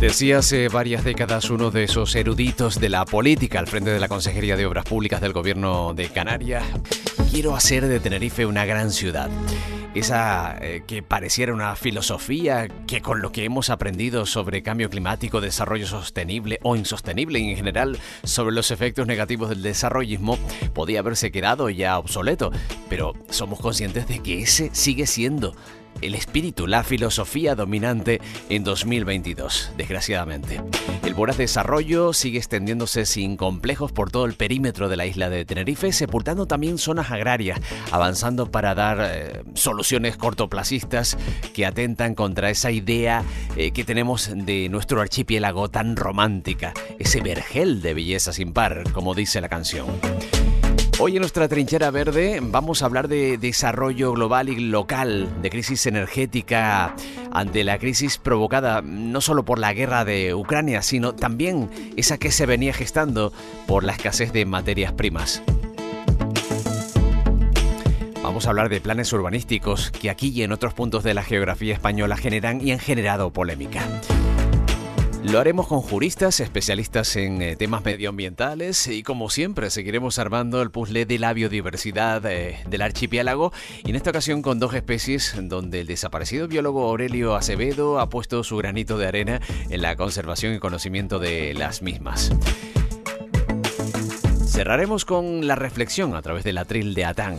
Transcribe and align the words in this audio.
Decía 0.00 0.38
hace 0.38 0.68
varias 0.68 1.04
décadas 1.04 1.50
uno 1.50 1.70
de 1.70 1.84
esos 1.84 2.14
eruditos 2.14 2.80
de 2.80 2.88
la 2.88 3.04
política 3.04 3.58
al 3.58 3.66
frente 3.66 3.90
de 3.90 4.00
la 4.00 4.08
Consejería 4.08 4.56
de 4.56 4.64
Obras 4.64 4.86
Públicas 4.86 5.20
del 5.20 5.34
Gobierno 5.34 5.92
de 5.92 6.08
Canarias, 6.08 6.64
quiero 7.30 7.54
hacer 7.54 7.88
de 7.88 8.00
Tenerife 8.00 8.46
una 8.46 8.64
gran 8.64 8.90
ciudad. 8.90 9.28
Esa 9.94 10.56
eh, 10.62 10.84
que 10.86 11.02
pareciera 11.02 11.52
una 11.52 11.76
filosofía 11.76 12.68
que 12.86 13.02
con 13.02 13.20
lo 13.20 13.32
que 13.32 13.44
hemos 13.44 13.68
aprendido 13.68 14.24
sobre 14.24 14.62
cambio 14.62 14.88
climático, 14.88 15.42
desarrollo 15.42 15.86
sostenible 15.86 16.58
o 16.62 16.74
insostenible 16.74 17.38
y 17.38 17.50
en 17.50 17.56
general 17.56 17.98
sobre 18.24 18.54
los 18.54 18.70
efectos 18.70 19.06
negativos 19.06 19.50
del 19.50 19.60
desarrollismo 19.60 20.38
podía 20.72 21.00
haberse 21.00 21.30
quedado 21.30 21.68
ya 21.68 21.98
obsoleto, 21.98 22.50
pero 22.88 23.12
somos 23.28 23.60
conscientes 23.60 24.08
de 24.08 24.20
que 24.20 24.40
ese 24.40 24.70
sigue 24.72 25.06
siendo 25.06 25.54
el 26.02 26.14
espíritu, 26.14 26.66
la 26.66 26.82
filosofía 26.84 27.54
dominante 27.54 28.20
en 28.48 28.64
2022, 28.64 29.72
desgraciadamente. 29.76 30.60
El 31.04 31.14
voraz 31.14 31.38
desarrollo 31.38 32.12
sigue 32.12 32.38
extendiéndose 32.38 33.06
sin 33.06 33.36
complejos 33.36 33.92
por 33.92 34.10
todo 34.10 34.26
el 34.26 34.34
perímetro 34.34 34.88
de 34.88 34.96
la 34.96 35.06
isla 35.06 35.30
de 35.30 35.44
Tenerife, 35.44 35.92
sepultando 35.92 36.46
también 36.46 36.78
zonas 36.78 37.10
agrarias, 37.10 37.60
avanzando 37.90 38.50
para 38.50 38.74
dar 38.74 38.98
eh, 39.00 39.42
soluciones 39.54 40.16
cortoplacistas 40.16 41.16
que 41.54 41.66
atentan 41.66 42.14
contra 42.14 42.50
esa 42.50 42.70
idea 42.70 43.24
eh, 43.56 43.70
que 43.70 43.84
tenemos 43.84 44.30
de 44.34 44.68
nuestro 44.68 45.00
archipiélago 45.00 45.70
tan 45.70 45.96
romántica, 45.96 46.74
ese 46.98 47.20
vergel 47.20 47.82
de 47.82 47.94
belleza 47.94 48.32
sin 48.32 48.52
par, 48.52 48.84
como 48.92 49.14
dice 49.14 49.40
la 49.40 49.48
canción. 49.48 49.86
Hoy 51.04 51.16
en 51.16 51.22
nuestra 51.22 51.48
trinchera 51.48 51.90
verde 51.90 52.38
vamos 52.40 52.80
a 52.80 52.86
hablar 52.86 53.08
de 53.08 53.36
desarrollo 53.36 54.12
global 54.12 54.48
y 54.48 54.54
local, 54.54 55.42
de 55.42 55.50
crisis 55.50 55.86
energética 55.86 56.94
ante 57.32 57.64
la 57.64 57.80
crisis 57.80 58.18
provocada 58.18 58.82
no 58.82 59.20
solo 59.20 59.44
por 59.44 59.58
la 59.58 59.72
guerra 59.72 60.04
de 60.04 60.32
Ucrania, 60.32 60.80
sino 60.80 61.12
también 61.12 61.68
esa 61.96 62.18
que 62.18 62.30
se 62.30 62.46
venía 62.46 62.72
gestando 62.72 63.32
por 63.66 63.82
la 63.82 63.94
escasez 63.94 64.32
de 64.32 64.46
materias 64.46 64.92
primas. 64.92 65.42
Vamos 68.22 68.46
a 68.46 68.50
hablar 68.50 68.68
de 68.68 68.80
planes 68.80 69.12
urbanísticos 69.12 69.90
que 69.90 70.08
aquí 70.08 70.28
y 70.28 70.44
en 70.44 70.52
otros 70.52 70.72
puntos 70.72 71.02
de 71.02 71.14
la 71.14 71.24
geografía 71.24 71.74
española 71.74 72.16
generan 72.16 72.64
y 72.64 72.70
han 72.70 72.78
generado 72.78 73.32
polémica. 73.32 73.82
Lo 75.32 75.40
haremos 75.40 75.66
con 75.66 75.80
juristas, 75.80 76.40
especialistas 76.40 77.16
en 77.16 77.40
eh, 77.40 77.56
temas 77.56 77.82
medioambientales 77.82 78.86
y 78.86 79.02
como 79.02 79.30
siempre 79.30 79.70
seguiremos 79.70 80.18
armando 80.18 80.60
el 80.60 80.70
puzzle 80.70 81.06
de 81.06 81.18
la 81.18 81.32
biodiversidad 81.32 82.22
eh, 82.26 82.58
del 82.68 82.82
archipiélago 82.82 83.50
y 83.82 83.88
en 83.88 83.96
esta 83.96 84.10
ocasión 84.10 84.42
con 84.42 84.60
dos 84.60 84.74
especies 84.74 85.34
donde 85.44 85.80
el 85.80 85.86
desaparecido 85.86 86.48
biólogo 86.48 86.86
Aurelio 86.86 87.34
Acevedo 87.34 87.98
ha 87.98 88.10
puesto 88.10 88.44
su 88.44 88.58
granito 88.58 88.98
de 88.98 89.06
arena 89.06 89.40
en 89.70 89.80
la 89.80 89.96
conservación 89.96 90.52
y 90.52 90.58
conocimiento 90.58 91.18
de 91.18 91.54
las 91.54 91.80
mismas. 91.80 92.30
Cerraremos 94.46 95.06
con 95.06 95.46
la 95.46 95.54
reflexión 95.54 96.14
a 96.14 96.20
través 96.20 96.44
del 96.44 96.58
atril 96.58 96.92
de 96.92 97.06
Atán. 97.06 97.38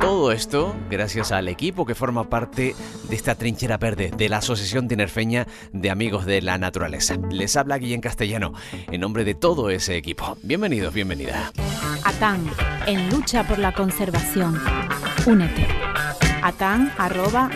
Todo 0.00 0.32
esto 0.32 0.76
gracias 0.90 1.32
al 1.32 1.48
equipo 1.48 1.84
que 1.86 1.94
forma 1.94 2.28
parte 2.28 2.74
de 3.08 3.16
esta 3.16 3.34
trinchera 3.34 3.78
verde 3.78 4.12
de 4.16 4.28
la 4.28 4.38
Asociación 4.38 4.88
Tinerfeña 4.88 5.46
de 5.72 5.90
Amigos 5.90 6.26
de 6.26 6.42
la 6.42 6.58
Naturaleza. 6.58 7.16
Les 7.30 7.56
habla 7.56 7.78
Guillén 7.78 8.00
Castellano 8.00 8.52
en 8.90 9.00
nombre 9.00 9.24
de 9.24 9.34
todo 9.34 9.70
ese 9.70 9.96
equipo. 9.96 10.36
Bienvenidos, 10.42 10.92
bienvenida. 10.94 11.52
ATAN, 12.04 12.48
en 12.86 13.10
lucha 13.10 13.46
por 13.46 13.58
la 13.58 13.72
conservación. 13.72 14.60
Únete. 15.26 15.66
atan.org. 16.42 17.46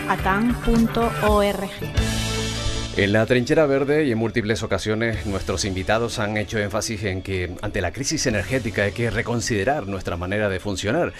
En 3.00 3.14
la 3.14 3.24
trinchera 3.24 3.64
verde 3.64 4.04
y 4.04 4.12
en 4.12 4.18
múltiples 4.18 4.62
ocasiones 4.62 5.24
nuestros 5.24 5.64
invitados 5.64 6.18
han 6.18 6.36
hecho 6.36 6.58
énfasis 6.58 7.02
en 7.04 7.22
que 7.22 7.56
ante 7.62 7.80
la 7.80 7.92
crisis 7.92 8.26
energética 8.26 8.82
hay 8.82 8.92
que 8.92 9.08
reconsiderar 9.08 9.86
nuestra 9.86 10.18
manera 10.18 10.50
de 10.50 10.60
funcionar 10.60 11.14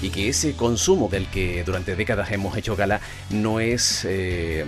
y 0.00 0.10
que 0.10 0.28
ese 0.28 0.52
consumo 0.52 1.08
del 1.08 1.26
que 1.26 1.64
durante 1.64 1.96
décadas 1.96 2.30
hemos 2.30 2.56
hecho 2.56 2.76
gala 2.76 3.00
no 3.30 3.58
es 3.58 4.04
eh, 4.08 4.64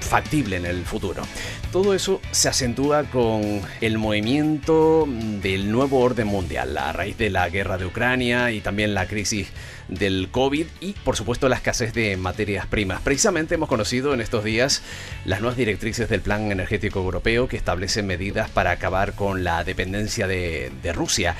factible 0.00 0.56
en 0.56 0.66
el 0.66 0.84
futuro. 0.84 1.22
Todo 1.70 1.94
eso 1.94 2.20
se 2.32 2.48
acentúa 2.48 3.04
con 3.04 3.62
el 3.80 3.96
movimiento 3.96 5.06
del 5.40 5.70
nuevo 5.70 6.00
orden 6.00 6.26
mundial 6.26 6.76
a 6.76 6.90
raíz 6.90 7.16
de 7.18 7.30
la 7.30 7.48
guerra 7.50 7.78
de 7.78 7.86
Ucrania 7.86 8.50
y 8.50 8.60
también 8.60 8.94
la 8.94 9.06
crisis 9.06 9.46
del 9.90 10.28
COVID 10.30 10.66
y 10.80 10.92
por 10.92 11.16
supuesto 11.16 11.48
la 11.48 11.56
escasez 11.56 11.92
de 11.92 12.16
materias 12.16 12.66
primas. 12.66 13.00
Precisamente 13.02 13.56
hemos 13.56 13.68
conocido 13.68 14.14
en 14.14 14.20
estos 14.20 14.44
días 14.44 14.82
las 15.24 15.40
nuevas 15.40 15.56
directrices 15.56 16.08
del 16.08 16.20
Plan 16.20 16.52
Energético 16.52 17.00
Europeo 17.00 17.48
que 17.48 17.56
establecen 17.56 18.06
medidas 18.06 18.48
para 18.50 18.70
acabar 18.70 19.14
con 19.14 19.44
la 19.44 19.64
dependencia 19.64 20.26
de, 20.26 20.70
Rusia. 20.94 21.36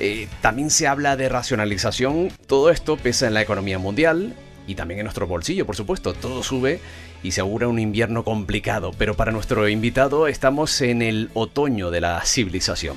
Eh, 0.00 0.28
también 0.40 0.70
se 0.70 0.86
habla 0.86 1.16
de 1.16 1.28
racionalización. 1.28 2.30
Todo 2.46 2.70
esto 2.70 2.96
pesa 2.96 3.26
en 3.26 3.34
la 3.34 3.42
economía 3.42 3.78
mundial 3.78 4.34
y 4.66 4.74
también 4.74 5.00
en 5.00 5.04
nuestro 5.04 5.26
bolsillo, 5.26 5.66
por 5.66 5.76
supuesto. 5.76 6.14
Todo 6.14 6.42
sube 6.42 6.80
y 7.22 7.32
se 7.32 7.40
augura 7.40 7.68
un 7.68 7.78
invierno 7.78 8.24
complicado, 8.24 8.92
pero 8.96 9.14
para 9.14 9.32
nuestro 9.32 9.68
invitado 9.68 10.28
estamos 10.28 10.80
en 10.80 11.02
el 11.02 11.30
otoño 11.34 11.90
de 11.90 12.00
la 12.00 12.20
civilización. 12.24 12.96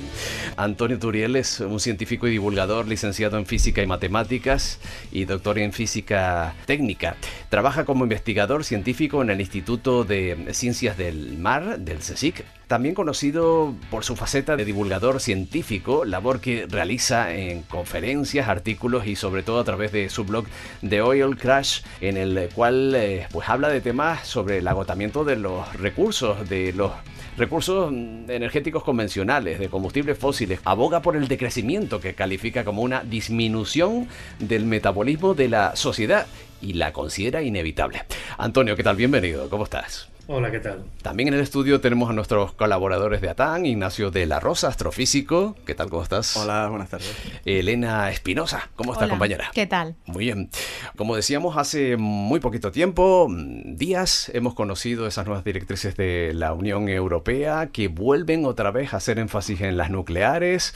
Antonio 0.58 1.00
Turiel 1.00 1.36
es 1.36 1.60
un 1.60 1.80
científico 1.80 2.28
y 2.28 2.32
divulgador 2.32 2.88
licenciado 2.88 3.38
en 3.38 3.46
física 3.46 3.82
y 3.82 3.88
matemáticas 3.88 4.80
y 5.12 5.26
doctor 5.26 5.60
en 5.60 5.74
física 5.74 6.56
técnica. 6.66 7.16
Trabaja 7.50 7.86
como 7.86 8.04
investigador 8.04 8.64
científico 8.64 9.22
en 9.22 9.30
el 9.30 9.42
Instituto 9.42 10.04
de 10.04 10.48
Ciencias 10.52 10.98
del 10.98 11.38
Mar 11.38 11.80
del 11.80 12.00
CSIC 12.00 12.44
también 12.72 12.96
conocido 12.96 13.76
por 13.90 14.06
su 14.06 14.16
faceta 14.16 14.56
de 14.56 14.64
divulgador 14.64 15.20
científico, 15.20 16.06
labor 16.06 16.40
que 16.40 16.68
realiza 16.70 17.36
en 17.36 17.64
conferencias, 17.64 18.48
artículos 18.48 19.06
y 19.08 19.18
sobre 19.18 19.44
todo 19.44 19.60
a 19.60 19.66
través 19.66 19.92
de 19.92 20.08
su 20.08 20.24
blog 20.24 20.46
The 20.88 21.02
Oil 21.02 21.36
Crash, 21.36 21.82
en 22.00 22.16
el 22.16 22.48
cual 22.56 22.96
eh, 22.96 23.28
pues 23.30 23.50
habla 23.50 23.68
de 23.68 23.82
temas 23.82 24.26
sobre 24.26 24.60
el 24.60 24.68
agotamiento 24.70 25.26
de 25.26 25.36
los 25.36 25.74
recursos, 25.74 26.48
de 26.48 26.72
los 26.72 26.94
recursos 27.36 27.92
energéticos 27.92 28.86
convencionales, 28.86 29.60
de 29.60 29.68
combustibles 29.68 30.18
fósiles, 30.18 30.62
aboga 30.64 31.02
por 31.02 31.18
el 31.18 31.28
decrecimiento 31.28 32.00
que 32.00 32.14
califica 32.14 32.64
como 32.64 32.84
una 32.84 33.04
disminución 33.04 34.08
del 34.40 34.64
metabolismo 34.64 35.34
de 35.34 35.50
la 35.50 35.76
sociedad 35.76 36.26
y 36.62 36.72
la 36.76 36.94
considera 36.94 37.42
inevitable. 37.42 38.04
Antonio, 38.38 38.78
¿qué 38.78 38.84
tal? 38.84 38.96
Bienvenido, 38.96 39.50
¿cómo 39.50 39.66
estás? 39.66 40.11
Hola, 40.28 40.52
¿qué 40.52 40.60
tal? 40.60 40.86
También 41.02 41.30
en 41.30 41.34
el 41.34 41.42
estudio 41.42 41.82
tenemos 41.82 42.10
a 42.10 42.14
nuestros 42.14 42.54
colaboradores 42.54 43.22
de 43.22 43.30
ATAN, 43.30 43.66
Ignacio 43.66 44.12
de 44.12 44.26
la 44.26 44.40
Rosa, 44.40 44.68
astrofísico. 44.68 45.56
¿Qué 45.66 45.74
tal? 45.74 45.90
¿Cómo 45.90 46.04
estás? 46.04 46.38
Hola, 46.38 46.68
buenas 46.70 46.90
tardes. 46.90 47.12
Elena 47.44 48.10
Espinosa, 48.12 48.70
¿cómo 48.76 48.94
está, 48.94 49.10
compañera? 49.10 49.50
¿Qué 49.54 49.66
tal? 49.66 49.96
Muy 50.06 50.26
bien. 50.26 50.50
Como 50.96 51.16
decíamos, 51.16 51.58
hace 51.58 51.98
muy 51.98 52.40
poquito 52.40 52.72
tiempo, 52.72 53.28
días, 53.32 54.30
hemos 54.34 54.54
conocido 54.54 55.08
esas 55.08 55.26
nuevas 55.26 55.44
directrices 55.44 55.98
de 55.98 56.34
la 56.36 56.54
Unión 56.54 56.88
Europea 56.88 57.70
que 57.74 57.88
vuelven 57.88 58.46
otra 58.46 58.72
vez 58.72 58.94
a 58.94 58.98
hacer 58.98 59.18
énfasis 59.20 59.62
en 59.62 59.76
las 59.76 59.90
nucleares 59.90 60.74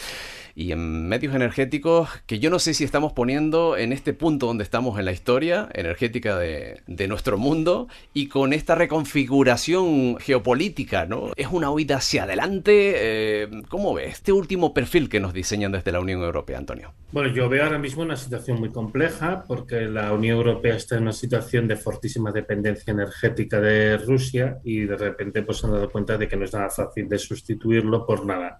y 0.55 0.71
en 0.71 1.07
medios 1.09 1.35
energéticos 1.35 2.09
que 2.25 2.39
yo 2.39 2.49
no 2.49 2.59
sé 2.59 2.73
si 2.73 2.85
estamos 2.85 3.11
poniendo 3.11 3.75
en 3.77 3.91
este 3.91 4.13
punto 4.13 4.47
donde 4.47 4.63
estamos 4.63 4.97
en 4.97 5.05
la 5.05 5.11
historia 5.11 5.67
energética 5.73 6.37
de, 6.39 6.81
nuestro 7.07 7.37
mundo 7.37 7.87
y 8.13 8.29
con 8.29 8.53
esta 8.53 8.73
reconfiguración 8.73 10.17
geopolítica, 10.17 11.05
¿no? 11.05 11.31
Es 11.35 11.47
una 11.51 11.69
huida 11.69 11.97
hacia 11.97 12.23
adelante. 12.23 12.93
Eh, 12.95 13.47
¿Cómo 13.69 13.93
ves 13.93 14.13
este 14.13 14.31
último 14.31 14.73
perfil 14.73 15.07
que 15.07 15.19
nos 15.19 15.33
diseñan 15.33 15.73
desde 15.73 15.91
la 15.91 15.99
Unión 15.99 16.23
Europea, 16.23 16.57
Antonio? 16.57 16.93
Bueno, 17.11 17.29
yo 17.29 17.47
veo 17.47 17.63
ahora 17.63 17.77
mismo 17.77 18.01
una 18.01 18.15
situación 18.15 18.59
muy 18.59 18.71
compleja 18.71 19.43
porque 19.47 19.81
la 19.81 20.13
Unión 20.13 20.37
Europea 20.37 20.75
está 20.75 20.95
en 20.95 21.03
una 21.03 21.13
situación 21.13 21.67
de 21.67 21.75
fortísima 21.75 22.31
dependencia 22.31 22.91
energética 22.91 23.59
de 23.59 23.97
Rusia 23.97 24.57
y 24.63 24.81
de 24.81 24.97
repente 24.97 25.43
pues 25.43 25.59
se 25.59 25.67
han 25.67 25.73
dado 25.73 25.91
cuenta 25.91 26.17
de 26.17 26.27
que 26.27 26.37
no 26.37 26.45
es 26.45 26.53
nada 26.53 26.69
fácil 26.69 27.07
de 27.07 27.19
sustituirlo 27.19 28.05
por 28.05 28.25
nada 28.25 28.57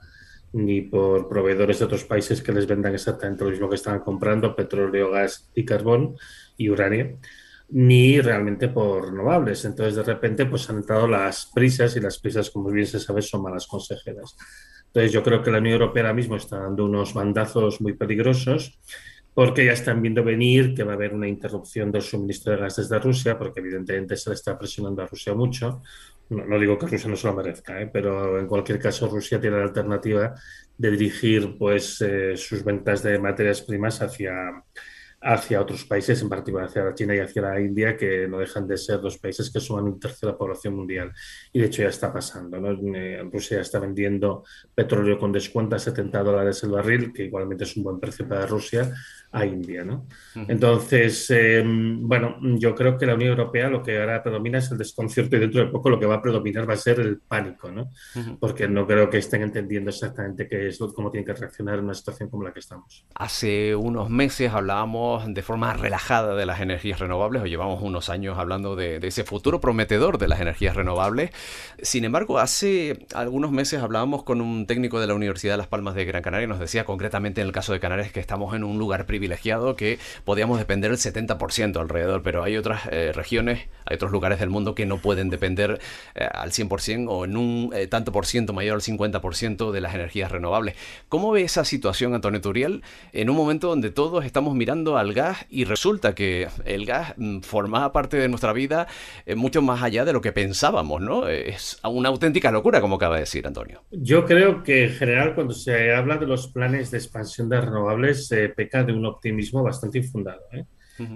ni 0.56 0.82
por 0.82 1.28
proveedores 1.28 1.80
de 1.80 1.86
otros 1.86 2.06
países 2.06 2.42
que 2.42 2.54
les 2.54 2.66
vendan 2.66 2.94
exactamente 2.94 3.44
lo 3.44 3.50
mismo 3.50 3.68
que 3.68 3.76
estaban 3.76 4.00
comprando, 4.00 4.56
petróleo, 4.56 5.12
gas 5.12 5.52
y 5.54 5.66
carbón 5.66 6.16
y 6.56 6.70
uranio, 6.70 7.20
ni 7.70 8.22
realmente 8.22 8.70
por 8.70 9.10
renovables. 9.10 9.66
Entonces, 9.66 9.96
de 9.96 10.04
repente, 10.04 10.46
pues 10.46 10.70
han 10.70 10.78
entrado 10.78 11.10
las 11.10 11.52
prisas 11.54 11.98
y 11.98 12.00
las 12.00 12.20
prisas, 12.20 12.50
como 12.50 12.72
bien 12.72 12.88
se 12.88 13.02
sabe, 13.02 13.22
son 13.22 13.44
malas 13.44 13.68
consejeras. 13.68 14.38
Entonces, 14.88 15.12
yo 15.12 15.22
creo 15.24 15.44
que 15.44 15.52
la 15.52 15.58
Unión 15.58 15.74
Europea 15.74 16.04
ahora 16.04 16.14
mismo 16.14 16.38
está 16.38 16.60
dando 16.60 16.86
unos 16.86 17.14
bandazos 17.14 17.82
muy 17.82 17.92
peligrosos 17.92 18.80
porque 19.34 19.66
ya 19.66 19.74
están 19.74 20.02
viendo 20.02 20.24
venir 20.24 20.74
que 20.74 20.86
va 20.86 20.94
a 20.94 20.96
haber 20.96 21.14
una 21.14 21.28
interrupción 21.28 21.92
del 21.92 22.02
suministro 22.02 22.54
de 22.54 22.60
gas 22.60 22.78
desde 22.78 22.98
Rusia, 22.98 23.38
porque 23.38 23.60
evidentemente 23.60 24.16
se 24.16 24.30
le 24.30 24.36
está 24.36 24.58
presionando 24.58 25.02
a 25.02 25.08
Rusia 25.08 25.34
mucho, 25.34 25.82
no, 26.30 26.60
digo 26.60 26.78
que 26.78 26.88
Rusia 26.88 27.10
no 27.10 27.16
se 27.16 27.28
lo 27.28 27.34
merezca, 27.34 27.82
¿eh? 27.82 27.90
pero 27.92 28.40
en 28.40 28.48
cualquier 28.48 28.80
caso 28.80 29.08
Rusia 29.08 29.40
tiene 29.40 29.58
la 29.58 29.64
alternativa 29.64 30.34
de 30.78 30.92
dirigir 30.92 31.56
pues, 31.58 32.02
eh, 32.02 32.36
sus 32.36 32.64
ventas 32.64 33.04
de 33.04 33.20
materias 33.20 33.62
primas 33.62 34.02
hacia, 34.02 34.34
hacia 35.26 35.60
otros 35.60 35.84
países, 35.86 36.22
en 36.22 36.30
particular 36.30 36.68
hacia 36.68 36.84
la 36.84 36.94
China 36.94 37.16
y 37.16 37.20
hacia 37.20 37.42
la 37.42 37.60
India, 37.60 37.98
que 37.98 38.28
no 38.28 38.38
dejan 38.38 38.68
de 38.68 38.78
ser 38.78 39.02
los 39.02 39.18
países 39.18 39.52
que 39.52 39.60
suman 39.60 39.86
un 39.86 40.00
tercio 40.00 40.28
de 40.28 40.34
la 40.34 40.38
población 40.38 40.76
mundial. 40.76 41.12
Y 41.52 41.60
de 41.60 41.66
hecho 41.66 41.82
ya 41.82 41.90
está 41.90 42.14
pasando. 42.14 42.60
¿no? 42.60 42.96
Eh, 42.96 43.28
Rusia 43.32 43.60
está 43.60 43.80
vendiendo 43.80 44.44
petróleo 44.76 45.18
con 45.18 45.32
descuento 45.32 45.76
a 45.76 45.80
70 45.80 46.22
dólares 46.22 46.64
el 46.64 46.70
barril, 46.70 47.12
que 47.12 47.24
igualmente 47.24 47.64
es 47.64 47.76
un 47.76 47.84
buen 47.84 48.00
precio 48.00 48.28
para 48.28 48.46
Rusia, 48.46 48.94
a 49.32 49.46
India. 49.46 49.84
¿no? 49.84 50.06
Entonces, 50.48 51.28
em, 51.32 52.08
bueno, 52.08 52.38
yo 52.60 52.76
creo 52.76 52.96
que 52.96 53.08
la 53.08 53.16
Unión 53.16 53.32
Europea 53.32 53.68
lo 53.68 53.82
que 53.82 54.00
ahora 54.00 54.22
predomina 54.22 54.60
es 54.60 54.72
el 54.72 54.78
desconcierto 54.78 55.38
y 55.38 55.40
dentro 55.40 55.66
de 55.66 55.72
poco 55.72 55.90
lo 55.90 56.00
que 56.00 56.06
va 56.06 56.16
a 56.16 56.22
predominar 56.22 56.70
va 56.70 56.76
a 56.76 56.78
ser 56.78 57.00
el 57.00 57.20
pánico, 57.20 57.72
¿no? 57.72 57.90
porque 58.40 58.68
no 58.68 58.86
creo 58.86 59.10
que 59.10 59.18
estén 59.18 59.42
entendiendo 59.42 59.90
exactamente 59.90 60.48
qué 60.48 60.68
es, 60.68 60.78
cómo 60.78 61.10
tienen 61.10 61.26
que 61.26 61.34
reaccionar 61.34 61.80
en 61.80 61.86
una 61.86 61.94
situación 61.96 62.30
como 62.30 62.44
la 62.44 62.54
que 62.54 62.60
estamos. 62.60 63.06
Hace 63.16 63.76
unos 63.76 64.10
meses 64.10 64.52
hablábamos 64.52 65.15
de 65.26 65.42
forma 65.42 65.74
relajada 65.74 66.36
de 66.36 66.46
las 66.46 66.60
energías 66.60 67.00
renovables, 67.00 67.42
o 67.42 67.46
llevamos 67.46 67.82
unos 67.82 68.10
años 68.10 68.38
hablando 68.38 68.76
de, 68.76 69.00
ese 69.06 69.24
futuro 69.24 69.62
prometedor 69.62 70.18
de 70.18 70.28
las 70.28 70.42
energías 70.42 70.76
renovables. 70.76 71.30
Sin 71.82 72.04
embargo, 72.04 72.40
hace 72.40 73.06
algunos 73.14 73.52
meses 73.52 73.82
hablábamos 73.82 74.24
con 74.24 74.42
un 74.42 74.68
técnico 74.68 75.00
de 75.00 75.08
la 75.08 75.14
Universidad 75.14 75.54
de 75.54 75.58
Las 75.58 75.68
Palmas 75.68 75.96
de 75.96 76.06
Gran 76.06 76.22
Canaria 76.22 76.46
y 76.46 76.48
nos 76.48 76.60
decía 76.60 76.86
concretamente 76.86 77.42
en 77.42 77.48
el 77.48 77.54
caso 77.54 77.72
de 77.72 77.80
Canarias 77.80 78.12
que 78.12 78.20
estamos 78.20 78.56
en 78.56 78.64
un 78.64 78.78
lugar 78.78 79.06
privilegiado 79.06 79.76
que 79.76 80.00
podíamos 80.24 80.60
depender 80.60 80.92
el 80.92 80.98
70% 80.98 81.80
alrededor, 81.80 82.22
pero 82.24 82.44
hay 82.44 82.58
otras 82.58 82.82
eh, 82.92 83.12
regiones, 83.14 83.68
hay 83.86 83.96
otros 83.96 84.12
lugares 84.12 84.40
del 84.40 84.50
mundo 84.50 84.76
que 84.76 84.86
no 84.86 84.98
pueden 84.98 85.30
depender 85.30 85.80
eh, 86.16 86.28
al 86.32 86.52
100% 86.52 87.06
o 87.10 87.26
en 87.26 87.38
un 87.38 87.72
eh, 87.74 87.88
tanto 87.88 88.12
por 88.12 88.26
ciento 88.26 88.54
mayor 88.54 88.76
al 88.76 88.82
50% 88.82 89.72
de 89.72 89.82
las 89.82 89.94
energías 89.94 90.32
renovables. 90.32 90.76
¿Cómo 91.10 91.32
ve 91.32 91.44
esa 91.44 91.64
situación, 91.64 92.14
Antonio 92.14 92.42
Turiel, 92.42 92.84
en 93.14 93.30
un 93.30 93.36
momento 93.36 93.68
donde 93.68 93.92
todos 93.92 94.26
estamos 94.26 94.56
mirando 94.56 94.98
al 94.98 95.05
gas 95.14 95.46
y 95.50 95.66
resulta 95.66 96.16
que 96.16 96.48
el 96.66 96.86
gas 96.86 97.14
mm, 97.18 97.42
formaba 97.42 97.92
parte 97.92 98.18
de 98.18 98.28
nuestra 98.28 98.54
vida 98.54 98.88
mucho 99.36 99.62
más 99.62 99.82
allá 99.84 100.06
de 100.06 100.14
lo 100.14 100.22
que 100.22 100.32
pensábamos, 100.32 101.02
¿no? 101.02 101.28
Es 101.28 101.80
una 101.84 102.10
auténtica 102.10 102.52
locura, 102.52 102.82
como 102.82 102.96
acaba 102.96 103.16
de 103.16 103.22
decir 103.22 103.46
Antonio. 103.48 103.84
Yo 103.92 104.26
creo 104.26 104.64
que 104.64 104.86
en 104.86 104.92
general 104.92 105.36
cuando 105.36 105.54
se 105.54 105.94
habla 105.94 106.18
de 106.18 106.28
los 106.28 106.48
planes 106.48 106.92
de 106.92 106.98
expansión 106.98 107.50
de 107.50 107.62
renovables 107.62 108.28
se 108.28 108.50
peca 108.50 108.84
de 108.84 108.94
un 108.94 109.06
optimismo 109.06 109.64
bastante 109.64 110.00
infundado. 110.00 110.42
¿eh? 110.52 110.66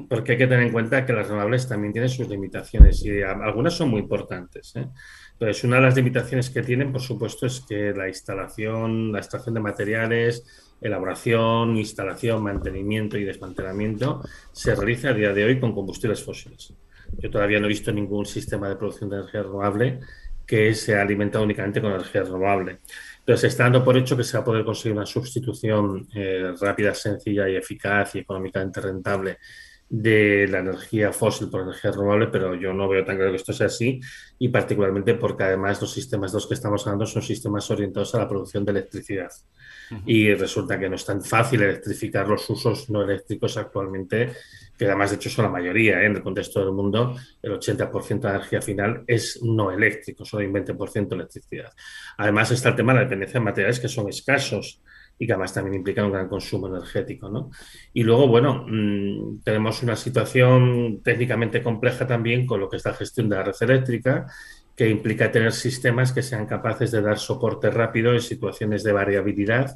Porque 0.10 0.34
hay 0.34 0.38
que 0.38 0.48
tener 0.48 0.66
en 0.66 0.74
cuenta 0.74 1.06
que 1.06 1.14
las 1.14 1.28
renovables 1.28 1.68
también 1.68 1.94
tienen 1.94 2.10
sus 2.10 2.28
limitaciones 2.28 3.04
y 3.06 3.22
algunas 3.22 3.74
son 3.74 3.90
muy 3.90 4.02
importantes. 4.02 4.76
¿eh? 4.76 4.88
Entonces, 5.34 5.64
una 5.64 5.78
de 5.78 5.84
las 5.84 5.96
limitaciones 5.96 6.50
que 6.50 6.62
tienen, 6.62 6.92
por 6.92 7.02
supuesto, 7.02 7.46
es 7.46 7.62
que 7.62 7.94
la 7.94 8.10
instalación, 8.10 9.12
la 9.12 9.20
extracción 9.20 9.56
de 9.56 9.62
materiales, 9.62 10.44
elaboración, 10.82 11.78
instalación, 11.78 12.44
mantenimiento 12.44 13.18
y 13.18 13.24
desmantelamiento 13.24 14.22
se 14.52 14.76
realiza 14.76 15.10
a 15.10 15.14
día 15.14 15.34
de 15.34 15.44
hoy 15.44 15.60
con 15.60 15.74
combustibles 15.74 16.24
fósiles. 16.24 16.74
Yo 17.18 17.30
todavía 17.30 17.60
no 17.60 17.66
he 17.66 17.70
visto 17.70 17.92
ningún 17.92 18.26
sistema 18.26 18.70
de 18.70 18.76
producción 18.76 19.10
de 19.10 19.18
energía 19.18 19.44
renovable 19.44 20.00
que 20.46 20.74
sea 20.74 21.02
alimentado 21.02 21.44
únicamente 21.44 21.82
con 21.82 21.92
energía 21.92 22.24
renovable. 22.24 22.80
Entonces, 23.20 23.52
está 23.52 23.64
dando 23.64 23.84
por 23.84 23.96
hecho 23.98 24.18
que 24.18 24.24
se 24.24 24.38
va 24.38 24.42
a 24.42 24.46
poder 24.46 24.66
conseguir 24.66 24.98
una 24.98 25.06
sustitución 25.06 26.08
eh, 26.16 26.54
rápida, 26.60 26.96
sencilla 26.96 27.48
y 27.48 27.56
eficaz 27.56 28.16
y 28.16 28.20
económicamente 28.20 28.82
rentable 28.82 29.38
de 29.90 30.48
la 30.48 30.60
energía 30.60 31.12
fósil 31.12 31.50
por 31.50 31.62
energía 31.62 31.92
renovable, 31.92 32.28
pero 32.28 32.54
yo 32.54 32.74
no 32.74 32.88
veo 32.88 33.04
tan 33.04 33.16
claro 33.16 33.32
que 33.32 33.38
esto 33.38 33.54
sea 33.54 33.68
así 33.68 34.00
y 34.38 34.50
particularmente 34.50 35.16
porque 35.16 35.44
además 35.44 35.82
los 35.82 35.92
sistemas 35.92 36.32
de 36.32 36.38
los 36.38 36.48
que 36.48 36.54
estamos 36.54 36.86
hablando 36.86 37.08
son 37.08 37.24
sistemas 37.24 37.70
orientados 37.72 38.14
a 38.14 38.20
la 38.20 38.28
producción 38.28 38.64
de 38.66 38.72
electricidad 38.72 39.32
y 40.06 40.32
resulta 40.36 40.80
que 40.80 40.88
no 40.88 40.96
es 40.96 41.06
tan 41.06 41.24
fácil 41.24 41.64
electrificar 41.64 42.28
los 42.28 42.48
usos 42.52 42.92
no 42.92 43.02
eléctricos 43.02 43.58
actualmente 43.58 44.34
que 44.78 44.86
además 44.86 45.10
de 45.10 45.18
hecho 45.18 45.30
son 45.30 45.46
la 45.46 45.52
mayoría 45.52 46.02
¿eh? 46.02 46.06
en 46.06 46.16
el 46.16 46.24
contexto 46.24 46.62
del 46.62 46.72
mundo, 46.72 47.18
el 47.42 47.52
80% 47.52 48.20
de 48.20 48.28
la 48.30 48.36
energía 48.36 48.62
final 48.62 49.04
es 49.08 49.42
no 49.44 49.72
eléctrico, 49.72 50.24
solo 50.24 50.42
hay 50.42 50.48
20% 50.48 51.14
electricidad. 51.14 51.74
Además 52.18 52.52
está 52.52 52.70
el 52.70 52.76
tema 52.76 52.94
de 52.94 53.00
la 53.00 53.04
dependencia 53.04 53.40
de 53.42 53.46
materiales 53.46 53.80
que 53.82 53.90
son 53.90 54.08
escasos 54.08 54.82
y 55.20 55.30
además 55.30 55.54
también 55.54 55.76
implican 55.76 56.06
un 56.06 56.14
gran 56.14 56.30
consumo 56.30 56.68
energético. 56.68 57.30
¿no? 57.30 57.52
Y 57.94 58.04
luego, 58.04 58.28
bueno, 58.28 58.66
mm, 58.68 59.42
tenemos 59.44 59.84
una 59.84 59.96
situación 59.96 61.02
técnicamente 61.04 61.62
compleja 61.62 62.08
también 62.08 62.48
con 62.48 62.60
lo 62.60 62.70
que 62.70 62.78
es 62.78 62.86
la 62.86 62.94
gestión 62.94 63.30
de 63.30 63.36
la 63.36 63.44
red 63.44 63.56
eléctrica, 63.60 64.26
que 64.76 64.90
implica 64.90 65.30
tener 65.30 65.52
sistemas 65.52 66.14
que 66.14 66.24
sean 66.24 66.46
capaces 66.46 66.90
de 66.92 67.02
dar 67.02 67.20
soporte 67.20 67.70
rápido 67.70 68.14
en 68.14 68.22
situaciones 68.22 68.82
de 68.84 68.94
variabilidad 68.94 69.76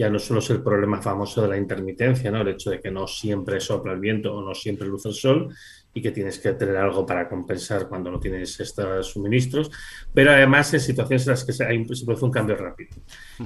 ya 0.00 0.08
no 0.08 0.18
solo 0.18 0.40
es 0.40 0.48
el 0.48 0.62
problema 0.62 1.02
famoso 1.02 1.42
de 1.42 1.48
la 1.48 1.58
intermitencia, 1.58 2.30
¿no? 2.30 2.40
el 2.40 2.48
hecho 2.48 2.70
de 2.70 2.80
que 2.80 2.90
no 2.90 3.06
siempre 3.06 3.60
sopla 3.60 3.92
el 3.92 4.00
viento 4.00 4.34
o 4.34 4.40
no 4.40 4.54
siempre 4.54 4.88
luce 4.88 5.10
el 5.10 5.14
sol 5.14 5.54
y 5.92 6.00
que 6.00 6.12
tienes 6.12 6.38
que 6.38 6.52
tener 6.52 6.76
algo 6.76 7.04
para 7.04 7.28
compensar 7.28 7.88
cuando 7.88 8.10
no 8.10 8.20
tienes 8.20 8.58
estos 8.60 9.10
suministros, 9.10 9.70
pero 10.14 10.30
además 10.30 10.72
en 10.74 10.80
situaciones 10.80 11.26
en 11.26 11.30
las 11.32 11.44
que 11.44 11.52
se, 11.52 11.64
hay, 11.64 11.84
se 11.94 12.04
produce 12.04 12.24
un 12.24 12.30
cambio 12.30 12.56
rápido. 12.56 12.90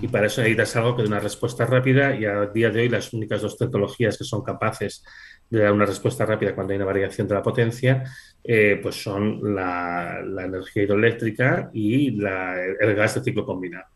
Y 0.00 0.08
para 0.08 0.26
eso 0.26 0.40
necesitas 0.42 0.76
algo 0.76 0.96
que 0.96 1.02
dé 1.02 1.08
una 1.08 1.20
respuesta 1.20 1.64
rápida 1.64 2.14
y 2.14 2.24
a 2.26 2.46
día 2.46 2.70
de 2.70 2.82
hoy 2.82 2.88
las 2.88 3.12
únicas 3.12 3.40
dos 3.40 3.56
tecnologías 3.56 4.18
que 4.18 4.24
son 4.24 4.42
capaces 4.42 5.04
de 5.48 5.60
dar 5.60 5.72
una 5.72 5.86
respuesta 5.86 6.26
rápida 6.26 6.54
cuando 6.54 6.72
hay 6.72 6.76
una 6.76 6.86
variación 6.86 7.28
de 7.28 7.34
la 7.34 7.42
potencia, 7.42 8.04
eh, 8.42 8.78
pues 8.82 9.02
son 9.02 9.54
la, 9.54 10.20
energía 10.20 10.82
hidroeléctrica 10.82 11.70
y 11.72 12.08
el 12.08 12.94
gas 12.94 13.14
de 13.14 13.22
ciclo 13.22 13.44
combinado. 13.44 13.86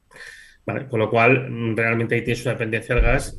Con 0.91 1.01
lo 1.01 1.09
cual, 1.09 1.75
realmente 1.75 2.15
ahí 2.15 2.23
tienes 2.23 2.43
una 2.45 2.53
dependencia 2.53 2.95
al 2.95 3.01
gas 3.01 3.39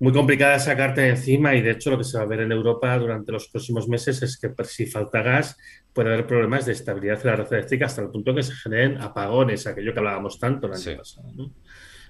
muy 0.00 0.12
complicada 0.12 0.54
de 0.54 0.60
sacarte 0.60 1.00
de 1.00 1.08
encima 1.10 1.54
y 1.54 1.62
de 1.62 1.72
hecho 1.72 1.90
lo 1.90 1.98
que 1.98 2.04
se 2.04 2.18
va 2.18 2.24
a 2.24 2.26
ver 2.26 2.40
en 2.40 2.52
Europa 2.52 2.96
durante 2.98 3.32
los 3.32 3.48
próximos 3.48 3.88
meses 3.88 4.22
es 4.22 4.38
que 4.38 4.52
si 4.64 4.86
falta 4.86 5.22
gas 5.22 5.56
puede 5.92 6.12
haber 6.12 6.26
problemas 6.26 6.66
de 6.66 6.72
estabilidad 6.72 7.22
de 7.22 7.30
la 7.30 7.36
red 7.36 7.52
eléctrica 7.52 7.86
hasta 7.86 8.02
el 8.02 8.10
punto 8.10 8.34
que 8.34 8.42
se 8.42 8.54
generen 8.54 9.00
apagones, 9.00 9.66
aquello 9.66 9.92
que 9.92 9.98
hablábamos 9.98 10.38
tanto 10.38 10.68
el 10.68 10.74
año 10.74 10.98
pasado. 10.98 11.32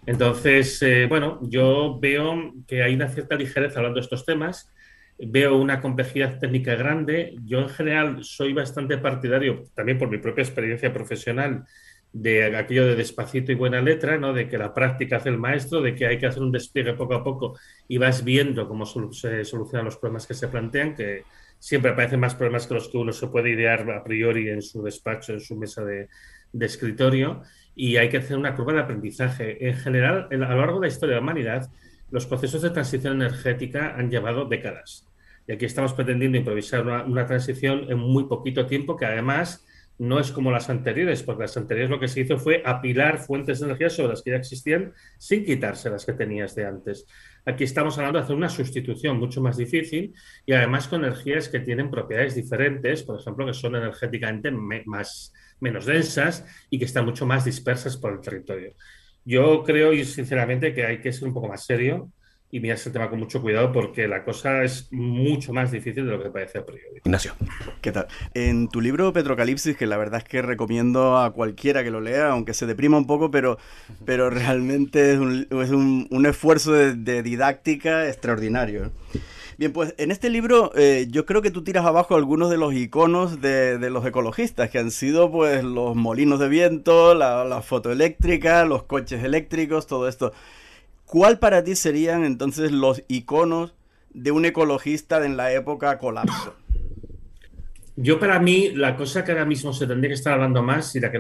Entonces, 0.06 0.80
eh, 0.82 1.06
bueno, 1.06 1.40
yo 1.42 1.98
veo 2.00 2.54
que 2.66 2.82
hay 2.82 2.94
una 2.94 3.08
cierta 3.08 3.36
ligereza 3.36 3.78
hablando 3.78 3.96
de 4.00 4.04
estos 4.04 4.24
temas, 4.24 4.70
veo 5.18 5.56
una 5.56 5.80
complejidad 5.80 6.38
técnica 6.38 6.74
grande, 6.76 7.36
yo 7.44 7.60
en 7.60 7.68
general 7.68 8.18
soy 8.22 8.52
bastante 8.52 8.98
partidario, 8.98 9.64
también 9.74 9.98
por 9.98 10.08
mi 10.08 10.18
propia 10.18 10.42
experiencia 10.42 10.92
profesional, 10.92 11.64
de 12.20 12.56
aquello 12.56 12.86
de 12.86 12.96
despacito 12.96 13.52
y 13.52 13.54
buena 13.54 13.80
letra, 13.80 14.18
¿no? 14.18 14.32
de 14.32 14.48
que 14.48 14.58
la 14.58 14.74
práctica 14.74 15.16
hace 15.18 15.28
el 15.28 15.38
maestro, 15.38 15.80
de 15.80 15.94
que 15.94 16.06
hay 16.06 16.18
que 16.18 16.26
hacer 16.26 16.42
un 16.42 16.50
despliegue 16.50 16.94
poco 16.94 17.14
a 17.14 17.22
poco 17.22 17.56
y 17.86 17.96
vas 17.98 18.24
viendo 18.24 18.66
cómo 18.66 18.86
se 18.86 19.44
solucionan 19.44 19.84
los 19.84 19.98
problemas 19.98 20.26
que 20.26 20.34
se 20.34 20.48
plantean, 20.48 20.96
que 20.96 21.22
siempre 21.60 21.92
aparecen 21.92 22.18
más 22.18 22.34
problemas 22.34 22.66
que 22.66 22.74
los 22.74 22.88
que 22.88 22.98
uno 22.98 23.12
se 23.12 23.28
puede 23.28 23.50
idear 23.50 23.88
a 23.90 24.02
priori 24.02 24.48
en 24.48 24.62
su 24.62 24.82
despacho, 24.82 25.32
en 25.32 25.40
su 25.40 25.54
mesa 25.54 25.84
de, 25.84 26.08
escritorio, 26.58 27.42
y 27.76 27.98
hay 27.98 28.08
que 28.08 28.16
hacer 28.16 28.36
una 28.36 28.56
curva 28.56 28.72
de 28.72 28.80
aprendizaje. 28.80 29.68
En 29.68 29.76
general, 29.76 30.26
a 30.28 30.34
lo 30.34 30.58
largo 30.58 30.80
de 30.80 30.88
la 30.88 30.92
historia 30.92 31.14
de 31.14 31.20
la 31.20 31.24
humanidad, 31.24 31.70
los 32.10 32.26
procesos 32.26 32.62
de 32.62 32.70
transición 32.70 33.22
energética 33.22 33.94
han 33.96 34.10
llevado 34.10 34.46
décadas. 34.46 35.06
Y 35.46 35.52
aquí 35.52 35.66
estamos 35.66 35.92
pretendiendo 35.92 36.36
improvisar 36.36 36.84
una 36.84 37.26
transición 37.26 37.86
en 37.88 37.98
muy 37.98 38.24
poquito 38.24 38.66
tiempo 38.66 38.96
que 38.96 39.06
además 39.06 39.64
no 39.98 40.20
es 40.20 40.30
como 40.30 40.52
las 40.52 40.70
anteriores, 40.70 41.22
porque 41.22 41.42
las 41.42 41.56
anteriores 41.56 41.90
lo 41.90 41.98
que 41.98 42.08
se 42.08 42.20
hizo 42.20 42.38
fue 42.38 42.62
apilar 42.64 43.18
fuentes 43.18 43.58
de 43.58 43.66
energía 43.66 43.90
sobre 43.90 44.10
las 44.10 44.22
que 44.22 44.30
ya 44.30 44.36
existían 44.36 44.92
sin 45.18 45.44
quitarse 45.44 45.90
las 45.90 46.06
que 46.06 46.12
tenías 46.12 46.54
de 46.54 46.66
antes. 46.66 47.06
Aquí 47.44 47.64
estamos 47.64 47.98
hablando 47.98 48.18
de 48.18 48.24
hacer 48.24 48.36
una 48.36 48.48
sustitución 48.48 49.18
mucho 49.18 49.40
más 49.40 49.56
difícil 49.56 50.14
y 50.46 50.52
además 50.52 50.86
con 50.86 51.04
energías 51.04 51.48
que 51.48 51.60
tienen 51.60 51.90
propiedades 51.90 52.34
diferentes, 52.34 53.02
por 53.02 53.20
ejemplo, 53.20 53.46
que 53.46 53.54
son 53.54 53.74
energéticamente 53.74 54.50
más, 54.50 55.32
menos 55.60 55.86
densas 55.86 56.44
y 56.70 56.78
que 56.78 56.84
están 56.84 57.04
mucho 57.04 57.26
más 57.26 57.44
dispersas 57.44 57.96
por 57.96 58.12
el 58.12 58.20
territorio. 58.20 58.74
Yo 59.24 59.62
creo, 59.64 59.92
y 59.92 60.04
sinceramente, 60.04 60.72
que 60.72 60.86
hay 60.86 61.00
que 61.00 61.12
ser 61.12 61.26
un 61.26 61.34
poco 61.34 61.48
más 61.48 61.64
serio 61.64 62.10
y 62.50 62.60
mirar 62.60 62.78
ese 62.78 62.90
tema 62.90 63.10
con 63.10 63.18
mucho 63.18 63.42
cuidado 63.42 63.72
porque 63.72 64.08
la 64.08 64.24
cosa 64.24 64.62
es 64.64 64.88
mucho 64.90 65.52
más 65.52 65.70
difícil 65.70 66.06
de 66.06 66.12
lo 66.12 66.22
que 66.22 66.30
parece 66.30 66.58
a 66.58 66.64
priori. 66.64 66.96
Ignacio. 67.04 67.34
¿Qué 67.82 67.92
tal? 67.92 68.06
En 68.32 68.68
tu 68.68 68.80
libro 68.80 69.12
Petrocalipsis, 69.12 69.76
que 69.76 69.86
la 69.86 69.98
verdad 69.98 70.22
es 70.22 70.28
que 70.28 70.40
recomiendo 70.40 71.18
a 71.18 71.32
cualquiera 71.32 71.84
que 71.84 71.90
lo 71.90 72.00
lea, 72.00 72.30
aunque 72.30 72.54
se 72.54 72.66
deprima 72.66 72.96
un 72.96 73.06
poco, 73.06 73.30
pero, 73.30 73.58
pero 74.06 74.30
realmente 74.30 75.12
es 75.12 75.18
un, 75.18 75.46
es 75.50 75.70
un, 75.70 76.26
esfuerzo 76.26 76.72
de, 76.72 77.22
didáctica 77.22 78.08
extraordinario. 78.08 78.90
Bien, 79.58 79.72
pues 79.72 79.94
en 79.98 80.10
este 80.10 80.30
libro 80.30 80.70
eh, 80.76 81.06
yo 81.10 81.26
creo 81.26 81.42
que 81.42 81.50
tú 81.50 81.64
tiras 81.64 81.84
abajo 81.84 82.14
algunos 82.14 82.48
de 82.48 82.58
los 82.58 82.72
iconos 82.74 83.40
de, 83.40 83.76
de, 83.76 83.90
los 83.90 84.06
ecologistas, 84.06 84.70
que 84.70 84.78
han 84.78 84.90
sido 84.90 85.30
pues 85.30 85.64
los 85.64 85.96
molinos 85.96 86.38
de 86.38 86.48
viento, 86.48 87.14
la, 87.14 87.44
la 87.44 87.60
fotoeléctrica, 87.60 88.64
los 88.64 88.84
coches 88.84 89.24
eléctricos, 89.24 89.86
todo 89.86 90.08
esto. 90.08 90.32
¿Cuál 91.08 91.38
para 91.38 91.64
ti 91.64 91.74
serían 91.74 92.22
entonces 92.22 92.70
los 92.70 93.02
iconos 93.08 93.74
de 94.10 94.30
un 94.30 94.44
ecologista 94.44 95.24
en 95.24 95.38
la 95.38 95.50
época 95.52 95.98
colapso? 95.98 96.54
Yo 97.96 98.20
para 98.20 98.38
mí 98.38 98.72
la 98.74 98.94
cosa 98.94 99.24
que 99.24 99.32
ahora 99.32 99.46
mismo 99.46 99.72
se 99.72 99.86
tendría 99.86 100.10
que 100.10 100.14
estar 100.14 100.34
hablando 100.34 100.62
más 100.62 100.94
y 100.94 101.00
de 101.00 101.06
la 101.06 101.12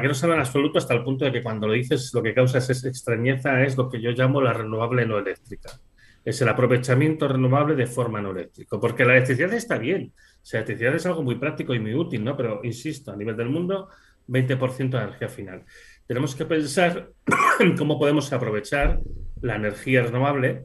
que 0.00 0.08
no 0.08 0.14
se 0.14 0.24
habla 0.24 0.36
en 0.36 0.40
absoluto 0.40 0.78
hasta 0.78 0.94
el 0.94 1.04
punto 1.04 1.26
de 1.26 1.32
que 1.32 1.42
cuando 1.42 1.66
lo 1.66 1.74
dices 1.74 2.10
lo 2.14 2.22
que 2.22 2.32
causa 2.32 2.56
es 2.56 2.84
extrañeza 2.86 3.62
es 3.62 3.76
lo 3.76 3.90
que 3.90 4.00
yo 4.00 4.12
llamo 4.12 4.40
la 4.40 4.54
renovable 4.54 5.04
no 5.04 5.18
eléctrica. 5.18 5.78
es 6.24 6.40
el 6.40 6.48
aprovechamiento 6.48 7.28
renovable 7.28 7.74
de 7.74 7.86
forma 7.86 8.22
no 8.22 8.30
eléctrica, 8.30 8.80
porque 8.80 9.04
la 9.04 9.12
electricidad 9.12 9.52
está 9.52 9.76
bien, 9.76 10.14
sea, 10.40 10.60
la 10.60 10.64
electricidad 10.64 10.94
es 10.94 11.04
algo 11.04 11.22
muy 11.22 11.34
práctico 11.34 11.74
y 11.74 11.80
muy 11.80 11.94
útil, 11.94 12.24
¿no? 12.24 12.34
Pero, 12.34 12.60
insisto, 12.64 13.12
a 13.12 13.16
nivel 13.16 13.36
del 13.36 13.50
mundo, 13.50 13.88
20% 14.26 14.90
de 14.90 15.04
energía 15.04 15.28
final. 15.28 15.64
Tenemos 16.06 16.34
que 16.34 16.46
pensar 16.46 17.10
cómo 17.78 17.98
podemos 17.98 18.32
aprovechar 18.32 19.00
la 19.40 19.56
energía 19.56 20.02
renovable, 20.02 20.64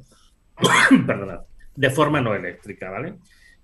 perdona, 1.07 1.41
de 1.75 1.89
forma 1.89 2.21
no 2.21 2.35
eléctrica, 2.35 2.89
¿vale? 2.89 3.15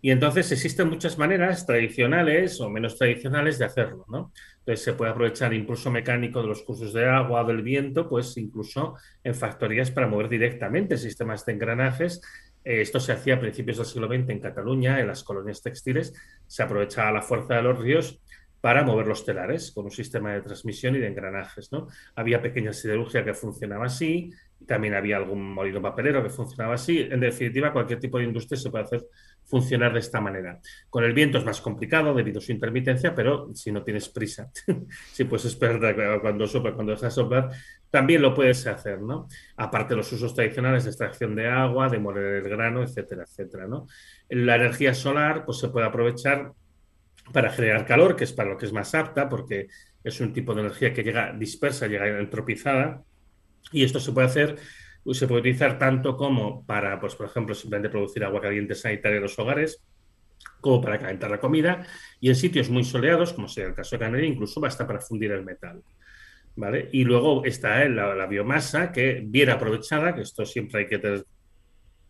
Y 0.01 0.11
entonces 0.11 0.51
existen 0.51 0.87
muchas 0.87 1.17
maneras 1.17 1.65
tradicionales 1.65 2.61
o 2.61 2.69
menos 2.69 2.95
tradicionales 2.95 3.57
de 3.57 3.65
hacerlo, 3.65 4.05
¿no? 4.07 4.31
Entonces 4.59 4.83
se 4.83 4.93
puede 4.93 5.11
aprovechar 5.11 5.51
impulso 5.53 5.89
mecánico 5.89 6.41
de 6.41 6.47
los 6.47 6.61
cursos 6.61 6.93
de 6.93 7.09
agua 7.09 7.43
del 7.43 7.63
viento, 7.63 8.07
pues 8.07 8.37
incluso 8.37 8.95
en 9.23 9.33
factorías 9.33 9.89
para 9.89 10.07
mover 10.07 10.29
directamente 10.29 10.97
sistemas 10.97 11.43
de 11.45 11.53
engranajes. 11.53 12.21
Eh, 12.63 12.81
esto 12.81 12.99
se 12.99 13.13
hacía 13.13 13.35
a 13.35 13.39
principios 13.39 13.77
del 13.77 13.85
siglo 13.87 14.07
XX 14.07 14.29
en 14.29 14.39
Cataluña, 14.39 14.99
en 14.99 15.07
las 15.07 15.23
colonias 15.23 15.63
textiles, 15.63 16.13
se 16.45 16.61
aprovechaba 16.61 17.11
la 17.11 17.21
fuerza 17.23 17.55
de 17.55 17.63
los 17.63 17.79
ríos 17.79 18.21
para 18.61 18.83
mover 18.83 19.05
los 19.05 19.23
telares 19.23 19.71
con 19.71 19.85
un 19.85 19.91
sistema 19.91 20.33
de 20.33 20.41
transmisión 20.41 20.95
y 20.95 20.99
de 20.99 21.07
engranajes. 21.07 21.71
¿no? 21.71 21.87
Había 22.15 22.41
pequeña 22.41 22.73
siderurgia 22.73 23.23
que 23.23 23.35
funcionaba 23.35 23.85
así, 23.85 24.31
también 24.65 24.95
había 24.95 25.17
algún 25.17 25.53
molino 25.53 25.81
papelero 25.81 26.23
que 26.23 26.29
funcionaba 26.29 26.75
así. 26.75 26.99
En 26.99 27.19
definitiva, 27.19 27.71
cualquier 27.71 27.99
tipo 27.99 28.17
de 28.17 28.25
industria 28.25 28.57
se 28.59 28.69
puede 28.69 28.85
hacer 28.85 29.05
funcionar 29.45 29.93
de 29.93 29.99
esta 29.99 30.19
manera. 30.19 30.59
Con 30.89 31.03
el 31.03 31.13
viento 31.13 31.37
es 31.37 31.45
más 31.45 31.61
complicado 31.61 32.13
debido 32.13 32.39
a 32.39 32.41
su 32.41 32.51
intermitencia, 32.51 33.13
pero 33.13 33.53
si 33.53 33.71
no 33.71 33.83
tienes 33.83 34.09
prisa, 34.09 34.49
si 35.13 35.23
puedes 35.25 35.45
esperar 35.45 36.21
cuando 36.21 36.47
sopla, 36.47 36.73
cuando 36.73 36.93
deja 36.93 37.11
soplar, 37.11 37.51
también 37.89 38.21
lo 38.21 38.33
puedes 38.33 38.65
hacer, 38.67 39.01
¿no? 39.01 39.27
Aparte 39.57 39.93
de 39.93 39.97
los 39.97 40.11
usos 40.11 40.33
tradicionales 40.33 40.83
de 40.83 40.89
extracción 40.89 41.35
de 41.35 41.47
agua, 41.47 41.89
de 41.89 41.99
moler 41.99 42.43
el 42.43 42.49
grano, 42.49 42.83
etcétera, 42.83 43.23
etcétera, 43.23 43.67
¿no? 43.67 43.87
La 44.29 44.55
energía 44.55 44.93
solar, 44.93 45.45
pues 45.45 45.59
se 45.59 45.69
puede 45.69 45.85
aprovechar 45.85 46.53
para 47.31 47.51
generar 47.51 47.85
calor, 47.85 48.15
que 48.15 48.23
es 48.23 48.33
para 48.33 48.49
lo 48.49 48.57
que 48.57 48.65
es 48.65 48.73
más 48.73 48.93
apta, 48.95 49.29
porque 49.29 49.67
es 50.03 50.19
un 50.21 50.33
tipo 50.33 50.53
de 50.53 50.61
energía 50.61 50.93
que 50.93 51.03
llega 51.03 51.33
dispersa, 51.33 51.87
llega 51.87 52.07
entropizada, 52.19 53.03
y 53.71 53.83
esto 53.83 53.99
se 53.99 54.11
puede 54.11 54.27
hacer, 54.27 54.57
se 55.11 55.27
puede 55.27 55.41
utilizar 55.41 55.77
tanto 55.77 56.17
como 56.17 56.65
para, 56.65 56.99
pues, 56.99 57.15
por 57.15 57.27
ejemplo, 57.27 57.53
simplemente 57.55 57.89
producir 57.89 58.23
agua 58.23 58.41
caliente 58.41 58.75
sanitaria 58.75 59.17
en 59.17 59.23
los 59.23 59.37
hogares, 59.37 59.83
como 60.61 60.81
para 60.81 60.99
calentar 60.99 61.29
la 61.29 61.39
comida, 61.39 61.85
y 62.19 62.29
en 62.29 62.35
sitios 62.35 62.69
muy 62.69 62.83
soleados, 62.83 63.33
como 63.33 63.47
sea 63.47 63.67
el 63.67 63.73
caso 63.73 63.95
de 63.95 63.99
Canarias, 63.99 64.31
incluso 64.31 64.59
basta 64.59 64.85
para 64.87 64.99
fundir 64.99 65.31
el 65.31 65.43
metal. 65.43 65.81
¿Vale? 66.57 66.89
Y 66.93 67.03
luego 67.03 67.43
está 67.43 67.83
la, 67.89 68.15
la 68.15 68.27
biomasa, 68.27 68.91
que 68.91 69.21
bien 69.25 69.49
aprovechada, 69.49 70.15
que 70.15 70.21
esto 70.21 70.45
siempre 70.45 70.81
hay 70.81 70.87
que 70.87 70.99
tener 70.99 71.25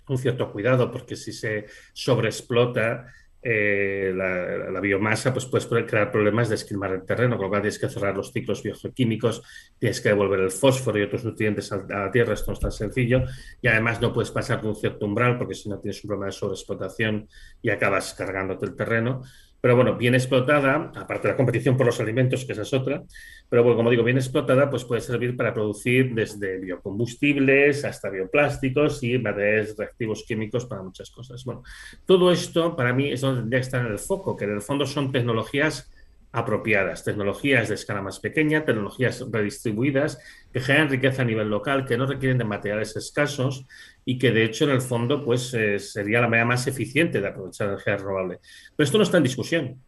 un 0.07 0.17
cierto 0.17 0.51
cuidado, 0.51 0.91
porque 0.91 1.15
si 1.15 1.33
se 1.33 1.65
sobreexplota, 1.93 3.07
eh, 3.47 4.11
la, 4.15 4.79
biomasa, 4.79 5.31
pues 5.31 5.45
puedes 5.45 5.67
crear 5.67 6.11
problemas 6.11 6.49
de 6.49 6.55
esquilmar 6.55 6.91
el 6.93 7.05
terreno, 7.05 7.37
con 7.37 7.43
lo 7.45 7.49
cual 7.49 7.61
tienes 7.61 7.77
que 7.77 7.87
cerrar 7.87 8.17
los 8.17 8.31
ciclos 8.31 8.63
biogeoquímicos, 8.63 9.43
tienes 9.77 10.01
que 10.01 10.09
devolver 10.09 10.39
el 10.39 10.49
fósforo 10.49 10.97
y 10.97 11.03
otros 11.03 11.23
nutrientes 11.23 11.71
a, 11.71 11.85
la 11.87 12.09
tierra, 12.09 12.33
esto 12.33 12.49
no 12.49 12.53
es 12.55 12.59
tan 12.59 12.71
sencillo, 12.71 13.21
y 13.61 13.67
además 13.67 14.01
no 14.01 14.11
puedes 14.11 14.31
pasar 14.31 14.63
de 14.63 14.67
un 14.67 14.75
cierto 14.75 15.05
umbral, 15.05 15.37
porque 15.37 15.53
si 15.53 15.69
no 15.69 15.79
tienes 15.79 16.03
un 16.03 16.07
problema 16.07 16.25
de 16.25 16.31
sobreexplotación 16.31 17.29
y 17.61 17.69
acabas 17.69 18.15
cargándote 18.15 18.65
el 18.65 18.75
terreno. 18.75 19.21
Pero 19.65 19.77
bueno, 19.77 19.95
bien 19.97 20.13
explotada, 20.13 20.91
aparte 20.95 21.27
de 21.27 21.33
la 21.33 21.37
competición 21.37 21.75
por 21.75 21.87
los 21.87 21.99
alimentos, 21.99 22.45
que 22.45 22.51
esa 22.51 22.61
es 22.61 22.71
otra, 22.71 23.01
pero 23.49 23.63
bueno, 23.63 23.77
como 23.77 23.89
digo, 23.89 24.03
bien 24.03 24.17
explotada, 24.17 24.69
pues 24.69 24.85
puede 24.85 25.01
servir 25.01 25.35
para 25.35 25.55
producir 25.55 26.13
desde 26.13 26.59
biocombustibles 26.59 27.83
hasta 27.83 28.11
bioplásticos 28.11 29.01
y 29.01 29.17
materiales 29.17 29.75
reactivos 29.75 30.23
químicos 30.27 30.67
para 30.67 30.83
muchas 30.83 31.09
cosas. 31.09 31.43
Bueno, 31.45 31.63
todo 32.05 32.31
esto 32.31 32.75
para 32.75 32.93
mí 32.93 33.11
es 33.11 33.21
donde 33.21 33.41
tendría 33.41 33.59
que 33.59 33.65
estar 33.65 33.83
en 33.83 33.91
el 33.91 33.97
foco, 33.97 34.37
que 34.37 34.45
en 34.45 34.51
el 34.51 34.61
fondo 34.61 34.85
son 34.85 35.11
tecnologías 35.11 35.91
apropiadas, 36.35 37.03
tecnologías 37.03 37.69
de 37.69 37.75
escala 37.75 38.01
más 38.01 38.19
pequeña, 38.19 38.65
tecnologías 38.65 39.25
redistribuidas, 39.31 40.19
que 40.51 40.59
generan 40.59 40.89
riqueza 40.89 41.21
a 41.21 41.25
nivel 41.25 41.49
local, 41.49 41.85
que 41.85 41.97
no 41.97 42.05
requieren 42.05 42.37
de 42.37 42.43
materiales 42.43 42.95
escasos 42.95 43.65
y 44.03 44.17
que 44.17 44.31
de 44.31 44.43
hecho 44.43 44.65
en 44.65 44.71
el 44.71 44.81
fondo 44.81 45.23
pues 45.23 45.53
eh, 45.53 45.79
sería 45.79 46.21
la 46.21 46.27
manera 46.27 46.45
más 46.45 46.67
eficiente 46.67 47.21
de 47.21 47.27
aprovechar 47.27 47.67
la 47.67 47.73
energía 47.73 47.97
renovable. 47.97 48.39
Pero 48.75 48.85
esto 48.85 48.97
no 48.97 49.03
está 49.03 49.17
en 49.17 49.23
discusión. 49.23 49.81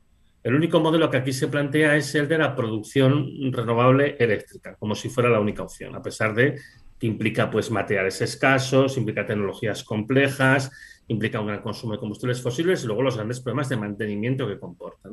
El 0.43 0.55
único 0.55 0.79
modelo 0.79 1.09
que 1.09 1.17
aquí 1.17 1.33
se 1.33 1.47
plantea 1.47 1.95
es 1.95 2.15
el 2.15 2.27
de 2.27 2.37
la 2.37 2.55
producción 2.55 3.27
renovable 3.51 4.15
eléctrica, 4.19 4.75
como 4.75 4.95
si 4.95 5.09
fuera 5.09 5.29
la 5.29 5.39
única 5.39 5.63
opción, 5.63 5.95
a 5.95 6.01
pesar 6.01 6.33
de 6.33 6.59
que 6.99 7.07
implica 7.07 7.49
pues 7.49 7.69
materiales 7.69 8.21
escasos, 8.21 8.97
implica 8.97 9.25
tecnologías 9.25 9.83
complejas, 9.83 10.71
implica 11.07 11.39
un 11.39 11.47
gran 11.47 11.61
consumo 11.61 11.93
de 11.93 11.99
combustibles 11.99 12.41
fósiles 12.41 12.83
y 12.83 12.87
luego 12.87 13.03
los 13.03 13.15
grandes 13.15 13.39
problemas 13.39 13.69
de 13.69 13.77
mantenimiento 13.77 14.47
que 14.47 14.59
comporta. 14.59 15.09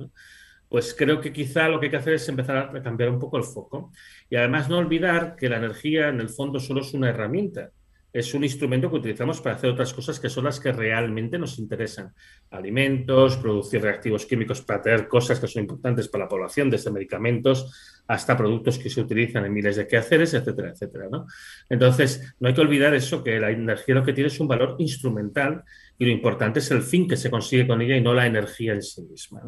Pues 0.75 0.93
creo 0.93 1.21
que 1.21 1.33
quizá 1.33 1.69
lo 1.69 1.79
que 1.79 1.87
hay 1.87 1.91
que 1.91 1.99
hacer 1.99 2.15
es 2.15 2.29
empezar 2.29 2.57
a 2.57 2.83
cambiar 2.83 3.09
un 3.09 3.21
poco 3.21 3.37
el 3.37 3.45
foco 3.45 3.93
y 4.29 4.35
además 4.35 4.69
no 4.69 4.79
olvidar 4.79 5.37
que 5.37 5.49
la 5.49 5.59
energía 5.59 6.09
en 6.09 6.19
el 6.19 6.29
fondo 6.29 6.59
solo 6.59 6.81
es 6.81 6.93
una 6.95 7.11
herramienta 7.11 7.71
es 8.15 8.33
un 8.33 8.45
instrumento 8.45 8.89
que 8.89 8.97
utilizamos 8.97 9.41
para 9.41 9.57
hacer 9.57 9.71
otras 9.71 9.93
cosas 9.93 10.21
que 10.21 10.31
son 10.31 10.45
las 10.45 10.61
que 10.61 10.71
realmente 10.71 11.37
nos 11.37 11.59
interesan. 11.59 12.15
Alimentos, 12.49 13.37
producir 13.39 13.83
reactivos 13.83 14.25
químicos 14.25 14.63
para 14.63 14.81
tener 14.81 15.09
cosas 15.09 15.41
que 15.41 15.49
son 15.49 15.63
importantes 15.63 16.07
para 16.07 16.25
la 16.25 16.29
población, 16.29 16.71
desde 16.71 16.93
medicamentos 16.93 18.01
hasta 18.07 18.37
productos 18.37 18.79
que 18.79 18.89
se 18.89 19.01
utilizan 19.01 19.45
en 19.45 19.53
miles 19.53 19.75
de 19.75 19.89
quehaceres, 19.89 20.33
etcétera, 20.33 20.71
etcétera. 20.71 21.09
¿no? 21.11 21.27
Entonces, 21.69 22.37
no 22.39 22.47
hay 22.47 22.55
que 22.55 22.61
olvidar 22.61 22.95
eso, 22.95 23.25
que 23.25 23.41
la 23.41 23.51
energía 23.51 23.97
lo 23.97 24.05
que 24.05 24.13
tiene 24.13 24.29
es 24.29 24.39
un 24.39 24.47
valor 24.47 24.77
instrumental 24.79 25.65
y 25.99 26.05
lo 26.05 26.13
importante 26.13 26.61
es 26.61 26.71
el 26.71 26.83
fin 26.83 27.09
que 27.09 27.17
se 27.17 27.31
consigue 27.31 27.67
con 27.67 27.83
ella 27.83 27.97
y 27.97 28.01
no 28.01 28.15
la 28.15 28.27
energía 28.27 28.75
en 28.75 28.83
sí 28.83 29.03
misma. 29.03 29.43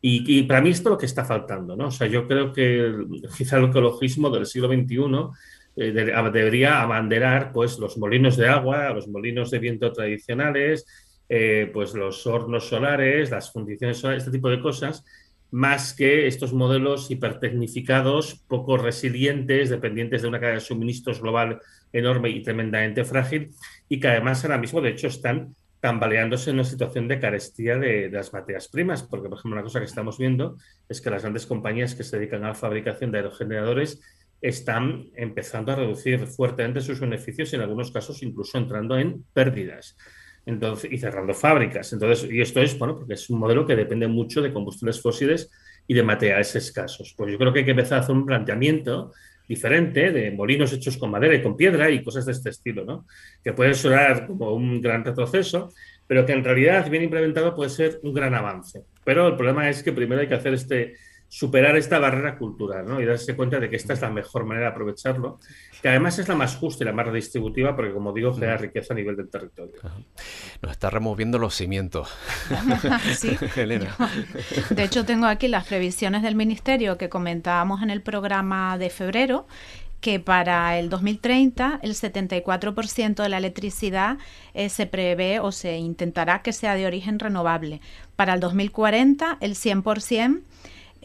Y, 0.00 0.42
para 0.44 0.60
mí 0.60 0.70
esto 0.70 0.88
es 0.88 0.92
lo 0.92 0.98
que 0.98 1.06
está 1.06 1.24
faltando. 1.24 1.76
¿no? 1.76 1.88
O 1.88 1.90
sea, 1.90 2.06
yo 2.06 2.28
creo 2.28 2.52
que 2.52 2.94
quizá 3.36 3.58
el 3.58 3.64
ecologismo 3.64 4.30
del 4.30 4.46
siglo 4.46 4.68
XXI 4.68 4.96
eh, 5.76 5.92
debería 5.92 6.80
abanderar 6.80 7.52
pues, 7.52 7.78
los 7.78 7.98
molinos 7.98 8.36
de 8.36 8.48
agua, 8.48 8.90
los 8.90 9.08
molinos 9.08 9.50
de 9.50 9.58
viento 9.58 9.92
tradicionales, 9.92 10.86
eh, 11.28 11.70
pues 11.72 11.94
los 11.94 12.26
hornos 12.26 12.68
solares, 12.68 13.30
las 13.30 13.52
fundiciones 13.52 13.98
solares, 13.98 14.22
este 14.22 14.36
tipo 14.36 14.48
de 14.48 14.60
cosas, 14.60 15.04
más 15.50 15.92
que 15.92 16.26
estos 16.26 16.52
modelos 16.52 17.10
hipertecnificados, 17.10 18.44
poco 18.46 18.76
resilientes, 18.76 19.70
dependientes 19.70 20.22
de 20.22 20.28
una 20.28 20.38
cadena 20.38 20.58
de 20.58 20.64
suministros 20.64 21.20
global 21.20 21.60
enorme 21.92 22.30
y 22.30 22.42
tremendamente 22.42 23.04
frágil, 23.04 23.50
y 23.88 23.98
que 24.00 24.08
además 24.08 24.44
ahora 24.44 24.58
mismo, 24.58 24.80
de 24.80 24.90
hecho, 24.90 25.08
están 25.08 25.54
tambaleándose 25.86 26.50
en 26.50 26.56
una 26.56 26.64
situación 26.64 27.06
de 27.06 27.20
carestía 27.20 27.78
de, 27.78 28.10
las 28.10 28.32
materias 28.32 28.66
primas, 28.66 29.04
porque, 29.04 29.28
por 29.28 29.38
ejemplo, 29.38 29.52
una 29.52 29.62
cosa 29.62 29.78
que 29.78 29.84
estamos 29.84 30.18
viendo 30.18 30.56
es 30.88 31.00
que 31.00 31.10
las 31.10 31.22
grandes 31.22 31.46
compañías 31.46 31.94
que 31.94 32.02
se 32.02 32.18
dedican 32.18 32.42
a 32.42 32.48
la 32.48 32.54
fabricación 32.56 33.12
de 33.12 33.18
aerogeneradores 33.18 34.00
están 34.40 35.04
empezando 35.14 35.70
a 35.70 35.76
reducir 35.76 36.26
fuertemente 36.26 36.80
sus 36.80 36.98
beneficios 36.98 37.52
y 37.52 37.56
en 37.56 37.62
algunos 37.62 37.92
casos 37.92 38.20
incluso 38.24 38.58
entrando 38.58 38.98
en 38.98 39.22
pérdidas. 39.32 39.96
Entonces, 40.44 40.90
y 40.90 40.98
cerrando 40.98 41.34
fábricas. 41.34 41.92
Entonces, 41.92 42.28
y 42.32 42.40
esto 42.40 42.60
es, 42.60 42.76
bueno, 42.76 42.96
porque 42.96 43.14
es 43.14 43.30
un 43.30 43.38
modelo 43.38 43.64
que 43.64 43.76
depende 43.76 44.08
mucho 44.08 44.42
de 44.42 44.52
combustibles 44.52 45.00
fósiles 45.00 45.52
y 45.86 45.94
de 45.94 46.02
materiales 46.02 46.56
escasos. 46.56 47.14
Pues 47.16 47.30
yo 47.30 47.38
creo 47.38 47.52
que 47.52 47.60
hay 47.60 47.64
que 47.64 47.70
empezar 47.70 47.98
a 47.98 48.00
hacer 48.00 48.16
un 48.16 48.26
planteamiento 48.26 49.12
diferente 49.48 50.12
de 50.12 50.30
molinos 50.30 50.72
hechos 50.72 50.96
con 50.96 51.10
madera 51.10 51.34
y 51.34 51.42
con 51.42 51.56
piedra 51.56 51.90
y 51.90 52.02
cosas 52.02 52.26
de 52.26 52.32
este 52.32 52.50
estilo, 52.50 52.84
¿no? 52.84 53.06
Que 53.42 53.52
puede 53.52 53.74
sonar 53.74 54.26
como 54.26 54.52
un 54.52 54.80
gran 54.80 55.04
retroceso, 55.04 55.72
pero 56.06 56.24
que 56.24 56.32
en 56.32 56.44
realidad, 56.44 56.88
bien 56.90 57.04
implementado, 57.04 57.54
puede 57.54 57.70
ser 57.70 58.00
un 58.02 58.12
gran 58.12 58.34
avance. 58.34 58.82
Pero 59.04 59.28
el 59.28 59.36
problema 59.36 59.68
es 59.68 59.82
que 59.82 59.92
primero 59.92 60.20
hay 60.20 60.28
que 60.28 60.34
hacer 60.34 60.54
este, 60.54 60.94
superar 61.36 61.76
esta 61.76 61.98
barrera 61.98 62.38
cultural 62.38 62.86
¿no? 62.86 62.98
y 62.98 63.04
darse 63.04 63.36
cuenta 63.36 63.60
de 63.60 63.68
que 63.68 63.76
esta 63.76 63.92
es 63.92 64.00
la 64.00 64.08
mejor 64.08 64.46
manera 64.46 64.68
de 64.68 64.72
aprovecharlo, 64.72 65.38
que 65.82 65.90
además 65.90 66.18
es 66.18 66.28
la 66.28 66.34
más 66.34 66.56
justa 66.56 66.82
y 66.82 66.86
la 66.86 66.94
más 66.94 67.06
redistributiva 67.06 67.76
porque, 67.76 67.92
como 67.92 68.14
digo, 68.14 68.32
genera 68.32 68.56
riqueza 68.56 68.94
a 68.94 68.96
nivel 68.96 69.16
del 69.16 69.28
territorio. 69.28 69.74
Nos 70.62 70.72
está 70.72 70.88
removiendo 70.88 71.38
los 71.38 71.54
cimientos. 71.54 72.08
sí, 73.18 73.36
Elena. 73.56 73.94
de 74.70 74.82
hecho, 74.82 75.04
tengo 75.04 75.26
aquí 75.26 75.46
las 75.48 75.66
previsiones 75.66 76.22
del 76.22 76.36
Ministerio 76.36 76.96
que 76.96 77.10
comentábamos 77.10 77.82
en 77.82 77.90
el 77.90 78.00
programa 78.00 78.78
de 78.78 78.88
febrero 78.88 79.46
que 80.00 80.18
para 80.20 80.78
el 80.78 80.88
2030 80.88 81.80
el 81.82 81.92
74% 81.92 83.22
de 83.22 83.28
la 83.28 83.36
electricidad 83.36 84.16
eh, 84.54 84.70
se 84.70 84.86
prevé 84.86 85.40
o 85.40 85.52
se 85.52 85.76
intentará 85.76 86.40
que 86.40 86.54
sea 86.54 86.76
de 86.76 86.86
origen 86.86 87.18
renovable. 87.18 87.82
Para 88.14 88.32
el 88.32 88.40
2040 88.40 89.36
el 89.42 89.54
100% 89.54 90.42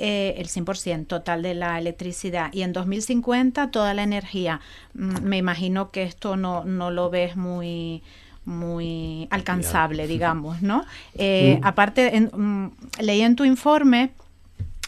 eh, 0.03 0.33
el 0.37 0.47
100% 0.47 1.05
total 1.05 1.43
de 1.43 1.53
la 1.53 1.77
electricidad 1.77 2.51
y 2.51 2.63
en 2.63 2.73
2050 2.73 3.69
toda 3.69 3.93
la 3.93 4.01
energía. 4.01 4.59
Mm, 4.95 5.21
me 5.21 5.37
imagino 5.37 5.91
que 5.91 6.01
esto 6.01 6.37
no, 6.37 6.65
no 6.65 6.89
lo 6.89 7.11
ves 7.11 7.35
muy 7.35 8.01
muy 8.43 9.27
alcanzable, 9.29 10.07
digamos, 10.07 10.63
¿no? 10.63 10.83
Eh, 11.13 11.59
aparte, 11.61 12.19
mm, 12.19 12.67
leí 12.99 13.21
en 13.21 13.35
tu 13.35 13.45
informe, 13.45 14.11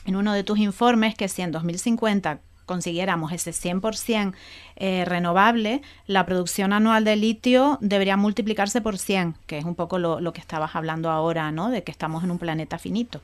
en 0.05 0.15
uno 0.15 0.33
de 0.33 0.43
tus 0.43 0.57
informes, 0.57 1.13
que 1.13 1.27
si 1.27 1.43
en 1.43 1.51
2050 1.51 2.39
consiguiéramos 2.73 3.31
ese 3.31 3.51
100% 3.51 4.33
eh, 4.77 5.05
renovable, 5.05 5.83
la 6.07 6.25
producción 6.25 6.73
anual 6.73 7.03
de 7.03 7.15
litio 7.15 7.77
debería 7.81 8.17
multiplicarse 8.17 8.81
por 8.81 8.97
100, 8.97 9.35
que 9.45 9.59
es 9.59 9.65
un 9.65 9.75
poco 9.75 9.99
lo, 9.99 10.19
lo, 10.19 10.33
que 10.33 10.41
estabas 10.41 10.75
hablando 10.75 11.11
ahora, 11.11 11.51
¿no? 11.51 11.69
De 11.69 11.83
que 11.83 11.91
estamos 11.91 12.23
en 12.23 12.31
un 12.31 12.39
planeta 12.39 12.79
finito. 12.79 13.21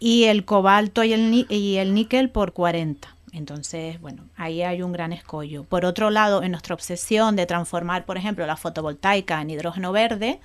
Y 0.00 0.24
el 0.24 0.46
cobalto 0.46 1.04
y 1.04 1.12
el, 1.12 1.46
y 1.50 1.76
el 1.76 1.92
níquel 1.92 2.30
por 2.30 2.54
40. 2.54 3.17
Entonces, 3.32 4.00
bueno, 4.00 4.24
ahí 4.36 4.62
hay 4.62 4.82
un 4.82 4.92
gran 4.92 5.12
escollo. 5.12 5.64
Por 5.64 5.84
otro 5.84 6.10
lado, 6.10 6.42
en 6.42 6.52
nuestra 6.52 6.74
obsesión 6.74 7.36
de 7.36 7.46
transformar, 7.46 8.04
por 8.04 8.16
ejemplo, 8.16 8.46
la 8.46 8.56
fotovoltaica 8.56 9.40
en 9.40 9.50
hidrógeno 9.50 9.92
verde, 9.92 10.40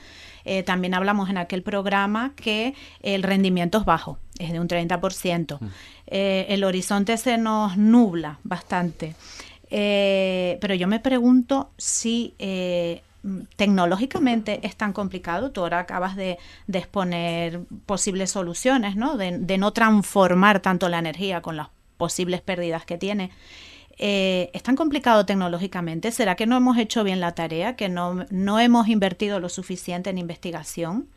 eh, 0.45 0.63
también 0.63 0.93
hablamos 0.93 1.29
en 1.29 1.37
aquel 1.37 1.63
programa 1.63 2.33
que 2.35 2.75
el 3.01 3.23
rendimiento 3.23 3.77
es 3.79 3.85
bajo, 3.85 4.17
es 4.39 4.51
de 4.51 4.59
un 4.59 4.67
30%. 4.67 5.59
Mm. 5.59 5.67
Eh, 6.07 6.45
el 6.49 6.63
horizonte 6.63 7.17
se 7.17 7.37
nos 7.37 7.77
nubla 7.77 8.39
bastante. 8.43 9.15
Eh, 9.69 10.57
pero 10.61 10.75
yo 10.75 10.87
me 10.87 10.99
pregunto 10.99 11.71
si 11.77 12.35
tecnológicamente 13.55 14.59
es 14.67 14.75
tan 14.75 14.91
complicado. 14.91 15.51
Tú 15.51 15.61
ahora 15.61 15.79
acabas 15.79 16.15
de, 16.17 16.37
exponer 16.71 17.61
posibles 17.85 18.31
soluciones, 18.31 18.97
¿no? 18.97 19.15
De, 19.15 19.37
de, 19.37 19.57
no 19.57 19.71
transformar 19.71 20.59
tanto 20.59 20.89
la 20.89 20.99
energía 20.99 21.41
con 21.41 21.55
las 21.55 21.69
posibles 22.03 22.41
pérdidas 22.41 22.83
que 22.85 22.97
tiene. 22.97 23.31
Eh, 23.97 24.49
¿Es 24.53 24.61
tan 24.61 24.75
complicado 24.75 25.25
tecnológicamente? 25.25 26.11
¿Será 26.11 26.35
que 26.35 26.45
no 26.45 26.57
hemos 26.57 26.77
hecho 26.77 27.05
bien 27.05 27.21
la 27.21 27.33
tarea, 27.33 27.77
que 27.77 27.87
no, 27.87 28.25
no 28.29 28.59
hemos 28.59 28.89
invertido 28.89 29.39
lo 29.39 29.47
suficiente 29.47 30.09
en 30.09 30.17
investigación? 30.17 31.07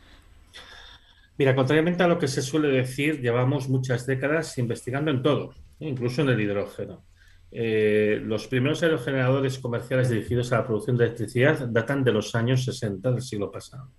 Mira, 1.39 1.57
contrariamente 1.57 2.05
a 2.05 2.07
lo 2.07 2.21
que 2.21 2.29
se 2.29 2.41
suele 2.41 2.69
decir, 2.69 3.21
llevamos 3.21 3.69
muchas 3.69 4.07
décadas 4.07 4.57
investigando 4.59 5.11
en 5.11 5.25
todo, 5.25 5.55
incluso 5.81 6.23
en 6.23 6.29
el 6.29 6.41
hidrógeno. 6.41 7.05
Eh, 7.51 8.21
los 8.23 8.47
primeros 8.47 8.85
aerogeneradores 8.85 9.59
comerciales 9.59 10.09
dirigidos 10.09 10.53
a 10.53 10.59
la 10.59 10.67
producción 10.67 10.97
de 10.97 11.07
electricidad 11.07 11.67
datan 11.69 12.05
de 12.05 12.13
los 12.13 12.33
años 12.37 12.65
60 12.65 13.11
del 13.11 13.23
siglo 13.23 13.51
pasado. 13.51 13.91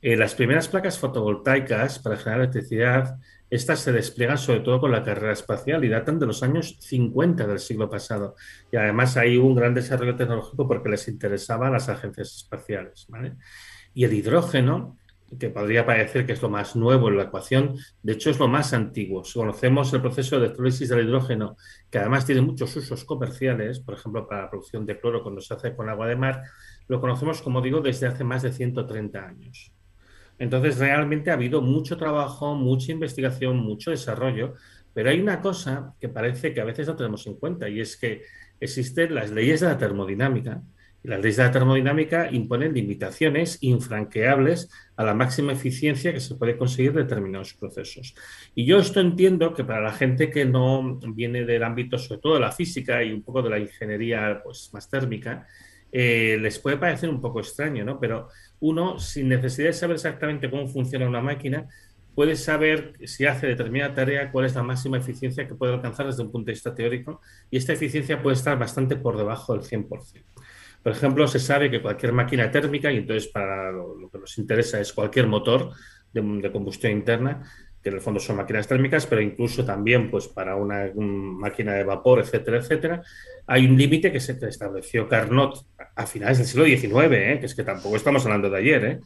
Eh, 0.00 0.16
las 0.16 0.36
primeras 0.36 0.68
placas 0.68 1.00
fotovoltaicas 1.00 1.98
para 1.98 2.16
generar 2.16 2.42
electricidad 2.42 3.18
estas 3.48 3.80
se 3.80 3.92
despliegan 3.92 4.38
sobre 4.38 4.60
todo 4.60 4.80
con 4.80 4.90
la 4.90 5.04
carrera 5.04 5.32
espacial 5.32 5.84
y 5.84 5.88
datan 5.88 6.18
de 6.18 6.26
los 6.26 6.42
años 6.42 6.76
50 6.80 7.46
del 7.46 7.60
siglo 7.60 7.88
pasado. 7.88 8.34
Y 8.72 8.76
además 8.76 9.16
hay 9.16 9.36
un 9.36 9.54
gran 9.54 9.72
desarrollo 9.72 10.16
tecnológico 10.16 10.66
porque 10.66 10.88
les 10.88 11.06
interesaba 11.08 11.68
a 11.68 11.70
las 11.70 11.88
agencias 11.88 12.34
espaciales. 12.34 13.06
Y 13.94 14.04
el 14.04 14.12
hidrógeno, 14.12 14.98
que 15.38 15.50
podría 15.50 15.86
parecer 15.86 16.26
que 16.26 16.32
es 16.32 16.42
lo 16.42 16.48
más 16.48 16.74
nuevo 16.74 17.08
en 17.08 17.16
la 17.16 17.24
ecuación, 17.24 17.76
de 18.02 18.14
hecho 18.14 18.30
es 18.30 18.38
lo 18.38 18.48
más 18.48 18.72
antiguo. 18.72 19.24
Si 19.24 19.38
conocemos 19.38 19.92
el 19.92 20.00
proceso 20.00 20.38
de 20.38 20.46
electrólisis 20.46 20.88
del 20.88 21.06
hidrógeno, 21.06 21.56
que 21.90 21.98
además 21.98 22.26
tiene 22.26 22.40
muchos 22.42 22.74
usos 22.76 23.04
comerciales, 23.04 23.78
por 23.78 23.94
ejemplo, 23.94 24.26
para 24.26 24.42
la 24.42 24.50
producción 24.50 24.84
de 24.86 24.98
cloro 24.98 25.22
cuando 25.22 25.40
se 25.40 25.54
hace 25.54 25.74
con 25.74 25.88
agua 25.88 26.08
de 26.08 26.16
mar, 26.16 26.42
lo 26.88 27.00
conocemos, 27.00 27.42
como 27.42 27.60
digo, 27.60 27.80
desde 27.80 28.06
hace 28.06 28.24
más 28.24 28.42
de 28.42 28.52
130 28.52 29.24
años. 29.24 29.72
Entonces, 30.38 30.78
realmente 30.78 31.30
ha 31.30 31.34
habido 31.34 31.62
mucho 31.62 31.96
trabajo, 31.96 32.54
mucha 32.54 32.92
investigación, 32.92 33.58
mucho 33.58 33.90
desarrollo, 33.90 34.54
pero 34.92 35.10
hay 35.10 35.20
una 35.20 35.40
cosa 35.40 35.94
que 36.00 36.08
parece 36.08 36.54
que 36.54 36.60
a 36.60 36.64
veces 36.64 36.86
no 36.86 36.96
tenemos 36.96 37.26
en 37.26 37.34
cuenta 37.34 37.68
y 37.68 37.80
es 37.80 37.96
que 37.96 38.22
existen 38.58 39.14
las 39.14 39.30
leyes 39.30 39.60
de 39.60 39.66
la 39.66 39.76
termodinámica. 39.76 40.62
Y 41.04 41.08
las 41.08 41.20
leyes 41.20 41.36
de 41.36 41.44
la 41.44 41.52
termodinámica 41.52 42.30
imponen 42.32 42.72
limitaciones 42.72 43.58
infranqueables 43.60 44.70
a 44.96 45.04
la 45.04 45.14
máxima 45.14 45.52
eficiencia 45.52 46.12
que 46.12 46.20
se 46.20 46.34
puede 46.36 46.56
conseguir 46.56 46.94
de 46.94 47.02
determinados 47.02 47.54
procesos. 47.54 48.14
Y 48.54 48.64
yo 48.64 48.78
esto 48.78 49.00
entiendo 49.00 49.52
que 49.52 49.64
para 49.64 49.82
la 49.82 49.92
gente 49.92 50.30
que 50.30 50.46
no 50.46 50.98
viene 51.14 51.44
del 51.44 51.62
ámbito, 51.62 51.98
sobre 51.98 52.20
todo 52.20 52.34
de 52.34 52.40
la 52.40 52.52
física 52.52 53.04
y 53.04 53.12
un 53.12 53.22
poco 53.22 53.42
de 53.42 53.50
la 53.50 53.58
ingeniería 53.58 54.40
pues, 54.42 54.70
más 54.72 54.88
térmica, 54.88 55.46
eh, 55.92 56.38
les 56.40 56.58
puede 56.58 56.76
parecer 56.78 57.08
un 57.08 57.20
poco 57.20 57.40
extraño, 57.40 57.84
¿no? 57.84 58.00
Pero 58.00 58.28
uno, 58.60 58.98
sin 58.98 59.28
necesidad 59.28 59.68
de 59.68 59.72
saber 59.72 59.96
exactamente 59.96 60.50
cómo 60.50 60.66
funciona 60.66 61.06
una 61.06 61.20
máquina, 61.20 61.68
puede 62.14 62.36
saber 62.36 62.94
si 63.04 63.26
hace 63.26 63.46
determinada 63.46 63.94
tarea 63.94 64.32
cuál 64.32 64.46
es 64.46 64.54
la 64.54 64.62
máxima 64.62 64.96
eficiencia 64.96 65.46
que 65.46 65.54
puede 65.54 65.74
alcanzar 65.74 66.06
desde 66.06 66.22
un 66.22 66.32
punto 66.32 66.46
de 66.46 66.52
vista 66.52 66.74
teórico 66.74 67.20
y 67.50 67.58
esta 67.58 67.74
eficiencia 67.74 68.22
puede 68.22 68.36
estar 68.36 68.58
bastante 68.58 68.96
por 68.96 69.18
debajo 69.18 69.52
del 69.52 69.62
100%. 69.62 70.24
Por 70.82 70.92
ejemplo, 70.92 71.26
se 71.26 71.40
sabe 71.40 71.70
que 71.70 71.82
cualquier 71.82 72.12
máquina 72.12 72.50
térmica, 72.50 72.90
y 72.92 72.98
entonces 72.98 73.28
para 73.28 73.72
lo, 73.72 74.08
que 74.10 74.18
nos 74.18 74.38
interesa 74.38 74.80
es 74.80 74.92
cualquier 74.92 75.26
motor 75.26 75.72
de 76.12 76.50
combustión 76.52 76.92
interna, 76.92 77.42
que 77.86 77.90
en 77.90 77.94
el 77.94 78.00
fondo 78.00 78.18
son 78.18 78.34
máquinas 78.34 78.66
térmicas, 78.66 79.06
pero 79.06 79.20
incluso 79.20 79.64
también 79.64 80.10
pues, 80.10 80.26
para 80.26 80.56
una, 80.56 80.90
máquina 80.96 81.72
de 81.74 81.84
vapor, 81.84 82.18
etcétera, 82.18 82.58
etcétera, 82.58 83.00
hay 83.46 83.64
un 83.64 83.78
límite 83.78 84.10
que 84.10 84.18
se 84.18 84.32
estableció 84.44 85.08
Carnot 85.08 85.64
a 85.94 86.04
finales 86.04 86.38
del 86.38 86.48
siglo 86.48 86.64
XIX, 86.64 87.12
¿eh? 87.12 87.36
que 87.38 87.46
es 87.46 87.54
que 87.54 87.62
tampoco 87.62 87.94
estamos 87.94 88.24
hablando 88.24 88.50
de 88.50 88.58
ayer, 88.58 88.84
¿eh? 88.84 89.00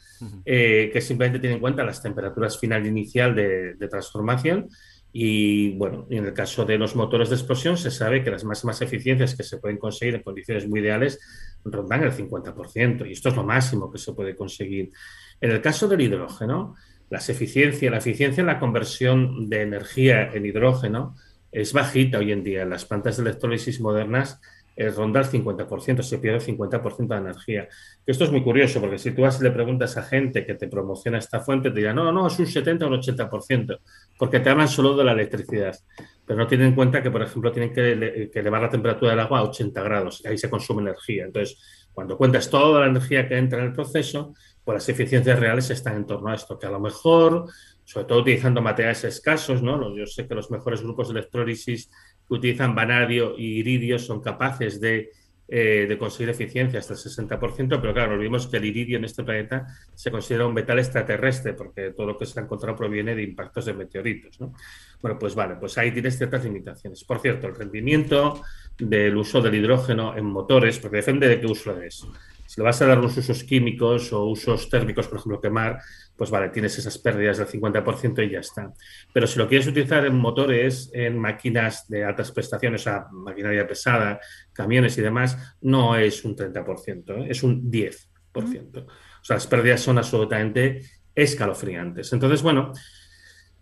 Eh, 0.46 0.90
que 0.94 1.02
simplemente 1.02 1.40
tiene 1.40 1.56
en 1.56 1.60
cuenta 1.60 1.84
las 1.84 2.02
temperaturas 2.02 2.58
final 2.58 2.86
inicial 2.86 3.34
de, 3.34 3.74
de, 3.74 3.88
transformación. 3.88 4.70
Y 5.12 5.76
bueno, 5.76 6.06
en 6.08 6.24
el 6.24 6.32
caso 6.32 6.64
de 6.64 6.78
los 6.78 6.96
motores 6.96 7.28
de 7.28 7.34
explosión 7.34 7.76
se 7.76 7.90
sabe 7.90 8.24
que 8.24 8.30
las 8.30 8.44
máximas 8.44 8.80
eficiencias 8.80 9.34
que 9.34 9.42
se 9.42 9.58
pueden 9.58 9.76
conseguir 9.76 10.14
en 10.14 10.22
condiciones 10.22 10.66
muy 10.66 10.80
ideales 10.80 11.20
rondan 11.66 12.04
el 12.04 12.12
50%, 12.12 13.06
y 13.06 13.12
esto 13.12 13.28
es 13.28 13.36
lo 13.36 13.44
máximo 13.44 13.92
que 13.92 13.98
se 13.98 14.14
puede 14.14 14.34
conseguir. 14.34 14.90
En 15.38 15.50
el 15.50 15.60
caso 15.60 15.86
del 15.86 16.00
hidrógeno, 16.00 16.76
las 17.10 17.28
eficiencias, 17.28 17.90
la 17.90 17.98
eficiencia 17.98 18.40
en 18.40 18.46
la 18.46 18.60
conversión 18.60 19.50
de 19.50 19.62
energía 19.62 20.30
en 20.32 20.46
hidrógeno 20.46 21.16
es 21.52 21.72
bajita 21.72 22.18
hoy 22.18 22.30
en 22.30 22.44
día. 22.44 22.64
Las 22.64 22.84
plantas 22.84 23.16
de 23.16 23.22
electrólisis 23.24 23.80
modernas 23.80 24.40
eh, 24.76 24.88
ronda 24.90 25.20
el 25.20 25.26
50%, 25.26 26.02
se 26.02 26.18
pierde 26.18 26.38
el 26.38 26.56
50% 26.56 27.08
de 27.08 27.16
energía. 27.16 27.68
Esto 28.06 28.24
es 28.24 28.30
muy 28.30 28.42
curioso, 28.44 28.80
porque 28.80 28.98
si 28.98 29.10
tú 29.10 29.22
vas 29.22 29.40
y 29.40 29.44
le 29.44 29.50
preguntas 29.50 29.96
a 29.96 30.04
gente 30.04 30.46
que 30.46 30.54
te 30.54 30.68
promociona 30.68 31.18
esta 31.18 31.40
fuente, 31.40 31.70
te 31.70 31.80
dirán, 31.80 31.96
no, 31.96 32.12
no, 32.12 32.28
es 32.28 32.38
un 32.38 32.46
70 32.46 32.86
o 32.86 32.88
un 32.88 32.94
80%, 32.94 33.78
porque 34.16 34.38
te 34.38 34.48
hablan 34.48 34.68
solo 34.68 34.96
de 34.96 35.04
la 35.04 35.12
electricidad. 35.12 35.76
Pero 36.24 36.38
no 36.38 36.46
tienen 36.46 36.68
en 36.68 36.74
cuenta 36.76 37.02
que, 37.02 37.10
por 37.10 37.22
ejemplo, 37.22 37.50
tienen 37.50 37.74
que, 37.74 38.30
que 38.32 38.38
elevar 38.38 38.62
la 38.62 38.70
temperatura 38.70 39.10
del 39.10 39.20
agua 39.20 39.40
a 39.40 39.42
80 39.42 39.82
grados, 39.82 40.22
y 40.24 40.28
ahí 40.28 40.38
se 40.38 40.48
consume 40.48 40.82
energía. 40.82 41.24
Entonces, 41.24 41.58
cuando 41.92 42.16
cuentas 42.16 42.48
toda 42.48 42.80
la 42.80 42.86
energía 42.86 43.28
que 43.28 43.36
entra 43.36 43.58
en 43.58 43.66
el 43.66 43.72
proceso, 43.72 44.32
pues 44.70 44.86
las 44.86 44.88
eficiencias 44.88 45.40
reales 45.40 45.68
están 45.70 45.96
en 45.96 46.06
torno 46.06 46.30
a 46.30 46.34
esto, 46.36 46.56
que 46.56 46.66
a 46.68 46.70
lo 46.70 46.78
mejor, 46.78 47.46
sobre 47.84 48.06
todo 48.06 48.20
utilizando 48.20 48.62
materiales 48.62 49.02
escasos, 49.02 49.62
¿no? 49.64 49.96
Yo 49.96 50.06
sé 50.06 50.28
que 50.28 50.34
los 50.36 50.48
mejores 50.52 50.80
grupos 50.80 51.08
de 51.08 51.18
electrólisis 51.18 51.90
que 52.28 52.34
utilizan 52.34 52.72
vanadio 52.72 53.36
y 53.36 53.58
iridio 53.58 53.98
son 53.98 54.20
capaces 54.20 54.80
de, 54.80 55.10
eh, 55.48 55.96
conseguir 55.98 56.30
eficiencia 56.30 56.78
hasta 56.78 56.92
el 56.92 57.00
60%, 57.00 57.80
pero 57.80 57.92
claro, 57.92 58.16
vimos 58.16 58.46
que 58.46 58.58
el 58.58 58.66
iridio 58.66 58.98
en 58.98 59.06
este 59.06 59.24
planeta 59.24 59.66
se 59.92 60.12
considera 60.12 60.46
un 60.46 60.54
metal 60.54 60.78
extraterrestre, 60.78 61.54
porque 61.54 61.90
todo 61.90 62.06
lo 62.06 62.16
que 62.16 62.26
se 62.26 62.38
ha 62.38 62.44
encontrado 62.44 62.76
proviene 62.76 63.16
de 63.16 63.24
impactos 63.24 63.64
de 63.64 63.74
meteoritos, 63.74 64.40
¿no? 64.40 64.54
Bueno, 65.02 65.18
pues 65.18 65.34
vale, 65.34 65.56
pues 65.56 65.76
ahí 65.78 65.90
tienes 65.90 66.16
ciertas 66.16 66.44
limitaciones. 66.44 67.02
Por 67.02 67.18
cierto, 67.18 67.48
el 67.48 67.56
rendimiento 67.56 68.40
del 68.78 69.16
uso 69.16 69.40
del 69.40 69.56
hidrógeno 69.56 70.16
en 70.16 70.26
motores, 70.26 70.78
porque 70.78 70.98
depende 70.98 71.26
de 71.26 71.40
qué 71.40 71.46
uso 71.46 71.74
des. 71.74 72.06
Si 72.50 72.60
le 72.60 72.64
vas 72.64 72.82
a 72.82 72.86
dar 72.86 72.98
los 72.98 73.16
usos 73.16 73.44
químicos 73.44 74.12
o 74.12 74.24
usos 74.24 74.68
térmicos, 74.68 75.06
por 75.06 75.18
ejemplo, 75.18 75.40
quemar, 75.40 75.78
pues 76.16 76.32
vale, 76.32 76.48
tienes 76.48 76.76
esas 76.76 76.98
pérdidas 76.98 77.38
del 77.38 77.46
50% 77.46 78.26
y 78.26 78.32
ya 78.32 78.40
está. 78.40 78.72
Pero 79.12 79.28
si 79.28 79.38
lo 79.38 79.46
quieres 79.46 79.68
utilizar 79.68 80.04
en 80.04 80.16
motores, 80.16 80.90
en 80.92 81.16
máquinas 81.16 81.86
de 81.86 82.02
altas 82.04 82.32
prestaciones, 82.32 82.80
o 82.80 82.84
sea, 82.84 83.06
maquinaria 83.12 83.68
pesada, 83.68 84.18
camiones 84.52 84.98
y 84.98 85.00
demás, 85.00 85.38
no 85.60 85.94
es 85.94 86.24
un 86.24 86.34
30%, 86.34 87.18
¿eh? 87.18 87.26
es 87.30 87.44
un 87.44 87.70
10%. 87.70 87.98
O 88.34 89.24
sea, 89.24 89.36
las 89.36 89.46
pérdidas 89.46 89.80
son 89.80 89.98
absolutamente 89.98 90.82
escalofriantes. 91.14 92.12
Entonces, 92.12 92.42
bueno, 92.42 92.72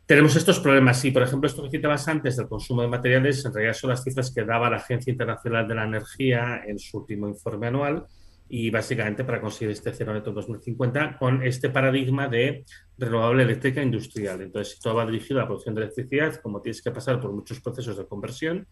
tenemos 0.06 0.34
estos 0.34 0.60
problemas. 0.60 1.04
Y, 1.04 1.10
por 1.10 1.24
ejemplo, 1.24 1.46
esto 1.46 1.62
que 1.62 1.68
citabas 1.68 2.08
antes 2.08 2.38
del 2.38 2.48
consumo 2.48 2.80
de 2.80 2.88
materiales, 2.88 3.44
en 3.44 3.52
realidad 3.52 3.74
son 3.74 3.90
las 3.90 4.02
cifras 4.02 4.32
que 4.34 4.44
daba 4.44 4.70
la 4.70 4.78
Agencia 4.78 5.10
Internacional 5.10 5.68
de 5.68 5.74
la 5.74 5.84
Energía 5.84 6.62
en 6.66 6.78
su 6.78 6.96
último 6.96 7.28
informe 7.28 7.66
anual 7.66 8.06
y 8.48 8.70
básicamente 8.70 9.24
para 9.24 9.40
conseguir 9.40 9.72
este 9.72 9.92
cero 9.92 10.14
neto 10.14 10.32
2050 10.32 11.18
con 11.18 11.42
este 11.42 11.68
paradigma 11.68 12.28
de 12.28 12.64
renovable 12.96 13.42
eléctrica 13.42 13.82
industrial. 13.82 14.40
Entonces, 14.40 14.74
si 14.74 14.80
todo 14.80 14.94
va 14.94 15.06
dirigido 15.06 15.38
a 15.38 15.42
la 15.42 15.48
producción 15.48 15.74
de 15.74 15.82
electricidad, 15.82 16.36
como 16.36 16.62
tienes 16.62 16.80
que 16.80 16.90
pasar 16.90 17.20
por 17.20 17.32
muchos 17.32 17.60
procesos 17.60 17.98
de 17.98 18.06
conversión, 18.06 18.66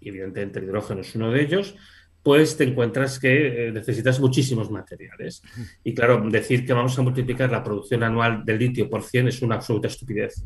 y 0.00 0.08
evidentemente 0.08 0.58
el 0.58 0.64
hidrógeno 0.64 1.02
es 1.02 1.14
uno 1.14 1.30
de 1.30 1.42
ellos, 1.42 1.76
pues 2.22 2.56
te 2.56 2.64
encuentras 2.64 3.18
que 3.18 3.68
eh, 3.68 3.72
necesitas 3.72 4.20
muchísimos 4.20 4.70
materiales. 4.70 5.42
Y 5.82 5.94
claro, 5.94 6.22
decir 6.28 6.66
que 6.66 6.72
vamos 6.72 6.98
a 6.98 7.02
multiplicar 7.02 7.50
la 7.50 7.62
producción 7.62 8.02
anual 8.02 8.44
de 8.44 8.58
litio 8.58 8.90
por 8.90 9.02
100 9.02 9.28
es 9.28 9.42
una 9.42 9.56
absoluta 9.56 9.88
estupidez. 9.88 10.44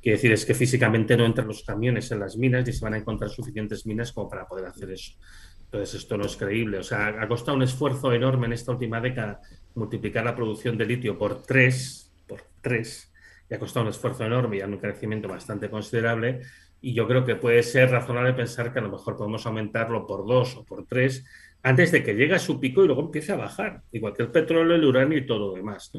Quiere 0.00 0.18
decir, 0.18 0.32
es 0.32 0.44
que 0.44 0.54
físicamente 0.54 1.16
no 1.16 1.26
entran 1.26 1.48
los 1.48 1.64
camiones 1.64 2.12
en 2.12 2.20
las 2.20 2.36
minas 2.36 2.68
y 2.68 2.72
se 2.72 2.84
van 2.84 2.94
a 2.94 2.98
encontrar 2.98 3.28
suficientes 3.30 3.86
minas 3.86 4.12
como 4.12 4.28
para 4.28 4.46
poder 4.46 4.66
hacer 4.66 4.90
eso. 4.90 5.14
Entonces, 5.76 6.00
esto 6.00 6.16
no 6.16 6.24
es 6.24 6.36
creíble. 6.38 6.78
O 6.78 6.82
sea, 6.82 7.08
ha 7.20 7.28
costado 7.28 7.54
un 7.54 7.62
esfuerzo 7.62 8.10
enorme 8.10 8.46
en 8.46 8.54
esta 8.54 8.72
última 8.72 8.98
década 8.98 9.42
multiplicar 9.74 10.24
la 10.24 10.34
producción 10.34 10.78
de 10.78 10.86
litio 10.86 11.18
por 11.18 11.42
tres, 11.42 12.10
por 12.26 12.40
tres, 12.62 13.12
y 13.50 13.54
ha 13.54 13.58
costado 13.58 13.84
un 13.84 13.90
esfuerzo 13.90 14.24
enorme 14.24 14.56
y 14.56 14.62
un 14.62 14.78
crecimiento 14.78 15.28
bastante 15.28 15.68
considerable, 15.68 16.40
y 16.80 16.94
yo 16.94 17.06
creo 17.06 17.26
que 17.26 17.36
puede 17.36 17.62
ser 17.62 17.90
razonable 17.90 18.32
pensar 18.32 18.72
que 18.72 18.78
a 18.78 18.82
lo 18.82 18.90
mejor 18.90 19.18
podemos 19.18 19.44
aumentarlo 19.44 20.06
por 20.06 20.26
dos 20.26 20.56
o 20.56 20.64
por 20.64 20.86
tres 20.86 21.26
antes 21.62 21.92
de 21.92 22.02
que 22.02 22.14
llegue 22.14 22.34
a 22.34 22.38
su 22.38 22.58
pico 22.58 22.82
y 22.82 22.86
luego 22.86 23.02
empiece 23.02 23.32
a 23.32 23.36
bajar, 23.36 23.82
igual 23.92 24.14
que 24.14 24.22
el 24.22 24.30
petróleo, 24.30 24.76
el 24.76 24.84
uranio 24.84 25.18
y 25.18 25.26
todo 25.26 25.50
lo 25.50 25.52
demás. 25.52 25.92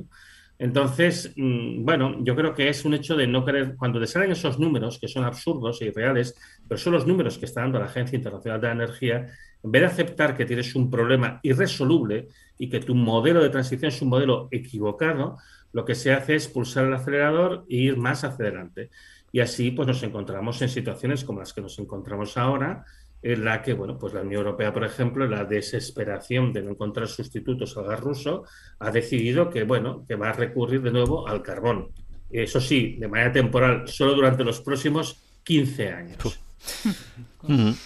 Entonces, 0.60 1.34
mm, 1.36 1.86
bueno, 1.86 2.18
yo 2.24 2.36
creo 2.36 2.54
que 2.54 2.68
es 2.70 2.84
un 2.84 2.96
hecho 2.96 3.16
de 3.16 3.28
no 3.28 3.46
querer, 3.46 3.76
cuando 3.78 4.00
te 4.00 4.08
salen 4.08 4.32
esos 4.32 4.60
números, 4.60 4.98
que 5.00 5.08
son 5.08 5.24
absurdos 5.24 5.82
e 5.82 5.86
irreales, 5.86 6.36
pero 6.68 6.80
son 6.80 6.94
los 6.94 7.06
números 7.06 7.38
que 7.38 7.46
está 7.46 7.62
dando 7.62 7.80
la 7.80 7.86
Agencia 7.86 8.16
Internacional 8.16 8.60
de 8.60 8.68
la 8.68 8.74
Energía, 8.74 9.28
en 9.68 9.72
vez 9.74 9.82
de 9.82 9.88
aceptar 9.88 10.34
que 10.34 10.46
tienes 10.46 10.76
un 10.76 10.90
problema 10.90 11.42
irresoluble 11.44 12.30
y 12.58 12.70
que 12.70 12.80
tu 12.80 12.96
modelo 12.96 13.44
de 13.44 13.50
transición 13.50 13.90
es 13.90 14.02
un 14.02 14.08
modelo 14.08 14.48
equivocado, 14.50 15.38
lo 15.74 15.84
que 15.84 15.94
se 15.94 16.14
hace 16.14 16.36
es 16.36 16.48
pulsar 16.48 16.86
el 16.86 16.94
acelerador 16.94 17.66
e 17.70 17.76
ir 17.76 17.98
más 17.98 18.24
hacia 18.24 18.46
adelante. 18.46 18.92
Y 19.34 19.42
así 19.42 19.72
pues 19.72 19.86
nos 19.86 20.02
encontramos 20.04 20.62
en 20.62 20.70
situaciones 20.70 21.26
como 21.26 21.40
las 21.40 21.52
que 21.52 21.60
nos 21.60 21.78
encontramos 21.80 22.38
ahora, 22.38 22.86
en 23.22 23.44
la 23.44 23.62
que, 23.62 23.74
bueno, 23.74 24.00
pues 24.00 24.14
la 24.14 24.22
Unión 24.22 24.40
Europea, 24.40 24.72
por 24.72 24.86
ejemplo, 24.86 25.26
en 25.26 25.32
la 25.32 25.44
desesperación 25.44 26.54
de 26.54 26.62
no 26.62 26.72
encontrar 26.72 27.10
sustitutos 27.10 27.76
al 27.76 27.88
gas 27.88 28.00
ruso, 28.00 28.46
ha 28.80 28.90
decidido 28.90 29.50
que, 29.50 29.64
bueno, 29.64 30.06
que 30.08 30.16
va 30.16 30.30
a 30.30 30.34
recurrir 30.34 30.82
de 30.82 30.92
nuevo 30.92 31.28
al 31.28 31.42
carbón. 31.42 31.90
Eso 32.32 32.62
sí, 32.62 32.96
de 32.98 33.10
manera 33.10 33.34
temporal, 33.34 33.86
solo 33.90 34.14
durante 34.14 34.46
los 34.46 34.62
próximos 34.62 35.22
15 35.44 35.92
años. 35.92 36.40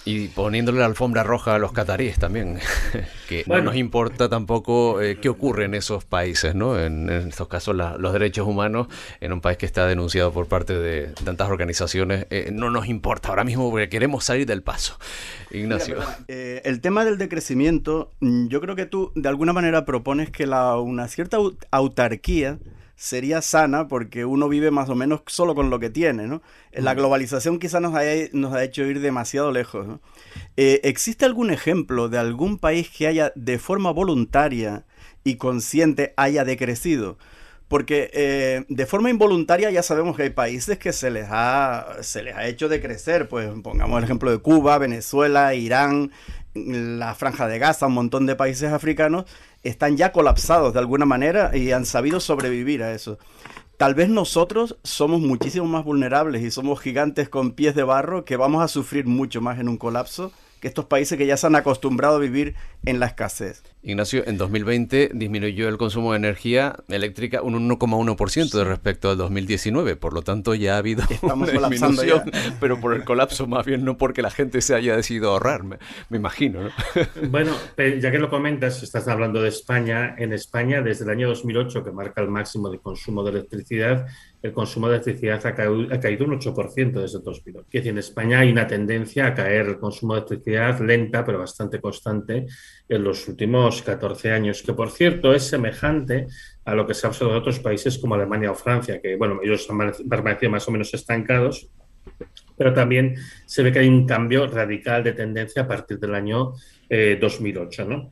Y 0.05 0.27
poniéndole 0.29 0.79
la 0.79 0.85
alfombra 0.85 1.23
roja 1.23 1.55
a 1.55 1.59
los 1.59 1.71
cataríes 1.71 2.17
también, 2.17 2.59
que 3.29 3.43
no 3.47 3.61
nos 3.61 3.75
importa 3.75 4.29
tampoco 4.29 5.01
eh, 5.01 5.17
qué 5.21 5.29
ocurre 5.29 5.65
en 5.65 5.75
esos 5.75 6.05
países, 6.05 6.55
¿no? 6.55 6.79
En, 6.79 7.09
estos 7.09 7.47
casos 7.47 7.75
los 7.75 8.13
derechos 8.13 8.47
humanos 8.47 8.87
en 9.19 9.33
un 9.33 9.41
país 9.41 9.57
que 9.57 9.65
está 9.65 9.85
denunciado 9.85 10.31
por 10.31 10.47
parte 10.47 10.77
de 10.77 11.13
tantas 11.23 11.49
organizaciones, 11.49 12.27
eh, 12.29 12.49
no 12.51 12.69
nos 12.69 12.87
importa 12.87 13.29
ahora 13.29 13.43
mismo 13.43 13.69
porque 13.69 13.89
queremos 13.89 14.23
salir 14.23 14.45
del 14.45 14.63
paso. 14.63 14.97
Ignacio. 15.51 15.97
Eh, 16.27 16.61
el 16.65 16.81
tema 16.81 17.05
del 17.05 17.17
decrecimiento, 17.17 18.11
mm, 18.19 18.47
yo 18.47 18.61
creo 18.61 18.75
que 18.75 18.85
tú 18.85 19.11
de 19.15 19.29
alguna 19.29 19.53
manera 19.53 19.85
propones 19.85 20.29
que 20.29 20.45
la, 20.45 20.77
una 20.77 21.07
cierta 21.07 21.37
autarquía 21.71 22.57
sería 23.01 23.41
sana 23.41 23.87
porque 23.87 24.25
uno 24.25 24.47
vive 24.47 24.69
más 24.69 24.87
o 24.87 24.93
menos 24.93 25.21
solo 25.25 25.55
con 25.55 25.71
lo 25.71 25.79
que 25.79 25.89
tiene, 25.89 26.27
¿no? 26.27 26.43
La 26.71 26.93
globalización 26.93 27.57
quizá 27.57 27.79
nos, 27.79 27.93
nos 28.33 28.53
ha 28.53 28.63
hecho 28.63 28.83
ir 28.83 29.01
demasiado 29.01 29.51
lejos, 29.51 29.99
eh, 30.55 30.81
¿Existe 30.83 31.25
algún 31.25 31.49
ejemplo 31.49 32.09
de 32.09 32.19
algún 32.19 32.59
país 32.59 32.91
que 32.95 33.07
haya 33.07 33.33
de 33.35 33.57
forma 33.57 33.89
voluntaria 33.89 34.85
y 35.23 35.37
consciente 35.37 36.13
haya 36.15 36.45
decrecido? 36.45 37.17
Porque 37.67 38.11
eh, 38.13 38.65
de 38.69 38.85
forma 38.85 39.09
involuntaria 39.09 39.71
ya 39.71 39.81
sabemos 39.81 40.15
que 40.15 40.23
hay 40.23 40.29
países 40.29 40.77
que 40.77 40.93
se 40.93 41.09
les, 41.09 41.25
ha, 41.31 41.97
se 42.01 42.21
les 42.21 42.35
ha 42.35 42.45
hecho 42.45 42.69
decrecer, 42.69 43.27
pues 43.27 43.49
pongamos 43.63 43.97
el 43.97 44.03
ejemplo 44.03 44.29
de 44.29 44.37
Cuba, 44.37 44.77
Venezuela, 44.77 45.55
Irán, 45.55 46.11
la 46.53 47.15
Franja 47.15 47.47
de 47.47 47.59
Gaza, 47.59 47.87
un 47.87 47.93
montón 47.93 48.25
de 48.25 48.35
países 48.35 48.71
africanos, 48.71 49.25
están 49.63 49.97
ya 49.97 50.11
colapsados 50.11 50.73
de 50.73 50.79
alguna 50.79 51.05
manera 51.05 51.55
y 51.55 51.71
han 51.71 51.85
sabido 51.85 52.19
sobrevivir 52.19 52.83
a 52.83 52.93
eso. 52.93 53.17
Tal 53.77 53.95
vez 53.95 54.09
nosotros 54.09 54.77
somos 54.83 55.21
muchísimo 55.21 55.65
más 55.65 55.83
vulnerables 55.83 56.43
y 56.43 56.51
somos 56.51 56.79
gigantes 56.79 57.29
con 57.29 57.51
pies 57.51 57.73
de 57.73 57.83
barro 57.83 58.25
que 58.25 58.37
vamos 58.37 58.63
a 58.63 58.67
sufrir 58.67 59.07
mucho 59.07 59.41
más 59.41 59.59
en 59.59 59.69
un 59.69 59.77
colapso 59.77 60.31
que 60.59 60.67
estos 60.67 60.85
países 60.85 61.17
que 61.17 61.25
ya 61.25 61.35
se 61.35 61.47
han 61.47 61.55
acostumbrado 61.55 62.17
a 62.17 62.19
vivir 62.19 62.55
en 62.85 62.99
la 62.99 63.07
escasez. 63.07 63.63
Ignacio, 63.83 64.23
en 64.27 64.37
2020 64.37 65.09
disminuyó 65.15 65.67
el 65.67 65.77
consumo 65.77 66.11
de 66.11 66.17
energía 66.17 66.75
eléctrica 66.87 67.41
un 67.41 67.55
1,1% 67.67 68.51
de 68.51 68.63
respecto 68.63 69.09
al 69.09 69.17
2019, 69.17 69.95
por 69.95 70.13
lo 70.13 70.21
tanto 70.21 70.53
ya 70.53 70.75
ha 70.75 70.77
habido 70.77 71.03
Estamos 71.09 71.51
una 71.51 71.67
disminución, 71.67 72.31
pero 72.59 72.79
por 72.79 72.93
el 72.93 73.03
colapso 73.03 73.47
más 73.47 73.65
bien, 73.65 73.83
no 73.83 73.97
porque 73.97 74.21
la 74.21 74.29
gente 74.29 74.61
se 74.61 74.75
haya 74.75 74.95
decidido 74.95 75.31
ahorrar, 75.31 75.63
me, 75.63 75.77
imagino. 76.11 76.59
Bueno, 77.29 77.53
ya 77.77 78.11
que 78.11 78.19
lo 78.19 78.29
comentas, 78.29 78.83
estás 78.83 79.07
hablando 79.07 79.41
de 79.41 79.49
España. 79.49 80.15
En 80.17 80.33
España, 80.33 80.81
desde 80.81 81.05
el 81.05 81.11
año 81.11 81.29
2008, 81.29 81.83
que 81.83 81.91
marca 81.91 82.21
el 82.21 82.29
máximo 82.29 82.69
de 82.69 82.79
consumo 82.79 83.23
de 83.23 83.31
electricidad, 83.31 84.05
el 84.41 84.53
consumo 84.53 84.87
de 84.87 84.95
electricidad 84.95 85.45
ha 85.45 85.55
caído, 85.55 85.93
ha 85.93 85.99
caído 85.99 86.25
un 86.25 86.39
8% 86.39 86.91
desde 87.01 87.19
2008. 87.19 87.67
Es 87.67 87.71
decir, 87.71 87.91
en 87.91 87.97
España 87.97 88.39
hay 88.39 88.51
una 88.51 88.67
tendencia 88.67 89.27
a 89.27 89.33
caer 89.33 89.67
el 89.67 89.79
consumo 89.79 90.15
de 90.15 90.19
electricidad 90.21 90.79
lenta, 90.81 91.23
pero 91.23 91.39
bastante 91.39 91.79
constante 91.79 92.45
en 92.89 93.03
los 93.03 93.27
últimos 93.27 93.70
14 93.79 94.31
años, 94.31 94.63
que 94.63 94.73
por 94.73 94.89
cierto 94.89 95.33
es 95.33 95.43
semejante 95.43 96.27
a 96.65 96.73
lo 96.73 96.87
que 96.87 96.93
se 96.93 97.05
ha 97.05 97.09
observado 97.09 97.35
en 97.35 97.41
otros 97.41 97.59
países 97.59 97.97
como 97.99 98.15
Alemania 98.15 98.51
o 98.51 98.55
Francia, 98.55 98.99
que 98.99 99.15
bueno, 99.15 99.39
ellos 99.43 99.67
han 99.69 99.93
permanecido 100.09 100.51
más 100.51 100.67
o 100.67 100.71
menos 100.71 100.93
estancados, 100.93 101.69
pero 102.57 102.73
también 102.73 103.15
se 103.45 103.63
ve 103.63 103.71
que 103.71 103.79
hay 103.79 103.87
un 103.87 104.05
cambio 104.05 104.47
radical 104.47 105.03
de 105.03 105.13
tendencia 105.13 105.63
a 105.63 105.67
partir 105.67 105.99
del 105.99 106.15
año 106.15 106.53
2008, 106.89 107.81
eh, 107.81 107.85
¿no? 107.85 108.11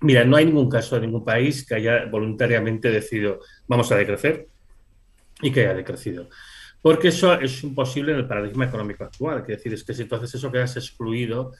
Mira, 0.00 0.24
no 0.24 0.36
hay 0.36 0.44
ningún 0.44 0.68
caso 0.68 0.96
de 0.96 1.06
ningún 1.06 1.24
país 1.24 1.66
que 1.66 1.74
haya 1.74 2.04
voluntariamente 2.06 2.90
decidido 2.90 3.40
vamos 3.66 3.90
a 3.92 3.96
decrecer 3.96 4.46
y 5.40 5.50
que 5.50 5.60
haya 5.60 5.74
decrecido. 5.74 6.28
Porque 6.82 7.08
eso 7.08 7.38
es 7.40 7.64
imposible 7.64 8.12
en 8.12 8.18
el 8.18 8.28
paradigma 8.28 8.66
económico 8.66 9.04
actual. 9.04 9.40
Es 9.40 9.46
decir, 9.46 9.72
es 9.72 9.82
que 9.82 9.94
si 9.94 10.04
tú 10.04 10.14
haces 10.14 10.34
eso 10.34 10.52
quedas 10.52 10.76
excluido 10.76 11.52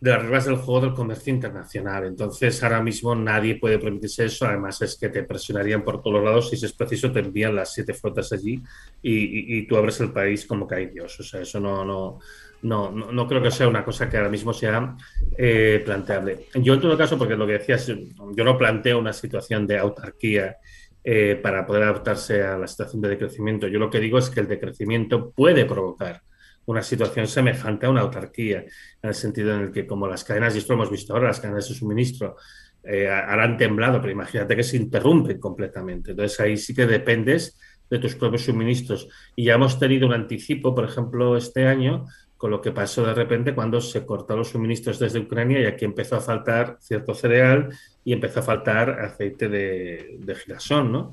de 0.00 0.10
las 0.10 0.22
reglas 0.22 0.46
del 0.46 0.56
juego 0.56 0.80
del 0.80 0.94
comercio 0.94 1.32
internacional. 1.32 2.06
Entonces, 2.06 2.62
ahora 2.62 2.82
mismo 2.82 3.14
nadie 3.14 3.56
puede 3.56 3.78
permitirse 3.78 4.24
eso. 4.24 4.46
Además, 4.46 4.80
es 4.80 4.96
que 4.96 5.10
te 5.10 5.22
presionarían 5.24 5.84
por 5.84 6.02
todos 6.02 6.24
lados. 6.24 6.52
y 6.52 6.56
Si 6.56 6.64
es 6.64 6.72
preciso, 6.72 7.12
te 7.12 7.20
envían 7.20 7.54
las 7.54 7.74
siete 7.74 7.92
flotas 7.92 8.32
allí 8.32 8.62
y, 9.02 9.66
tú 9.66 9.76
abres 9.76 10.00
el 10.00 10.10
país 10.12 10.46
como 10.46 10.66
que 10.66 10.74
hay 10.74 10.86
Dios. 10.86 11.20
O 11.20 11.22
sea, 11.22 11.42
eso 11.42 11.60
no, 11.60 11.84
no, 11.84 12.18
no, 12.62 12.90
no, 12.90 13.28
creo 13.28 13.42
que 13.42 13.50
sea 13.50 13.68
una 13.68 13.84
cosa 13.84 14.08
que 14.08 14.16
ahora 14.16 14.30
mismo 14.30 14.54
sea 14.54 14.96
eh, 15.36 15.82
planteable. 15.84 16.46
Yo, 16.54 16.74
en 16.74 16.80
todo 16.80 16.96
caso, 16.96 17.18
porque 17.18 17.36
lo 17.36 17.46
que 17.46 17.54
decías, 17.54 17.86
yo 17.86 18.44
no 18.44 18.56
planteo 18.56 18.98
una 18.98 19.12
situación 19.12 19.66
de 19.66 19.78
autarquía 19.78 20.56
eh, 21.04 21.38
para 21.42 21.66
poder 21.66 21.82
adaptarse 21.82 22.42
a 22.42 22.56
la 22.56 22.66
situación 22.66 23.02
de 23.02 23.10
decrecimiento. 23.10 23.68
Yo 23.68 23.78
lo 23.78 23.90
que 23.90 24.00
digo 24.00 24.18
es 24.18 24.30
que 24.30 24.40
el 24.40 24.48
decrecimiento 24.48 25.30
puede 25.30 25.66
provocar 25.66 26.22
una 26.70 26.82
situación 26.82 27.26
semejante 27.26 27.86
a 27.86 27.90
una 27.90 28.02
autarquía, 28.02 28.58
en 28.60 29.08
el 29.08 29.14
sentido 29.14 29.54
en 29.54 29.62
el 29.62 29.72
que, 29.72 29.86
como 29.86 30.06
las 30.06 30.24
cadenas, 30.24 30.54
y 30.54 30.58
esto 30.58 30.72
lo 30.72 30.80
hemos 30.80 30.90
visto 30.90 31.12
ahora, 31.12 31.28
las 31.28 31.40
cadenas 31.40 31.68
de 31.68 31.74
suministro 31.74 32.36
eh, 32.82 33.08
harán 33.08 33.56
temblado, 33.56 34.00
pero 34.00 34.12
imagínate 34.12 34.56
que 34.56 34.62
se 34.62 34.76
interrumpen 34.76 35.38
completamente. 35.38 36.12
Entonces 36.12 36.38
ahí 36.40 36.56
sí 36.56 36.74
que 36.74 36.86
dependes 36.86 37.58
de 37.90 37.98
tus 37.98 38.14
propios 38.14 38.42
suministros. 38.42 39.08
Y 39.34 39.44
ya 39.44 39.54
hemos 39.54 39.78
tenido 39.78 40.06
un 40.06 40.14
anticipo, 40.14 40.74
por 40.74 40.84
ejemplo, 40.84 41.36
este 41.36 41.66
año, 41.66 42.06
con 42.36 42.50
lo 42.50 42.60
que 42.60 42.72
pasó 42.72 43.04
de 43.04 43.12
repente 43.12 43.54
cuando 43.54 43.80
se 43.80 44.06
cortaron 44.06 44.38
los 44.38 44.48
suministros 44.48 44.98
desde 44.98 45.18
Ucrania 45.18 45.60
y 45.60 45.66
aquí 45.66 45.84
empezó 45.84 46.16
a 46.16 46.20
faltar 46.20 46.78
cierto 46.80 47.14
cereal 47.14 47.68
y 48.02 48.14
empezó 48.14 48.40
a 48.40 48.44
faltar 48.44 48.90
aceite 49.00 49.48
de, 49.48 50.16
de 50.20 50.34
girasol, 50.34 50.90
¿no? 50.90 51.12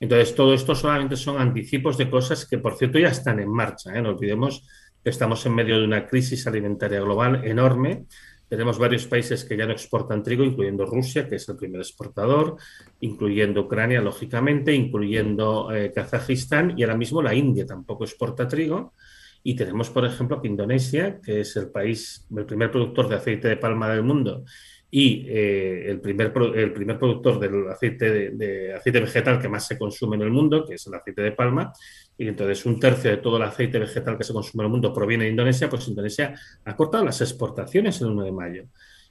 Entonces, 0.00 0.34
todo 0.34 0.54
esto 0.54 0.74
solamente 0.74 1.16
son 1.16 1.40
anticipos 1.40 1.98
de 1.98 2.08
cosas 2.08 2.46
que, 2.46 2.58
por 2.58 2.76
cierto, 2.76 2.98
ya 2.98 3.08
están 3.08 3.40
en 3.40 3.50
marcha. 3.50 3.92
¿eh? 3.94 4.00
No 4.00 4.10
olvidemos 4.10 4.64
estamos 5.04 5.44
en 5.46 5.54
medio 5.54 5.78
de 5.78 5.84
una 5.84 6.06
crisis 6.06 6.46
alimentaria 6.46 7.00
global 7.00 7.44
enorme. 7.44 8.06
Tenemos 8.48 8.78
varios 8.78 9.06
países 9.06 9.44
que 9.44 9.56
ya 9.56 9.66
no 9.66 9.72
exportan 9.72 10.22
trigo, 10.22 10.42
incluyendo 10.42 10.86
Rusia, 10.86 11.28
que 11.28 11.36
es 11.36 11.48
el 11.48 11.56
primer 11.56 11.80
exportador, 11.80 12.56
incluyendo 13.00 13.62
Ucrania, 13.62 14.00
lógicamente, 14.00 14.74
incluyendo 14.74 15.70
eh, 15.72 15.92
Kazajistán 15.92 16.74
y 16.76 16.82
ahora 16.82 16.96
mismo 16.96 17.20
la 17.20 17.34
India 17.34 17.66
tampoco 17.66 18.04
exporta 18.04 18.48
trigo. 18.48 18.94
Y 19.42 19.54
tenemos, 19.54 19.90
por 19.90 20.04
ejemplo, 20.04 20.40
que 20.40 20.48
Indonesia, 20.48 21.20
que 21.22 21.40
es 21.40 21.56
el 21.56 21.70
país, 21.70 22.26
el 22.34 22.44
primer 22.44 22.70
productor 22.70 23.08
de 23.08 23.16
aceite 23.16 23.48
de 23.48 23.56
palma 23.56 23.88
del 23.90 24.02
mundo 24.02 24.44
y 24.90 25.26
eh, 25.28 25.90
el, 25.90 26.00
primer, 26.00 26.32
el 26.54 26.72
primer 26.72 26.98
productor 26.98 27.38
del 27.38 27.68
aceite, 27.68 28.30
de, 28.30 28.74
aceite 28.74 29.00
vegetal 29.00 29.38
que 29.38 29.48
más 29.48 29.66
se 29.66 29.78
consume 29.78 30.16
en 30.16 30.22
el 30.22 30.30
mundo, 30.30 30.64
que 30.64 30.74
es 30.74 30.86
el 30.86 30.94
aceite 30.94 31.22
de 31.22 31.32
palma, 31.32 31.72
y 32.16 32.26
entonces 32.26 32.64
un 32.64 32.80
tercio 32.80 33.10
de 33.10 33.18
todo 33.18 33.36
el 33.36 33.42
aceite 33.42 33.78
vegetal 33.78 34.16
que 34.16 34.24
se 34.24 34.32
consume 34.32 34.62
en 34.62 34.66
el 34.66 34.72
mundo 34.72 34.92
proviene 34.92 35.24
de 35.24 35.30
Indonesia, 35.30 35.68
pues 35.68 35.88
Indonesia 35.88 36.34
ha 36.64 36.76
cortado 36.76 37.04
las 37.04 37.20
exportaciones 37.20 38.00
el 38.00 38.08
1 38.08 38.24
de 38.24 38.32
mayo 38.32 38.64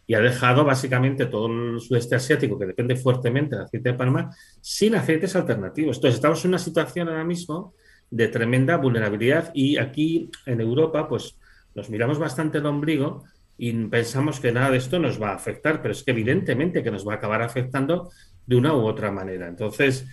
y 0.07 0.13
ha 0.15 0.21
dejado 0.21 0.63
básicamente 0.63 1.25
todo 1.25 1.47
el 1.47 1.81
sudeste 1.81 2.15
asiático, 2.15 2.57
que 2.57 2.65
depende 2.65 2.95
fuertemente 2.95 3.55
del 3.55 3.65
aceite 3.65 3.91
de 3.91 3.97
palma, 3.97 4.33
sin 4.61 4.95
aceites 4.95 5.35
alternativos. 5.35 5.97
Entonces 5.97 6.15
estamos 6.15 6.43
en 6.45 6.49
una 6.49 6.59
situación 6.59 7.09
ahora 7.09 7.25
mismo 7.25 7.73
de 8.09 8.29
tremenda 8.29 8.77
vulnerabilidad 8.77 9.51
y 9.53 9.77
aquí 9.77 10.31
en 10.45 10.61
Europa 10.61 11.09
pues 11.09 11.37
nos 11.75 11.89
miramos 11.89 12.17
bastante 12.17 12.59
el 12.59 12.65
ombligo 12.65 13.25
y 13.57 13.73
pensamos 13.87 14.39
que 14.39 14.51
nada 14.51 14.71
de 14.71 14.77
esto 14.77 14.99
nos 14.99 15.21
va 15.21 15.31
a 15.31 15.35
afectar, 15.35 15.81
pero 15.81 15.91
es 15.91 16.03
que 16.03 16.11
evidentemente 16.11 16.83
que 16.83 16.91
nos 16.91 17.07
va 17.07 17.13
a 17.13 17.15
acabar 17.15 17.41
afectando 17.41 18.11
de 18.45 18.55
una 18.55 18.73
u 18.73 18.85
otra 18.85 19.11
manera. 19.11 19.47
Entonces, 19.47 20.07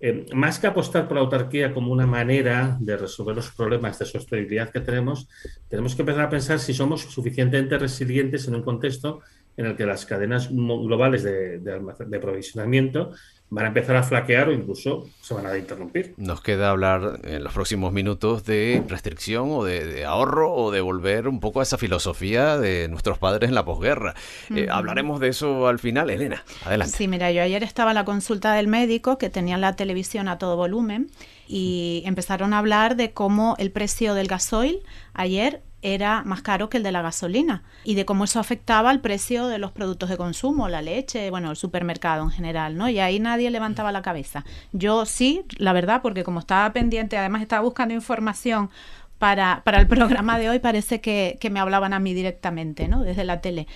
eh, 0.00 0.26
más 0.32 0.58
que 0.58 0.66
apostar 0.66 1.08
por 1.08 1.16
la 1.16 1.22
autarquía 1.22 1.72
como 1.72 1.92
una 1.92 2.06
manera 2.06 2.76
de 2.80 2.96
resolver 2.96 3.36
los 3.36 3.50
problemas 3.50 3.98
de 3.98 4.04
sostenibilidad 4.04 4.70
que 4.70 4.80
tenemos, 4.80 5.28
tenemos 5.68 5.94
que 5.94 6.02
empezar 6.02 6.24
a 6.24 6.30
pensar 6.30 6.58
si 6.58 6.74
somos 6.74 7.02
suficientemente 7.02 7.78
resilientes 7.78 8.46
en 8.48 8.56
un 8.56 8.62
contexto 8.62 9.20
en 9.56 9.66
el 9.66 9.76
que 9.76 9.86
las 9.86 10.06
cadenas 10.06 10.50
globales 10.50 11.24
de, 11.24 11.58
de 11.58 12.16
aprovisionamiento 12.16 13.12
van 13.50 13.64
a 13.64 13.68
empezar 13.68 13.96
a 13.96 14.02
flaquear 14.02 14.48
o 14.48 14.52
incluso 14.52 15.08
se 15.22 15.34
van 15.34 15.46
a 15.46 15.56
interrumpir. 15.56 16.14
Nos 16.16 16.42
queda 16.42 16.70
hablar 16.70 17.20
en 17.24 17.42
los 17.42 17.52
próximos 17.52 17.92
minutos 17.92 18.44
de 18.44 18.82
restricción 18.88 19.50
o 19.50 19.64
de, 19.64 20.04
ahorro 20.04 20.52
o 20.52 20.70
de 20.70 20.80
volver 20.80 21.28
un 21.28 21.40
poco 21.40 21.60
a 21.60 21.62
esa 21.62 21.78
filosofía 21.78 22.58
de 22.58 22.88
nuestros 22.88 23.18
padres 23.18 23.48
en 23.48 23.54
la 23.54 23.64
posguerra. 23.64 24.14
Eh, 24.54 24.68
hablaremos 24.70 25.20
de 25.20 25.28
eso 25.28 25.66
al 25.66 25.78
final. 25.78 26.10
Elena, 26.10 26.44
adelante. 26.64 26.96
Sí, 26.96 27.08
mira, 27.08 27.30
yo 27.32 27.42
ayer 27.42 27.62
estaba 27.62 27.92
en 27.92 27.96
la 27.96 28.04
consulta 28.04 28.52
del 28.54 28.68
médico 28.68 29.18
que 29.18 29.30
tenía 29.30 29.56
la 29.56 29.76
televisión 29.76 30.28
a 30.28 30.38
todo 30.38 30.56
volumen 30.56 31.10
y 31.46 32.02
empezaron 32.04 32.52
a 32.52 32.58
hablar 32.58 32.96
de 32.96 33.12
cómo 33.12 33.56
el 33.58 33.70
precio 33.70 34.14
del 34.14 34.28
gasoil 34.28 34.80
ayer 35.14 35.62
era 35.82 36.22
más 36.24 36.42
caro 36.42 36.68
que 36.68 36.78
el 36.78 36.82
de 36.82 36.92
la 36.92 37.02
gasolina 37.02 37.62
y 37.84 37.94
de 37.94 38.04
cómo 38.04 38.24
eso 38.24 38.40
afectaba 38.40 38.90
al 38.90 39.00
precio 39.00 39.46
de 39.46 39.58
los 39.58 39.72
productos 39.72 40.08
de 40.08 40.16
consumo, 40.16 40.68
la 40.68 40.82
leche, 40.82 41.30
bueno, 41.30 41.50
el 41.50 41.56
supermercado 41.56 42.24
en 42.24 42.30
general, 42.30 42.76
¿no? 42.76 42.88
Y 42.88 42.98
ahí 42.98 43.20
nadie 43.20 43.50
levantaba 43.50 43.92
la 43.92 44.02
cabeza. 44.02 44.44
Yo 44.72 45.06
sí, 45.06 45.44
la 45.56 45.72
verdad, 45.72 46.02
porque 46.02 46.24
como 46.24 46.40
estaba 46.40 46.72
pendiente, 46.72 47.16
además 47.16 47.42
estaba 47.42 47.62
buscando 47.62 47.94
información 47.94 48.70
para, 49.18 49.62
para 49.64 49.80
el 49.80 49.86
programa 49.88 50.38
de 50.38 50.50
hoy, 50.50 50.58
parece 50.58 51.00
que, 51.00 51.38
que 51.40 51.50
me 51.50 51.60
hablaban 51.60 51.92
a 51.92 52.00
mí 52.00 52.14
directamente, 52.14 52.88
¿no? 52.88 53.02
Desde 53.02 53.24
la 53.24 53.40
tele. 53.40 53.66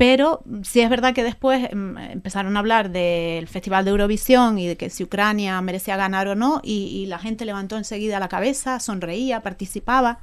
Pero 0.00 0.42
sí 0.62 0.80
es 0.80 0.88
verdad 0.88 1.12
que 1.12 1.22
después 1.22 1.70
em, 1.70 1.98
empezaron 1.98 2.56
a 2.56 2.60
hablar 2.60 2.90
del 2.90 3.46
Festival 3.48 3.84
de 3.84 3.90
Eurovisión 3.90 4.58
y 4.58 4.66
de 4.66 4.78
que 4.78 4.88
si 4.88 5.04
Ucrania 5.04 5.60
merecía 5.60 5.98
ganar 5.98 6.26
o 6.26 6.34
no, 6.34 6.62
y, 6.64 7.04
la 7.04 7.18
gente 7.18 7.44
levantó 7.44 7.76
enseguida 7.76 8.18
la 8.18 8.30
cabeza, 8.30 8.80
sonreía, 8.80 9.42
participaba. 9.42 10.20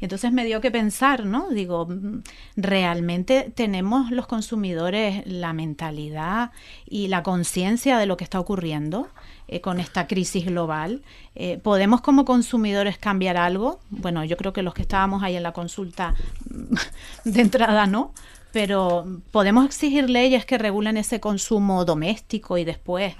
Y 0.00 0.06
entonces 0.06 0.32
me 0.32 0.46
dio 0.46 0.62
que 0.62 0.70
pensar, 0.70 1.26
¿no? 1.26 1.50
Digo, 1.50 1.84
mm, 1.84 2.22
¿realmente 2.56 3.52
tenemos 3.54 4.10
los 4.10 4.26
consumidores 4.26 5.26
la 5.26 5.52
mentalidad 5.52 6.52
y 6.86 7.08
la 7.08 7.22
conciencia 7.22 7.98
de 7.98 8.06
lo 8.06 8.16
que 8.16 8.24
está 8.24 8.40
ocurriendo? 8.40 9.08
Eh, 9.50 9.62
con 9.62 9.80
esta 9.80 10.06
crisis 10.06 10.44
global. 10.44 11.02
Eh, 11.34 11.58
¿Podemos 11.62 12.02
como 12.02 12.26
consumidores 12.26 12.98
cambiar 12.98 13.38
algo? 13.38 13.80
Bueno, 13.88 14.22
yo 14.24 14.36
creo 14.36 14.52
que 14.52 14.62
los 14.62 14.74
que 14.74 14.82
estábamos 14.82 15.22
ahí 15.22 15.36
en 15.36 15.42
la 15.42 15.52
consulta 15.52 16.14
de 17.24 17.40
entrada 17.40 17.86
no, 17.86 18.12
pero 18.52 19.06
podemos 19.30 19.66
exigir 19.66 20.08
leyes 20.08 20.44
que 20.44 20.58
regulen 20.58 20.96
ese 20.96 21.20
consumo 21.20 21.84
doméstico 21.84 22.58
y 22.58 22.64
después, 22.64 23.14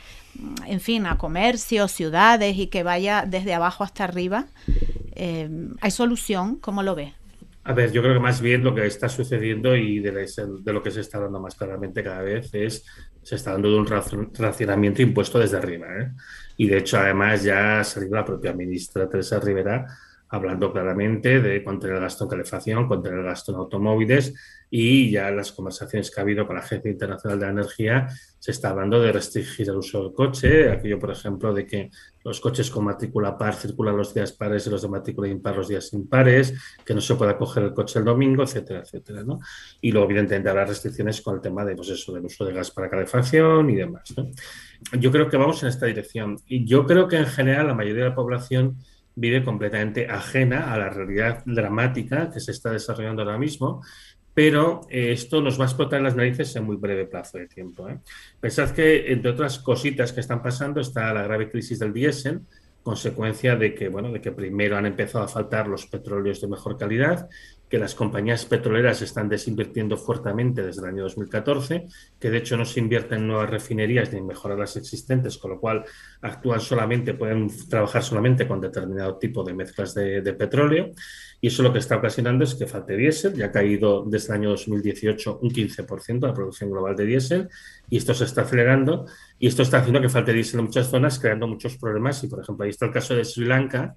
en 0.66 0.80
fin, 0.80 1.06
a 1.06 1.18
comercios, 1.18 1.92
ciudades 1.92 2.56
y 2.56 2.68
que 2.68 2.82
vaya 2.82 3.24
desde 3.26 3.54
abajo 3.54 3.84
hasta 3.84 4.04
arriba. 4.04 4.46
Eh, 5.12 5.48
¿Hay 5.80 5.90
solución? 5.90 6.56
¿Cómo 6.56 6.82
lo 6.82 6.94
ves? 6.94 7.12
A 7.64 7.74
ver, 7.74 7.92
yo 7.92 8.00
creo 8.00 8.14
que 8.14 8.20
más 8.20 8.40
bien 8.40 8.64
lo 8.64 8.74
que 8.74 8.86
está 8.86 9.10
sucediendo 9.10 9.76
y 9.76 9.98
de, 9.98 10.26
lo 10.64 10.82
que 10.82 10.90
se 10.90 11.02
está 11.02 11.20
dando 11.20 11.38
más 11.38 11.54
claramente 11.54 12.02
cada 12.02 12.22
vez 12.22 12.48
es 12.54 12.86
se 13.22 13.34
está 13.34 13.52
dando 13.52 13.70
de 13.70 13.76
un 13.76 13.86
racionamiento 14.32 15.02
impuesto 15.02 15.38
desde 15.38 15.58
arriba. 15.58 15.86
¿eh? 16.00 16.12
Y 16.56 16.66
de 16.66 16.78
hecho, 16.78 16.98
además, 16.98 17.42
ya 17.42 17.80
ha 17.80 17.84
salido 17.84 18.16
la 18.16 18.24
propia 18.24 18.54
ministra 18.54 19.06
Teresa 19.06 19.38
Rivera 19.38 19.86
hablando 20.28 20.72
claramente 20.72 21.40
de 21.40 21.64
contener 21.64 21.96
el 21.96 22.02
gasto 22.02 22.24
en 22.24 22.30
calefacción, 22.30 22.88
contener 22.88 23.20
el 23.20 23.24
gasto 23.24 23.52
en 23.52 23.58
automóviles 23.58 24.34
y 24.70 25.10
ya 25.10 25.30
las 25.30 25.52
conversaciones 25.52 26.10
que 26.10 26.20
ha 26.20 26.22
habido 26.22 26.46
con 26.46 26.56
la 26.56 26.62
Agencia 26.62 26.90
Internacional 26.90 27.38
de 27.38 27.46
la 27.46 27.52
Energía 27.52 28.08
se 28.38 28.50
está 28.50 28.70
hablando 28.70 29.00
de 29.00 29.10
restringir 29.10 29.68
el 29.68 29.76
uso 29.76 30.02
del 30.02 30.12
coche, 30.12 30.70
aquello 30.70 30.98
por 30.98 31.10
ejemplo 31.10 31.52
de 31.52 31.66
que 31.66 31.90
los 32.24 32.40
coches 32.40 32.70
con 32.70 32.84
matrícula 32.84 33.36
par 33.36 33.54
circulan 33.54 33.96
los 33.96 34.12
días 34.12 34.32
pares 34.32 34.66
y 34.66 34.70
los 34.70 34.82
de 34.82 34.88
matrícula 34.88 35.28
impar 35.28 35.56
los 35.56 35.68
días 35.68 35.92
impares, 35.94 36.54
que 36.84 36.94
no 36.94 37.00
se 37.00 37.14
pueda 37.14 37.36
coger 37.36 37.64
el 37.64 37.74
coche 37.74 37.98
el 37.98 38.04
domingo, 38.04 38.42
etcétera, 38.42 38.80
etcétera. 38.80 39.22
¿no? 39.24 39.40
Y 39.80 39.90
luego 39.90 40.06
evidentemente 40.06 40.50
habrá 40.50 40.66
restricciones 40.66 41.22
con 41.22 41.36
el 41.36 41.40
tema 41.40 41.64
de, 41.64 41.74
pues 41.74 41.88
eso, 41.88 42.12
del 42.12 42.26
uso 42.26 42.44
de 42.44 42.52
gas 42.52 42.70
para 42.70 42.90
calefacción 42.90 43.70
y 43.70 43.76
demás. 43.76 44.14
Yo 45.00 45.10
creo 45.10 45.28
que 45.28 45.36
vamos 45.36 45.62
en 45.62 45.70
esta 45.70 45.86
dirección 45.86 46.36
y 46.46 46.64
yo 46.64 46.86
creo 46.86 47.08
que 47.08 47.16
en 47.16 47.26
general 47.26 47.66
la 47.66 47.74
mayoría 47.74 48.04
de 48.04 48.10
la 48.10 48.14
población 48.14 48.76
vive 49.18 49.44
completamente 49.44 50.06
ajena 50.06 50.72
a 50.72 50.78
la 50.78 50.90
realidad 50.90 51.42
dramática 51.44 52.30
que 52.30 52.40
se 52.40 52.52
está 52.52 52.70
desarrollando 52.70 53.22
ahora 53.22 53.38
mismo, 53.38 53.82
pero 54.32 54.82
eh, 54.88 55.10
esto 55.10 55.42
nos 55.42 55.58
va 55.58 55.64
a 55.64 55.66
explotar 55.66 56.00
las 56.00 56.14
narices 56.14 56.54
en 56.54 56.64
muy 56.64 56.76
breve 56.76 57.06
plazo 57.06 57.38
de 57.38 57.48
tiempo. 57.48 57.88
¿eh? 57.88 57.98
Pensad 58.40 58.70
que, 58.70 59.10
entre 59.12 59.32
otras 59.32 59.58
cositas 59.58 60.12
que 60.12 60.20
están 60.20 60.40
pasando, 60.40 60.80
está 60.80 61.12
la 61.12 61.24
grave 61.24 61.50
crisis 61.50 61.80
del 61.80 61.92
diésel, 61.92 62.42
consecuencia 62.84 63.56
de 63.56 63.74
que, 63.74 63.88
bueno, 63.88 64.12
de 64.12 64.20
que 64.20 64.30
primero 64.30 64.76
han 64.76 64.86
empezado 64.86 65.24
a 65.24 65.28
faltar 65.28 65.66
los 65.66 65.86
petróleos 65.86 66.40
de 66.40 66.46
mejor 66.46 66.78
calidad 66.78 67.28
que 67.68 67.78
las 67.78 67.94
compañías 67.94 68.46
petroleras 68.46 69.02
están 69.02 69.28
desinvirtiendo 69.28 69.96
fuertemente 69.96 70.62
desde 70.62 70.80
el 70.82 70.88
año 70.88 71.02
2014, 71.04 71.86
que 72.18 72.30
de 72.30 72.38
hecho 72.38 72.56
no 72.56 72.64
se 72.64 72.80
invierten 72.80 73.18
en 73.18 73.28
nuevas 73.28 73.50
refinerías 73.50 74.12
ni 74.12 74.18
en 74.18 74.26
mejorar 74.26 74.58
las 74.58 74.76
existentes, 74.76 75.36
con 75.36 75.52
lo 75.52 75.60
cual 75.60 75.84
actúan 76.22 76.60
solamente, 76.60 77.14
pueden 77.14 77.48
trabajar 77.68 78.02
solamente 78.02 78.48
con 78.48 78.60
determinado 78.60 79.16
tipo 79.18 79.44
de 79.44 79.54
mezclas 79.54 79.94
de, 79.94 80.22
petróleo. 80.38 80.92
Y 81.40 81.48
eso 81.48 81.62
lo 81.62 81.72
que 81.72 81.78
está 81.78 81.96
ocasionando 81.96 82.44
es 82.44 82.54
que 82.54 82.66
falte 82.66 82.96
diésel, 82.96 83.34
ya 83.34 83.46
ha 83.46 83.52
caído 83.52 84.04
desde 84.04 84.28
el 84.28 84.40
año 84.40 84.50
2018 84.50 85.40
un 85.42 85.50
15% 85.50 86.26
la 86.26 86.34
producción 86.34 86.70
global 86.70 86.96
de 86.96 87.06
diésel, 87.06 87.48
y 87.90 87.96
esto 87.96 88.14
se 88.14 88.24
está 88.24 88.42
acelerando, 88.42 89.06
y 89.38 89.46
esto 89.46 89.62
está 89.62 89.78
haciendo 89.78 90.00
que 90.00 90.08
falte 90.08 90.32
diésel 90.32 90.60
en 90.60 90.66
muchas 90.66 90.88
zonas, 90.88 91.18
creando 91.18 91.46
muchos 91.46 91.76
problemas. 91.76 92.22
Y 92.24 92.28
por 92.28 92.40
ejemplo, 92.40 92.64
ahí 92.64 92.70
está 92.70 92.86
el 92.86 92.92
caso 92.92 93.14
de 93.14 93.24
Sri 93.24 93.44
Lanka, 93.44 93.96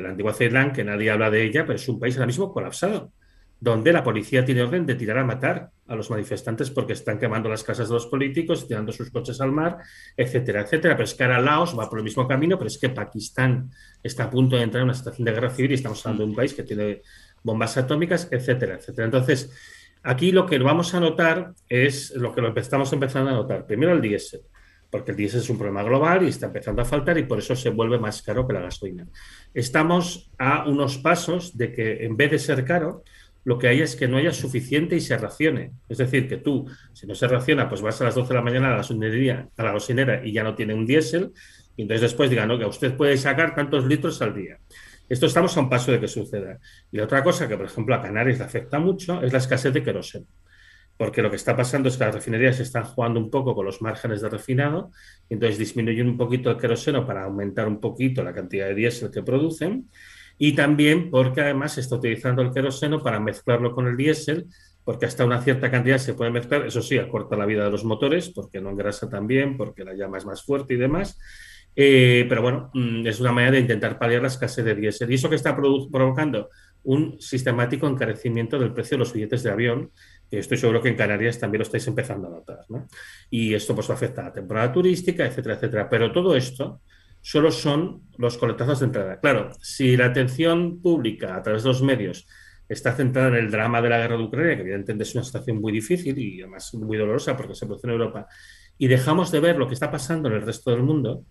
la 0.00 0.10
antigua 0.10 0.32
Ceilán, 0.32 0.72
que 0.72 0.84
nadie 0.84 1.10
habla 1.10 1.30
de 1.30 1.44
ella, 1.44 1.64
pero 1.66 1.76
es 1.76 1.88
un 1.88 1.98
país 1.98 2.16
ahora 2.16 2.26
mismo 2.26 2.52
colapsado, 2.52 3.12
donde 3.60 3.92
la 3.92 4.02
policía 4.02 4.44
tiene 4.44 4.62
orden 4.62 4.84
de 4.84 4.94
tirar 4.94 5.18
a 5.18 5.24
matar 5.24 5.70
a 5.86 5.94
los 5.94 6.10
manifestantes 6.10 6.70
porque 6.70 6.92
están 6.92 7.18
quemando 7.18 7.48
las 7.48 7.64
casas 7.64 7.88
de 7.88 7.94
los 7.94 8.06
políticos, 8.06 8.66
tirando 8.66 8.92
sus 8.92 9.10
coches 9.10 9.40
al 9.40 9.52
mar, 9.52 9.78
etcétera, 10.16 10.62
etcétera. 10.62 10.94
Pero 10.94 11.04
es 11.04 11.14
que 11.14 11.24
ahora 11.24 11.40
Laos 11.40 11.78
va 11.78 11.88
por 11.88 11.98
el 11.98 12.04
mismo 12.04 12.26
camino, 12.28 12.58
pero 12.58 12.68
es 12.68 12.78
que 12.78 12.90
Pakistán 12.90 13.70
está 14.02 14.24
a 14.24 14.30
punto 14.30 14.56
de 14.56 14.62
entrar 14.62 14.82
en 14.82 14.88
una 14.88 14.94
situación 14.94 15.24
de 15.24 15.32
guerra 15.32 15.50
civil 15.50 15.70
y 15.70 15.74
estamos 15.74 16.04
hablando 16.04 16.24
de 16.24 16.30
un 16.30 16.36
país 16.36 16.54
que 16.54 16.62
tiene 16.62 17.02
bombas 17.42 17.76
atómicas, 17.76 18.28
etcétera, 18.30 18.76
etcétera. 18.76 19.06
Entonces, 19.06 19.50
aquí 20.02 20.32
lo 20.32 20.46
que 20.46 20.58
vamos 20.58 20.94
a 20.94 21.00
notar 21.00 21.54
es 21.68 22.14
lo 22.16 22.34
que 22.34 22.40
lo 22.40 22.54
estamos 22.56 22.92
empezando 22.92 23.30
a 23.30 23.34
notar. 23.34 23.66
Primero 23.66 23.92
el 23.92 24.00
diésel 24.00 24.42
porque 24.94 25.10
el 25.10 25.16
diésel 25.16 25.40
es 25.40 25.50
un 25.50 25.58
problema 25.58 25.82
global 25.82 26.22
y 26.22 26.28
está 26.28 26.46
empezando 26.46 26.80
a 26.80 26.84
faltar 26.84 27.18
y 27.18 27.24
por 27.24 27.40
eso 27.40 27.56
se 27.56 27.68
vuelve 27.70 27.98
más 27.98 28.22
caro 28.22 28.46
que 28.46 28.52
la 28.52 28.60
gasolina. 28.60 29.04
Estamos 29.52 30.30
a 30.38 30.68
unos 30.68 30.98
pasos 30.98 31.58
de 31.58 31.72
que 31.72 32.04
en 32.04 32.16
vez 32.16 32.30
de 32.30 32.38
ser 32.38 32.64
caro, 32.64 33.02
lo 33.42 33.58
que 33.58 33.66
hay 33.66 33.80
es 33.80 33.96
que 33.96 34.06
no 34.06 34.18
haya 34.18 34.32
suficiente 34.32 34.94
y 34.94 35.00
se 35.00 35.18
racione. 35.18 35.72
Es 35.88 35.98
decir, 35.98 36.28
que 36.28 36.36
tú, 36.36 36.70
si 36.92 37.08
no 37.08 37.16
se 37.16 37.26
raciona, 37.26 37.68
pues 37.68 37.82
vas 37.82 38.00
a 38.02 38.04
las 38.04 38.14
12 38.14 38.28
de 38.28 38.34
la 38.34 38.42
mañana 38.42 38.68
a 38.68 38.70
la 38.70 38.76
gasolinería, 38.76 39.48
a 39.56 39.62
la 39.64 39.72
gasolinera 39.72 40.24
y 40.24 40.30
ya 40.30 40.44
no 40.44 40.54
tiene 40.54 40.74
un 40.74 40.86
diésel, 40.86 41.32
y 41.74 41.82
entonces 41.82 42.02
después 42.02 42.30
digan, 42.30 42.46
no, 42.46 42.56
que 42.56 42.64
usted 42.64 42.96
puede 42.96 43.16
sacar 43.16 43.52
tantos 43.56 43.86
litros 43.86 44.22
al 44.22 44.32
día. 44.32 44.58
Esto 45.08 45.26
estamos 45.26 45.56
a 45.56 45.60
un 45.60 45.68
paso 45.68 45.90
de 45.90 45.98
que 45.98 46.06
suceda. 46.06 46.60
Y 46.92 47.00
otra 47.00 47.24
cosa 47.24 47.48
que, 47.48 47.56
por 47.56 47.66
ejemplo, 47.66 47.96
a 47.96 48.00
Canarias 48.00 48.38
le 48.38 48.44
afecta 48.44 48.78
mucho 48.78 49.20
es 49.24 49.32
la 49.32 49.38
escasez 49.40 49.74
de 49.74 49.82
queroseno 49.82 50.26
porque 50.96 51.22
lo 51.22 51.30
que 51.30 51.36
está 51.36 51.56
pasando 51.56 51.88
es 51.88 51.96
que 51.96 52.04
las 52.04 52.14
refinerías 52.14 52.60
están 52.60 52.84
jugando 52.84 53.18
un 53.18 53.30
poco 53.30 53.54
con 53.54 53.66
los 53.66 53.82
márgenes 53.82 54.20
de 54.20 54.28
refinado, 54.28 54.90
y 55.28 55.34
entonces 55.34 55.58
disminuyen 55.58 56.08
un 56.08 56.16
poquito 56.16 56.50
el 56.50 56.56
queroseno 56.56 57.06
para 57.06 57.24
aumentar 57.24 57.66
un 57.66 57.80
poquito 57.80 58.22
la 58.22 58.32
cantidad 58.32 58.66
de 58.66 58.74
diésel 58.74 59.10
que 59.10 59.22
producen, 59.22 59.90
y 60.38 60.52
también 60.54 61.10
porque 61.10 61.40
además 61.40 61.74
se 61.74 61.80
está 61.80 61.96
utilizando 61.96 62.42
el 62.42 62.52
queroseno 62.52 63.02
para 63.02 63.20
mezclarlo 63.20 63.74
con 63.74 63.86
el 63.86 63.96
diésel, 63.96 64.46
porque 64.84 65.06
hasta 65.06 65.24
una 65.24 65.40
cierta 65.40 65.70
cantidad 65.70 65.98
se 65.98 66.14
puede 66.14 66.30
mezclar, 66.30 66.66
eso 66.66 66.82
sí, 66.82 66.98
acorta 66.98 67.36
la 67.36 67.46
vida 67.46 67.64
de 67.64 67.70
los 67.70 67.84
motores, 67.84 68.30
porque 68.30 68.60
no 68.60 68.70
engrasa 68.70 69.08
tan 69.08 69.26
bien, 69.26 69.56
porque 69.56 69.84
la 69.84 69.94
llama 69.94 70.18
es 70.18 70.26
más 70.26 70.42
fuerte 70.42 70.74
y 70.74 70.76
demás, 70.76 71.18
eh, 71.76 72.26
pero 72.28 72.42
bueno, 72.42 72.70
mm, 72.72 73.06
es 73.06 73.20
una 73.20 73.32
manera 73.32 73.52
de 73.52 73.60
intentar 73.60 73.98
paliar 73.98 74.22
la 74.22 74.28
escasez 74.28 74.64
de 74.64 74.74
diésel. 74.74 75.10
¿Y 75.10 75.14
eso 75.14 75.28
que 75.28 75.36
está 75.36 75.56
provocando? 75.56 76.50
Un 76.84 77.20
sistemático 77.20 77.88
encarecimiento 77.88 78.58
del 78.58 78.72
precio 78.72 78.96
de 78.96 79.00
los 79.00 79.12
billetes 79.12 79.42
de 79.42 79.50
avión, 79.50 79.90
estoy 80.38 80.56
seguro 80.58 80.82
que 80.82 80.88
en 80.88 80.96
Canarias 80.96 81.38
también 81.38 81.60
lo 81.60 81.64
estáis 81.64 81.86
empezando 81.86 82.28
a 82.28 82.30
notar. 82.30 82.60
¿no? 82.68 82.86
Y 83.30 83.54
esto 83.54 83.74
pues 83.74 83.90
afecta 83.90 84.22
a 84.22 84.24
la 84.26 84.32
temporada 84.32 84.72
turística, 84.72 85.26
etcétera, 85.26 85.54
etcétera. 85.56 85.88
Pero 85.88 86.12
todo 86.12 86.36
esto 86.36 86.80
solo 87.20 87.50
son 87.50 88.02
los 88.18 88.36
coletazos 88.36 88.80
de 88.80 88.86
entrada. 88.86 89.20
Claro, 89.20 89.50
si 89.60 89.96
la 89.96 90.06
atención 90.06 90.80
pública 90.82 91.36
a 91.36 91.42
través 91.42 91.62
de 91.62 91.68
los 91.70 91.82
medios 91.82 92.26
está 92.68 92.92
centrada 92.92 93.28
en 93.28 93.34
el 93.36 93.50
drama 93.50 93.80
de 93.80 93.88
la 93.88 93.98
guerra 93.98 94.16
de 94.16 94.24
Ucrania, 94.24 94.56
que 94.56 94.62
evidentemente 94.62 95.04
es 95.04 95.14
una 95.14 95.24
situación 95.24 95.60
muy 95.60 95.72
difícil 95.72 96.18
y 96.18 96.42
además 96.42 96.72
muy 96.74 96.96
dolorosa 96.96 97.36
porque 97.36 97.54
se 97.54 97.66
produce 97.66 97.86
en 97.86 97.92
Europa, 97.92 98.26
y 98.78 98.88
dejamos 98.88 99.30
de 99.30 99.40
ver 99.40 99.56
lo 99.56 99.68
que 99.68 99.74
está 99.74 99.90
pasando 99.90 100.28
en 100.28 100.34
el 100.34 100.42
resto 100.42 100.70
del 100.70 100.82
mundo, 100.82 101.24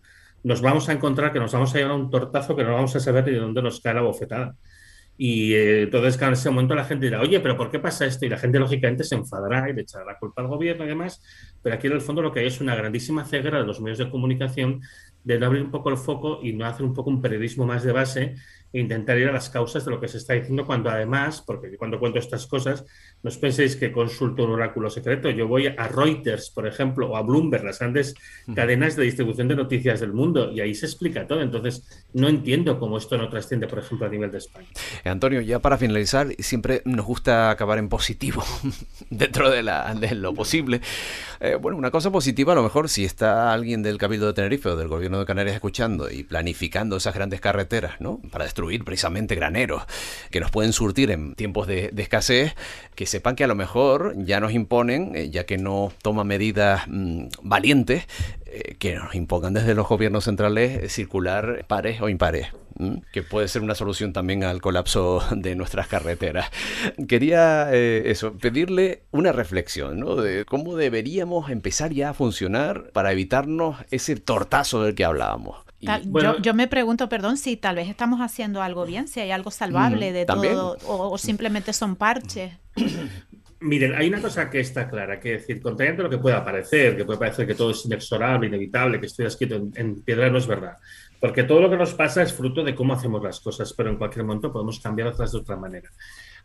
nos 0.44 0.62
vamos 0.62 0.90
a 0.90 0.94
encontrar 0.94 1.32
que 1.32 1.40
nos 1.40 1.52
vamos 1.54 1.74
a 1.74 1.78
llevar 1.78 1.94
un 1.94 2.10
tortazo 2.10 2.56
que 2.56 2.64
no 2.64 2.74
vamos 2.74 2.96
a 2.96 3.00
saber 3.00 3.26
de 3.26 3.36
dónde 3.36 3.62
nos 3.62 3.80
cae 3.80 3.94
la 3.94 4.02
bofetada. 4.02 4.56
Y 5.18 5.54
eh, 5.54 5.84
entonces, 5.84 6.20
en 6.22 6.34
ese 6.34 6.50
momento 6.50 6.74
la 6.74 6.86
gente 6.86 7.06
dirá, 7.06 7.22
oye, 7.22 7.40
pero 7.40 7.56
¿por 7.56 7.70
qué 7.70 7.80
pasa 7.80 8.06
esto? 8.06 8.26
Y 8.26 8.30
la 8.30 8.38
gente, 8.38 8.60
lógicamente, 8.60 9.04
se 9.04 9.16
enfadará 9.16 9.70
y 9.70 9.74
le 9.74 9.82
echará 9.82 10.06
la 10.06 10.18
culpa 10.18 10.42
al 10.42 10.48
gobierno 10.48 10.86
y 10.86 10.88
demás. 10.88 11.22
Pero 11.62 11.76
aquí, 11.76 11.88
en 11.88 11.94
el 11.94 12.02
fondo, 12.02 12.22
lo 12.22 12.32
que 12.32 12.40
hay 12.40 12.48
es 12.48 12.62
una 12.62 12.76
grandísima 12.76 13.24
ceguera 13.26 13.60
de 13.60 13.66
los 13.66 13.80
medios 13.80 14.00
de 14.00 14.10
comunicación 14.10 14.82
de 15.24 15.40
no 15.40 15.46
abrir 15.46 15.64
un 15.64 15.72
poco 15.72 15.90
el 15.90 15.98
foco 15.98 16.40
y 16.42 16.54
no 16.54 16.66
hacer 16.66 16.86
un 16.86 16.94
poco 16.94 17.10
un 17.10 17.22
periodismo 17.22 17.66
más 17.66 17.84
de 17.84 17.92
base 17.92 18.36
e 18.74 18.80
intentar 18.80 19.18
ir 19.18 19.30
a 19.30 19.32
las 19.32 19.50
causas 19.50 19.86
de 19.86 19.92
lo 19.92 20.00
que 20.00 20.08
se 20.08 20.18
está 20.18 20.34
diciendo 20.34 20.66
cuando 20.66 20.90
además, 20.90 21.42
porque 21.46 21.78
cuando 21.78 22.00
cuento 22.00 22.20
estas 22.20 22.48
cosas, 22.48 22.84
no 23.24 23.30
os 23.30 23.38
penséis 23.38 23.76
que 23.76 23.92
consulto 23.92 24.44
un 24.44 24.52
oráculo 24.52 24.90
secreto. 24.90 25.30
Yo 25.30 25.48
voy 25.48 25.68
a 25.68 25.88
Reuters, 25.88 26.50
por 26.50 26.68
ejemplo, 26.68 27.10
o 27.10 27.16
a 27.16 27.22
Bloomberg, 27.22 27.64
las 27.64 27.80
grandes 27.80 28.16
cadenas 28.54 28.98
de 28.98 29.04
distribución 29.04 29.48
de 29.48 29.56
noticias 29.56 30.02
del 30.02 30.12
mundo, 30.12 30.52
y 30.52 30.60
ahí 30.60 30.76
se 30.76 30.86
explica 30.86 31.26
todo. 31.26 31.42
Entonces, 31.42 31.88
no 32.14 32.28
entiendo 32.28 32.78
cómo 32.78 32.98
esto 32.98 33.18
no 33.18 33.30
trasciende, 33.30 33.68
por 33.68 33.80
ejemplo, 33.80 34.08
a 34.08 34.10
nivel 34.10 34.30
de 34.30 34.40
España. 34.40 34.68
Eh, 35.04 35.10
Antonio, 35.10 35.40
ya 35.40 35.60
para 35.60 35.78
finalizar, 35.78 36.36
siempre 36.40 36.82
nos 36.84 37.06
gusta 37.06 37.50
acabar 37.50 37.78
en 37.78 37.88
positivo, 37.88 38.44
dentro 39.10 39.50
de, 39.50 39.64
la, 39.64 39.96
de 39.96 40.16
lo 40.16 40.34
posible. 40.34 40.82
Eh, 41.40 41.56
bueno, 41.56 41.78
una 41.78 41.92
cosa 41.92 42.12
positiva, 42.12 42.52
a 42.52 42.56
lo 42.56 42.64
mejor, 42.64 42.90
si 42.90 43.06
está 43.06 43.54
alguien 43.54 43.84
del 43.84 43.98
Cabildo 43.98 44.28
de 44.28 44.34
Tenerife 44.34 44.70
o 44.70 44.76
del 44.76 44.88
Gobierno 44.90 45.20
de 45.20 45.26
Canarias 45.26 45.56
escuchando 45.56 46.12
y 46.12 46.24
planificando 46.24 46.98
esas 46.98 47.16
grandes 47.16 47.40
carreteras, 47.40 48.02
¿no? 48.02 48.20
Para 48.32 48.44
destruir 48.44 48.84
precisamente 48.84 49.36
graneros 49.36 49.84
que 50.30 50.40
nos 50.40 50.52
pueden 50.52 50.74
surtir 50.74 51.12
en 51.12 51.36
tiempos 51.36 51.68
de, 51.68 51.94
escasez, 51.98 52.56
que 52.96 53.06
sepan 53.14 53.36
que 53.36 53.44
a 53.44 53.48
lo 53.48 53.54
mejor 53.54 54.16
ya 54.18 54.40
nos 54.40 54.54
imponen, 54.54 55.16
eh, 55.16 55.30
ya 55.30 55.46
que 55.46 55.60
no 55.60 55.92
toma 56.02 56.24
medidas 56.24 56.82
mm, 56.88 57.28
valientes, 57.44 58.08
eh, 58.48 58.76
que 58.80 58.96
nos 58.96 59.14
impongan 59.14 59.54
desde 59.54 59.76
los 59.76 59.88
gobiernos 59.88 60.24
centrales 60.24 60.84
eh, 60.84 60.90
circular 60.90 61.64
pares 61.68 62.02
o 62.02 62.10
impares, 62.10 62.48
que 63.12 63.22
puede 63.22 63.48
ser 63.50 63.62
una 63.62 63.76
solución 63.76 64.14
también 64.14 64.44
al 64.44 64.62
colapso 64.62 65.24
de 65.36 65.54
nuestras 65.56 65.88
carreteras. 65.88 66.50
Quería 67.08 67.72
eso, 67.72 68.34
pedirle 68.34 69.04
una 69.12 69.32
reflexión 69.32 70.00
¿no? 70.00 70.16
de 70.16 70.44
cómo 70.46 70.76
deberíamos 70.76 71.52
empezar 71.52 71.94
ya 71.94 72.10
a 72.10 72.14
funcionar 72.16 72.90
para 72.94 73.12
evitarnos 73.12 73.78
ese 73.92 74.16
tortazo 74.16 74.84
del 74.84 74.96
que 74.96 75.06
hablábamos 75.06 75.58
yo, 76.42 76.54
me 76.54 76.68
pregunto, 76.68 77.10
perdón, 77.10 77.38
si 77.38 77.58
tal 77.58 77.76
vez 77.76 77.90
estamos 77.90 78.22
haciendo 78.22 78.62
algo 78.62 78.86
bien, 78.86 79.08
si 79.08 79.20
hay 79.20 79.32
algo 79.32 79.52
salvable 79.52 80.12
de 80.12 80.26
todo, 80.26 80.78
o, 80.86 81.18
simplemente 81.18 81.74
son 81.74 81.96
parches. 81.96 82.54
Miren, 83.60 83.96
hay 83.96 84.10
una 84.10 84.22
cosa 84.22 84.50
que 84.50 84.60
está 84.60 84.90
clara, 84.90 85.22
que 85.22 85.34
decir, 85.34 85.62
contrariamente 85.62 86.02
a 86.02 86.06
lo 86.06 86.10
que 86.10 86.18
pueda 86.18 86.44
parecer, 86.44 86.98
que 86.98 87.06
puede 87.06 87.18
parecer 87.18 87.48
que 87.48 87.56
todo 87.56 87.72
es 87.72 87.86
inexorable, 87.86 88.48
inevitable, 88.48 89.00
que 89.00 89.06
estoy 89.06 89.26
escrito 89.26 89.56
en, 89.56 90.02
piedra, 90.02 90.30
no 90.30 90.38
es 90.38 90.48
verdad. 90.48 90.78
Porque 91.18 91.44
todo 91.44 91.62
lo 91.62 91.70
que 91.70 91.78
nos 91.78 91.94
pasa 91.94 92.22
es 92.24 92.34
fruto 92.34 92.62
de 92.62 92.76
cómo 92.76 92.94
hacemos 92.94 93.24
las 93.24 93.40
cosas, 93.40 93.72
pero 93.72 93.90
en 93.90 93.96
cualquier 93.96 94.26
momento 94.26 94.52
podemos 94.52 94.82
cambiarlas 94.82 95.32
de 95.32 95.38
otra 95.38 95.56
manera. 95.56 95.90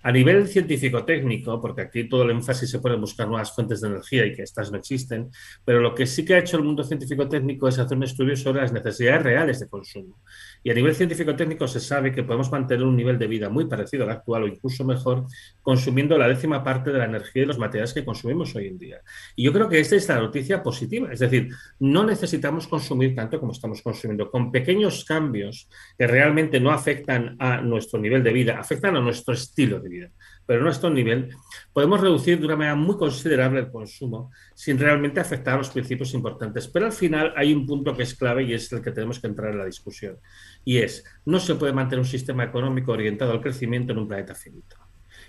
A 0.02 0.12
nivel 0.12 0.46
científico-técnico, 0.46 1.60
porque 1.60 1.82
aquí 1.82 2.08
todo 2.08 2.22
el 2.22 2.30
énfasis 2.30 2.70
se 2.70 2.78
puede 2.78 2.96
buscar 2.96 3.26
nuevas 3.26 3.52
fuentes 3.52 3.80
de 3.80 3.88
energía 3.88 4.26
y 4.26 4.32
que 4.32 4.42
estas 4.42 4.70
no 4.70 4.78
existen, 4.78 5.30
pero 5.64 5.80
lo 5.80 5.94
que 5.94 6.06
sí 6.06 6.24
que 6.24 6.34
ha 6.34 6.38
hecho 6.38 6.56
el 6.56 6.62
mundo 6.62 6.84
científico-técnico 6.84 7.66
es 7.66 7.78
hacer 7.78 7.96
un 7.96 8.04
estudio 8.04 8.36
sobre 8.36 8.62
las 8.62 8.72
necesidades 8.72 9.24
reales 9.24 9.58
de 9.58 9.68
consumo. 9.68 10.20
Y 10.68 10.70
a 10.70 10.74
nivel 10.74 10.94
científico-técnico 10.94 11.66
se 11.66 11.80
sabe 11.80 12.12
que 12.12 12.24
podemos 12.24 12.52
mantener 12.52 12.84
un 12.84 12.94
nivel 12.94 13.18
de 13.18 13.26
vida 13.26 13.48
muy 13.48 13.64
parecido 13.64 14.04
al 14.04 14.10
actual 14.10 14.42
o 14.42 14.46
incluso 14.48 14.84
mejor 14.84 15.24
consumiendo 15.62 16.18
la 16.18 16.28
décima 16.28 16.62
parte 16.62 16.92
de 16.92 16.98
la 16.98 17.06
energía 17.06 17.44
y 17.44 17.46
los 17.46 17.56
materiales 17.56 17.94
que 17.94 18.04
consumimos 18.04 18.54
hoy 18.54 18.66
en 18.66 18.76
día. 18.76 19.00
Y 19.34 19.44
yo 19.44 19.52
creo 19.54 19.66
que 19.70 19.80
esta 19.80 19.96
es 19.96 20.06
la 20.10 20.18
noticia 20.18 20.62
positiva, 20.62 21.10
es 21.10 21.20
decir, 21.20 21.48
no 21.80 22.04
necesitamos 22.04 22.68
consumir 22.68 23.14
tanto 23.14 23.40
como 23.40 23.52
estamos 23.52 23.80
consumiendo, 23.80 24.30
con 24.30 24.52
pequeños 24.52 25.06
cambios 25.06 25.70
que 25.96 26.06
realmente 26.06 26.60
no 26.60 26.70
afectan 26.70 27.34
a 27.38 27.62
nuestro 27.62 27.98
nivel 27.98 28.22
de 28.22 28.34
vida, 28.34 28.60
afectan 28.60 28.94
a 28.94 29.00
nuestro 29.00 29.32
estilo 29.32 29.80
de 29.80 29.88
vida 29.88 30.10
pero 30.48 30.62
no 30.62 30.70
a 30.70 30.72
este 30.72 30.88
nivel, 30.88 31.28
podemos 31.74 32.00
reducir 32.00 32.38
de 32.40 32.46
una 32.46 32.56
manera 32.56 32.74
muy 32.74 32.96
considerable 32.96 33.60
el 33.60 33.70
consumo 33.70 34.32
sin 34.54 34.78
realmente 34.78 35.20
afectar 35.20 35.52
a 35.52 35.58
los 35.58 35.68
principios 35.68 36.14
importantes. 36.14 36.66
Pero 36.68 36.86
al 36.86 36.92
final 36.92 37.34
hay 37.36 37.52
un 37.52 37.66
punto 37.66 37.94
que 37.94 38.04
es 38.04 38.14
clave 38.14 38.44
y 38.44 38.54
es 38.54 38.72
el 38.72 38.80
que 38.80 38.90
tenemos 38.90 39.20
que 39.20 39.26
entrar 39.26 39.52
en 39.52 39.58
la 39.58 39.66
discusión. 39.66 40.16
Y 40.64 40.78
es, 40.78 41.04
no 41.26 41.38
se 41.38 41.56
puede 41.56 41.74
mantener 41.74 42.00
un 42.00 42.06
sistema 42.06 42.44
económico 42.44 42.92
orientado 42.92 43.32
al 43.32 43.42
crecimiento 43.42 43.92
en 43.92 43.98
un 43.98 44.08
planeta 44.08 44.34
finito. 44.34 44.76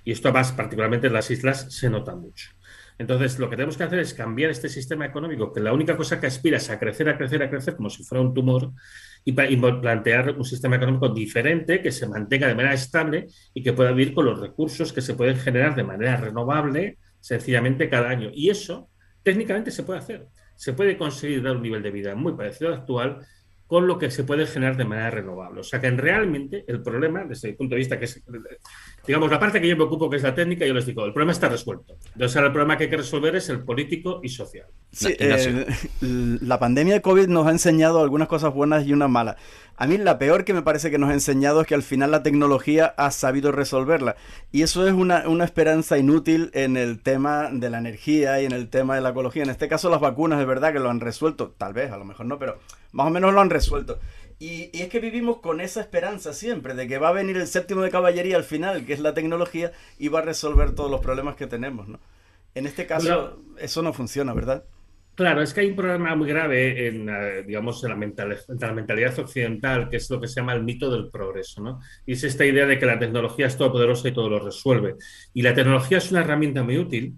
Y 0.06 0.14
esto 0.14 0.32
más 0.32 0.54
particularmente 0.54 1.08
en 1.08 1.14
las 1.14 1.30
islas 1.30 1.68
se 1.70 1.90
nota 1.90 2.16
mucho. 2.16 2.52
Entonces, 2.98 3.40
lo 3.40 3.50
que 3.50 3.58
tenemos 3.58 3.76
que 3.76 3.84
hacer 3.84 4.00
es 4.00 4.14
cambiar 4.14 4.52
este 4.52 4.70
sistema 4.70 5.06
económico, 5.06 5.52
que 5.52 5.60
la 5.60 5.74
única 5.74 5.98
cosa 5.98 6.18
que 6.22 6.28
aspira 6.28 6.56
es 6.56 6.70
a 6.70 6.80
crecer, 6.80 7.10
a 7.10 7.18
crecer, 7.18 7.44
a 7.44 7.50
crecer, 7.50 7.76
como 7.76 7.90
si 7.90 8.06
fuera 8.06 8.22
un 8.22 8.34
tumor, 8.34 8.72
y, 9.30 9.58
plantear 9.58 10.32
un 10.32 10.46
sistema 10.46 10.78
económico 10.78 11.10
diferente 11.10 11.82
que 11.82 11.92
se 11.92 12.08
mantenga 12.08 12.48
de 12.48 12.56
manera 12.56 12.74
estable 12.74 13.28
y 13.54 13.62
que 13.62 13.74
pueda 13.74 13.92
vivir 13.92 14.14
con 14.14 14.26
los 14.26 14.40
recursos 14.40 14.92
que 14.92 15.02
se 15.02 15.14
pueden 15.14 15.38
generar 15.38 15.76
de 15.76 15.84
manera 15.84 16.18
renovable 16.18 16.98
sencillamente 17.20 17.90
cada 17.90 18.10
año. 18.10 18.30
Y 18.34 18.50
eso 18.50 18.90
técnicamente 19.24 19.72
se 19.72 19.84
puede 19.84 20.00
hacer. 20.00 20.28
Se 20.56 20.74
puede 20.74 20.98
conseguir 20.98 21.42
dar 21.44 21.56
un 21.56 21.62
nivel 21.62 21.84
de 21.84 21.92
vida 21.92 22.16
muy 22.16 22.34
parecido 22.34 22.70
al 22.70 22.80
actual 22.80 23.20
con 23.70 23.86
lo 23.86 24.00
que 24.00 24.10
se 24.10 24.24
puede 24.24 24.48
generar 24.48 24.76
de 24.78 24.84
manera 24.84 25.12
renovable. 25.12 25.62
O 25.62 25.64
sea 25.64 25.80
que 25.80 25.92
realmente 25.92 26.66
el 26.68 26.82
problema, 26.82 27.24
desde 27.24 27.50
el 27.50 27.56
punto 27.56 27.76
de 27.76 27.80
vista 27.80 28.00
que 28.00 28.06
es, 28.06 28.20
digamos, 29.06 29.30
la 29.30 29.40
parte 29.40 29.62
que 29.62 29.68
yo 29.68 29.78
me 29.78 29.84
ocupo, 29.84 30.10
que 30.10 30.18
es 30.18 30.24
la 30.24 30.34
técnica, 30.34 30.66
yo 30.66 30.74
les 30.74 30.88
digo, 30.88 31.06
el 31.06 31.14
problema 31.14 31.34
está 31.34 31.50
resuelto. 31.50 31.96
Entonces 32.14 32.36
ahora 32.36 32.48
el 32.48 32.54
problema 32.54 32.78
que 32.80 32.86
hay 32.86 32.90
que 32.90 32.98
resolver 32.98 33.36
es 33.36 33.48
el 33.50 33.64
político 33.64 34.22
y 34.24 34.30
social. 34.30 34.66
Sí, 34.92 35.16
eh, 35.20 35.68
la 36.02 36.58
pandemia 36.58 36.96
de 36.96 37.02
COVID 37.04 37.28
nos 37.28 37.46
ha 37.46 37.52
enseñado 37.52 38.02
algunas 38.02 38.28
cosas 38.28 38.52
buenas 38.56 38.88
y 38.88 38.92
una 38.92 39.08
mala. 39.08 39.38
A 39.82 39.88
mí 39.88 39.98
la 39.98 40.20
peor 40.20 40.44
que 40.44 40.54
me 40.54 40.62
parece 40.62 40.92
que 40.92 40.98
nos 40.98 41.10
ha 41.10 41.14
enseñado 41.14 41.62
es 41.62 41.68
que 41.68 41.74
al 41.74 41.84
final 41.84 42.12
la 42.12 42.22
tecnología 42.22 42.94
ha 42.98 43.12
sabido 43.12 43.54
resolverla. 43.54 44.18
Y 44.52 44.64
eso 44.64 44.86
es 44.86 44.92
una, 44.92 45.26
una, 45.30 45.46
esperanza 45.46 45.98
inútil 45.98 46.52
en 46.54 46.76
el 46.76 47.00
tema 47.02 47.50
de 47.50 47.70
la 47.70 47.78
energía 47.78 48.42
y 48.42 48.46
en 48.46 48.52
el 48.52 48.68
tema 48.68 48.96
de 48.96 49.02
la 49.02 49.12
ecología. 49.12 49.44
En 49.44 49.50
este 49.50 49.70
caso 49.70 49.90
las 49.90 50.02
vacunas 50.02 50.42
es 50.42 50.46
verdad 50.46 50.74
que 50.74 50.80
lo 50.80 50.90
han 50.90 51.00
resuelto, 51.00 51.56
tal 51.58 51.72
vez, 51.72 51.94
a 51.94 51.98
lo 51.98 52.04
mejor 52.04 52.26
no, 52.26 52.38
pero 52.38 52.58
más 52.92 53.08
o 53.08 53.10
menos 53.10 53.34
lo 53.34 53.40
han 53.40 53.50
resuelto. 53.50 54.00
Y, 54.38 54.70
es 54.74 54.90
que 54.90 55.00
vivimos 55.00 55.38
con 55.38 55.62
esa 55.62 55.80
esperanza 55.80 56.34
siempre 56.34 56.74
de 56.74 56.86
que 56.86 56.98
va 56.98 57.08
a 57.08 57.14
venir 57.14 57.38
el 57.38 57.48
séptimo 57.48 57.82
de 57.82 57.90
caballería 57.90 58.36
al 58.36 58.44
final, 58.44 58.86
que 58.86 58.92
es 58.92 59.00
la 59.00 59.14
tecnología, 59.14 59.72
y 59.98 60.10
va 60.10 60.20
a 60.20 60.24
resolver 60.24 60.76
todos 60.76 60.92
los 60.92 61.00
problemas 61.00 61.38
que 61.38 61.48
tenemos, 61.48 61.88
¿no? 61.88 62.02
En 62.54 62.68
este 62.68 62.86
caso, 62.86 63.40
eso 63.58 63.82
no 63.82 63.94
funciona, 63.94 64.34
¿verdad? 64.34 64.66
Claro, 65.20 65.42
es 65.42 65.54
que 65.54 65.60
hay 65.60 65.68
un 65.72 65.76
problema 65.76 66.16
muy 66.16 66.30
grave 66.30 66.88
en, 66.88 67.10
eh, 67.10 67.44
digamos, 67.46 67.84
en 67.84 67.90
la, 67.90 67.98
mentalidad, 68.74 69.20
occidental, 69.20 69.90
que 69.90 69.98
es 69.98 70.10
lo 70.10 70.22
que 70.22 70.30
se 70.30 70.36
llama 70.36 70.54
el 70.54 70.64
mito 70.64 70.90
del 70.90 71.10
progreso, 71.10 71.62
¿no? 71.62 71.82
Y 72.06 72.14
es 72.14 72.24
esta 72.24 72.46
idea 72.46 72.66
de 72.66 72.80
que 72.80 72.86
la 72.86 72.98
tecnología 72.98 73.48
es 73.48 73.58
todopoderosa 73.58 74.08
y 74.08 74.14
todo 74.14 74.30
lo 74.30 74.40
resuelve. 74.40 74.96
Y 75.34 75.42
la 75.42 75.54
tecnología 75.54 75.98
es 75.98 76.10
una 76.10 76.22
herramienta 76.22 76.64
muy 76.64 76.78
útil 76.78 77.16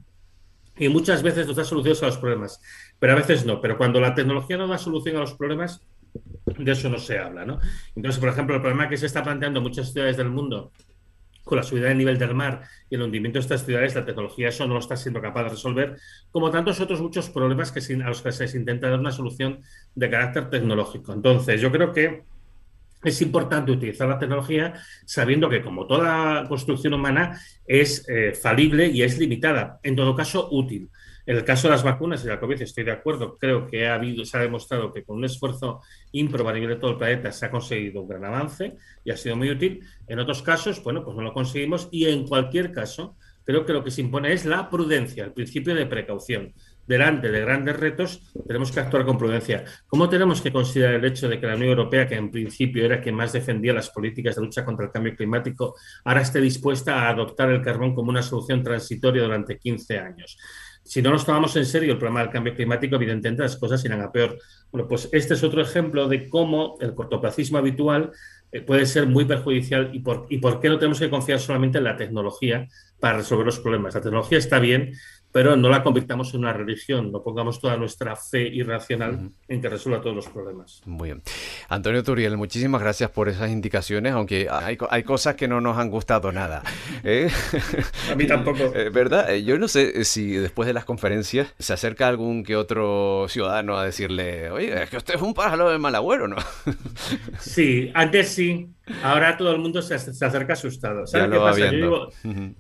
y 0.80 0.90
muchas 0.90 1.22
veces 1.22 1.46
nos 1.46 1.58
da 1.58 1.64
soluciones 1.64 2.02
a 2.02 2.08
los 2.08 2.18
problemas, 2.18 2.60
pero 2.98 3.14
a 3.14 3.18
veces 3.18 3.46
no. 3.46 3.62
Pero 3.62 3.78
cuando 3.78 4.02
la 4.02 4.16
tecnología 4.16 4.58
no 4.58 4.68
da 4.68 4.80
solución 4.80 5.18
a 5.18 5.20
los 5.20 5.36
problemas, 5.36 5.86
de 6.58 6.72
eso 6.72 6.90
no 6.90 6.98
se 6.98 7.20
habla, 7.20 7.46
¿no? 7.46 7.60
Entonces, 7.96 8.20
por 8.20 8.30
ejemplo, 8.30 8.56
el 8.56 8.62
problema 8.62 8.90
que 8.90 8.98
se 8.98 9.06
está 9.06 9.22
planteando 9.22 9.60
en 9.60 9.64
muchas 9.64 9.94
ciudades 9.94 10.18
del 10.18 10.32
mundo 10.32 10.72
con 11.52 11.58
la 11.58 11.64
subida 11.64 11.90
del 11.90 11.98
nivel 11.98 12.18
del 12.18 12.34
mar 12.34 12.62
y 12.90 12.96
el 12.96 13.02
hundimiento 13.02 13.38
de 13.38 13.42
estas 13.42 13.66
ciudades, 13.66 13.94
la 13.94 14.06
tecnología 14.06 14.48
eso 14.48 14.66
no 14.66 14.76
lo 14.76 14.80
está 14.80 14.96
siendo 14.96 15.22
capaz 15.22 15.44
de 15.44 15.50
resolver, 15.50 15.98
como 16.32 16.50
tantos 16.50 16.80
otros 16.80 17.02
muchos 17.02 17.30
problemas 17.30 17.74
que 17.74 17.82
a 17.94 18.08
los 18.08 18.22
que 18.22 18.32
se 18.32 18.58
intenta 18.58 18.90
dar 18.90 19.02
una 19.02 19.12
solución 19.12 19.60
de 19.94 20.10
carácter 20.10 20.50
tecnológico. 20.50 21.12
Entonces, 21.12 21.60
yo 21.60 21.70
creo 21.70 21.92
que 21.92 22.24
es 23.04 23.22
importante 23.22 23.70
utilizar 23.70 24.08
la 24.08 24.18
tecnología 24.18 24.76
sabiendo 25.04 25.50
que, 25.50 25.62
como 25.62 25.88
toda 25.88 26.48
construcción 26.48 26.94
humana, 26.94 27.38
es 27.68 28.08
eh, 28.08 28.34
falible 28.34 28.88
y 28.88 29.04
es 29.04 29.20
limitada, 29.20 29.82
en 29.84 29.98
todo 29.98 30.16
caso 30.16 30.48
útil. 30.52 30.90
En 31.32 31.38
el 31.38 31.46
caso 31.46 31.70
de 31.70 31.76
las 31.76 31.84
vacunas 31.84 32.26
y 32.26 32.28
la 32.28 32.42
COVID 32.42 32.62
estoy 32.62 32.84
de 32.84 32.92
acuerdo, 32.92 33.38
creo 33.38 33.66
que 33.66 33.88
ha 33.88 33.96
habido, 33.96 34.26
se 34.26 34.36
ha 34.36 34.42
demostrado 34.42 34.92
que 34.92 35.06
con 35.06 35.16
un 35.16 35.24
esfuerzo 35.24 35.80
ímprobo 36.12 36.50
a 36.50 36.52
de 36.52 36.76
todo 36.76 36.92
el 36.92 36.98
planeta 36.98 37.32
se 37.32 37.46
ha 37.46 37.50
conseguido 37.50 38.02
un 38.02 38.10
gran 38.10 38.26
avance 38.26 38.76
y 39.06 39.12
ha 39.12 39.16
sido 39.16 39.38
muy 39.38 39.50
útil. 39.50 39.82
En 40.08 40.20
otros 40.20 40.42
casos, 40.42 40.84
bueno, 40.84 41.06
pues 41.06 41.16
no 41.16 41.24
lo 41.24 41.32
conseguimos 41.32 41.88
y 41.90 42.08
en 42.08 42.28
cualquier 42.28 42.74
caso, 42.74 43.16
creo 43.46 43.66
que 43.66 43.72
lo 43.72 43.82
que 43.82 43.92
se 43.92 44.02
impone 44.02 44.34
es 44.34 44.44
la 44.44 44.70
prudencia, 44.70 45.24
el 45.24 45.32
principio 45.32 45.74
de 45.74 45.86
precaución. 45.86 46.54
Delante 46.86 47.32
de 47.32 47.40
grandes 47.40 47.80
retos 47.80 48.30
tenemos 48.46 48.70
que 48.70 48.82
actuar 48.82 49.06
con 49.06 49.18
prudencia. 49.18 49.64
¿Cómo 49.88 50.10
tenemos 50.10 50.42
que 50.42 50.52
considerar 50.52 50.96
el 50.96 51.06
hecho 51.06 51.30
de 51.30 51.40
que 51.40 51.48
la 51.48 51.56
Unión 51.56 51.70
Europea, 51.70 52.10
que 52.10 52.16
en 52.16 52.30
principio 52.30 52.84
era 52.84 53.00
quien 53.00 53.16
más 53.16 53.32
defendía 53.32 53.72
las 53.72 53.90
políticas 53.90 54.36
de 54.36 54.42
lucha 54.42 54.66
contra 54.66 54.88
el 54.88 54.92
cambio 54.92 55.16
climático, 55.16 55.76
ahora 56.04 56.24
esté 56.24 56.42
dispuesta 56.42 57.04
a 57.04 57.10
adoptar 57.12 57.50
el 57.52 57.62
carbón 57.62 57.96
como 57.96 58.10
una 58.10 58.22
solución 58.22 58.62
transitoria 58.62 59.24
durante 59.24 59.58
15 59.58 59.98
años? 59.98 60.38
Si 60.92 61.02
no 61.02 61.10
nos 61.10 61.26
tomamos 61.26 61.56
en 61.56 61.66
serio 61.66 61.94
el 61.94 61.98
problema 61.98 62.20
del 62.20 62.32
cambio 62.32 62.54
climático, 62.54 62.98
evidentemente 62.98 63.44
las 63.44 63.56
cosas 63.56 63.86
irán 63.86 64.02
a 64.02 64.12
peor. 64.12 64.38
Bueno, 64.74 64.90
pues 64.90 65.08
este 65.14 65.36
es 65.36 65.42
otro 65.42 65.62
ejemplo 65.62 66.10
de 66.10 66.28
cómo 66.28 66.76
el 66.82 66.94
cortoplacismo 66.94 67.58
habitual 67.58 68.12
eh, 68.52 68.60
puede 68.60 68.86
ser 68.86 69.08
muy 69.08 69.24
perjudicial 69.24 69.92
y 69.94 70.00
por, 70.02 70.26
y 70.30 70.40
por 70.40 70.60
qué 70.60 70.68
no 70.68 70.78
tenemos 70.78 71.00
que 71.00 71.10
confiar 71.10 71.40
solamente 71.40 71.78
en 71.78 71.86
la 71.86 71.96
tecnología 71.96 72.68
para 73.00 73.20
resolver 73.20 73.46
los 73.46 73.62
problemas. 73.62 73.96
La 73.96 74.02
tecnología 74.02 74.38
está 74.38 74.60
bien, 74.60 74.92
pero 75.32 75.56
no 75.56 75.70
la 75.70 75.84
convirtamos 75.84 76.34
en 76.34 76.42
una 76.42 76.54
religión, 76.54 77.12
no 77.12 77.24
pongamos 77.24 77.60
toda 77.60 77.78
nuestra 77.78 78.16
fe 78.16 78.48
irracional 78.48 79.32
en 79.48 79.62
que 79.62 79.70
resuelva 79.70 80.02
todos 80.02 80.16
los 80.16 80.28
problemas. 80.28 80.82
Muy 80.86 81.10
bien. 81.10 81.22
Antonio 81.70 82.04
Turiel, 82.04 82.38
muchísimas 82.38 82.82
gracias 82.82 83.10
por 83.12 83.30
esas 83.30 83.50
indicaciones, 83.50 84.14
aunque 84.14 84.48
hay, 84.50 84.78
hay 84.90 85.04
cosas 85.04 85.36
que 85.36 85.48
no 85.48 85.62
nos 85.62 85.78
han 85.78 85.90
gustado 85.90 86.32
nada. 86.32 86.64
¿eh? 87.04 87.30
A 88.12 88.16
mí 88.16 88.28
tampoco. 88.28 88.74
Eh, 88.76 88.90
¿Verdad? 88.90 89.34
Eh, 89.34 89.44
yo 89.44 89.58
no 89.58 89.68
sé 89.68 90.04
si 90.04 90.32
después 90.32 90.68
de 90.68 90.74
las 90.74 90.86
conferencias 90.86 91.54
se 91.60 91.74
acerca 91.74 92.08
algún 92.08 92.44
que 92.44 92.56
otro 92.56 93.28
ciudadano 93.30 93.78
a 93.78 93.86
decirle, 93.86 94.52
oye, 94.52 94.84
es 94.84 94.90
que 94.90 94.98
usted 94.98 95.16
es 95.16 95.22
un 95.22 95.34
pájaro 95.34 95.70
de 95.70 95.78
mal 95.78 95.96
agüero, 95.96 96.28
¿no? 96.28 96.38
Sí, 97.40 97.92
antes 97.94 98.30
sí, 98.30 98.68
Ahora 99.04 99.38
todo 99.38 99.52
el 99.52 99.60
mundo 99.60 99.82
se, 99.82 99.94
acerca 99.94 100.54
asustado. 100.54 101.06
¿Sabes 101.06 101.30
qué 101.30 101.38
pasa? 101.38 101.72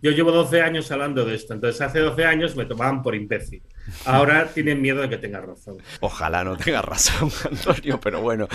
Yo 0.01 0.11
llevo, 0.11 0.31
12 0.31 0.61
años 0.61 0.91
hablando 0.91 1.25
de 1.25 1.35
esto. 1.35 1.53
Entonces, 1.53 1.81
hace 1.81 1.99
12 1.99 2.25
años 2.25 2.55
me 2.55 2.65
tomaban 2.65 3.01
por 3.01 3.15
imbécil. 3.15 3.63
Ahora 4.05 4.47
tienen 4.47 4.81
miedo 4.81 5.01
de 5.01 5.09
que 5.09 5.17
tenga 5.17 5.41
razón. 5.41 5.77
Ojalá 5.99 6.43
no 6.43 6.55
tenga 6.55 6.81
razón, 6.81 7.31
Antonio, 7.51 7.99
pero 7.99 8.21
bueno. 8.21 8.47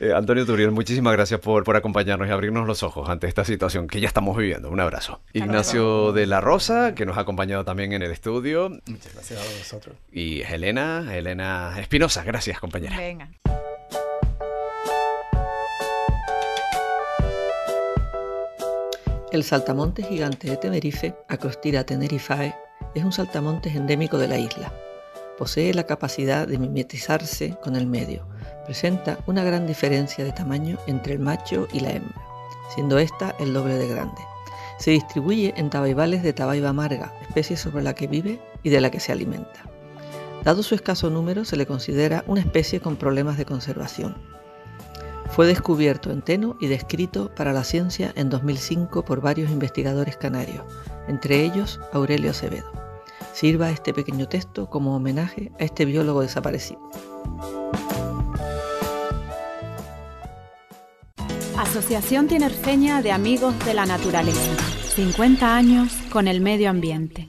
Eh, 0.00 0.12
Antonio 0.14 0.44
Turiel, 0.44 0.70
muchísimas 0.70 1.12
gracias 1.14 1.40
por, 1.40 1.64
por 1.64 1.76
acompañarnos 1.76 2.28
y 2.28 2.30
abrirnos 2.30 2.66
los 2.66 2.82
ojos 2.82 3.08
ante 3.08 3.26
esta 3.26 3.44
situación 3.44 3.86
que 3.86 4.00
ya 4.00 4.08
estamos 4.08 4.36
viviendo. 4.36 4.70
Un 4.70 4.80
abrazo. 4.80 5.22
Ignacio 5.32 6.12
de 6.12 6.26
la 6.26 6.40
Rosa, 6.40 6.94
que 6.94 7.06
nos 7.06 7.16
ha 7.16 7.20
acompañado 7.20 7.64
también 7.64 7.92
en 7.92 8.02
el 8.02 8.10
estudio. 8.10 8.70
Muchas 8.86 9.14
gracias 9.14 9.40
a 9.40 9.58
vosotros. 9.58 9.96
Y 10.12 10.42
Elena, 10.42 11.16
Elena 11.16 11.74
Espinosa. 11.78 12.22
Gracias, 12.24 12.60
compañera. 12.60 12.96
Venga. 12.96 13.30
El 19.32 19.42
saltamontes 19.42 20.06
gigante 20.06 20.48
de 20.48 20.56
Tenerife, 20.56 21.16
Acrostira 21.26 21.84
tenerifae, 21.84 22.54
es 22.94 23.02
un 23.02 23.10
saltamontes 23.10 23.74
endémico 23.74 24.18
de 24.18 24.28
la 24.28 24.38
isla. 24.38 24.72
Posee 25.36 25.74
la 25.74 25.82
capacidad 25.82 26.46
de 26.46 26.58
mimetizarse 26.58 27.56
con 27.60 27.74
el 27.74 27.88
medio. 27.88 28.24
Presenta 28.66 29.18
una 29.26 29.42
gran 29.42 29.66
diferencia 29.66 30.24
de 30.24 30.30
tamaño 30.30 30.78
entre 30.86 31.14
el 31.14 31.18
macho 31.18 31.66
y 31.72 31.80
la 31.80 31.90
hembra, 31.90 32.22
siendo 32.72 33.00
esta 33.00 33.34
el 33.40 33.52
doble 33.52 33.74
de 33.74 33.88
grande. 33.88 34.22
Se 34.78 34.92
distribuye 34.92 35.54
en 35.56 35.70
tabaibales 35.70 36.22
de 36.22 36.32
tabaiba 36.32 36.68
amarga, 36.68 37.12
especie 37.22 37.56
sobre 37.56 37.82
la 37.82 37.96
que 37.96 38.06
vive 38.06 38.40
y 38.62 38.70
de 38.70 38.80
la 38.80 38.92
que 38.92 39.00
se 39.00 39.10
alimenta. 39.10 39.64
Dado 40.44 40.62
su 40.62 40.76
escaso 40.76 41.10
número, 41.10 41.44
se 41.44 41.56
le 41.56 41.66
considera 41.66 42.22
una 42.28 42.40
especie 42.40 42.80
con 42.80 42.94
problemas 42.94 43.38
de 43.38 43.44
conservación. 43.44 44.35
Fue 45.30 45.46
descubierto 45.46 46.10
en 46.10 46.22
Teno 46.22 46.56
y 46.60 46.66
descrito 46.66 47.34
para 47.34 47.52
la 47.52 47.64
ciencia 47.64 48.12
en 48.16 48.30
2005 48.30 49.04
por 49.04 49.20
varios 49.20 49.50
investigadores 49.50 50.16
canarios, 50.16 50.64
entre 51.08 51.44
ellos 51.44 51.80
Aurelio 51.92 52.30
Acevedo. 52.30 52.70
Sirva 53.32 53.70
este 53.70 53.92
pequeño 53.92 54.28
texto 54.28 54.70
como 54.70 54.96
homenaje 54.96 55.52
a 55.60 55.64
este 55.64 55.84
biólogo 55.84 56.22
desaparecido. 56.22 56.80
Asociación 61.58 62.28
Tinerfeña 62.28 63.02
de 63.02 63.12
Amigos 63.12 63.54
de 63.66 63.74
la 63.74 63.84
Naturaleza. 63.84 64.56
50 64.94 65.54
años 65.54 65.92
con 66.10 66.28
el 66.28 66.40
medio 66.40 66.70
ambiente. 66.70 67.28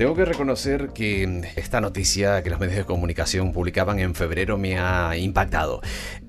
Tengo 0.00 0.14
que 0.14 0.24
reconocer 0.24 0.94
que 0.94 1.42
esta 1.56 1.82
noticia 1.82 2.42
que 2.42 2.48
los 2.48 2.58
medios 2.58 2.78
de 2.78 2.84
comunicación 2.86 3.52
publicaban 3.52 3.98
en 3.98 4.14
febrero 4.14 4.56
me 4.56 4.78
ha 4.78 5.14
impactado 5.18 5.82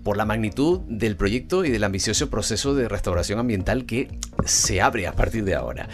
por 0.03 0.17
la 0.17 0.25
magnitud 0.25 0.81
del 0.89 1.15
proyecto 1.15 1.63
y 1.63 1.69
del 1.69 1.85
ambicioso 1.85 2.29
proceso 2.29 2.75
de 2.75 2.89
restauración 2.89 3.39
ambiental 3.39 3.85
que 3.85 4.09
se 4.45 4.81
abre 4.81 5.07
a 5.07 5.13
partir 5.13 5.45
de 5.45 5.55
ahora. 5.55 5.87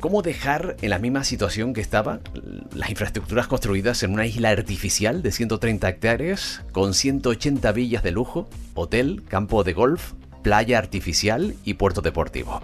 ¿Cómo 0.00 0.22
dejar 0.22 0.74
en 0.82 0.90
la 0.90 0.98
misma 0.98 1.22
situación 1.22 1.72
que 1.72 1.80
estaban 1.80 2.20
las 2.74 2.90
infraestructuras 2.90 3.46
construidas 3.46 4.02
en 4.02 4.12
una 4.12 4.26
isla 4.26 4.50
artificial 4.50 5.22
de 5.22 5.30
130 5.30 5.88
hectáreas 5.88 6.62
con 6.72 6.94
180 6.94 7.70
villas 7.70 8.02
de 8.02 8.10
lujo, 8.10 8.48
hotel, 8.74 9.22
campo 9.28 9.62
de 9.62 9.72
golf, 9.72 10.14
playa 10.42 10.78
artificial 10.78 11.54
y 11.64 11.74
puerto 11.74 12.00
deportivo? 12.00 12.60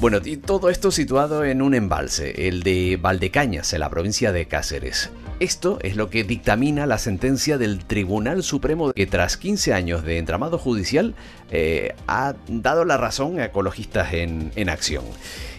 Bueno, 0.00 0.16
y 0.24 0.38
todo 0.38 0.70
esto 0.70 0.90
situado 0.90 1.44
en 1.44 1.60
un 1.60 1.74
embalse, 1.74 2.48
el 2.48 2.62
de 2.62 2.98
Valdecañas, 2.98 3.74
en 3.74 3.80
la 3.80 3.90
provincia 3.90 4.32
de 4.32 4.46
Cáceres. 4.46 5.10
Esto 5.40 5.78
es 5.82 5.94
lo 5.94 6.08
que 6.08 6.24
dictamina 6.24 6.86
la 6.86 6.96
sentencia 6.96 7.58
del 7.58 7.84
Tribunal 7.84 8.42
Supremo 8.42 8.94
que 8.94 9.06
tras 9.06 9.36
15 9.36 9.74
años 9.74 10.02
de 10.02 10.16
entramado 10.16 10.56
judicial 10.56 11.14
eh, 11.50 11.94
ha 12.06 12.34
dado 12.48 12.86
la 12.86 12.96
razón 12.96 13.40
a 13.40 13.44
ecologistas 13.44 14.14
en, 14.14 14.52
en 14.56 14.70
acción. 14.70 15.04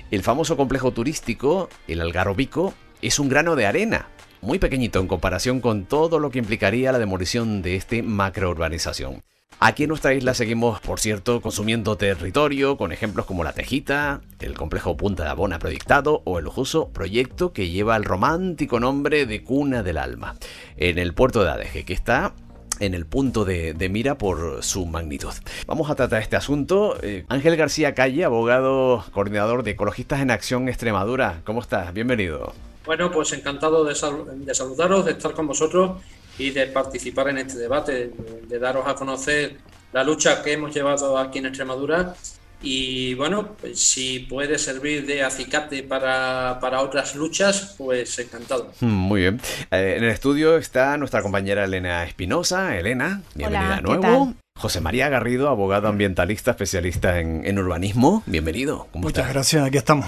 El 0.10 0.24
famoso 0.24 0.58
complejo 0.58 0.90
turístico, 0.92 1.70
el 1.88 2.02
Algarrobico, 2.02 2.74
es 3.04 3.20
un 3.20 3.30
grano 3.30 3.56
de 3.56 3.68
arena 3.68 4.08
muy 4.42 4.58
pequeñito 4.58 5.00
en 5.00 5.08
comparación 5.08 5.62
con 5.62 5.86
todo 5.86 6.18
lo 6.18 6.32
que 6.32 6.40
implicaría 6.40 6.92
la 6.92 6.98
demolición 6.98 7.62
de 7.62 7.76
este 7.76 8.02
macrourbanización. 8.02 9.22
Aquí 9.60 9.84
en 9.84 9.90
nuestra 9.90 10.14
isla 10.14 10.34
seguimos, 10.34 10.80
por 10.82 11.00
cierto, 11.00 11.40
consumiendo 11.42 11.96
territorio 11.96 12.78
con 12.78 12.92
ejemplos 12.92 13.26
como 13.28 13.44
la 13.44 13.54
Tejita, 13.54 14.22
el 14.40 14.56
complejo 14.56 14.98
Punta 14.98 15.24
de 15.24 15.30
Abona 15.30 15.60
proyectado 15.60 16.24
o 16.26 16.40
el 16.40 16.46
lujoso 16.46 16.90
proyecto 16.90 17.54
que 17.54 17.70
lleva 17.70 17.96
el 17.96 18.04
romántico 18.04 18.80
nombre 18.80 19.28
de 19.28 19.44
Cuna 19.44 19.84
del 19.84 20.00
Alma, 20.00 20.36
en 20.78 20.98
el 20.98 21.14
puerto 21.14 21.44
de 21.44 21.52
Adeje, 21.52 21.86
que 21.86 21.94
está 21.94 22.34
en 22.80 22.96
el 22.96 23.06
punto 23.06 23.46
de, 23.46 23.76
mira 23.92 24.18
por 24.18 24.64
su 24.64 24.88
magnitud. 24.88 25.34
Vamos 25.68 25.90
a 25.92 25.96
tratar 25.96 26.22
este 26.22 26.36
asunto. 26.36 26.98
Eh, 27.04 27.26
Ángel 27.30 27.56
García 27.56 27.94
Calle, 27.94 28.26
abogado 28.26 29.06
coordinador 29.12 29.62
de 29.62 29.72
Ecologistas 29.72 30.22
en 30.22 30.32
Acción 30.32 30.68
Extremadura. 30.68 31.42
¿Cómo 31.46 31.62
estás? 31.62 31.94
Bienvenido. 31.94 32.54
Bueno, 32.86 33.12
pues 33.12 33.32
encantado 33.34 33.84
de, 33.84 33.94
de 33.94 34.56
saludaros, 34.56 35.06
de 35.06 35.12
estar 35.12 35.34
con 35.34 35.46
vosotros 35.46 36.02
y 36.38 36.52
de 36.52 36.68
participar 36.68 37.30
en 37.30 37.40
este 37.40 37.58
debate, 37.58 38.12
de, 38.48 38.60
daros 38.60 38.88
a 38.88 38.96
conocer 38.96 39.58
la 39.94 40.04
lucha 40.04 40.42
que 40.42 40.54
hemos 40.54 40.74
llevado 40.74 41.18
aquí 41.18 41.40
en 41.40 41.48
Extremadura 41.48 42.16
y 42.64 43.16
bueno, 43.16 43.56
pues 43.60 43.80
si 43.80 44.20
puede 44.20 44.60
servir 44.60 45.06
de 45.06 45.24
acicate 45.24 45.82
para, 45.84 46.60
para, 46.62 46.82
otras 46.82 47.16
luchas, 47.16 47.76
pues 47.78 48.20
encantado. 48.20 48.72
Hmm, 48.80 48.86
muy 48.86 49.22
bien. 49.22 49.42
Eh, 49.72 49.96
en 49.98 50.04
el 50.04 50.12
estudio 50.12 50.58
está 50.58 50.96
nuestra 50.98 51.24
compañera 51.24 51.64
Elena 51.64 52.04
Espinosa. 52.04 52.78
Elena, 52.78 53.22
bienvenida 53.34 53.78
de 53.78 53.82
nuevo. 53.82 54.34
José 54.60 54.80
María 54.80 55.10
Garrido, 55.10 55.50
abogado 55.50 55.88
ambientalista, 55.88 56.52
especialista 56.52 57.20
en, 57.20 57.58
urbanismo. 57.58 58.22
Bienvenido. 58.28 58.88
Muchas 58.94 59.28
gracias, 59.30 59.66
aquí 59.66 59.78
estamos. 59.78 60.06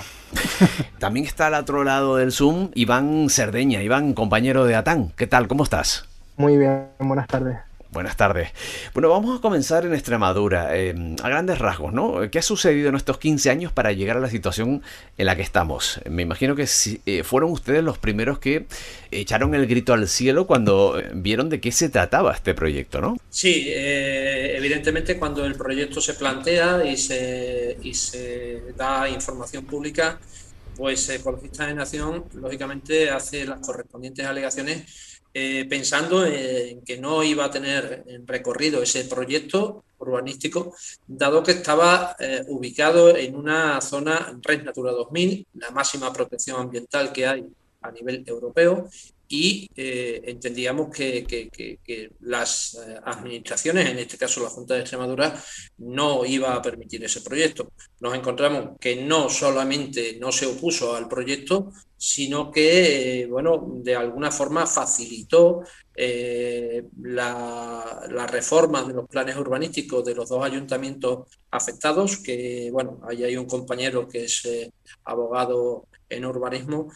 También 1.00 1.26
está 1.26 1.48
al 1.48 1.56
otro 1.56 1.84
lado 1.84 2.18
del 2.18 2.32
Zoom 2.32 2.70
Iván 2.76 3.30
Cerdeña. 3.32 3.82
Iván, 3.82 4.14
compañero 4.14 4.66
de 4.66 4.76
ATAN. 4.76 5.12
¿Qué 5.16 5.26
tal? 5.26 5.48
¿Cómo 5.48 5.64
estás? 5.64 6.08
Muy 6.38 6.58
bien, 6.58 6.88
buenas 7.00 7.28
tardes. 7.28 7.58
Buenas 7.94 8.18
tardes. 8.18 8.50
Bueno, 8.96 9.10
vamos 9.10 9.38
a 9.38 9.42
comenzar 9.42 9.86
en 9.86 9.94
Extremadura, 9.94 10.76
em, 10.76 11.16
a 11.22 11.30
grandes 11.30 11.60
rasgos, 11.60 11.94
¿no? 11.94 12.28
¿Qué 12.32 12.40
ha 12.40 12.42
sucedido 12.42 12.90
en 12.90 12.96
estos 12.96 13.20
15 13.20 13.52
años 13.52 13.72
para 13.72 13.92
llegar 13.92 14.18
a 14.18 14.20
la 14.20 14.32
situación 14.32 14.82
en 15.16 15.26
la 15.28 15.36
que 15.36 15.44
estamos? 15.44 16.02
Me 16.10 16.24
imagino 16.24 16.56
que 16.56 16.68
eh, 17.06 17.24
fueron 17.24 17.52
ustedes 17.52 17.84
los 17.84 18.00
primeros 18.00 18.40
que 18.40 18.66
echaron 19.12 19.54
el 19.54 19.68
grito 19.68 19.94
al 19.94 20.08
cielo 20.08 20.48
cuando 20.48 21.00
eh, 21.00 21.12
vieron 21.14 21.50
de 21.50 21.62
qué 21.62 21.72
se 21.72 21.88
trataba 21.90 22.34
este 22.34 22.56
proyecto, 22.56 23.00
¿no? 23.00 23.16
Sí, 23.30 23.66
eh, 23.68 24.56
evidentemente 24.58 25.20
cuando 25.20 25.46
el 25.46 25.54
proyecto 25.54 26.02
se 26.02 26.16
plantea 26.16 26.84
y 26.84 26.98
se, 26.98 27.78
y 27.84 27.94
se 27.94 28.74
da 28.76 29.08
información 29.08 29.66
pública, 29.66 30.18
pues 30.76 31.08
Ecologistas 31.10 31.68
de 31.68 31.76
Nación, 31.76 32.26
lógicamente, 32.34 33.12
hace 33.12 33.46
las 33.46 33.60
correspondientes 33.60 34.26
alegaciones 34.26 35.13
eh, 35.34 35.66
pensando 35.68 36.26
en 36.26 36.84
que 36.84 37.00
no 37.00 37.24
iba 37.24 37.46
a 37.46 37.52
tener 37.52 38.06
recorrido 38.26 38.84
ese 38.84 39.06
proyecto 39.06 39.84
urbanístico, 39.98 40.76
dado 41.08 41.42
que 41.42 41.54
estaba 41.54 42.16
eh, 42.20 42.44
ubicado 42.50 43.16
en 43.18 43.36
una 43.36 43.82
zona 43.82 44.38
Red 44.42 44.64
Natura 44.64 44.92
2000, 44.92 45.48
la 45.56 45.72
máxima 45.72 46.14
protección 46.14 46.62
ambiental 46.62 47.12
que 47.12 47.26
hay 47.26 47.46
a 47.82 47.92
nivel 47.92 48.24
europeo, 48.28 48.88
y 49.28 49.68
eh, 49.76 50.22
entendíamos 50.26 50.96
que, 50.96 51.26
las 52.22 52.78
administraciones, 53.04 53.90
en 53.90 53.98
este 53.98 54.18
caso 54.18 54.44
la 54.44 54.50
Junta 54.50 54.76
de 54.76 54.82
Extremadura, 54.82 55.34
no 55.80 56.24
iba 56.26 56.54
a 56.54 56.62
permitir 56.62 57.04
ese 57.04 57.22
proyecto. 57.22 57.72
Nos 58.02 58.14
encontramos 58.14 58.78
que 58.80 58.98
no 58.98 59.30
solamente 59.30 60.18
no 60.20 60.32
se 60.32 60.46
opuso 60.46 60.96
al 60.96 61.08
proyecto, 61.08 61.72
sino 62.06 62.52
que, 62.52 63.22
eh, 63.22 63.28
bueno, 63.28 63.66
de 63.78 63.96
alguna 63.96 64.30
forma 64.30 64.68
facilitó 64.68 65.64
la, 65.96 68.02
la, 68.10 68.28
reforma 68.28 68.84
de 68.84 68.94
los 68.94 69.08
planes 69.08 69.38
urbanísticos 69.38 70.04
de 70.04 70.16
los 70.16 70.28
dos 70.28 70.44
ayuntamientos 70.44 71.30
afectados, 71.52 72.18
que, 72.18 72.70
bueno, 72.74 73.00
ahí 73.08 73.24
hay 73.24 73.38
un 73.38 73.46
compañero 73.46 74.08
que 74.08 74.26
es 74.26 74.44
abogado 75.06 75.86
en 76.10 76.26
urbanismo. 76.26 76.92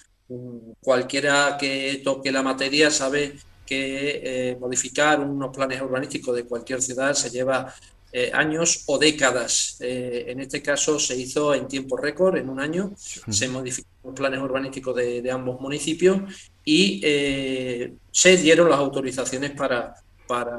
Cualquiera 0.81 1.57
que 1.57 2.01
toque 2.03 2.31
la 2.31 2.43
materia 2.43 2.91
sabe 2.91 3.35
que 3.65 4.21
eh, 4.23 4.57
modificar 4.59 5.19
unos 5.19 5.55
planes 5.55 5.81
urbanísticos 5.81 6.35
de 6.35 6.45
cualquier 6.45 6.81
ciudad 6.81 7.13
se 7.13 7.29
lleva 7.29 7.73
eh, 8.13 8.31
años 8.33 8.83
o 8.85 8.97
décadas. 8.97 9.77
Eh, 9.81 10.25
en 10.29 10.39
este 10.39 10.61
caso 10.61 10.97
se 10.97 11.15
hizo 11.17 11.53
en 11.53 11.67
tiempo 11.67 11.97
récord, 11.97 12.37
en 12.37 12.47
un 12.47 12.59
año, 12.59 12.93
se 12.97 13.49
modificaron 13.49 13.99
los 14.01 14.13
planes 14.15 14.39
urbanísticos 14.39 14.95
de, 14.95 15.29
ambos 15.29 15.59
municipios 15.59 16.21
y 16.63 17.01
eh, 17.03 17.93
se 18.09 18.37
dieron 18.37 18.69
las 18.69 18.79
autorizaciones 18.79 19.51
para, 19.51 19.93
para 20.25 20.55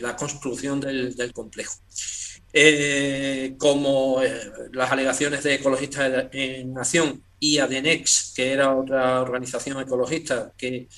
la 0.00 0.16
construcción 0.16 0.80
del, 0.80 1.32
complejo. 1.34 1.74
como 3.58 4.22
las 4.72 4.90
alegaciones 4.90 5.42
de 5.44 5.54
Ecologistas 5.54 6.28
en 6.32 6.72
Nación 6.72 7.22
y 7.38 7.58
ADENEX, 7.58 8.32
que 8.34 8.52
era 8.52 8.74
otra 8.74 9.20
organización 9.20 9.78
ecologista 9.80 10.52
que 10.56 10.88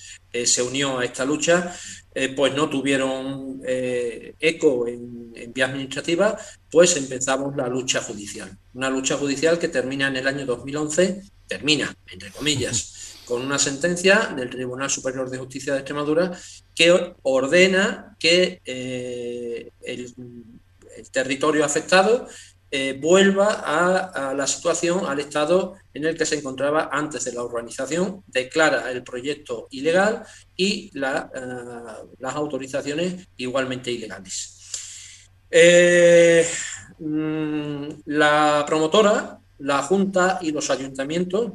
se 0.44 0.62
unió 0.62 0.98
a 0.98 1.04
esta 1.04 1.24
lucha, 1.24 1.74
eh, 2.14 2.34
pues 2.34 2.54
no 2.54 2.68
tuvieron 2.68 3.60
eh, 3.66 4.34
eco 4.38 4.86
en, 4.86 5.32
vía 5.52 5.66
administrativa, 5.66 6.38
pues 6.70 6.96
empezamos 6.96 7.56
la 7.56 7.66
lucha 7.66 8.00
judicial. 8.00 8.56
Una 8.74 8.88
lucha 8.88 9.16
judicial 9.16 9.58
que 9.58 9.68
termina 9.68 10.08
en 10.08 10.16
el 10.16 10.26
año 10.26 10.46
2011, 10.46 11.22
termina, 11.46 11.94
entre 12.10 12.30
comillas, 12.30 13.18
con 13.24 13.42
una 13.42 13.58
sentencia 13.58 14.32
del 14.36 14.50
Tribunal 14.50 14.88
Superior 14.88 15.28
de 15.28 15.38
Justicia 15.38 15.72
de 15.72 15.80
Extremadura 15.80 16.32
que 16.74 17.14
ordena 17.22 18.16
que 18.18 18.60
eh, 18.64 19.70
el 19.82 20.14
territorio 21.10 21.64
afectado 21.64 22.28
eh, 22.74 22.98
vuelva 22.98 23.62
a, 23.66 24.32
la 24.32 24.46
situación, 24.46 25.04
al 25.04 25.20
estado 25.20 25.76
en 25.92 26.06
el 26.06 26.16
que 26.16 26.24
se 26.24 26.36
encontraba 26.36 26.88
antes 26.90 27.22
de 27.26 27.32
la 27.34 27.42
urbanización, 27.42 28.24
declara 28.26 28.90
el 28.90 29.02
proyecto 29.02 29.68
ilegal 29.72 30.22
y 30.56 30.86
eh, 30.86 30.90
las 30.94 32.34
autorizaciones 32.34 33.28
igualmente 33.36 33.92
ilegales. 33.92 35.28
Eh, 35.50 36.48
mm, 36.98 37.88
la 38.06 38.64
promotora, 38.66 39.38
la 39.58 39.82
Junta 39.82 40.38
y 40.40 40.50
los 40.50 40.70
ayuntamientos, 40.70 41.52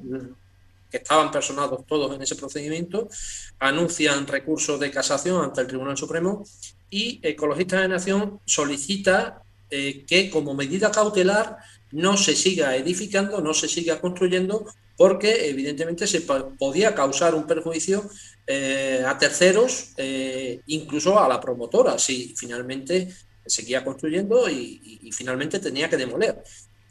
que 0.91 0.97
estaban 0.97 1.32
personados 1.32 1.84
todos 1.88 2.15
en 2.15 2.22
ese 2.22 2.36
procedimiento, 2.36 3.09
anuncian 3.57 4.28
recursos 4.28 4.80
de 4.80 4.91
casación 4.91 5.43
ante 5.43 5.61
el 5.61 5.68
Tribunal 5.68 5.97
Supremo 5.97 6.45
y 6.91 7.20
Ecologistas 7.24 7.82
de 7.82 7.88
Nación 7.88 8.39
solicita 8.45 9.41
eh, 9.70 10.05
que 10.07 10.30
como 10.30 10.53
medida 10.53 10.91
cautelar 10.91 11.57
no 11.91 12.15
se 12.18 12.36
siga 12.36 12.76
edificando, 12.76 13.41
no 13.41 13.53
se 13.53 13.68
siga 13.68 13.99
construyendo, 13.99 14.65
porque 14.95 15.49
evidentemente 15.49 16.07
se 16.07 16.22
podía 16.22 16.95
causar 16.95 17.36
un 17.36 17.45
perjuicio 17.45 18.09
eh, 18.45 19.03
a 19.05 19.18
terceros, 19.18 19.93
eh, 19.97 20.61
incluso 20.68 21.20
a 21.20 21.28
la 21.28 21.39
promotora, 21.39 21.99
si 21.99 22.34
finalmente 22.38 23.13
seguía 23.45 23.84
construyendo 23.84 24.49
y, 24.49 25.11
finalmente 25.11 25.59
tenía 25.59 25.89
que 25.89 25.97
demoler. 25.97 26.43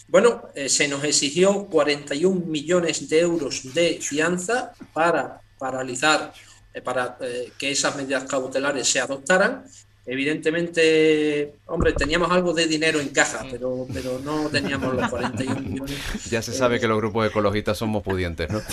Bueno, 0.08 0.48
se 0.68 0.88
nos 0.88 1.04
exigió 1.04 1.66
41 1.66 2.46
millones 2.46 3.08
de 3.08 3.20
euros 3.20 3.74
de 3.74 3.98
fianza 4.00 4.72
para 4.92 5.40
paralizar, 5.58 6.32
para 6.84 7.18
que 7.58 7.70
esas 7.70 7.96
medidas 7.96 8.24
cautelares 8.24 8.88
se 8.88 9.00
adoptaran 9.00 9.64
Evidentemente, 10.06 11.54
hombre, 11.66 11.92
teníamos 11.92 12.30
algo 12.30 12.52
de 12.52 12.66
dinero 12.66 13.00
en 13.00 13.08
caja, 13.08 13.44
pero, 13.50 13.86
pero 13.92 14.20
no 14.20 14.48
teníamos 14.48 14.94
los 14.94 15.10
41 15.10 15.60
millones. 15.60 15.96
Ya 16.30 16.40
se 16.42 16.52
sabe 16.52 16.78
que 16.78 16.86
los 16.86 16.96
grupos 16.98 17.26
ecologistas 17.26 17.76
somos 17.76 18.02
pudientes, 18.02 18.48
¿no? 18.50 18.62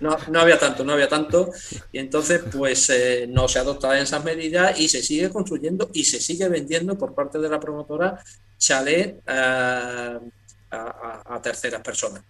No, 0.00 0.16
no 0.30 0.40
había 0.40 0.58
tanto, 0.58 0.84
no 0.84 0.92
había 0.92 1.08
tanto. 1.08 1.52
Y 1.92 1.98
entonces, 1.98 2.42
pues 2.50 2.90
eh, 2.90 3.26
no 3.28 3.46
se 3.46 3.60
adoptaban 3.60 3.98
esas 3.98 4.24
medidas 4.24 4.78
y 4.78 4.88
se 4.88 5.02
sigue 5.02 5.30
construyendo 5.30 5.88
y 5.92 6.04
se 6.04 6.20
sigue 6.20 6.48
vendiendo 6.48 6.98
por 6.98 7.14
parte 7.14 7.38
de 7.38 7.48
la 7.48 7.60
promotora 7.60 8.22
chalet 8.58 9.20
eh, 9.26 10.18
a, 10.70 11.40
terceras 11.42 11.80
personas. 11.80 12.24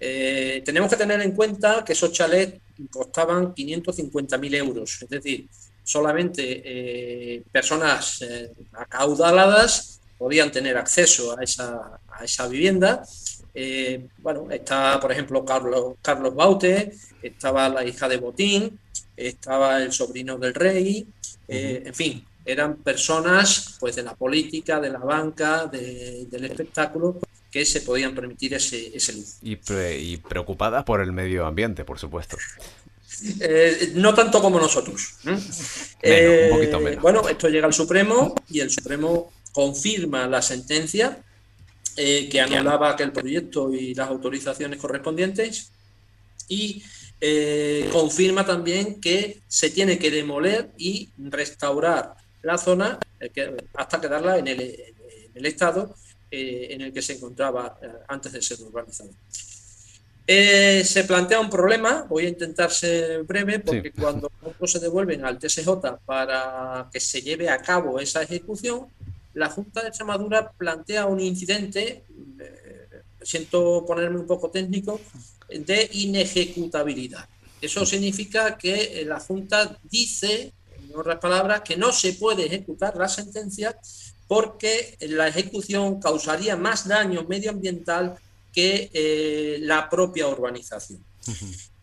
Eh, 0.00 0.62
tenemos 0.64 0.90
que 0.90 0.96
tener 0.96 1.20
en 1.20 1.32
cuenta 1.32 1.84
que 1.84 1.92
esos 1.92 2.12
chalets 2.12 2.60
costaban 2.90 3.54
550.000 3.54 4.54
euros, 4.56 5.02
es 5.02 5.08
decir, 5.08 5.48
solamente 5.88 6.42
eh, 6.64 7.42
personas 7.50 8.20
eh, 8.20 8.52
acaudaladas 8.74 10.00
podían 10.18 10.52
tener 10.52 10.76
acceso 10.76 11.38
a 11.38 11.42
esa, 11.42 11.98
a 12.10 12.24
esa 12.24 12.46
vivienda. 12.46 13.02
Eh, 13.54 14.06
bueno, 14.18 14.48
está, 14.50 15.00
por 15.00 15.12
ejemplo, 15.12 15.46
Carlos, 15.46 15.94
Carlos 16.02 16.34
Baute, 16.34 16.92
estaba 17.22 17.70
la 17.70 17.86
hija 17.86 18.06
de 18.06 18.18
Botín, 18.18 18.78
estaba 19.16 19.82
el 19.82 19.90
sobrino 19.90 20.36
del 20.36 20.52
rey, 20.52 21.06
en 21.48 21.94
fin, 21.94 22.22
eran 22.44 22.76
personas 22.76 23.78
pues 23.80 23.96
de 23.96 24.02
la 24.02 24.14
política, 24.14 24.78
de 24.80 24.90
la 24.90 24.98
banca, 24.98 25.66
del 25.66 26.44
espectáculo 26.44 27.18
que 27.50 27.64
se 27.64 27.80
podían 27.80 28.14
permitir 28.14 28.52
ese, 28.52 28.94
ese 28.94 29.14
Y, 29.40 29.58
y 29.72 30.16
preocupadas 30.18 30.84
por 30.84 31.00
el 31.00 31.12
medio 31.12 31.46
ambiente, 31.46 31.86
por 31.86 31.98
supuesto. 31.98 32.36
Eh, 33.40 33.92
no 33.94 34.14
tanto 34.14 34.40
como 34.40 34.58
nosotros. 34.58 35.14
Eh, 36.02 36.98
bueno, 37.00 37.28
esto 37.28 37.48
llega 37.48 37.66
al 37.66 37.72
Supremo 37.72 38.34
y 38.48 38.60
el 38.60 38.70
Supremo 38.70 39.32
confirma 39.52 40.26
la 40.26 40.40
sentencia 40.42 41.18
eh, 41.96 42.28
que 42.28 42.40
anulaba 42.40 42.90
aquel 42.90 43.12
proyecto 43.12 43.72
y 43.72 43.94
las 43.94 44.08
autorizaciones 44.08 44.78
correspondientes 44.78 45.72
y 46.48 46.82
confirma 47.90 48.46
también 48.46 49.00
que 49.00 49.40
se 49.48 49.70
tiene 49.70 49.98
que 49.98 50.10
demoler 50.10 50.70
y 50.78 51.10
restaurar 51.18 52.14
la 52.42 52.56
zona 52.56 52.98
hasta 53.74 54.00
quedarla 54.00 54.38
en 54.38 54.46
el, 54.46 54.60
en 54.60 55.32
el 55.34 55.46
estado 55.46 55.96
en 56.30 56.80
el 56.80 56.92
que 56.92 57.02
se 57.02 57.14
encontraba 57.14 57.76
antes 58.06 58.32
de 58.32 58.40
ser 58.40 58.60
urbanizado. 58.60 59.10
Eh, 60.30 60.84
se 60.84 61.04
plantea 61.04 61.40
un 61.40 61.48
problema, 61.48 62.04
voy 62.06 62.26
a 62.26 62.28
intentar 62.28 62.70
ser 62.70 63.22
breve, 63.22 63.60
porque 63.60 63.92
cuando 63.92 64.30
los 64.60 64.70
se 64.70 64.78
devuelven 64.78 65.24
al 65.24 65.38
TSJ 65.38 65.70
para 66.04 66.86
que 66.92 67.00
se 67.00 67.22
lleve 67.22 67.48
a 67.48 67.56
cabo 67.62 67.98
esa 67.98 68.20
ejecución, 68.20 68.88
la 69.32 69.48
Junta 69.48 69.80
de 69.80 69.88
Extremadura 69.88 70.52
plantea 70.52 71.06
un 71.06 71.18
incidente, 71.20 72.04
eh, 72.40 72.88
siento 73.22 73.86
ponerme 73.86 74.18
un 74.18 74.26
poco 74.26 74.50
técnico, 74.50 75.00
de 75.48 75.88
inejecutabilidad. 75.94 77.26
Eso 77.62 77.86
significa 77.86 78.58
que 78.58 79.02
la 79.06 79.20
Junta 79.20 79.78
dice, 79.90 80.52
en 80.90 80.94
otras 80.94 81.20
palabras, 81.20 81.62
que 81.62 81.78
no 81.78 81.90
se 81.90 82.12
puede 82.12 82.44
ejecutar 82.44 82.94
la 82.98 83.08
sentencia 83.08 83.78
porque 84.26 84.98
la 85.00 85.28
ejecución 85.28 85.98
causaría 85.98 86.54
más 86.54 86.86
daño 86.86 87.24
medioambiental 87.26 88.18
que 88.58 88.90
eh, 88.92 89.58
la 89.60 89.88
propia 89.88 90.26
urbanización. 90.26 91.00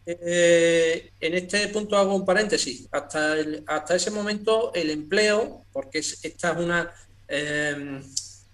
Eh, 0.06 1.10
en 1.22 1.34
este 1.34 1.70
punto 1.70 1.96
hago 1.96 2.14
un 2.14 2.26
paréntesis. 2.26 2.90
Hasta, 2.92 3.38
hasta 3.66 3.96
ese 3.96 4.12
momento 4.12 4.74
el 4.74 4.90
empleo, 4.90 5.64
porque 5.72 6.00
esta 6.00 6.52
es 6.52 6.58
una, 6.58 6.94
em, 7.30 8.04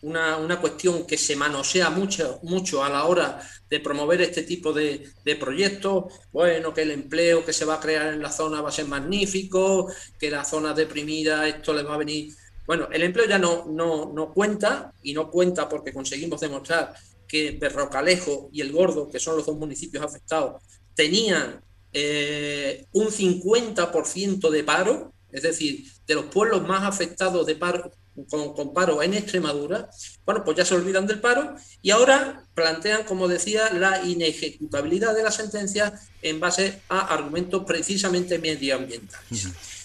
una, 0.04 0.38
una, 0.38 0.62
cuestión 0.62 1.08
que 1.08 1.18
se 1.18 1.36
manosea 1.36 1.90
mucho, 1.90 2.40
mucho 2.44 2.84
a 2.84 2.90
la 2.90 3.06
hora 3.06 3.42
de 3.68 3.80
promover 3.80 4.22
este 4.22 4.44
tipo 4.44 4.72
de, 4.72 5.10
de, 5.26 5.36
proyectos, 5.36 6.14
bueno, 6.32 6.76
que 6.76 6.84
el 6.84 6.92
empleo 6.92 7.44
que 7.44 7.54
se 7.54 7.66
va 7.66 7.76
a 7.76 7.80
crear 7.80 8.14
en 8.14 8.22
la 8.22 8.32
zona 8.32 8.62
va 8.62 8.70
a 8.70 8.72
ser 8.72 8.86
magnífico, 8.86 9.92
que 10.20 10.30
la 10.30 10.46
zona 10.46 10.76
deprimida 10.76 11.48
esto 11.48 11.74
le 11.74 11.82
va 11.82 11.96
a 11.96 11.98
venir... 12.06 12.36
Bueno, 12.68 12.88
el 12.92 13.02
empleo 13.02 13.28
ya 13.28 13.40
no, 13.40 13.66
no, 13.66 14.14
no 14.14 14.32
cuenta 14.32 14.94
y 15.02 15.14
no 15.14 15.32
cuenta 15.32 15.68
porque 15.68 15.92
conseguimos 15.92 16.40
demostrar 16.40 16.94
que 17.32 17.52
Berrocalejo 17.52 18.50
y 18.52 18.60
El 18.60 18.74
Gordo, 18.74 19.10
que 19.10 19.18
son 19.18 19.38
los 19.38 19.46
dos 19.46 19.56
municipios 19.56 20.04
afectados, 20.04 20.62
tenían 20.94 21.62
eh, 21.94 22.86
un 22.92 23.08
50% 23.08 24.50
de 24.50 24.64
paro, 24.66 25.14
es 25.32 25.44
decir, 25.44 25.86
de 26.06 26.16
los 26.16 26.26
pueblos 26.26 26.68
más 26.68 26.84
afectados 26.84 27.46
de 27.46 27.56
paro, 27.56 27.90
con, 28.30 28.74
paro 28.74 29.02
en 29.02 29.14
Extremadura, 29.14 29.90
bueno, 30.26 30.44
pues 30.44 30.58
ya 30.58 30.66
se 30.66 30.76
olvidan 30.76 31.08
del 31.08 31.22
paro 31.22 31.56
y 31.82 31.92
ahora 31.92 32.46
plantean, 32.54 33.06
como 33.06 33.30
decía, 33.30 33.72
la 33.72 34.04
inejecutabilidad 34.04 35.16
de 35.16 35.24
la 35.24 35.32
sentencia 35.32 35.94
en 36.22 36.42
base 36.42 36.82
a 36.90 37.14
argumentos 37.14 37.64
precisamente 37.66 38.40
medioambientales. 38.40 39.81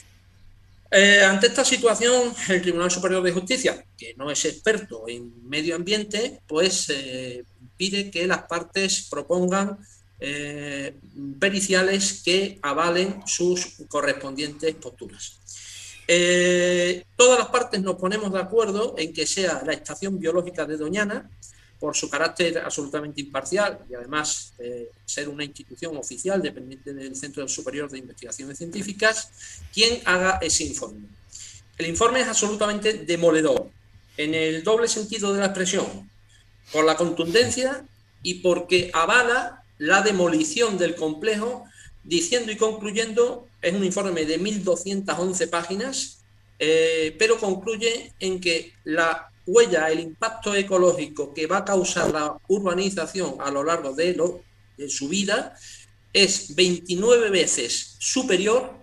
Eh, 0.90 1.20
ante 1.22 1.48
esta 1.48 1.64
situación, 1.64 2.32
el 2.48 2.62
Tribunal 2.62 2.90
Superior 2.90 3.22
de 3.22 3.32
Justicia, 3.32 3.84
que 3.96 4.14
no 4.16 4.30
es 4.30 4.44
experto 4.44 5.04
en 5.08 5.48
medio 5.48 5.74
ambiente, 5.74 6.40
pues 6.46 6.90
eh, 6.90 7.44
pide 7.76 8.10
que 8.10 8.26
las 8.26 8.42
partes 8.42 9.08
propongan 9.10 9.78
eh, 10.20 10.94
periciales 11.38 12.22
que 12.24 12.58
avalen 12.62 13.22
sus 13.26 13.76
correspondientes 13.88 14.74
posturas. 14.76 15.40
todas 17.16 17.38
las 17.38 17.48
partes 17.48 17.82
nos 17.82 17.96
ponemos 17.96 18.32
de 18.32 18.38
acuerdo 18.38 18.94
en 18.96 19.12
que 19.12 19.26
sea 19.26 19.62
la 19.66 19.72
estación 19.72 20.18
biológica 20.18 20.64
de 20.64 20.76
Doñana, 20.76 21.28
por 21.78 21.96
su 21.96 22.08
carácter 22.08 22.58
absolutamente 22.58 23.20
imparcial 23.20 23.78
y 23.90 23.94
además 23.94 24.54
ser 25.04 25.28
una 25.28 25.44
institución 25.44 25.96
oficial 25.96 26.40
dependiente 26.40 26.94
del 26.94 27.14
Centro 27.14 27.46
Superior 27.48 27.90
de 27.90 27.98
Investigaciones 27.98 28.58
Científicas, 28.58 29.30
quien 29.72 30.00
haga 30.04 30.38
ese 30.40 30.64
informe. 30.64 31.06
el 31.78 31.86
informe 31.86 32.20
es 32.20 32.28
absolutamente 32.28 32.94
demoledor, 32.94 33.70
en 34.16 34.34
el 34.34 34.64
doble 34.64 34.88
sentido 34.88 35.32
de 35.32 35.40
la 35.40 35.46
expresión, 35.46 36.10
por 36.72 36.84
la 36.84 36.96
contundencia 36.96 37.84
y 38.22 38.34
porque 38.34 38.90
avala 38.92 39.62
la 39.78 40.02
demolición 40.02 40.78
del 40.78 40.94
complejo, 40.94 41.64
diciendo 42.02 42.52
y 42.52 42.56
concluyendo, 42.56 43.48
es 43.62 43.74
un 43.74 43.84
informe 43.84 44.24
de 44.24 44.40
1.211 44.40 45.50
páginas, 45.50 46.18
eh, 46.58 47.14
pero 47.18 47.38
concluye 47.38 48.12
en 48.20 48.40
que 48.40 48.72
la 48.84 49.30
huella, 49.46 49.90
el 49.90 50.00
impacto 50.00 50.54
ecológico 50.54 51.32
que 51.32 51.46
va 51.46 51.58
a 51.58 51.64
causar 51.64 52.10
la 52.12 52.36
urbanización 52.48 53.36
a 53.40 53.50
lo 53.50 53.62
largo 53.62 53.92
de, 53.92 54.16
de 54.76 54.88
su 54.88 55.08
vida 55.08 55.56
es 56.12 56.54
29 56.54 57.30
veces 57.30 57.96
superior 57.98 58.74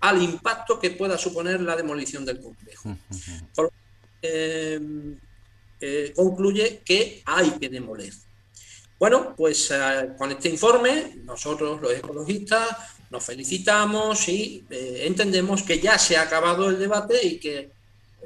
al 0.00 0.22
impacto 0.22 0.78
que 0.78 0.90
pueda 0.90 1.18
suponer 1.18 1.60
la 1.60 1.76
demolición 1.76 2.24
del 2.24 2.40
complejo. 2.40 2.96
Eh, 4.22 4.80
eh, 5.80 6.12
concluye 6.14 6.82
que 6.84 7.22
hay 7.24 7.50
que 7.52 7.68
demoler. 7.68 8.12
Bueno, 8.98 9.34
pues 9.36 9.70
eh, 9.70 10.10
con 10.16 10.32
este 10.32 10.48
informe 10.48 11.18
nosotros 11.24 11.80
los 11.80 11.92
ecologistas 11.92 12.68
nos 13.10 13.24
felicitamos 13.24 14.28
y 14.28 14.66
entendemos 14.68 15.62
que 15.62 15.78
ya 15.78 15.98
se 15.98 16.16
ha 16.16 16.22
acabado 16.22 16.68
el 16.68 16.78
debate 16.78 17.26
y 17.26 17.38
que 17.38 17.70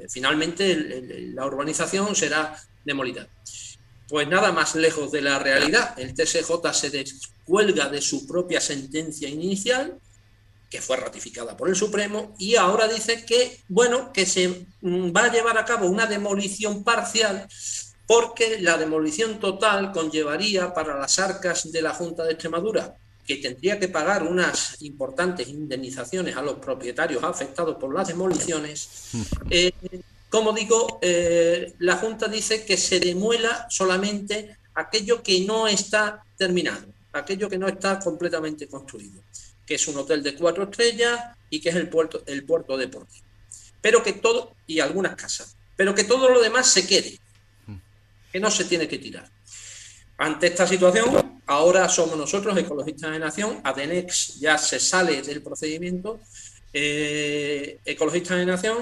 finalmente 0.09 1.01
la 1.33 1.45
urbanización 1.45 2.15
será 2.15 2.55
demolida. 2.83 3.27
Pues 4.07 4.27
nada 4.27 4.51
más 4.51 4.75
lejos 4.75 5.11
de 5.11 5.21
la 5.21 5.39
realidad. 5.39 5.97
El 5.97 6.13
TSJ 6.13 6.51
se 6.73 6.89
descuelga 6.89 7.89
de 7.89 8.01
su 8.01 8.27
propia 8.27 8.59
sentencia 8.61 9.27
inicial 9.29 9.99
que 10.73 10.81
fue 10.81 10.97
ratificada 10.97 11.55
por 11.55 11.69
el 11.69 11.75
Supremo, 11.75 12.33
y 12.39 12.55
ahora 12.55 12.87
dice 12.87 13.23
que, 13.27 13.61
bueno, 13.67 14.11
que 14.11 14.25
se 14.25 14.65
mm, 14.81 15.15
va 15.15 15.25
a 15.25 15.31
llevar 15.31 15.55
a 15.59 15.65
cabo 15.65 15.85
una 15.85 16.07
demolición 16.07 16.83
parcial 16.83 17.47
porque 18.07 18.59
la 18.59 18.79
demolición 18.79 19.39
total 19.39 19.91
conllevaría 19.91 20.73
para 20.73 20.97
las 20.97 21.19
arcas 21.19 21.71
de 21.71 21.79
la 21.83 21.93
Junta 21.93 22.23
de 22.23 22.31
Extremadura, 22.31 22.97
que 23.25 23.37
tendría 23.37 23.79
que 23.79 23.87
pagar 23.87 24.23
unas 24.23 24.81
importantes 24.81 25.47
indemnizaciones 25.47 26.35
a 26.35 26.41
los 26.41 26.55
propietarios 26.55 27.23
afectados 27.23 27.77
por 27.77 27.93
las 27.93 28.07
demoliciones. 28.07 29.09
Eh, 29.49 29.71
como 30.29 30.51
digo, 30.51 30.99
eh, 31.01 31.73
la 31.79 31.97
Junta 31.97 32.27
dice 32.27 32.65
que 32.65 32.75
se 32.75 32.99
demuela 32.99 33.67
solamente 33.69 34.57
aquello 34.73 35.21
que 35.21 35.41
no 35.41 35.67
está 35.67 36.23
terminado, 36.37 36.87
aquello 37.13 37.47
que 37.47 37.57
no 37.57 37.67
está 37.67 37.99
completamente 37.99 38.67
construido 38.67 39.21
que 39.65 39.75
es 39.75 39.87
un 39.87 39.97
hotel 39.97 40.23
de 40.23 40.35
cuatro 40.35 40.63
estrellas 40.63 41.19
y 41.49 41.59
que 41.59 41.69
es 41.69 41.75
el 41.75 41.89
puerto, 41.89 42.23
el 42.25 42.43
puerto 42.43 42.77
deportivo. 42.77 43.25
Pero 43.81 44.03
que 44.03 44.13
todo, 44.13 44.55
y 44.67 44.79
algunas 44.79 45.15
casas, 45.15 45.55
pero 45.75 45.93
que 45.95 46.03
todo 46.03 46.29
lo 46.29 46.41
demás 46.41 46.69
se 46.69 46.87
quede, 46.87 47.19
que 48.31 48.39
no 48.39 48.49
se 48.49 48.65
tiene 48.65 48.87
que 48.87 48.97
tirar. 48.97 49.29
Ante 50.17 50.47
esta 50.47 50.67
situación, 50.67 51.32
ahora 51.47 51.89
somos 51.89 52.17
nosotros, 52.17 52.57
ecologistas 52.57 53.11
de 53.11 53.19
nación, 53.19 53.59
Adenex 53.63 54.39
ya 54.39 54.57
se 54.57 54.79
sale 54.79 55.21
del 55.21 55.41
procedimiento, 55.41 56.19
eh, 56.73 57.79
ecologistas 57.85 58.37
de 58.37 58.45
nación 58.45 58.77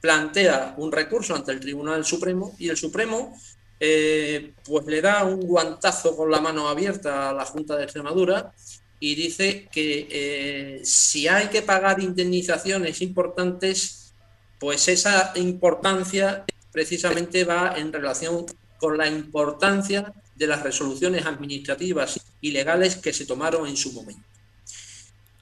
plantea 0.00 0.74
un 0.78 0.92
recurso 0.92 1.34
ante 1.34 1.52
el 1.52 1.60
Tribunal 1.60 2.04
Supremo 2.04 2.54
y 2.58 2.68
el 2.68 2.76
Supremo 2.76 3.36
eh, 3.80 4.54
pues 4.64 4.86
le 4.86 5.00
da 5.00 5.24
un 5.24 5.40
guantazo 5.40 6.16
con 6.16 6.30
la 6.30 6.40
mano 6.40 6.68
abierta 6.68 7.30
a 7.30 7.32
la 7.32 7.44
Junta 7.44 7.76
de 7.76 7.84
Extremadura 7.84 8.52
y 9.00 9.14
dice 9.14 9.68
que 9.70 10.08
eh, 10.10 10.80
si 10.84 11.28
hay 11.28 11.48
que 11.48 11.62
pagar 11.62 12.00
indemnizaciones 12.00 13.00
importantes, 13.00 14.12
pues 14.58 14.88
esa 14.88 15.32
importancia 15.36 16.44
precisamente 16.72 17.44
va 17.44 17.74
en 17.76 17.92
relación 17.92 18.46
con 18.78 18.98
la 18.98 19.06
importancia 19.06 20.12
de 20.38 20.46
las 20.46 20.62
resoluciones 20.62 21.26
administrativas 21.26 22.20
y 22.40 22.52
legales 22.52 22.96
que 22.96 23.12
se 23.12 23.26
tomaron 23.26 23.66
en 23.66 23.76
su 23.76 23.92
momento. 23.92 24.22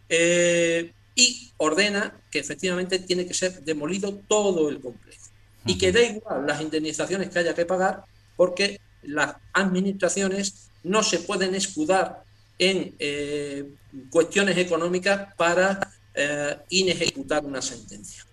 Eh, 0.08 0.92
y 1.14 1.50
ordena 1.56 2.14
que 2.30 2.38
efectivamente 2.38 2.98
tiene 2.98 3.26
que 3.26 3.34
ser 3.34 3.62
demolido 3.62 4.20
todo 4.28 4.68
el 4.68 4.80
complejo 4.80 5.24
y 5.64 5.78
que 5.78 5.92
da 5.92 6.02
igual 6.02 6.46
las 6.46 6.60
indemnizaciones 6.60 7.30
que 7.30 7.38
haya 7.38 7.54
que 7.54 7.64
pagar 7.64 8.04
porque 8.36 8.80
las 9.02 9.36
administraciones 9.52 10.68
no 10.84 11.02
se 11.02 11.18
pueden 11.18 11.54
escudar 11.54 12.22
en 12.58 12.94
eh, 12.98 13.64
cuestiones 14.10 14.56
económicas 14.56 15.34
para 15.36 15.90
eh, 16.14 16.56
inejecutar 16.70 17.44
una 17.44 17.60
sentencia. 17.60 18.24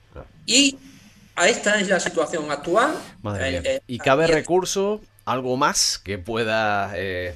Y 0.45 0.77
a 1.35 1.47
esta 1.47 1.79
es 1.79 1.89
la 1.89 1.99
situación 1.99 2.51
actual. 2.51 2.95
Eh, 3.39 3.81
¿Y 3.87 3.97
cabe 3.97 4.27
recurso, 4.27 5.01
algo 5.25 5.57
más 5.57 5.97
que 5.97 6.17
pueda 6.17 6.93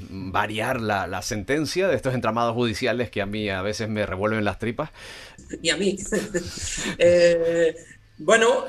variar 0.09 0.81
la, 0.81 1.21
sentencia 1.21 1.87
de 1.87 1.95
estos 1.95 2.13
entramados 2.13 2.53
judiciales 2.53 3.09
que 3.09 3.21
a 3.21 3.25
mí 3.25 3.49
a 3.49 3.61
veces 3.61 3.89
me 3.89 4.05
revuelven 4.05 4.43
las 4.43 4.59
tripas? 4.59 4.89
Y 5.61 5.69
a 5.69 5.77
mí. 5.77 5.97
bueno, 8.17 8.65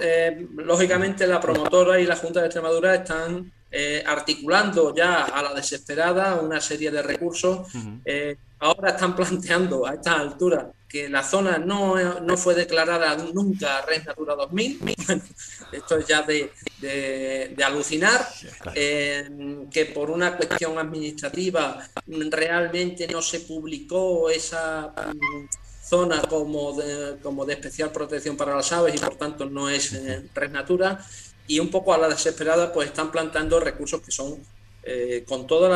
lógicamente 0.56 1.26
la 1.26 1.40
promotora 1.40 2.00
y 2.00 2.06
la 2.06 2.16
Junta 2.16 2.40
de 2.40 2.46
Extremadura 2.46 2.94
están 2.94 3.52
eh, 3.70 4.02
articulando 4.06 4.94
ya 4.94 5.24
a 5.24 5.42
la 5.42 5.52
desesperada 5.52 6.36
una 6.36 6.58
serie 6.58 6.90
de 6.90 7.02
recursos. 7.02 7.68
Eh, 8.04 8.36
ahora 8.60 8.90
están 8.90 9.14
planteando 9.14 9.86
a 9.86 9.94
esta 9.94 10.14
altura 10.14 10.70
que 10.88 11.08
la 11.08 11.22
zona 11.22 11.58
no, 11.58 12.20
no 12.20 12.36
fue 12.36 12.54
declarada 12.54 13.16
nunca 13.32 13.82
Red 13.82 14.04
Natura 14.04 14.34
2000. 14.34 14.80
esto 15.72 15.98
es 15.98 16.06
ya 16.06 16.22
de, 16.22 16.50
de, 16.80 17.64
alucinar. 17.64 18.26
Eh, 18.74 19.28
que 19.70 19.86
por 19.86 20.10
una 20.10 20.36
cuestión 20.36 20.78
administrativa 20.78 21.86
realmente 22.06 23.06
no 23.08 23.20
se 23.20 23.40
publicó 23.40 24.30
esa 24.30 24.94
mm, 25.12 25.48
zona 25.84 26.22
como 26.22 26.72
de, 26.72 27.18
como 27.22 27.44
de 27.44 27.54
especial 27.54 27.90
protección 27.90 28.36
para 28.36 28.56
las 28.56 28.72
aves 28.72 28.94
y 28.94 28.98
por 28.98 29.16
tanto 29.16 29.46
no 29.46 29.68
es 29.68 29.92
Red 30.34 30.50
Natura 30.50 31.04
y 31.48 31.58
un 31.58 31.70
poco 31.70 31.92
a 31.92 31.98
la 31.98 32.08
desesperada 32.08 32.72
pues 32.72 32.88
están 32.88 33.10
plantando 33.10 33.58
recursos 33.58 34.02
que 34.02 34.12
son, 34.12 34.38
eh, 34.84 35.24
con 35.26 35.46
todo 35.46 35.66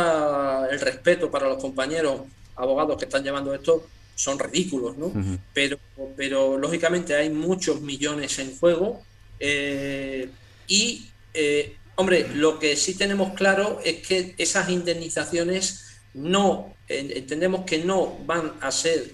el 0.71 0.81
respeto 0.81 1.31
para 1.31 1.49
los 1.49 1.59
compañeros 1.59 2.21
abogados 2.55 2.99
que 2.99 3.07
están 3.07 3.25
llevando 3.25 3.55
esto, 3.55 3.87
son 4.23 4.39
ridículos, 4.39 4.97
¿no? 4.97 5.13
pero, 5.53 5.79
pero 6.17 6.57
lógicamente 6.57 7.15
hay 7.15 7.29
muchos 7.31 7.81
millones 7.81 8.39
en 8.39 8.57
juego 8.57 9.03
eh, 9.41 10.29
y, 10.69 11.09
eh, 11.35 11.77
hombre, 11.97 12.29
lo 12.35 12.61
que 12.61 12.77
sí 12.77 12.95
tenemos 12.95 13.35
claro 13.35 13.81
es 13.85 14.07
que 14.07 14.35
esas 14.39 14.69
indemnizaciones 14.69 16.01
no, 16.15 16.75
entendemos 16.87 17.65
que 17.65 17.79
no 17.79 18.19
van 18.25 18.53
a 18.61 18.71
ser 18.71 19.13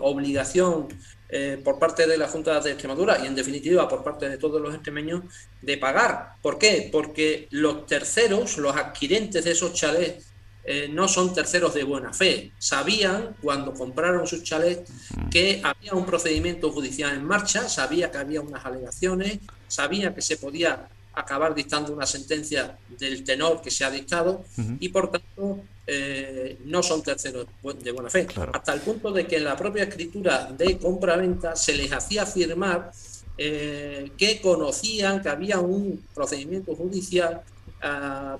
obligación 0.00 0.88
eh, 1.36 1.60
por 1.64 1.80
parte 1.80 2.06
de 2.06 2.16
la 2.16 2.28
Junta 2.28 2.60
de 2.60 2.70
Extremadura 2.70 3.18
y 3.20 3.26
en 3.26 3.34
definitiva 3.34 3.88
por 3.88 4.04
parte 4.04 4.28
de 4.28 4.38
todos 4.38 4.60
los 4.60 4.72
extremeños 4.72 5.22
de 5.60 5.76
pagar. 5.78 6.34
¿Por 6.40 6.58
qué? 6.58 6.88
Porque 6.92 7.48
los 7.50 7.86
terceros, 7.86 8.56
los 8.58 8.76
adquirentes 8.76 9.44
de 9.44 9.50
esos 9.50 9.72
chalets, 9.72 10.26
eh, 10.66 10.88
no 10.90 11.08
son 11.08 11.34
terceros 11.34 11.74
de 11.74 11.84
buena 11.84 12.12
fe. 12.12 12.52
Sabían 12.58 13.36
cuando 13.42 13.74
compraron 13.74 14.26
sus 14.26 14.42
chalets 14.42 14.90
que 15.30 15.60
había 15.62 15.92
un 15.92 16.06
procedimiento 16.06 16.72
judicial 16.72 17.14
en 17.14 17.24
marcha, 17.24 17.68
sabía 17.68 18.10
que 18.10 18.18
había 18.18 18.40
unas 18.40 18.64
alegaciones, 18.64 19.40
sabía 19.68 20.14
que 20.14 20.22
se 20.22 20.38
podía 20.38 20.88
acabar 21.12 21.54
dictando 21.54 21.92
una 21.92 22.06
sentencia 22.06 22.76
del 22.98 23.22
tenor 23.24 23.60
que 23.60 23.70
se 23.70 23.84
ha 23.84 23.90
dictado 23.90 24.44
y 24.80 24.88
por 24.88 25.10
tanto 25.10 25.60
eh, 25.86 26.58
no 26.64 26.82
son 26.82 27.02
terceros 27.02 27.46
de 27.82 27.92
buena 27.92 28.08
fe. 28.08 28.26
Hasta 28.52 28.72
el 28.72 28.80
punto 28.80 29.12
de 29.12 29.26
que 29.26 29.36
en 29.36 29.44
la 29.44 29.56
propia 29.56 29.84
escritura 29.84 30.50
de 30.50 30.78
compra-venta 30.78 31.54
se 31.56 31.74
les 31.74 31.92
hacía 31.92 32.24
firmar 32.24 32.90
eh, 33.36 34.12
que 34.16 34.40
conocían 34.40 35.20
que 35.20 35.28
había 35.28 35.58
un 35.58 36.04
procedimiento 36.14 36.74
judicial 36.74 37.42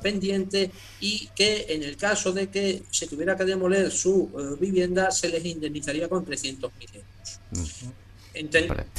pendiente 0.01 0.70
y 1.01 1.28
que 1.34 1.66
en 1.68 1.82
el 1.82 1.97
caso 1.97 2.32
de 2.32 2.49
que 2.49 2.82
se 2.90 3.07
tuviera 3.07 3.36
que 3.36 3.45
demoler 3.45 3.90
su 3.90 4.30
eh, 4.38 4.57
vivienda 4.61 5.11
se 5.11 5.28
les 5.28 5.45
indemnizaría 5.45 6.09
con 6.09 6.24
300.000 6.24 6.70
euros. 6.95 7.95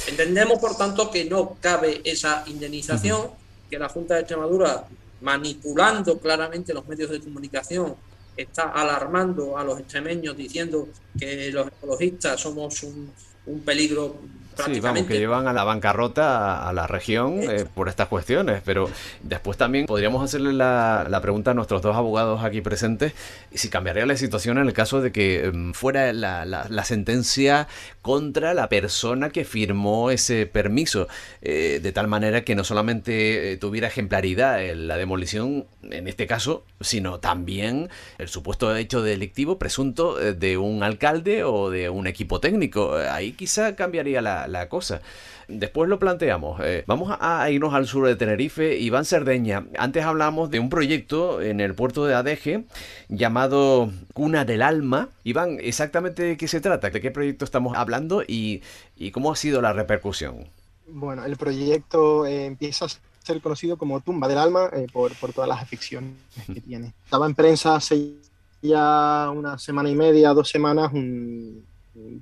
entendemos, 0.06 0.58
por 0.58 0.76
tanto, 0.76 1.10
que 1.10 1.24
no 1.24 1.56
cabe 1.60 2.00
esa 2.04 2.44
indemnización 2.46 3.30
que 3.68 3.78
la 3.78 3.88
Junta 3.88 4.14
de 4.14 4.20
Extremadura, 4.20 4.86
manipulando 5.20 6.18
claramente 6.18 6.72
los 6.72 6.86
medios 6.86 7.10
de 7.10 7.20
comunicación, 7.20 7.96
está 8.36 8.70
alarmando 8.70 9.56
a 9.56 9.64
los 9.64 9.80
extremeños 9.80 10.36
diciendo 10.36 10.88
que 11.18 11.50
los 11.50 11.68
ecologistas 11.68 12.40
somos 12.40 12.82
un, 12.82 13.10
peligro 13.64 14.16
Sí, 14.64 14.80
vamos, 14.80 15.06
que 15.06 15.18
llevan 15.18 15.48
a 15.48 15.52
la 15.52 15.64
bancarrota 15.64 16.68
a, 16.68 16.72
la 16.72 16.86
región 16.86 17.40
eh, 17.42 17.66
por 17.72 17.88
estas 17.88 18.08
cuestiones, 18.08 18.62
pero 18.64 18.90
después 19.22 19.58
también 19.58 19.86
podríamos 19.86 20.24
hacerle 20.24 20.52
la, 20.52 21.18
pregunta 21.20 21.50
a 21.50 21.54
nuestros 21.54 21.82
dos 21.82 21.96
abogados 21.96 22.42
aquí 22.42 22.60
presentes, 22.60 23.12
si 23.52 23.68
cambiaría 23.68 24.06
la 24.06 24.16
situación 24.16 24.58
en 24.58 24.66
el 24.66 24.72
caso 24.72 25.00
de 25.00 25.12
que 25.12 25.44
em, 25.46 25.72
fuera 25.72 26.12
la, 26.12 26.84
sentencia 26.84 27.66
contra 28.00 28.54
la 28.54 28.68
persona 28.68 29.30
que 29.30 29.44
firmó 29.44 30.10
ese 30.10 30.46
permiso, 30.46 31.08
eh, 31.42 31.80
de 31.82 31.92
tal 31.92 32.06
manera 32.06 32.44
que 32.44 32.54
no 32.54 32.64
solamente 32.64 33.52
eh, 33.52 33.56
tuviera 33.56 33.88
ejemplaridad 33.88 34.62
en 34.64 34.86
la 34.86 34.96
demolición, 34.96 35.66
en 35.82 36.06
este 36.06 36.26
caso, 36.26 36.64
sino 36.80 37.18
también 37.18 37.88
el 38.18 38.28
supuesto 38.28 38.74
hecho 38.76 39.02
delictivo 39.02 39.58
presunto 39.58 40.16
de 40.16 40.56
un 40.56 40.82
alcalde 40.82 41.44
o 41.44 41.70
de 41.70 41.90
un 41.90 42.06
equipo 42.06 42.40
técnico. 42.40 42.94
Ahí 42.94 43.32
quizá 43.32 43.74
cambiaría 43.74 44.22
la, 44.22 44.45
la, 44.46 44.68
cosa. 44.68 45.00
Después 45.48 45.88
lo 45.88 45.98
planteamos. 45.98 46.60
Eh, 46.62 46.84
vamos 46.86 47.16
a, 47.20 47.50
irnos 47.50 47.74
al 47.74 47.86
sur 47.86 48.06
de 48.06 48.16
Tenerife. 48.16 48.76
Iván 48.78 49.04
Cerdeña, 49.04 49.66
antes 49.78 50.04
hablamos 50.04 50.50
de 50.50 50.60
un 50.60 50.70
proyecto 50.70 51.40
en 51.40 51.60
el 51.60 51.74
puerto 51.74 52.04
de 52.04 52.14
Adeje 52.14 52.64
llamado 53.08 53.90
Cuna 54.12 54.44
del 54.44 54.62
Alma. 54.62 55.08
Iván, 55.24 55.58
¿exactamente 55.60 56.22
de 56.22 56.36
qué 56.36 56.48
se 56.48 56.60
trata? 56.60 56.90
¿De 56.90 57.00
qué 57.00 57.10
proyecto 57.10 57.44
estamos 57.44 57.76
hablando 57.76 58.22
y, 58.26 58.62
cómo 59.12 59.32
ha 59.32 59.36
sido 59.36 59.60
la 59.62 59.72
repercusión? 59.72 60.46
Bueno, 60.88 61.24
el 61.24 61.36
proyecto 61.36 62.26
eh, 62.26 62.46
empieza 62.46 62.84
a 62.84 62.88
ser 63.22 63.40
conocido 63.40 63.76
como 63.76 64.00
Tumba 64.00 64.28
del 64.28 64.38
Alma 64.38 64.70
eh, 64.72 64.86
por, 64.92 65.12
por, 65.16 65.32
todas 65.32 65.48
las 65.48 65.60
aficiones 65.60 66.12
que 66.46 66.60
tiene. 66.60 66.92
Estaba 67.04 67.26
en 67.26 67.34
prensa 67.34 67.74
hace 67.74 68.14
ya 68.62 69.30
una 69.34 69.58
semana 69.58 69.90
y 69.90 69.94
media, 69.94 70.32
dos 70.32 70.48
semanas, 70.48 70.92
un, 70.92 71.64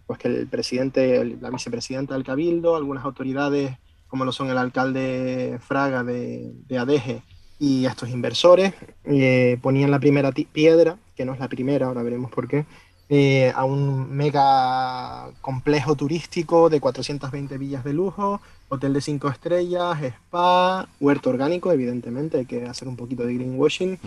pues 0.07 0.19
que 0.19 0.29
el 0.29 0.47
presidente, 0.47 1.25
la 1.41 1.51
vicepresidenta 1.51 2.15
del 2.15 2.25
Cabildo, 2.25 2.77
algunas 2.77 3.05
autoridades 3.05 3.77
como 4.15 4.25
lo 4.25 4.31
son 4.31 4.49
el 4.49 4.59
alcalde 4.59 5.59
Fraga 5.61 6.05
de, 6.05 6.53
de 6.69 6.79
Adeje 6.79 7.23
y 7.59 7.85
estos 7.85 8.11
inversores, 8.11 8.73
eh, 9.03 9.59
ponían 9.61 9.91
la 9.91 9.99
primera 9.99 10.31
piedra, 10.31 10.99
que 11.17 11.25
no 11.25 11.35
es 11.35 11.41
la 11.41 11.49
primera, 11.49 11.89
ahora 11.89 12.05
veremos 12.05 12.31
por 12.31 12.47
qué, 12.47 12.65
eh, 13.09 13.53
a 13.57 13.65
un 13.65 14.15
mega 14.15 15.33
complejo 15.41 15.97
turístico 15.97 16.71
de 16.71 16.79
420 16.79 17.59
villas 17.59 17.83
de 17.83 17.93
lujo, 17.93 18.41
hotel 18.69 18.93
de 18.93 19.01
5 19.01 19.29
estrellas, 19.31 20.01
spa, 20.01 20.89
huerto 21.01 21.31
orgánico, 21.31 21.73
evidentemente, 21.73 22.39
hay 22.39 22.47
que 22.47 22.67
hacer 22.67 22.87
un 22.87 22.95
poquito 22.95 23.27
de 23.27 23.35
greenwashing. 23.35 23.99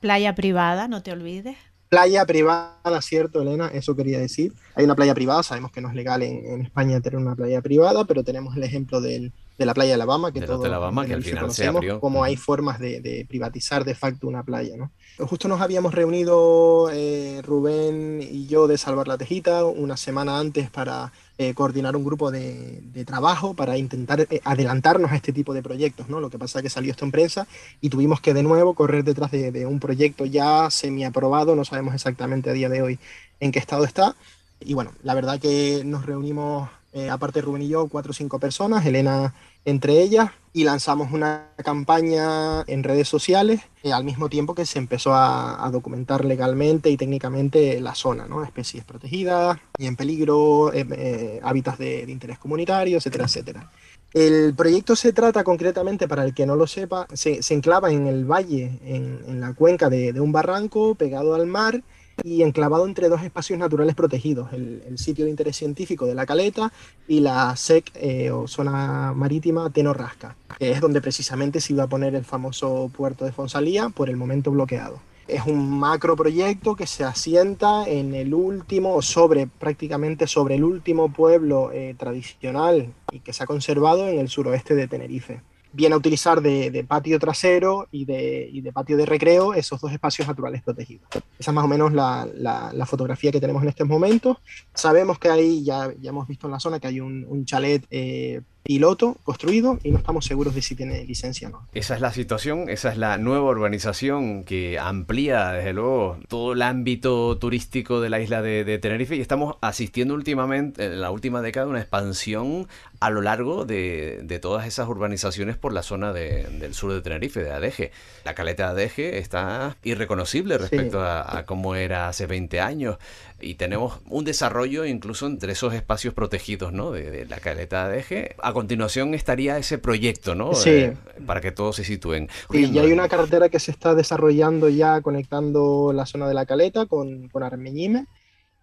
Playa 0.00 0.34
privada, 0.34 0.88
no 0.88 1.02
te 1.02 1.12
olvides. 1.12 1.58
Playa 1.94 2.26
privada, 2.26 3.02
¿cierto, 3.02 3.40
Elena? 3.40 3.68
Eso 3.72 3.94
quería 3.94 4.18
decir. 4.18 4.52
Hay 4.74 4.84
una 4.84 4.96
playa 4.96 5.14
privada, 5.14 5.44
sabemos 5.44 5.70
que 5.70 5.80
no 5.80 5.88
es 5.88 5.94
legal 5.94 6.22
en, 6.22 6.62
España 6.62 7.00
tener 7.00 7.20
una 7.20 7.36
playa 7.36 7.62
privada, 7.62 8.04
pero 8.04 8.24
tenemos 8.24 8.56
el 8.56 8.64
ejemplo 8.64 9.00
de 9.00 9.30
la 9.58 9.74
playa 9.74 9.90
de 9.90 9.94
Alabama, 9.94 10.32
que 10.32 10.40
todos 10.40 10.64
Alabama, 10.64 11.06
que 11.06 11.14
al 11.14 11.22
final 11.22 11.42
conocemos, 11.42 11.84
se 11.84 11.98
como 12.00 12.24
hay 12.24 12.36
formas 12.36 12.80
de, 12.80 13.24
privatizar 13.28 13.84
de 13.84 13.94
facto 13.94 14.26
una 14.26 14.42
playa, 14.42 14.76
¿no? 14.76 14.90
Justo 15.18 15.46
nos 15.46 15.60
habíamos 15.60 15.94
reunido 15.94 16.90
eh, 16.92 17.40
Rubén 17.44 18.20
y 18.20 18.48
yo 18.48 18.66
de 18.66 18.76
Salvar 18.76 19.06
la 19.06 19.16
Tejita 19.16 19.64
una 19.64 19.96
semana 19.96 20.40
antes 20.40 20.70
para 20.70 21.12
eh, 21.36 21.52
coordinar 21.52 21.96
un 21.96 22.04
grupo 22.04 22.30
de, 22.30 22.80
trabajo 23.04 23.54
para 23.54 23.76
intentar 23.76 24.20
eh, 24.20 24.40
adelantarnos 24.44 25.10
a 25.10 25.16
este 25.16 25.32
tipo 25.32 25.52
de 25.52 25.62
proyectos, 25.62 26.08
¿no? 26.08 26.20
Lo 26.20 26.30
que 26.30 26.38
pasa 26.38 26.60
es 26.60 26.62
que 26.62 26.70
salió 26.70 26.92
esto 26.92 27.04
en 27.04 27.10
prensa 27.10 27.48
y 27.80 27.90
tuvimos 27.90 28.20
que 28.20 28.32
de 28.34 28.44
nuevo 28.44 28.74
correr 28.74 29.02
detrás 29.02 29.32
de, 29.32 29.66
un 29.66 29.80
proyecto 29.80 30.26
ya 30.26 30.70
semi-aprobado, 30.70 31.56
no 31.56 31.64
sabemos 31.64 31.92
exactamente 31.92 32.50
a 32.50 32.52
día 32.52 32.68
de 32.68 32.82
hoy 32.82 32.98
en 33.40 33.50
qué 33.50 33.58
estado 33.58 33.84
está. 33.84 34.14
Y 34.60 34.74
bueno, 34.74 34.92
la 35.02 35.14
verdad 35.14 35.40
que 35.40 35.82
nos 35.84 36.06
reunimos, 36.06 36.68
eh, 36.92 37.10
aparte 37.10 37.40
Rubén 37.40 37.62
y 37.62 37.68
yo, 37.68 37.88
cuatro 37.88 38.12
o 38.12 38.14
cinco 38.14 38.38
personas, 38.38 38.86
Elena 38.86 39.34
entre 39.64 40.00
ellas, 40.00 40.30
y 40.56 40.62
lanzamos 40.62 41.10
una 41.10 41.48
campaña 41.64 42.62
en 42.68 42.84
redes 42.84 43.08
sociales 43.08 43.60
eh, 43.82 43.92
al 43.92 44.04
mismo 44.04 44.28
tiempo 44.28 44.54
que 44.54 44.64
se 44.64 44.78
empezó 44.78 45.12
a, 45.12 45.68
documentar 45.72 46.24
legalmente 46.24 46.88
y 46.90 46.96
técnicamente 46.96 47.80
la 47.80 47.96
zona, 47.96 48.28
¿no? 48.28 48.44
especies 48.44 48.84
protegidas 48.84 49.58
y 49.76 49.86
en 49.86 49.96
peligro, 49.96 50.72
eh, 50.72 50.86
eh, 50.92 51.40
hábitats 51.42 51.78
de, 51.78 52.02
interés 52.02 52.38
comunitario, 52.38 52.98
etcétera, 52.98 53.24
etcétera. 53.24 53.70
El 54.12 54.54
proyecto 54.54 54.94
se 54.94 55.12
trata 55.12 55.42
concretamente, 55.42 56.06
para 56.06 56.24
el 56.24 56.32
que 56.32 56.46
no 56.46 56.54
lo 56.54 56.68
sepa, 56.68 57.08
se, 57.12 57.40
enclava 57.52 57.90
en 57.90 58.06
el 58.06 58.24
valle, 58.24 58.78
en, 58.84 59.40
la 59.40 59.54
cuenca 59.54 59.90
de, 59.90 60.12
de 60.12 60.20
un 60.20 60.30
barranco 60.30 60.94
pegado 60.94 61.34
al 61.34 61.46
mar 61.46 61.82
y 62.22 62.42
enclavado 62.42 62.86
entre 62.86 63.08
dos 63.08 63.22
espacios 63.22 63.58
naturales 63.58 63.94
protegidos, 63.94 64.52
el, 64.52 64.98
sitio 64.98 65.24
de 65.24 65.30
interés 65.30 65.56
científico 65.56 66.06
de 66.06 66.14
la 66.14 66.26
Caleta 66.26 66.72
y 67.08 67.20
la 67.20 67.56
SEC 67.56 67.90
eh, 67.94 68.30
o 68.30 68.46
zona 68.46 69.12
marítima 69.12 69.70
Tenorrasca, 69.70 70.36
que 70.58 70.70
es 70.70 70.80
donde 70.80 71.00
precisamente 71.00 71.60
se 71.60 71.72
iba 71.72 71.84
a 71.84 71.88
poner 71.88 72.14
el 72.14 72.24
famoso 72.24 72.90
puerto 72.96 73.24
de 73.24 73.32
Fonsalía, 73.32 73.88
por 73.88 74.08
el 74.08 74.16
momento 74.16 74.50
bloqueado. 74.50 75.00
Es 75.26 75.46
un 75.46 75.78
macro 75.78 76.16
proyecto 76.16 76.76
que 76.76 76.86
se 76.86 77.02
asienta 77.02 77.88
en 77.88 78.14
el 78.14 78.34
último, 78.34 79.00
sobre 79.00 79.46
prácticamente 79.46 80.26
sobre 80.26 80.56
el 80.56 80.64
último 80.64 81.12
pueblo 81.12 81.72
eh, 81.72 81.94
tradicional 81.98 82.92
y 83.10 83.20
que 83.20 83.32
se 83.32 83.42
ha 83.42 83.46
conservado 83.46 84.06
en 84.08 84.18
el 84.18 84.28
suroeste 84.28 84.74
de 84.74 84.86
Tenerife 84.86 85.40
viene 85.74 85.94
a 85.94 85.98
utilizar 85.98 86.40
de, 86.40 86.84
patio 86.86 87.18
trasero 87.18 87.88
y 87.90 88.04
de, 88.04 88.70
patio 88.72 88.96
de 88.96 89.06
recreo 89.06 89.54
esos 89.54 89.80
dos 89.80 89.92
espacios 89.92 90.26
naturales 90.28 90.62
protegidos. 90.62 91.08
Esa 91.38 91.50
es 91.50 91.54
más 91.54 91.64
o 91.64 91.68
menos 91.68 91.92
la, 91.92 92.86
fotografía 92.86 93.32
que 93.32 93.40
tenemos 93.40 93.62
en 93.62 93.68
estos 93.68 93.88
momentos. 93.88 94.36
Sabemos 94.72 95.18
que 95.18 95.28
ahí, 95.28 95.64
ya, 95.64 95.92
hemos 96.02 96.28
visto 96.28 96.46
en 96.46 96.52
la 96.52 96.60
zona 96.60 96.78
que 96.78 96.86
hay 96.86 97.00
un, 97.00 97.26
un 97.28 97.44
chalet 97.44 97.84
eh, 97.90 98.40
piloto 98.64 99.18
construido 99.24 99.78
y 99.84 99.90
no 99.90 99.98
estamos 99.98 100.24
seguros 100.24 100.54
de 100.54 100.62
si 100.62 100.74
tiene 100.74 101.04
licencia 101.04 101.48
o 101.48 101.50
no. 101.50 101.68
Esa 101.74 101.94
es 101.94 102.00
la 102.00 102.12
situación, 102.12 102.70
esa 102.70 102.90
es 102.90 102.96
la 102.96 103.18
nueva 103.18 103.50
urbanización 103.50 104.42
que 104.44 104.78
amplía 104.78 105.52
desde 105.52 105.74
luego 105.74 106.18
todo 106.28 106.54
el 106.54 106.62
ámbito 106.62 107.36
turístico 107.36 108.00
de 108.00 108.08
la 108.08 108.20
isla 108.20 108.40
de, 108.40 108.64
Tenerife 108.78 109.16
y 109.16 109.20
estamos 109.20 109.56
asistiendo 109.60 110.14
últimamente, 110.14 110.86
en 110.86 111.00
la 111.00 111.10
última 111.10 111.42
década, 111.42 111.66
a 111.66 111.68
una 111.68 111.80
expansión 111.80 112.66
a 113.00 113.10
lo 113.10 113.20
largo 113.20 113.66
de, 113.66 114.38
todas 114.40 114.66
esas 114.66 114.88
urbanizaciones 114.88 115.56
por 115.58 115.72
la 115.74 115.82
zona 115.82 116.14
del 116.14 116.74
sur 116.74 116.92
de 116.92 117.02
Tenerife, 117.02 117.44
de 117.44 117.52
Adeje. 117.52 117.92
La 118.24 118.34
caleta 118.34 118.64
de 118.64 118.70
Adeje 118.70 119.18
está 119.18 119.76
irreconocible 119.84 120.56
respecto 120.56 121.00
a, 121.02 121.38
a 121.38 121.44
cómo 121.44 121.74
era 121.74 122.08
hace 122.08 122.26
20 122.26 122.60
años 122.60 122.96
y 123.40 123.54
tenemos 123.54 124.00
un 124.08 124.24
desarrollo 124.24 124.84
incluso 124.84 125.26
entre 125.26 125.52
esos 125.52 125.74
espacios 125.74 126.14
protegidos 126.14 126.72
¿no? 126.72 126.90
de, 126.92 127.26
la 127.26 127.38
caleta 127.38 127.88
de 127.88 127.98
eje. 127.98 128.36
A 128.42 128.52
continuación 128.52 129.14
estaría 129.14 129.58
ese 129.58 129.78
proyecto, 129.78 130.34
¿no? 130.34 130.54
Sí. 130.54 130.70
Eh, 130.70 130.96
para 131.26 131.40
que 131.40 131.52
todos 131.52 131.76
se 131.76 131.84
sitúen. 131.84 132.28
Y 132.50 132.70
ya 132.70 132.82
hay 132.82 132.92
una 132.92 133.08
carretera 133.08 133.48
que 133.48 133.58
se 133.58 133.70
está 133.70 133.94
desarrollando 133.94 134.68
ya 134.68 135.00
conectando 135.00 135.92
la 135.92 136.06
zona 136.06 136.28
de 136.28 136.34
la 136.34 136.46
caleta 136.46 136.86
con, 136.86 137.28
con 137.28 137.42
Armeñime. 137.42 138.06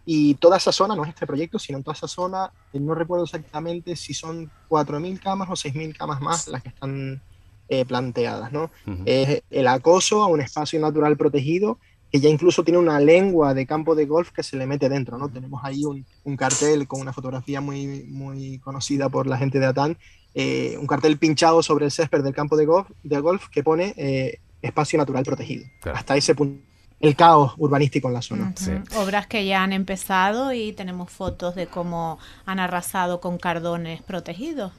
Y 0.03 0.33
toda 0.35 0.57
esa 0.57 0.71
zona, 0.71 0.95
no 0.95 1.03
es 1.03 1.09
este 1.09 1.27
proyecto, 1.27 1.59
sino 1.59 1.77
en 1.77 1.83
toda 1.83 1.93
esa 1.93 2.07
zona, 2.07 2.51
eh, 2.73 2.79
no 2.79 2.95
recuerdo 2.95 3.25
exactamente 3.25 3.95
si 3.95 4.15
son 4.15 4.49
4.000 4.67 5.19
camas 5.19 5.49
o 5.49 5.53
6.000 5.53 5.95
camas 5.95 6.21
más 6.21 6.47
las 6.47 6.63
que 6.63 6.69
están 6.69 7.21
eh, 7.69 7.85
planteadas. 7.85 8.51
¿no? 8.51 8.71
Es 9.05 9.43
el 9.51 9.67
acoso 9.67 10.23
a 10.23 10.27
un 10.27 10.41
espacio 10.41 10.79
natural 10.79 11.17
protegido 11.17 11.77
que 12.11 12.19
ya 12.19 12.29
incluso 12.29 12.63
tiene 12.63 12.77
una 12.77 12.99
lengua 12.99 13.53
de 13.53 13.65
campo 13.65 13.95
de 13.95 14.05
golf 14.05 14.31
que 14.31 14.43
se 14.43 14.57
le 14.57 14.65
mete 14.65 14.89
dentro, 14.89 15.17
¿no? 15.17 15.29
Tenemos 15.29 15.61
ahí 15.63 15.85
un, 15.85 16.05
un 16.23 16.35
cartel 16.35 16.87
con 16.87 16.99
una 16.99 17.13
fotografía 17.13 17.61
muy, 17.61 18.03
muy 18.03 18.59
conocida 18.59 19.07
por 19.09 19.27
la 19.27 19.37
gente 19.37 19.59
de 19.59 19.65
Atán, 19.65 19.97
eh, 20.33 20.75
un 20.79 20.87
cartel 20.87 21.17
pinchado 21.17 21.63
sobre 21.63 21.85
el 21.85 21.91
césped 21.91 22.23
del 22.23 22.33
campo 22.33 22.57
de 22.57 22.65
golf, 22.65 22.89
de 23.03 23.19
golf 23.19 23.47
que 23.49 23.63
pone 23.63 23.93
eh, 23.97 24.39
espacio 24.61 24.97
natural 24.97 25.23
protegido. 25.23 25.65
Hasta 25.93 26.17
ese 26.17 26.35
punto 26.35 26.71
el 27.01 27.15
caos 27.15 27.53
urbanístico 27.57 28.07
en 28.07 28.13
la 28.13 28.21
zona. 28.21 28.53
Obras 28.95 29.27
que 29.27 29.45
ya 29.45 29.63
han 29.63 29.73
empezado 29.73 30.53
y 30.53 30.71
tenemos 30.71 31.09
fotos 31.11 31.55
de 31.55 31.67
cómo 31.67 32.19
han 32.45 32.59
arrasado 32.59 33.19
con 33.19 33.37
cardones 33.37 34.01
protegidos, 34.03 34.71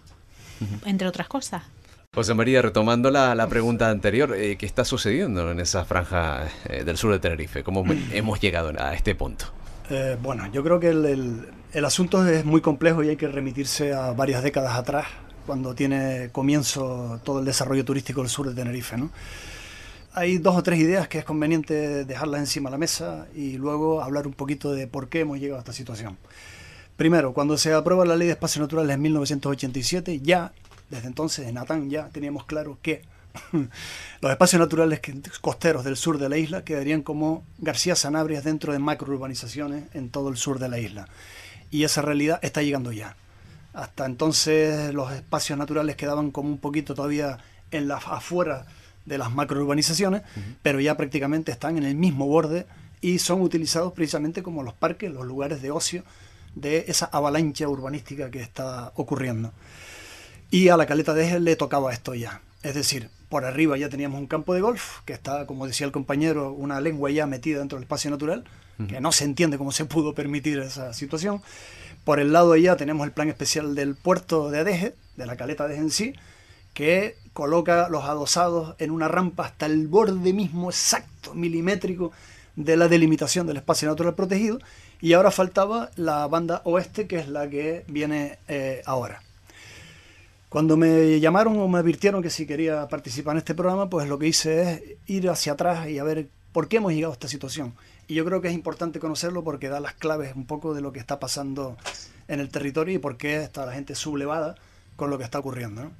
entre 0.86 1.08
otras 1.08 1.28
cosas. 1.28 1.64
José 2.14 2.34
María, 2.34 2.60
retomando 2.60 3.10
la, 3.10 3.46
pregunta 3.48 3.88
anterior, 3.88 4.34
eh, 4.36 4.58
¿qué 4.58 4.66
está 4.66 4.84
sucediendo 4.84 5.50
en 5.50 5.60
esa 5.60 5.86
franja 5.86 6.46
eh, 6.68 6.84
del 6.84 6.98
sur 6.98 7.10
de 7.10 7.18
Tenerife? 7.18 7.64
¿Cómo 7.64 7.86
hemos 8.12 8.38
llegado 8.42 8.70
a 8.78 8.92
este 8.92 9.14
punto? 9.14 9.46
Eh, 9.88 10.18
bueno, 10.20 10.46
yo 10.52 10.62
creo 10.62 10.78
que 10.78 10.90
el, 10.90 11.84
asunto 11.86 12.28
es 12.28 12.44
muy 12.44 12.60
complejo 12.60 13.02
y 13.02 13.08
hay 13.08 13.16
que 13.16 13.28
remitirse 13.28 13.94
a 13.94 14.12
varias 14.12 14.42
décadas 14.42 14.74
atrás, 14.76 15.06
cuando 15.46 15.74
tiene 15.74 16.28
comienzo 16.32 17.18
todo 17.24 17.38
el 17.38 17.46
desarrollo 17.46 17.82
turístico 17.82 18.20
del 18.20 18.28
sur 18.28 18.46
de 18.46 18.54
Tenerife. 18.54 18.98
¿no? 18.98 19.10
Hay 20.12 20.36
dos 20.36 20.54
o 20.54 20.62
tres 20.62 20.80
ideas 20.80 21.08
que 21.08 21.16
es 21.16 21.24
conveniente 21.24 22.04
dejarlas 22.04 22.40
encima 22.40 22.68
de 22.68 22.72
la 22.72 22.78
mesa 22.78 23.26
y 23.34 23.56
luego 23.56 24.02
hablar 24.02 24.26
un 24.26 24.34
poquito 24.34 24.74
de 24.74 24.86
por 24.86 25.08
qué 25.08 25.20
hemos 25.20 25.40
llegado 25.40 25.56
a 25.56 25.60
esta 25.60 25.72
situación. 25.72 26.18
Primero, 26.94 27.32
cuando 27.32 27.56
se 27.56 27.72
aprueba 27.72 28.04
la 28.04 28.16
Ley 28.16 28.26
de 28.26 28.34
Espacios 28.34 28.60
Naturales 28.60 28.96
en 28.96 29.00
1987, 29.00 30.20
ya 30.20 30.52
desde 30.92 31.06
entonces 31.06 31.48
en 31.48 31.54
Natán 31.54 31.88
ya 31.88 32.10
teníamos 32.10 32.44
claro 32.44 32.78
que 32.82 33.00
los 34.20 34.30
espacios 34.30 34.60
naturales 34.60 35.00
costeros 35.40 35.84
del 35.84 35.96
sur 35.96 36.18
de 36.18 36.28
la 36.28 36.36
isla 36.36 36.64
quedarían 36.64 37.00
como 37.00 37.44
García 37.56 37.96
Sanabria 37.96 38.42
dentro 38.42 38.74
de 38.74 38.78
macrourbanizaciones 38.78 39.84
en 39.94 40.10
todo 40.10 40.28
el 40.28 40.36
sur 40.36 40.58
de 40.58 40.68
la 40.68 40.78
isla. 40.78 41.08
Y 41.70 41.84
esa 41.84 42.02
realidad 42.02 42.38
está 42.42 42.60
llegando 42.60 42.92
ya. 42.92 43.16
Hasta 43.72 44.04
entonces 44.04 44.92
los 44.92 45.10
espacios 45.12 45.58
naturales 45.58 45.96
quedaban 45.96 46.30
como 46.30 46.50
un 46.50 46.58
poquito 46.58 46.94
todavía 46.94 47.38
en 47.70 47.88
la 47.88 47.96
afuera 47.96 48.66
de 49.06 49.16
las 49.16 49.32
macrourbanizaciones, 49.32 50.20
pero 50.60 50.78
ya 50.78 50.98
prácticamente 50.98 51.52
están 51.52 51.78
en 51.78 51.84
el 51.84 51.94
mismo 51.94 52.26
borde 52.26 52.66
y 53.00 53.18
son 53.18 53.40
utilizados 53.40 53.94
precisamente 53.94 54.42
como 54.42 54.62
los 54.62 54.74
parques, 54.74 55.10
los 55.10 55.24
lugares 55.24 55.62
de 55.62 55.70
ocio 55.70 56.04
de 56.54 56.84
esa 56.88 57.06
avalancha 57.06 57.66
urbanística 57.66 58.30
que 58.30 58.42
está 58.42 58.92
ocurriendo. 58.94 59.54
Y 60.52 60.68
a 60.68 60.76
la 60.76 60.84
caleta 60.84 61.14
de 61.14 61.24
Eje 61.24 61.40
le 61.40 61.56
tocaba 61.56 61.94
esto 61.94 62.14
ya. 62.14 62.42
Es 62.62 62.74
decir, 62.74 63.08
por 63.30 63.46
arriba 63.46 63.78
ya 63.78 63.88
teníamos 63.88 64.20
un 64.20 64.26
campo 64.26 64.52
de 64.52 64.60
golf, 64.60 65.00
que 65.06 65.14
está, 65.14 65.46
como 65.46 65.66
decía 65.66 65.86
el 65.86 65.92
compañero, 65.92 66.52
una 66.52 66.78
lengua 66.82 67.10
ya 67.10 67.26
metida 67.26 67.60
dentro 67.60 67.76
del 67.76 67.84
espacio 67.84 68.10
natural, 68.10 68.44
que 68.86 69.00
no 69.00 69.12
se 69.12 69.24
entiende 69.24 69.56
cómo 69.56 69.72
se 69.72 69.86
pudo 69.86 70.14
permitir 70.14 70.58
esa 70.58 70.92
situación. 70.92 71.40
Por 72.04 72.20
el 72.20 72.34
lado 72.34 72.52
de 72.52 72.58
allá 72.58 72.76
tenemos 72.76 73.06
el 73.06 73.12
plan 73.12 73.30
especial 73.30 73.74
del 73.74 73.94
puerto 73.94 74.50
de 74.50 74.58
Adeje, 74.58 74.94
de 75.16 75.24
la 75.24 75.36
caleta 75.36 75.66
de 75.66 75.72
Eje 75.72 75.82
en 75.82 75.90
sí, 75.90 76.12
que 76.74 77.16
coloca 77.32 77.88
los 77.88 78.04
adosados 78.04 78.76
en 78.78 78.90
una 78.90 79.08
rampa 79.08 79.46
hasta 79.46 79.64
el 79.64 79.88
borde 79.88 80.34
mismo 80.34 80.68
exacto, 80.68 81.32
milimétrico, 81.32 82.12
de 82.56 82.76
la 82.76 82.88
delimitación 82.88 83.46
del 83.46 83.56
espacio 83.56 83.88
natural 83.88 84.14
protegido. 84.14 84.58
Y 85.00 85.14
ahora 85.14 85.30
faltaba 85.30 85.90
la 85.96 86.26
banda 86.26 86.60
oeste, 86.66 87.06
que 87.06 87.20
es 87.20 87.28
la 87.28 87.48
que 87.48 87.86
viene 87.88 88.38
eh, 88.48 88.82
ahora. 88.84 89.22
Cuando 90.52 90.76
me 90.76 91.18
llamaron 91.18 91.58
o 91.58 91.66
me 91.66 91.78
advirtieron 91.78 92.22
que 92.22 92.28
si 92.28 92.46
quería 92.46 92.86
participar 92.86 93.32
en 93.32 93.38
este 93.38 93.54
programa, 93.54 93.88
pues 93.88 94.06
lo 94.06 94.18
que 94.18 94.28
hice 94.28 94.60
es 94.60 94.82
ir 95.06 95.30
hacia 95.30 95.54
atrás 95.54 95.88
y 95.88 95.98
a 95.98 96.04
ver 96.04 96.28
por 96.52 96.68
qué 96.68 96.76
hemos 96.76 96.92
llegado 96.92 97.10
a 97.10 97.14
esta 97.14 97.26
situación. 97.26 97.72
Y 98.06 98.12
yo 98.12 98.26
creo 98.26 98.42
que 98.42 98.48
es 98.48 98.54
importante 98.54 99.00
conocerlo 99.00 99.42
porque 99.44 99.70
da 99.70 99.80
las 99.80 99.94
claves 99.94 100.36
un 100.36 100.44
poco 100.44 100.74
de 100.74 100.82
lo 100.82 100.92
que 100.92 100.98
está 100.98 101.18
pasando 101.18 101.78
en 102.28 102.38
el 102.38 102.50
territorio 102.50 102.94
y 102.94 102.98
por 102.98 103.16
qué 103.16 103.42
está 103.42 103.64
la 103.64 103.72
gente 103.72 103.94
sublevada 103.94 104.56
con 104.96 105.08
lo 105.08 105.16
que 105.16 105.24
está 105.24 105.38
ocurriendo. 105.38 105.90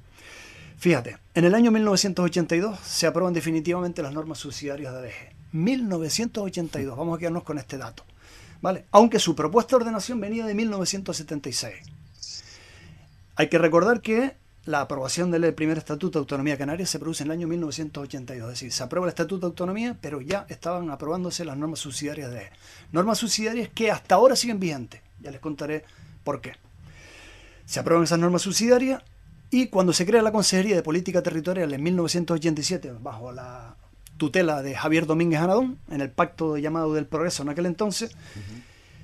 Fíjate, 0.77 1.17
en 1.33 1.45
el 1.45 1.55
año 1.55 1.71
1982 1.71 2.79
se 2.79 3.07
aprueban 3.07 3.33
definitivamente 3.33 4.03
las 4.03 4.13
normas 4.13 4.37
subsidiarias 4.37 4.93
de 4.93 4.99
ADG. 4.99 5.33
1982, 5.51 6.95
vamos 6.95 7.17
a 7.17 7.19
quedarnos 7.19 7.41
con 7.41 7.57
este 7.57 7.79
dato. 7.79 8.03
¿Vale? 8.61 8.85
Aunque 8.91 9.17
su 9.17 9.35
propuesta 9.35 9.71
de 9.71 9.81
ordenación 9.81 10.21
venía 10.21 10.45
de 10.45 10.53
1976. 10.53 11.73
Hay 13.35 13.49
que 13.49 13.57
recordar 13.57 14.01
que 14.01 14.42
la 14.65 14.81
aprobación 14.81 15.29
del 15.29 15.53
primer 15.53 15.77
Estatuto 15.77 16.19
de 16.19 16.21
Autonomía 16.21 16.57
Canaria 16.57 16.85
se 16.85 16.99
produce 16.99 17.23
en 17.23 17.27
el 17.27 17.37
año 17.37 17.47
1982, 17.47 18.47
es 18.47 18.53
decir, 18.53 18.71
se 18.71 18.83
aprueba 18.83 19.07
el 19.07 19.09
Estatuto 19.09 19.41
de 19.41 19.51
Autonomía, 19.51 19.97
pero 19.99 20.21
ya 20.21 20.45
estaban 20.47 20.89
aprobándose 20.89 21.43
las 21.43 21.57
normas 21.57 21.79
subsidiarias 21.79 22.31
de 22.31 22.49
normas 22.91 23.17
subsidiarias 23.17 23.69
que 23.69 23.91
hasta 23.91 24.15
ahora 24.15 24.35
siguen 24.35 24.59
vigentes. 24.59 25.01
Ya 25.21 25.31
les 25.31 25.41
contaré 25.41 25.83
por 26.23 26.39
qué. 26.39 26.53
Se 27.65 27.79
aprueban 27.79 28.05
esas 28.05 28.19
normas 28.19 28.41
subsidiarias 28.41 29.01
y 29.49 29.67
cuando 29.67 29.93
se 29.93 30.05
crea 30.05 30.21
la 30.21 30.31
Consejería 30.31 30.75
de 30.75 30.83
Política 30.83 31.21
Territorial 31.21 31.73
en 31.73 31.83
1987, 31.83 32.93
bajo 33.01 33.31
la 33.31 33.75
tutela 34.17 34.61
de 34.61 34.75
Javier 34.75 35.05
Domínguez 35.05 35.41
Anadón, 35.41 35.77
en 35.89 36.01
el 36.01 36.09
Pacto 36.09 36.57
llamado 36.57 36.93
del 36.93 37.05
Progreso 37.05 37.43
en 37.43 37.49
aquel 37.49 37.65
entonces, 37.65 38.15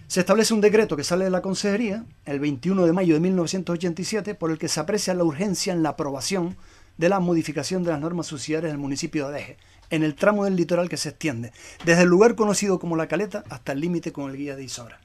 se 0.09 0.21
establece 0.21 0.55
un 0.55 0.61
decreto 0.61 0.97
que 0.97 1.03
sale 1.03 1.25
de 1.25 1.29
la 1.29 1.43
Consejería 1.43 2.03
el 2.25 2.39
21 2.39 2.83
de 2.87 2.93
mayo 2.93 3.13
de 3.13 3.19
1987 3.19 4.33
por 4.33 4.49
el 4.49 4.57
que 4.57 4.67
se 4.67 4.79
aprecia 4.79 5.13
la 5.13 5.23
urgencia 5.23 5.71
en 5.71 5.83
la 5.83 5.89
aprobación 5.89 6.57
de 6.97 7.09
la 7.09 7.19
modificación 7.19 7.83
de 7.83 7.91
las 7.91 8.01
normas 8.01 8.25
subsidiarias 8.25 8.71
del 8.71 8.79
municipio 8.79 9.27
de 9.27 9.35
Adeje, 9.35 9.57
en 9.91 10.01
el 10.01 10.15
tramo 10.15 10.45
del 10.45 10.55
litoral 10.55 10.89
que 10.89 10.97
se 10.97 11.09
extiende, 11.09 11.53
desde 11.85 12.01
el 12.01 12.09
lugar 12.09 12.33
conocido 12.33 12.79
como 12.79 12.95
La 12.95 13.07
Caleta 13.07 13.43
hasta 13.51 13.73
el 13.73 13.81
límite 13.81 14.11
con 14.11 14.31
el 14.31 14.35
guía 14.35 14.55
de 14.55 14.63
Isora. 14.63 14.99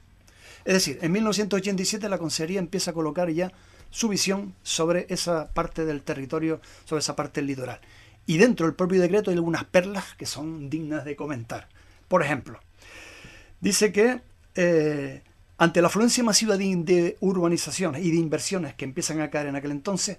Es 0.65 0.73
decir, 0.73 0.97
en 1.03 1.11
1987 1.11 2.09
la 2.09 2.17
Consejería 2.17 2.57
empieza 2.57 2.89
a 2.89 2.95
colocar 2.95 3.29
ya 3.29 3.51
su 3.91 4.09
visión 4.09 4.55
sobre 4.63 5.05
esa 5.09 5.53
parte 5.53 5.85
del 5.85 6.01
territorio, 6.01 6.61
sobre 6.83 7.01
esa 7.01 7.15
parte 7.15 7.41
del 7.41 7.47
litoral. 7.47 7.79
Y 8.25 8.39
dentro 8.39 8.65
del 8.65 8.75
propio 8.75 8.99
decreto 8.99 9.29
hay 9.29 9.37
algunas 9.37 9.65
perlas 9.65 10.15
que 10.15 10.25
son 10.25 10.71
dignas 10.71 11.05
de 11.05 11.15
comentar. 11.15 11.69
Por 12.07 12.23
ejemplo, 12.23 12.59
dice 13.61 13.91
que 13.91 14.21
eh, 14.55 15.21
ante 15.57 15.81
la 15.81 15.87
afluencia 15.87 16.23
masiva 16.23 16.57
de, 16.57 17.17
urbanizaciones 17.19 18.03
y 18.03 18.11
de 18.11 18.17
inversiones 18.17 18.73
que 18.73 18.85
empiezan 18.85 19.21
a 19.21 19.29
caer 19.29 19.47
en 19.47 19.55
aquel 19.55 19.71
entonces, 19.71 20.17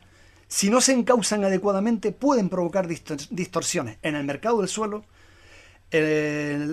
si 0.48 0.70
no 0.70 0.80
se 0.80 0.92
encausan 0.92 1.44
adecuadamente, 1.44 2.12
pueden 2.12 2.48
provocar 2.48 2.86
distorsiones 2.86 3.98
en 4.02 4.14
el 4.14 4.24
mercado 4.24 4.60
del 4.60 4.68
suelo, 4.68 5.04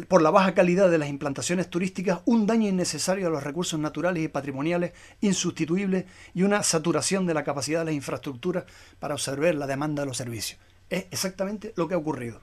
por 0.08 0.22
la 0.22 0.32
baja 0.32 0.54
calidad 0.54 0.90
de 0.90 0.98
las 0.98 1.08
implantaciones 1.08 1.70
turísticas, 1.70 2.22
un 2.26 2.48
daño 2.48 2.68
innecesario 2.68 3.28
a 3.28 3.30
los 3.30 3.44
recursos 3.44 3.80
naturales 3.80 4.24
y 4.24 4.28
patrimoniales 4.28 4.94
insustituibles 5.22 6.06
y 6.34 6.44
una 6.44 6.64
saturación 6.64 7.28
de 7.28 7.36
la 7.36 7.44
capacidad 7.44 7.80
de 7.80 7.86
las 7.86 7.94
infraestructuras 7.94 8.66
para 9.00 9.14
observar 9.14 9.56
la 9.56 9.68
demanda 9.68 10.02
de 10.02 10.08
los 10.08 10.18
servicios. 10.18 10.60
Es 10.90 11.06
exactamente 11.12 11.74
lo 11.76 11.88
que 11.88 11.94
ha 11.94 11.98
ocurrido. 11.98 12.42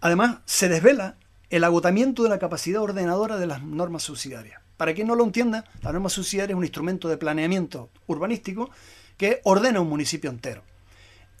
Además, 0.00 0.38
se 0.46 0.68
desvela 0.68 1.16
el 1.50 1.64
agotamiento 1.64 2.22
de 2.22 2.28
la 2.28 2.38
capacidad 2.38 2.82
ordenadora 2.82 3.38
de 3.38 3.46
las 3.46 3.62
normas 3.62 4.02
subsidiarias. 4.02 4.60
Para 4.76 4.94
quien 4.94 5.06
no 5.06 5.14
lo 5.14 5.24
entienda, 5.24 5.64
la 5.82 5.92
norma 5.92 6.08
subsidiaria 6.08 6.52
es 6.52 6.58
un 6.58 6.64
instrumento 6.64 7.08
de 7.08 7.16
planeamiento 7.16 7.90
urbanístico 8.06 8.70
que 9.16 9.40
ordena 9.44 9.80
un 9.80 9.88
municipio 9.88 10.30
entero. 10.30 10.62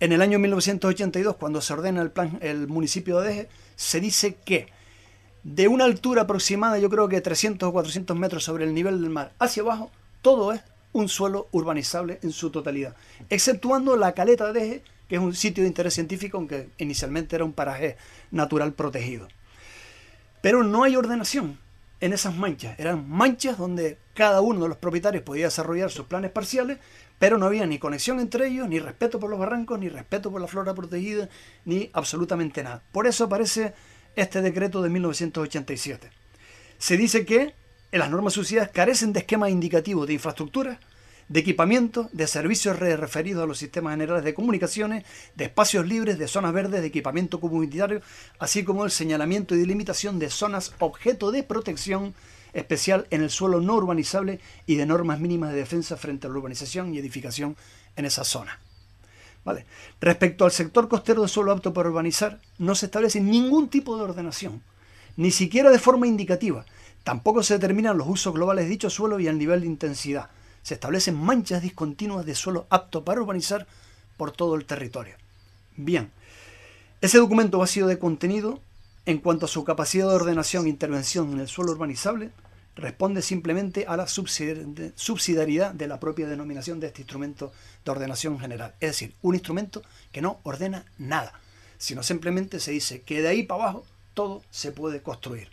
En 0.00 0.12
el 0.12 0.22
año 0.22 0.38
1982, 0.38 1.36
cuando 1.36 1.60
se 1.60 1.72
ordena 1.72 2.02
el, 2.02 2.10
plan, 2.10 2.38
el 2.40 2.68
municipio 2.68 3.20
de 3.20 3.28
Deje, 3.28 3.48
se 3.76 4.00
dice 4.00 4.36
que 4.44 4.68
de 5.42 5.68
una 5.68 5.84
altura 5.84 6.22
aproximada, 6.22 6.78
yo 6.78 6.88
creo 6.88 7.08
que 7.08 7.20
300 7.20 7.68
o 7.68 7.72
400 7.72 8.16
metros 8.16 8.44
sobre 8.44 8.64
el 8.64 8.74
nivel 8.74 9.00
del 9.00 9.10
mar 9.10 9.32
hacia 9.38 9.62
abajo, 9.62 9.90
todo 10.22 10.52
es 10.52 10.62
un 10.92 11.08
suelo 11.08 11.48
urbanizable 11.52 12.18
en 12.22 12.32
su 12.32 12.50
totalidad, 12.50 12.96
exceptuando 13.28 13.96
la 13.96 14.12
caleta 14.12 14.52
de 14.52 14.60
Deje, 14.60 14.82
que 15.08 15.16
es 15.16 15.20
un 15.20 15.34
sitio 15.34 15.62
de 15.62 15.68
interés 15.68 15.94
científico, 15.94 16.38
aunque 16.38 16.70
inicialmente 16.78 17.36
era 17.36 17.44
un 17.44 17.52
paraje 17.52 17.96
natural 18.30 18.72
protegido. 18.72 19.28
Pero 20.40 20.62
no 20.62 20.84
hay 20.84 20.96
ordenación 20.96 21.58
en 22.00 22.12
esas 22.12 22.34
manchas. 22.36 22.78
Eran 22.78 23.08
manchas 23.08 23.58
donde 23.58 23.98
cada 24.14 24.40
uno 24.40 24.62
de 24.62 24.68
los 24.68 24.78
propietarios 24.78 25.24
podía 25.24 25.46
desarrollar 25.46 25.90
sus 25.90 26.06
planes 26.06 26.30
parciales, 26.30 26.78
pero 27.18 27.38
no 27.38 27.46
había 27.46 27.66
ni 27.66 27.78
conexión 27.78 28.20
entre 28.20 28.48
ellos, 28.48 28.68
ni 28.68 28.78
respeto 28.78 29.18
por 29.18 29.30
los 29.30 29.38
barrancos, 29.38 29.78
ni 29.78 29.88
respeto 29.88 30.30
por 30.30 30.40
la 30.40 30.46
flora 30.46 30.74
protegida, 30.74 31.28
ni 31.64 31.90
absolutamente 31.92 32.62
nada. 32.62 32.82
Por 32.92 33.06
eso 33.06 33.24
aparece 33.24 33.74
este 34.14 34.40
decreto 34.40 34.82
de 34.82 34.90
1987. 34.90 36.10
Se 36.78 36.96
dice 36.96 37.24
que 37.24 37.54
en 37.90 37.98
las 37.98 38.10
normas 38.10 38.34
sucias 38.34 38.68
carecen 38.68 39.12
de 39.12 39.20
esquemas 39.20 39.50
indicativos 39.50 40.06
de 40.06 40.12
infraestructura, 40.14 40.78
de 41.28 41.40
equipamiento, 41.40 42.08
de 42.12 42.26
servicios 42.26 42.78
referidos 42.78 43.42
a 43.42 43.46
los 43.46 43.58
sistemas 43.58 43.92
generales 43.92 44.24
de 44.24 44.34
comunicaciones, 44.34 45.04
de 45.34 45.44
espacios 45.44 45.86
libres, 45.86 46.18
de 46.18 46.26
zonas 46.26 46.54
verdes, 46.54 46.80
de 46.80 46.86
equipamiento 46.86 47.38
comunitario, 47.38 48.00
así 48.38 48.64
como 48.64 48.84
el 48.84 48.90
señalamiento 48.90 49.54
y 49.54 49.58
delimitación 49.58 50.18
de 50.18 50.30
zonas 50.30 50.72
objeto 50.78 51.30
de 51.30 51.42
protección 51.42 52.14
especial 52.54 53.06
en 53.10 53.22
el 53.22 53.30
suelo 53.30 53.60
no 53.60 53.74
urbanizable 53.74 54.40
y 54.66 54.76
de 54.76 54.86
normas 54.86 55.20
mínimas 55.20 55.52
de 55.52 55.58
defensa 55.58 55.98
frente 55.98 56.26
a 56.26 56.30
la 56.30 56.38
urbanización 56.38 56.94
y 56.94 56.98
edificación 56.98 57.56
en 57.96 58.06
esa 58.06 58.24
zona. 58.24 58.58
¿Vale? 59.44 59.66
Respecto 60.00 60.44
al 60.46 60.50
sector 60.50 60.88
costero 60.88 61.22
de 61.22 61.28
suelo 61.28 61.52
apto 61.52 61.72
para 61.72 61.90
urbanizar, 61.90 62.40
no 62.58 62.74
se 62.74 62.86
establece 62.86 63.20
ningún 63.20 63.68
tipo 63.68 63.96
de 63.96 64.02
ordenación, 64.02 64.62
ni 65.16 65.30
siquiera 65.30 65.70
de 65.70 65.78
forma 65.78 66.06
indicativa. 66.06 66.64
Tampoco 67.04 67.42
se 67.42 67.54
determinan 67.54 67.98
los 67.98 68.08
usos 68.08 68.34
globales 68.34 68.64
de 68.64 68.70
dicho 68.70 68.90
suelo 68.90 69.20
y 69.20 69.26
el 69.26 69.38
nivel 69.38 69.60
de 69.60 69.66
intensidad 69.66 70.30
se 70.68 70.74
establecen 70.74 71.14
manchas 71.14 71.62
discontinuas 71.62 72.26
de 72.26 72.34
suelo 72.34 72.66
apto 72.68 73.02
para 73.02 73.22
urbanizar 73.22 73.66
por 74.18 74.32
todo 74.32 74.54
el 74.54 74.66
territorio. 74.66 75.14
Bien, 75.78 76.10
ese 77.00 77.16
documento 77.16 77.56
vacío 77.56 77.86
de 77.86 77.98
contenido, 77.98 78.60
en 79.06 79.16
cuanto 79.16 79.46
a 79.46 79.48
su 79.48 79.64
capacidad 79.64 80.06
de 80.06 80.16
ordenación 80.16 80.66
e 80.66 80.68
intervención 80.68 81.32
en 81.32 81.40
el 81.40 81.48
suelo 81.48 81.72
urbanizable, 81.72 82.32
responde 82.76 83.22
simplemente 83.22 83.86
a 83.88 83.96
la 83.96 84.06
subsidiariedad 84.06 85.72
de 85.72 85.88
la 85.88 85.98
propia 85.98 86.28
denominación 86.28 86.80
de 86.80 86.88
este 86.88 87.00
instrumento 87.00 87.50
de 87.82 87.90
ordenación 87.90 88.38
general. 88.38 88.74
Es 88.78 88.90
decir, 88.90 89.14
un 89.22 89.36
instrumento 89.36 89.82
que 90.12 90.20
no 90.20 90.38
ordena 90.42 90.84
nada, 90.98 91.32
sino 91.78 92.02
simplemente 92.02 92.60
se 92.60 92.72
dice 92.72 93.00
que 93.00 93.22
de 93.22 93.28
ahí 93.28 93.42
para 93.42 93.62
abajo 93.62 93.86
todo 94.12 94.42
se 94.50 94.70
puede 94.70 95.00
construir. 95.00 95.48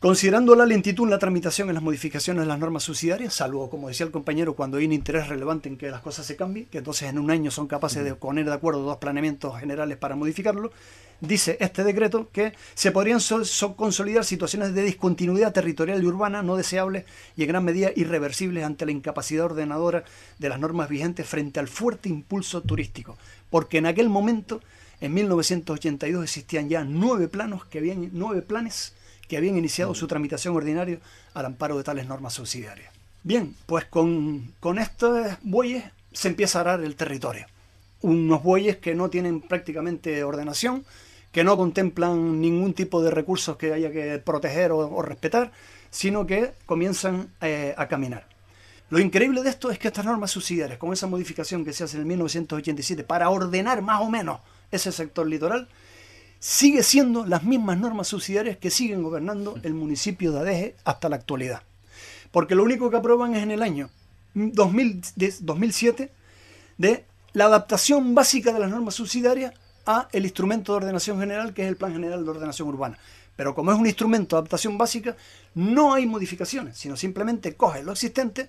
Considerando 0.00 0.54
la 0.54 0.64
lentitud 0.64 1.04
en 1.04 1.10
la 1.10 1.18
tramitación 1.18 1.68
en 1.68 1.74
las 1.74 1.82
modificaciones 1.82 2.44
de 2.44 2.48
las 2.48 2.58
normas 2.58 2.84
subsidiarias, 2.84 3.34
salvo, 3.34 3.68
como 3.68 3.88
decía 3.88 4.06
el 4.06 4.12
compañero, 4.12 4.56
cuando 4.56 4.78
hay 4.78 4.86
un 4.86 4.94
interés 4.94 5.28
relevante 5.28 5.68
en 5.68 5.76
que 5.76 5.90
las 5.90 6.00
cosas 6.00 6.24
se 6.24 6.36
cambien, 6.36 6.64
que 6.70 6.78
entonces 6.78 7.10
en 7.10 7.18
un 7.18 7.30
año 7.30 7.50
son 7.50 7.66
capaces 7.66 8.02
de 8.02 8.14
poner 8.14 8.46
de 8.46 8.54
acuerdo 8.54 8.80
dos 8.80 8.96
planeamientos 8.96 9.60
generales 9.60 9.98
para 9.98 10.16
modificarlo, 10.16 10.72
dice 11.20 11.58
este 11.60 11.84
decreto 11.84 12.30
que 12.32 12.54
se 12.72 12.92
podrían 12.92 13.20
consolidar 13.76 14.24
situaciones 14.24 14.72
de 14.72 14.84
discontinuidad 14.84 15.52
territorial 15.52 16.02
y 16.02 16.06
urbana 16.06 16.42
no 16.42 16.56
deseables 16.56 17.04
y 17.36 17.42
en 17.42 17.48
gran 17.48 17.64
medida 17.66 17.90
irreversibles 17.94 18.64
ante 18.64 18.86
la 18.86 18.92
incapacidad 18.92 19.44
ordenadora 19.44 20.04
de 20.38 20.48
las 20.48 20.58
normas 20.58 20.88
vigentes 20.88 21.26
frente 21.26 21.60
al 21.60 21.68
fuerte 21.68 22.08
impulso 22.08 22.62
turístico, 22.62 23.18
porque 23.50 23.76
en 23.76 23.84
aquel 23.84 24.08
momento, 24.08 24.62
en 25.02 25.12
1982, 25.12 26.24
existían 26.24 26.70
ya 26.70 26.84
nueve 26.84 27.28
planos 27.28 27.66
que 27.66 27.76
habían 27.76 28.08
nueve 28.14 28.40
planes 28.40 28.94
que 29.30 29.36
habían 29.36 29.56
iniciado 29.56 29.94
su 29.94 30.08
tramitación 30.08 30.56
ordinaria 30.56 30.98
al 31.34 31.46
amparo 31.46 31.78
de 31.78 31.84
tales 31.84 32.04
normas 32.04 32.34
subsidiarias. 32.34 32.92
Bien, 33.22 33.54
pues 33.66 33.84
con, 33.84 34.52
con 34.58 34.80
estos 34.80 35.38
bueyes 35.42 35.84
se 36.12 36.26
empieza 36.26 36.58
a 36.58 36.62
arar 36.62 36.80
el 36.82 36.96
territorio. 36.96 37.46
Unos 38.02 38.42
bueyes 38.42 38.78
que 38.78 38.96
no 38.96 39.08
tienen 39.08 39.40
prácticamente 39.40 40.24
ordenación, 40.24 40.84
que 41.30 41.44
no 41.44 41.56
contemplan 41.56 42.40
ningún 42.40 42.74
tipo 42.74 43.00
de 43.04 43.12
recursos 43.12 43.56
que 43.56 43.72
haya 43.72 43.92
que 43.92 44.18
proteger 44.18 44.72
o, 44.72 45.00
respetar, 45.00 45.52
sino 45.90 46.26
que 46.26 46.50
comienzan 46.66 47.28
eh, 47.40 47.72
a 47.76 47.86
caminar. 47.86 48.26
Lo 48.88 48.98
increíble 48.98 49.44
de 49.44 49.50
esto 49.50 49.70
es 49.70 49.78
que 49.78 49.86
estas 49.86 50.04
normas 50.04 50.32
subsidiarias, 50.32 50.80
con 50.80 50.92
esa 50.92 51.06
modificación 51.06 51.64
que 51.64 51.72
se 51.72 51.84
hace 51.84 51.98
en 51.98 52.08
1987 52.08 53.04
para 53.04 53.30
ordenar 53.30 53.80
más 53.80 54.00
o 54.00 54.10
menos 54.10 54.40
ese 54.72 54.90
sector 54.90 55.28
litoral, 55.28 55.68
sigue 56.40 56.82
siendo 56.82 57.26
las 57.26 57.44
mismas 57.44 57.78
normas 57.78 58.08
subsidiarias 58.08 58.56
que 58.56 58.70
siguen 58.70 59.02
gobernando 59.02 59.58
el 59.62 59.74
municipio 59.74 60.32
de 60.32 60.40
Adeje 60.40 60.76
hasta 60.84 61.10
la 61.10 61.16
actualidad. 61.16 61.62
Porque 62.32 62.54
lo 62.54 62.64
único 62.64 62.90
que 62.90 62.96
aprueban 62.96 63.34
es 63.34 63.42
en 63.42 63.50
el 63.50 63.62
año 63.62 63.90
2007 64.34 66.10
de 66.78 67.04
la 67.34 67.44
adaptación 67.44 68.14
básica 68.14 68.52
de 68.52 68.58
las 68.58 68.70
normas 68.70 68.94
subsidiarias 68.94 69.52
a 69.84 70.08
el 70.12 70.24
instrumento 70.24 70.72
de 70.72 70.78
ordenación 70.78 71.20
general 71.20 71.52
que 71.52 71.62
es 71.62 71.68
el 71.68 71.76
Plan 71.76 71.92
General 71.92 72.24
de 72.24 72.30
Ordenación 72.30 72.68
Urbana. 72.68 72.98
Pero 73.36 73.54
como 73.54 73.72
es 73.72 73.78
un 73.78 73.86
instrumento 73.86 74.36
de 74.36 74.40
adaptación 74.40 74.78
básica, 74.78 75.16
no 75.54 75.92
hay 75.92 76.06
modificaciones, 76.06 76.78
sino 76.78 76.96
simplemente 76.96 77.54
coge 77.54 77.82
lo 77.82 77.92
existente 77.92 78.48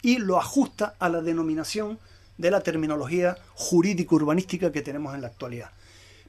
y 0.00 0.18
lo 0.18 0.38
ajusta 0.38 0.94
a 0.98 1.08
la 1.08 1.20
denominación 1.20 1.98
de 2.38 2.50
la 2.50 2.60
terminología 2.60 3.36
jurídico-urbanística 3.54 4.70
que 4.70 4.82
tenemos 4.82 5.14
en 5.14 5.22
la 5.22 5.28
actualidad. 5.28 5.70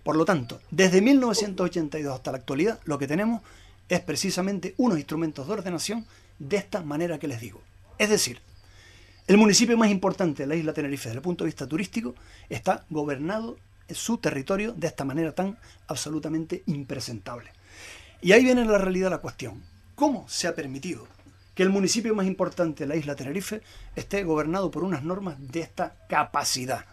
Por 0.03 0.15
lo 0.15 0.25
tanto, 0.25 0.61
desde 0.69 1.01
1982 1.01 2.13
hasta 2.13 2.31
la 2.31 2.37
actualidad, 2.37 2.79
lo 2.85 2.97
que 2.99 3.07
tenemos 3.07 3.41
es 3.89 4.01
precisamente 4.01 4.75
unos 4.77 4.97
instrumentos 4.97 5.47
de 5.47 5.53
ordenación 5.53 6.05
de 6.39 6.57
esta 6.57 6.81
manera 6.81 7.19
que 7.19 7.27
les 7.27 7.39
digo. 7.39 7.61
Es 7.97 8.09
decir, 8.09 8.41
el 9.27 9.37
municipio 9.37 9.77
más 9.77 9.89
importante 9.89 10.43
de 10.43 10.47
la 10.47 10.55
isla 10.55 10.73
Tenerife 10.73 11.09
desde 11.09 11.19
el 11.19 11.23
punto 11.23 11.43
de 11.43 11.49
vista 11.49 11.67
turístico 11.67 12.15
está 12.49 12.85
gobernado 12.89 13.57
en 13.87 13.95
su 13.95 14.17
territorio 14.17 14.73
de 14.73 14.87
esta 14.87 15.05
manera 15.05 15.33
tan 15.33 15.57
absolutamente 15.87 16.63
impresentable. 16.67 17.51
Y 18.21 18.31
ahí 18.33 18.43
viene 18.43 18.65
la 18.65 18.77
realidad 18.77 19.09
la 19.09 19.19
cuestión. 19.19 19.63
¿Cómo 19.95 20.27
se 20.27 20.47
ha 20.47 20.55
permitido 20.55 21.07
que 21.55 21.63
el 21.63 21.69
municipio 21.69 22.15
más 22.15 22.25
importante 22.25 22.83
de 22.83 22.87
la 22.87 22.95
isla 22.95 23.15
Tenerife 23.15 23.61
esté 23.95 24.23
gobernado 24.23 24.71
por 24.71 24.83
unas 24.83 25.03
normas 25.03 25.35
de 25.39 25.61
esta 25.61 25.95
capacidad. 26.09 26.85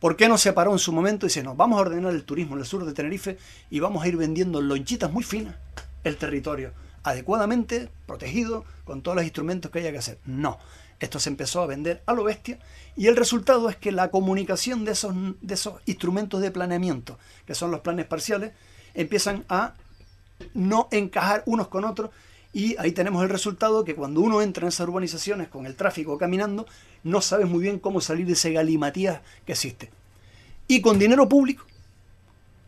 ¿Por 0.00 0.16
qué 0.16 0.28
no 0.28 0.38
se 0.38 0.52
paró 0.52 0.72
en 0.72 0.78
su 0.78 0.92
momento 0.92 1.26
y 1.26 1.28
dice, 1.28 1.42
no, 1.42 1.56
vamos 1.56 1.78
a 1.78 1.82
ordenar 1.82 2.14
el 2.14 2.24
turismo 2.24 2.54
en 2.54 2.60
el 2.60 2.66
sur 2.66 2.84
de 2.84 2.92
Tenerife 2.92 3.36
y 3.68 3.80
vamos 3.80 4.04
a 4.04 4.08
ir 4.08 4.16
vendiendo 4.16 4.60
lonchitas 4.60 5.10
muy 5.10 5.24
finas 5.24 5.56
el 6.04 6.16
territorio, 6.16 6.72
adecuadamente 7.02 7.90
protegido, 8.06 8.64
con 8.84 9.02
todos 9.02 9.16
los 9.16 9.24
instrumentos 9.24 9.70
que 9.70 9.80
haya 9.80 9.90
que 9.90 9.98
hacer? 9.98 10.18
No, 10.24 10.58
esto 11.00 11.18
se 11.18 11.30
empezó 11.30 11.62
a 11.62 11.66
vender 11.66 12.02
a 12.06 12.12
lo 12.12 12.22
bestia 12.22 12.58
y 12.96 13.08
el 13.08 13.16
resultado 13.16 13.68
es 13.68 13.76
que 13.76 13.90
la 13.90 14.10
comunicación 14.10 14.84
de 14.84 14.92
esos, 14.92 15.14
de 15.40 15.54
esos 15.54 15.80
instrumentos 15.86 16.40
de 16.40 16.52
planeamiento, 16.52 17.18
que 17.44 17.56
son 17.56 17.72
los 17.72 17.80
planes 17.80 18.06
parciales, 18.06 18.52
empiezan 18.94 19.44
a 19.48 19.74
no 20.54 20.88
encajar 20.92 21.42
unos 21.46 21.68
con 21.68 21.84
otros 21.84 22.10
y 22.58 22.74
ahí 22.80 22.90
tenemos 22.90 23.22
el 23.22 23.28
resultado 23.28 23.84
que 23.84 23.94
cuando 23.94 24.20
uno 24.20 24.42
entra 24.42 24.62
en 24.62 24.70
esas 24.70 24.88
urbanizaciones 24.88 25.46
con 25.46 25.64
el 25.64 25.76
tráfico 25.76 26.18
caminando, 26.18 26.66
no 27.04 27.20
sabes 27.20 27.46
muy 27.46 27.60
bien 27.60 27.78
cómo 27.78 28.00
salir 28.00 28.26
de 28.26 28.32
ese 28.32 28.52
galimatías 28.52 29.20
que 29.46 29.52
existe. 29.52 29.90
Y 30.66 30.80
con 30.80 30.98
dinero 30.98 31.28
público, 31.28 31.64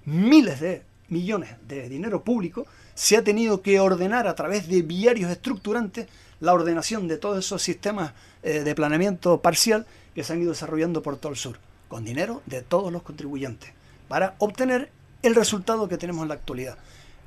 miles 0.05 0.61
de 0.61 0.85
millones 1.09 1.57
de 1.67 1.89
dinero 1.89 2.23
público, 2.23 2.69
se 2.95 3.17
ha 3.17 3.25
tenido 3.25 3.63
que 3.63 3.81
ordenar 3.81 4.29
a 4.29 4.37
través 4.37 4.69
de 4.69 4.83
viarios 4.83 5.29
estructurantes 5.29 6.07
la 6.39 6.55
ordenación 6.55 7.09
de 7.09 7.19
todos 7.19 7.45
esos 7.45 7.61
sistemas 7.61 8.13
eh, 8.45 8.61
de 8.61 8.75
planeamiento 8.77 9.43
parcial 9.43 9.87
que 10.15 10.23
se 10.23 10.33
han 10.33 10.41
ido 10.41 10.53
desarrollando 10.53 11.03
por 11.03 11.17
todo 11.17 11.33
el 11.33 11.39
sur, 11.39 11.59
con 11.89 12.05
dinero 12.05 12.43
de 12.47 12.63
todos 12.63 12.93
los 12.93 13.03
contribuyentes, 13.03 13.73
para 14.07 14.37
obtener 14.39 14.93
el 15.25 15.35
resultado 15.35 15.89
que 15.89 15.99
tenemos 15.99 16.23
en 16.23 16.29
la 16.29 16.35
actualidad. 16.35 16.79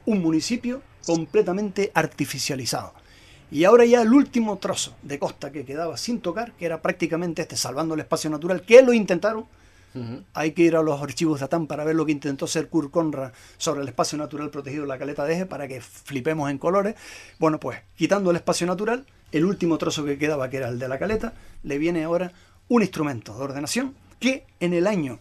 Un 0.05 0.21
municipio 0.21 0.81
completamente 1.05 1.91
artificializado. 1.93 2.93
Y 3.51 3.65
ahora 3.65 3.85
ya 3.85 4.01
el 4.01 4.11
último 4.13 4.57
trozo 4.57 4.95
de 5.03 5.19
costa 5.19 5.51
que 5.51 5.63
quedaba 5.63 5.95
sin 5.97 6.21
tocar, 6.21 6.53
que 6.53 6.65
era 6.65 6.81
prácticamente 6.81 7.43
este, 7.43 7.55
salvando 7.55 7.93
el 7.93 7.99
espacio 7.99 8.29
natural, 8.29 8.63
que 8.63 8.81
lo 8.81 8.93
intentaron. 8.93 9.45
Hay 10.33 10.53
que 10.53 10.63
ir 10.63 10.75
a 10.75 10.81
los 10.81 10.99
archivos 10.99 11.37
de 11.37 11.45
ATAM 11.45 11.67
para 11.67 11.83
ver 11.83 11.95
lo 11.95 12.03
que 12.03 12.11
intentó 12.11 12.45
hacer 12.45 12.67
Kurt 12.67 12.89
Conrad 12.89 13.31
sobre 13.59 13.83
el 13.83 13.87
espacio 13.87 14.17
natural 14.17 14.49
protegido 14.49 14.81
de 14.81 14.87
la 14.87 14.97
caleta 14.97 15.23
de 15.23 15.35
Eje, 15.35 15.45
para 15.45 15.67
que 15.67 15.81
flipemos 15.81 16.49
en 16.49 16.57
colores. 16.57 16.95
Bueno, 17.37 17.59
pues 17.59 17.77
quitando 17.95 18.31
el 18.31 18.37
espacio 18.37 18.65
natural, 18.65 19.05
el 19.31 19.45
último 19.45 19.77
trozo 19.77 20.03
que 20.03 20.17
quedaba, 20.17 20.49
que 20.49 20.57
era 20.57 20.69
el 20.69 20.79
de 20.79 20.87
la 20.87 20.97
caleta, 20.97 21.33
le 21.61 21.77
viene 21.77 22.03
ahora 22.05 22.31
un 22.69 22.81
instrumento 22.81 23.37
de 23.37 23.43
ordenación 23.43 23.93
que 24.19 24.47
en 24.59 24.73
el 24.73 24.87
año 24.87 25.19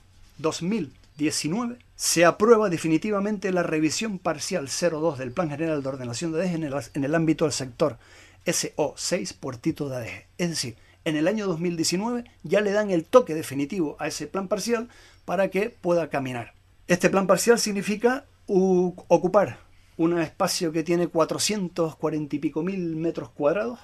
2019 1.30 1.78
se 1.94 2.24
aprueba 2.24 2.68
definitivamente 2.68 3.52
la 3.52 3.62
revisión 3.62 4.18
parcial 4.18 4.68
02 4.68 5.18
del 5.18 5.32
Plan 5.32 5.50
General 5.50 5.82
de 5.82 5.88
Ordenación 5.88 6.32
de 6.32 6.42
ADG 6.42 6.90
en 6.94 7.04
el, 7.04 7.14
ámbito 7.14 7.44
del 7.44 7.52
sector 7.52 7.98
SO6 8.44 9.34
Puertito 9.38 9.88
de 9.88 9.96
ADG. 9.96 10.26
Es 10.38 10.50
decir, 10.50 10.76
en 11.04 11.16
el 11.16 11.28
año 11.28 11.46
2019 11.46 12.24
ya 12.42 12.60
le 12.60 12.72
dan 12.72 12.90
el 12.90 13.04
toque 13.04 13.34
definitivo 13.34 13.96
a 14.00 14.08
ese 14.08 14.26
plan 14.26 14.48
parcial 14.48 14.88
para 15.24 15.48
que 15.48 15.70
pueda 15.70 16.10
caminar. 16.10 16.54
Este 16.88 17.08
plan 17.08 17.26
parcial 17.26 17.58
significa 17.58 18.24
ocupar 18.46 19.60
un 19.96 20.18
espacio 20.18 20.72
que 20.72 20.82
tiene 20.82 21.06
440 21.06 22.36
y 22.36 22.38
pico 22.38 22.62
mil 22.62 22.96
metros 22.96 23.30
cuadrados 23.30 23.78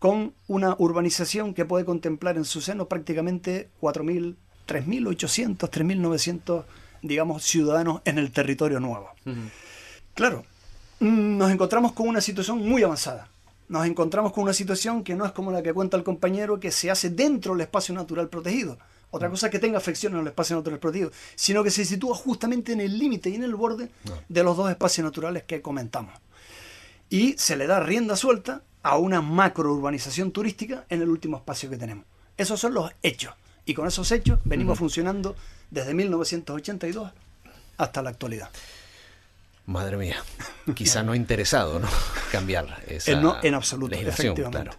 con 0.00 0.34
una 0.48 0.74
urbanización 0.78 1.54
que 1.54 1.66
puede 1.66 1.84
contemplar 1.84 2.36
en 2.36 2.44
su 2.44 2.60
seno 2.60 2.88
prácticamente 2.88 3.70
4.000, 3.80 4.36
3.800, 4.70 5.68
3.900 5.68 6.64
digamos, 7.02 7.42
ciudadanos 7.44 8.02
en 8.04 8.18
el 8.18 8.30
territorio 8.30 8.80
nuevo. 8.80 9.10
Claro, 10.14 10.44
mm, 11.00 11.38
nos 11.38 11.50
encontramos 11.50 11.92
con 11.92 12.08
una 12.08 12.20
situación 12.20 12.58
muy 12.58 12.82
avanzada. 12.82 13.28
Nos 13.68 13.86
encontramos 13.86 14.32
con 14.32 14.44
una 14.44 14.52
situación 14.52 15.04
que 15.04 15.14
no 15.14 15.24
es 15.24 15.32
como 15.32 15.52
la 15.52 15.62
que 15.62 15.72
cuenta 15.72 15.96
el 15.96 16.02
compañero, 16.02 16.58
que 16.58 16.70
se 16.70 16.90
hace 16.90 17.10
dentro 17.10 17.52
del 17.52 17.62
espacio 17.62 17.94
natural 17.94 18.28
protegido. 18.28 18.78
Otra 19.12 19.28
cosa 19.28 19.46
es 19.46 19.52
que 19.52 19.58
tenga 19.58 19.78
afección 19.78 20.14
en 20.14 20.20
el 20.20 20.26
espacio 20.28 20.56
natural 20.56 20.78
protegido, 20.78 21.10
sino 21.34 21.64
que 21.64 21.70
se 21.70 21.84
sitúa 21.84 22.14
justamente 22.14 22.72
en 22.72 22.80
el 22.80 22.96
límite 22.96 23.30
y 23.30 23.34
en 23.34 23.42
el 23.42 23.56
borde 23.56 23.88
de 24.28 24.42
los 24.42 24.56
dos 24.56 24.70
espacios 24.70 25.04
naturales 25.04 25.44
que 25.44 25.62
comentamos. 25.62 26.14
Y 27.08 27.34
se 27.36 27.56
le 27.56 27.66
da 27.66 27.80
rienda 27.80 28.14
suelta 28.14 28.62
a 28.82 28.98
una 28.98 29.20
macro 29.20 29.72
urbanización 29.72 30.30
turística 30.30 30.84
en 30.88 31.02
el 31.02 31.08
último 31.08 31.38
espacio 31.38 31.68
que 31.70 31.76
tenemos. 31.76 32.04
Esos 32.36 32.60
son 32.60 32.74
los 32.74 32.92
hechos. 33.02 33.34
Y 33.64 33.74
con 33.74 33.86
esos 33.86 34.10
hechos 34.12 34.38
venimos 34.44 34.78
funcionando 34.78 35.36
desde 35.70 35.94
1982 35.94 37.12
hasta 37.76 38.02
la 38.02 38.10
actualidad. 38.10 38.50
Madre 39.66 39.96
mía, 39.96 40.16
quizá 40.74 41.02
no 41.02 41.14
interesado, 41.14 41.78
¿no? 41.78 41.88
Cambiar 42.32 42.82
esa 42.88 43.20
no, 43.20 43.36
en 43.42 43.54
absoluto, 43.54 43.94
efectivamente. 43.94 44.76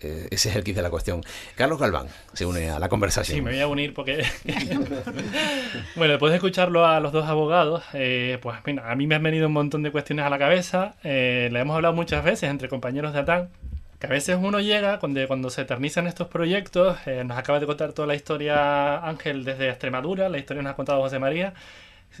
Eh, 0.00 0.28
ese 0.30 0.50
es 0.50 0.56
el 0.56 0.62
kit 0.62 0.76
de 0.76 0.82
la 0.82 0.90
cuestión. 0.90 1.22
Carlos 1.56 1.78
Galván 1.78 2.06
se 2.32 2.46
une 2.46 2.70
a 2.70 2.78
la 2.78 2.88
conversación. 2.88 3.36
Sí, 3.36 3.42
me 3.42 3.50
voy 3.50 3.60
a 3.60 3.66
unir 3.66 3.94
porque. 3.94 4.24
bueno, 5.96 6.12
después 6.12 6.30
de 6.30 6.36
escucharlo 6.36 6.86
a 6.86 7.00
los 7.00 7.12
dos 7.12 7.26
abogados, 7.26 7.82
eh, 7.94 8.38
pues 8.40 8.58
a 8.82 8.94
mí 8.94 9.06
me 9.06 9.14
han 9.16 9.22
venido 9.22 9.48
un 9.48 9.54
montón 9.54 9.82
de 9.82 9.90
cuestiones 9.90 10.24
a 10.24 10.30
la 10.30 10.38
cabeza. 10.38 10.94
Eh, 11.02 11.48
le 11.50 11.58
hemos 11.58 11.74
hablado 11.74 11.94
muchas 11.94 12.22
veces 12.22 12.48
entre 12.48 12.68
compañeros 12.68 13.12
de 13.12 13.20
ATAN 13.20 13.50
que 13.98 14.06
a 14.06 14.10
veces 14.10 14.38
uno 14.40 14.60
llega, 14.60 14.98
cuando, 15.00 15.26
cuando 15.26 15.50
se 15.50 15.62
eternizan 15.62 16.06
estos 16.06 16.28
proyectos, 16.28 16.98
eh, 17.06 17.24
nos 17.24 17.36
acaba 17.36 17.60
de 17.60 17.66
contar 17.66 17.92
toda 17.92 18.06
la 18.06 18.14
historia 18.14 18.98
Ángel 18.98 19.44
desde 19.44 19.68
Extremadura, 19.68 20.28
la 20.28 20.38
historia 20.38 20.62
nos 20.62 20.72
ha 20.72 20.76
contado 20.76 21.00
José 21.00 21.18
María, 21.18 21.54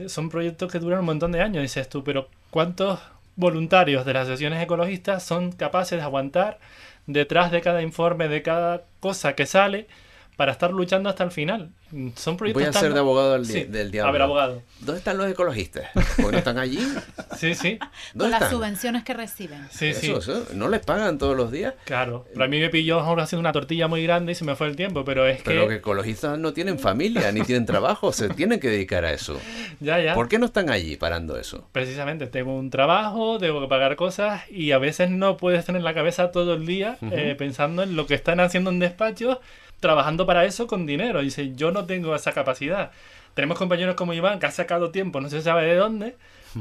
son 0.06 0.28
proyectos 0.28 0.70
que 0.70 0.78
duran 0.80 1.00
un 1.00 1.06
montón 1.06 1.32
de 1.32 1.40
años, 1.40 1.62
dices 1.62 1.88
tú, 1.88 2.04
pero 2.04 2.28
¿cuántos 2.50 3.00
voluntarios 3.36 4.04
de 4.04 4.12
las 4.12 4.22
asociaciones 4.22 4.62
ecologistas 4.62 5.22
son 5.22 5.52
capaces 5.52 5.98
de 5.98 6.04
aguantar 6.04 6.58
detrás 7.06 7.50
de 7.52 7.60
cada 7.60 7.82
informe, 7.82 8.28
de 8.28 8.42
cada 8.42 8.82
cosa 9.00 9.34
que 9.34 9.46
sale? 9.46 9.86
Para 10.38 10.52
estar 10.52 10.70
luchando 10.70 11.08
hasta 11.08 11.24
el 11.24 11.32
final. 11.32 11.72
Son 12.14 12.36
proyectos 12.36 12.62
Voy 12.62 12.68
a 12.68 12.72
ser 12.72 12.92
de 12.92 13.00
abogado 13.00 13.32
del, 13.32 13.72
del, 13.72 13.90
diablo. 13.90 14.08
A 14.08 14.12
ver, 14.12 14.22
abogado. 14.22 14.62
¿Dónde 14.78 14.98
están 14.98 15.18
los 15.18 15.28
ecologistas? 15.28 15.86
¿Por 16.16 16.30
no 16.30 16.38
están 16.38 16.58
allí? 16.58 16.78
Sí, 17.36 17.54
sí. 17.54 17.78
Con 18.16 18.32
las 18.32 18.50
subvenciones 18.50 19.04
que 19.04 19.14
reciben. 19.14 19.68
Sí, 19.70 19.94
sí. 19.94 20.12
¿No 20.54 20.68
les 20.68 20.84
pagan 20.84 21.18
todos 21.18 21.36
los 21.36 21.52
días? 21.52 21.74
Claro. 21.84 22.24
Pero 22.32 22.44
a 22.44 22.48
mí 22.48 22.58
me 22.58 22.68
pilló 22.68 22.98
ahora 22.98 23.24
haciendo 23.24 23.40
una 23.40 23.52
tortilla 23.52 23.86
muy 23.86 24.02
grande 24.02 24.32
y 24.32 24.34
se 24.34 24.44
me 24.44 24.56
fue 24.56 24.66
el 24.66 24.74
tiempo, 24.74 25.04
pero 25.04 25.24
es 25.24 25.38
que... 25.38 25.44
Pero 25.44 25.66
los 25.66 25.72
ecologistas 25.72 26.36
no 26.36 26.52
tienen 26.52 26.80
familia, 26.80 27.30
ni 27.30 27.42
tienen 27.42 27.64
trabajo, 27.64 28.12
se 28.12 28.28
tienen 28.28 28.58
que 28.58 28.68
dedicar 28.68 29.04
a 29.04 29.12
eso. 29.12 29.40
Ya, 29.80 30.00
ya. 30.00 30.14
¿Por 30.14 30.28
qué 30.28 30.40
no 30.40 30.46
están 30.46 30.70
allí 30.70 30.96
parando 30.96 31.38
eso? 31.38 31.68
Precisamente, 31.70 32.26
tengo 32.26 32.56
un 32.56 32.70
trabajo, 32.70 33.38
tengo 33.38 33.60
que 33.60 33.68
pagar 33.68 33.94
cosas 33.94 34.42
y 34.50 34.72
a 34.72 34.78
veces 34.78 35.10
no 35.10 35.36
puedes 35.36 35.64
tener 35.64 35.82
la 35.82 35.94
cabeza 35.94 36.32
todo 36.32 36.54
el 36.54 36.66
día 36.66 36.98
eh, 37.12 37.36
pensando 37.38 37.84
en 37.84 37.94
lo 37.94 38.06
que 38.06 38.14
están 38.14 38.40
haciendo 38.40 38.70
en 38.70 38.80
despachos 38.80 39.38
trabajando 39.80 40.26
para 40.26 40.44
eso 40.44 40.66
con 40.66 40.86
dinero. 40.86 41.20
Dice, 41.20 41.54
yo 41.54 41.70
no 41.70 41.86
tengo 41.86 42.14
esa 42.14 42.32
capacidad. 42.32 42.90
Tenemos 43.34 43.58
compañeros 43.58 43.94
como 43.94 44.14
Iván 44.14 44.40
que 44.40 44.46
ha 44.46 44.50
sacado 44.50 44.90
tiempo, 44.90 45.20
no 45.20 45.28
se 45.28 45.42
sabe 45.42 45.66
de 45.66 45.76
dónde, 45.76 46.16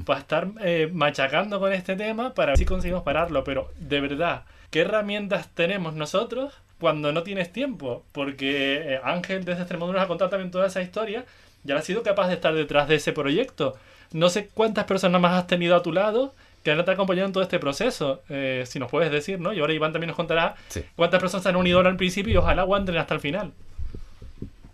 para 0.05 0.19
estar 0.19 0.47
eh, 0.61 0.89
machacando 0.93 1.59
con 1.59 1.73
este 1.73 1.95
tema 1.95 2.33
para 2.33 2.51
ver 2.51 2.57
si 2.57 2.65
conseguimos 2.65 3.03
pararlo. 3.03 3.43
Pero 3.43 3.71
de 3.79 4.01
verdad, 4.01 4.43
¿qué 4.69 4.81
herramientas 4.81 5.49
tenemos 5.53 5.95
nosotros 5.95 6.53
cuando 6.79 7.11
no 7.11 7.23
tienes 7.23 7.51
tiempo? 7.51 8.03
Porque 8.11 8.93
eh, 8.93 9.01
Ángel 9.03 9.43
desde 9.43 9.61
Extremadura 9.61 9.99
nos 9.99 10.05
ha 10.05 10.07
contado 10.07 10.29
también 10.29 10.51
toda 10.51 10.67
esa 10.67 10.81
historia 10.81 11.25
y 11.65 11.71
ha 11.71 11.81
sido 11.81 12.03
capaz 12.03 12.27
de 12.27 12.35
estar 12.35 12.53
detrás 12.53 12.87
de 12.87 12.95
ese 12.95 13.11
proyecto. 13.11 13.75
No 14.13 14.29
sé 14.29 14.47
cuántas 14.53 14.85
personas 14.85 15.19
más 15.19 15.33
has 15.33 15.47
tenido 15.47 15.75
a 15.75 15.81
tu 15.81 15.91
lado 15.91 16.33
que 16.67 16.71
han 16.73 16.79
estado 16.79 16.95
acompañando 16.95 17.27
en 17.27 17.31
todo 17.31 17.43
este 17.43 17.59
proceso. 17.59 18.23
Eh, 18.27 18.65
si 18.67 18.77
nos 18.77 18.91
puedes 18.91 19.09
decir, 19.09 19.39
¿no? 19.39 19.53
Y 19.53 19.61
ahora 19.61 19.71
Iván 19.71 19.93
también 19.93 20.09
nos 20.09 20.17
contará 20.17 20.53
cuántas 20.97 21.21
personas 21.21 21.43
se 21.43 21.47
han 21.47 21.55
unido 21.55 21.77
ahora 21.77 21.89
al 21.89 21.95
principio 21.95 22.33
y 22.33 22.35
ojalá 22.35 22.63
aguanten 22.63 22.97
hasta 22.97 23.13
el 23.13 23.21
final. 23.21 23.53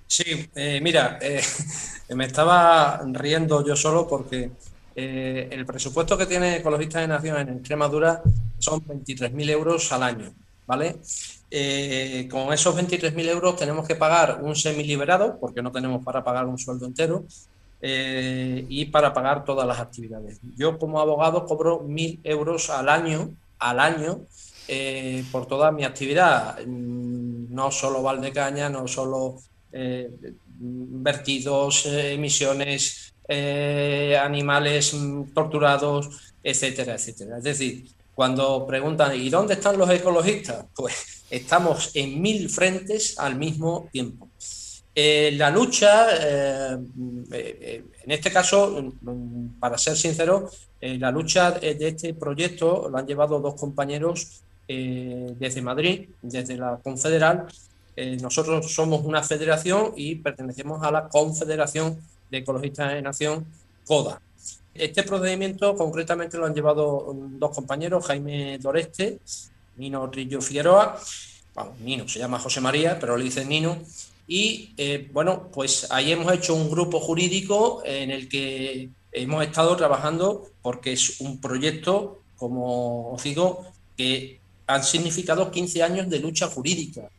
Sí, 0.07 0.49
eh, 0.55 0.79
mira, 0.81 1.19
eh, 1.21 1.39
me 2.15 2.25
estaba 2.25 2.99
riendo 3.11 3.63
yo 3.63 3.75
solo 3.75 4.07
porque 4.07 4.49
el 4.95 5.65
presupuesto 5.67 6.17
que 6.17 6.25
tiene 6.25 6.57
Ecologistas 6.57 7.03
de 7.03 7.07
Nación 7.07 7.37
en 7.37 7.57
Extremadura 7.57 8.23
son 8.57 8.81
23.000 8.81 9.49
euros 9.51 9.91
al 9.91 10.01
año, 10.01 10.33
¿vale? 10.65 10.97
con 12.29 12.51
esos 12.53 12.75
23.000 12.75 13.29
euros 13.29 13.55
tenemos 13.55 13.87
que 13.87 13.93
pagar 13.93 14.39
un 14.41 14.55
semiliberado, 14.55 15.37
porque 15.39 15.61
no 15.61 15.71
tenemos 15.71 16.03
para 16.03 16.23
pagar 16.23 16.45
un 16.45 16.57
sueldo 16.57 16.87
entero, 16.87 17.25
eh, 17.85 18.65
y 18.69 18.85
para 18.85 19.13
pagar 19.13 19.43
todas 19.43 19.67
las 19.67 19.77
actividades. 19.77 20.39
Yo 20.55 20.79
como 20.79 21.01
abogado 21.01 21.45
cobro 21.45 21.81
mil 21.81 22.17
euros 22.23 22.69
al 22.69 22.87
año, 22.87 23.35
al 23.59 23.81
año, 23.81 24.21
eh, 24.69 25.25
por 25.33 25.47
toda 25.47 25.69
mi 25.73 25.83
actividad, 25.83 26.65
mm, 26.65 27.53
no 27.53 27.71
solo 27.71 28.01
Valdecaña, 28.01 28.69
no 28.69 28.87
solo 28.87 29.35
eh, 29.73 30.09
vertidos, 30.59 31.85
emisiones, 31.87 33.13
animales 33.27 34.93
mm, 34.93 35.33
torturados, 35.33 36.33
etcétera, 36.41 36.95
etcétera. 36.95 37.39
Es 37.39 37.43
decir, 37.43 37.85
cuando 38.15 38.65
preguntan, 38.65 39.13
¿y 39.13 39.29
dónde 39.29 39.55
están 39.55 39.77
los 39.77 39.89
ecologistas? 39.89 40.67
Pues 40.73 41.25
estamos 41.29 41.91
en 41.95 42.21
mil 42.21 42.49
frentes 42.49 43.19
al 43.19 43.35
mismo 43.35 43.89
tiempo. 43.91 44.22
Eh, 44.95 45.31
la 45.37 45.49
lucha, 45.49 46.07
eh, 46.21 46.77
eh, 47.31 47.83
en 48.03 48.11
este 48.11 48.31
caso, 48.31 48.93
para 49.59 49.77
ser 49.77 49.97
sincero, 49.97 50.49
la 50.81 51.09
lucha 51.09 51.51
de 51.51 51.87
este 51.87 52.13
proyecto 52.13 52.89
lo 52.89 52.97
han 52.97 53.07
llevado 53.07 53.39
dos 53.39 53.55
compañeros 53.55 54.41
desde 54.67 55.61
Madrid, 55.61 56.09
desde 56.21 56.57
la 56.57 56.77
Confederal. 56.83 57.47
nosotros 58.21 58.73
somos 58.73 59.05
una 59.05 59.23
federación 59.23 59.93
y 59.95 60.15
pertenecemos 60.15 60.83
a 60.83 60.91
la 60.91 61.07
Confederación 61.07 61.97
de 62.29 62.39
Ecologistas 62.39 62.91
de 62.91 63.01
Nación, 63.01 63.45
CODA. 63.85 64.19
Este 64.73 65.03
procedimiento 65.03 65.73
concretamente 65.75 66.37
lo 66.37 66.47
han 66.47 66.53
llevado 66.53 67.15
dos 67.15 67.55
compañeros, 67.55 68.05
Jaime 68.07 68.57
Doreste, 68.57 69.19
Nino 69.77 70.07
Rillo 70.07 70.41
Figueroa, 70.41 70.99
Nino 71.79 72.09
se 72.09 72.19
llama 72.19 72.39
José 72.39 72.59
María, 72.59 72.99
pero 72.99 73.15
le 73.15 73.23
dicen 73.23 73.47
Nino, 73.47 73.77
y 74.27 74.73
eh, 74.77 75.09
bueno, 75.11 75.49
pues 75.51 75.87
ahí 75.91 76.11
hemos 76.11 76.31
hecho 76.33 76.55
un 76.55 76.69
grupo 76.69 76.99
jurídico 76.99 77.81
en 77.85 78.11
el 78.11 78.29
que 78.29 78.89
hemos 79.11 79.43
estado 79.43 79.75
trabajando 79.75 80.47
porque 80.61 80.93
es 80.93 81.19
un 81.19 81.41
proyecto, 81.41 82.21
como 82.37 83.11
os 83.11 83.23
digo, 83.23 83.65
que 83.97 84.39
han 84.67 84.83
significado 84.83 85.51
15 85.51 85.83
años 85.83 86.09
de 86.09 86.19
lucha 86.19 86.47
jurídica. 86.47 87.09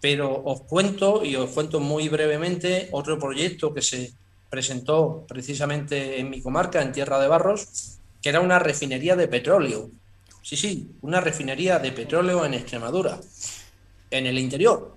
Pero 0.00 0.42
os 0.44 0.62
cuento, 0.62 1.24
y 1.24 1.36
os 1.36 1.50
cuento 1.50 1.80
muy 1.80 2.08
brevemente, 2.08 2.88
otro 2.90 3.18
proyecto 3.18 3.72
que 3.72 3.82
se 3.82 4.12
presentó 4.50 5.24
precisamente 5.26 6.20
en 6.20 6.28
mi 6.28 6.42
comarca, 6.42 6.82
en 6.82 6.92
Tierra 6.92 7.18
de 7.18 7.28
Barros, 7.28 7.98
que 8.20 8.28
era 8.28 8.40
una 8.40 8.58
refinería 8.58 9.16
de 9.16 9.28
petróleo. 9.28 9.90
Sí, 10.42 10.56
sí, 10.56 10.90
una 11.02 11.20
refinería 11.20 11.78
de 11.78 11.92
petróleo 11.92 12.44
en 12.44 12.54
Extremadura 12.54 13.20
en 14.12 14.26
el 14.26 14.38
interior. 14.38 14.96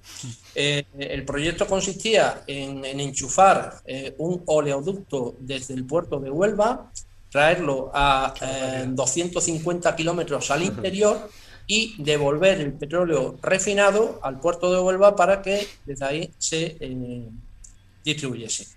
Eh, 0.54 0.84
el 1.00 1.26
proyecto 1.26 1.66
consistía 1.66 2.44
en, 2.46 2.84
enchufar 2.86 3.82
eh, 3.86 4.14
un 4.18 4.44
oleoducto 4.46 5.36
desde 5.40 5.74
el 5.74 5.86
puerto 5.86 6.20
de 6.20 6.30
Huelva, 6.30 6.92
traerlo 7.32 7.92
a 7.94 8.34
250 8.88 9.90
eh, 9.90 9.96
kilómetros 9.96 10.52
al 10.52 10.64
interior 10.64 11.30
y 11.68 12.02
devolver 12.02 12.62
el 12.62 12.74
petróleo 12.74 13.38
refinado 13.42 14.20
al 14.22 14.40
puerto 14.40 14.72
de 14.72 14.80
Huelva 14.80 15.16
para 15.16 15.42
que 15.42 15.68
desde 15.86 16.06
ahí 16.06 16.32
se 16.38 16.78
distribuyese. 18.04 18.68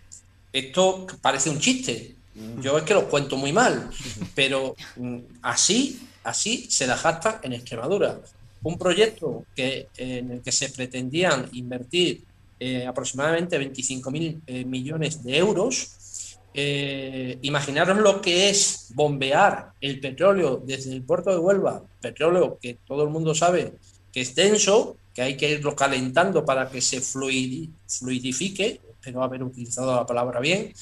Esto 0.53 1.07
parece 1.21 1.51
un 1.51 1.59
chiste. 1.59 2.15
Yo 2.61 2.79
es 2.79 2.85
que 2.85 2.95
lo 2.95 3.09
cuento 3.09 3.37
muy 3.37 3.53
mal, 3.53 3.91
pero 4.35 4.77
mm, 4.97 5.19
así, 5.43 6.01
así 6.23 6.69
se 6.71 6.87
la 6.87 6.97
jacta 6.97 7.41
en 7.43 7.53
Extremadura 7.53 8.21
un 8.63 8.79
proyecto 8.79 9.45
que, 9.55 9.89
en 9.97 10.33
el 10.33 10.43
que 10.43 10.53
se 10.53 10.71
pretendían 10.71 11.49
invertir 11.53 12.25
eh, 12.61 12.85
aproximadamente 12.85 13.57
25.000 13.57 14.41
eh, 14.47 14.65
millones 14.65 15.23
de 15.23 15.37
euros. 15.37 16.39
Eh, 16.53 17.39
imaginaros 17.43 17.99
lo 17.99 18.21
que 18.21 18.51
es 18.51 18.89
bombear 18.95 19.75
el 19.81 20.01
petróleo 20.01 20.61
desde 20.65 20.93
el 20.93 21.03
puerto 21.03 21.31
de 21.31 21.39
Huelva, 21.39 21.85
petróleo 22.01 22.59
que 22.61 22.79
todo 22.85 23.05
el 23.05 23.11
mundo 23.11 23.33
sabe 23.33 23.75
que 24.13 24.23
es 24.23 24.35
denso, 24.35 24.97
que 25.15 25.23
hay 25.23 25.37
que 25.37 25.51
irlo 25.51 25.77
calentando 25.77 26.45
para 26.45 26.69
que 26.69 26.81
se 26.81 27.01
fluidifique, 27.01 28.81
espero 28.91 29.23
haber 29.23 29.45
utilizado 29.45 29.95
la 29.95 30.07
palabra 30.07 30.41
bien, 30.41 30.73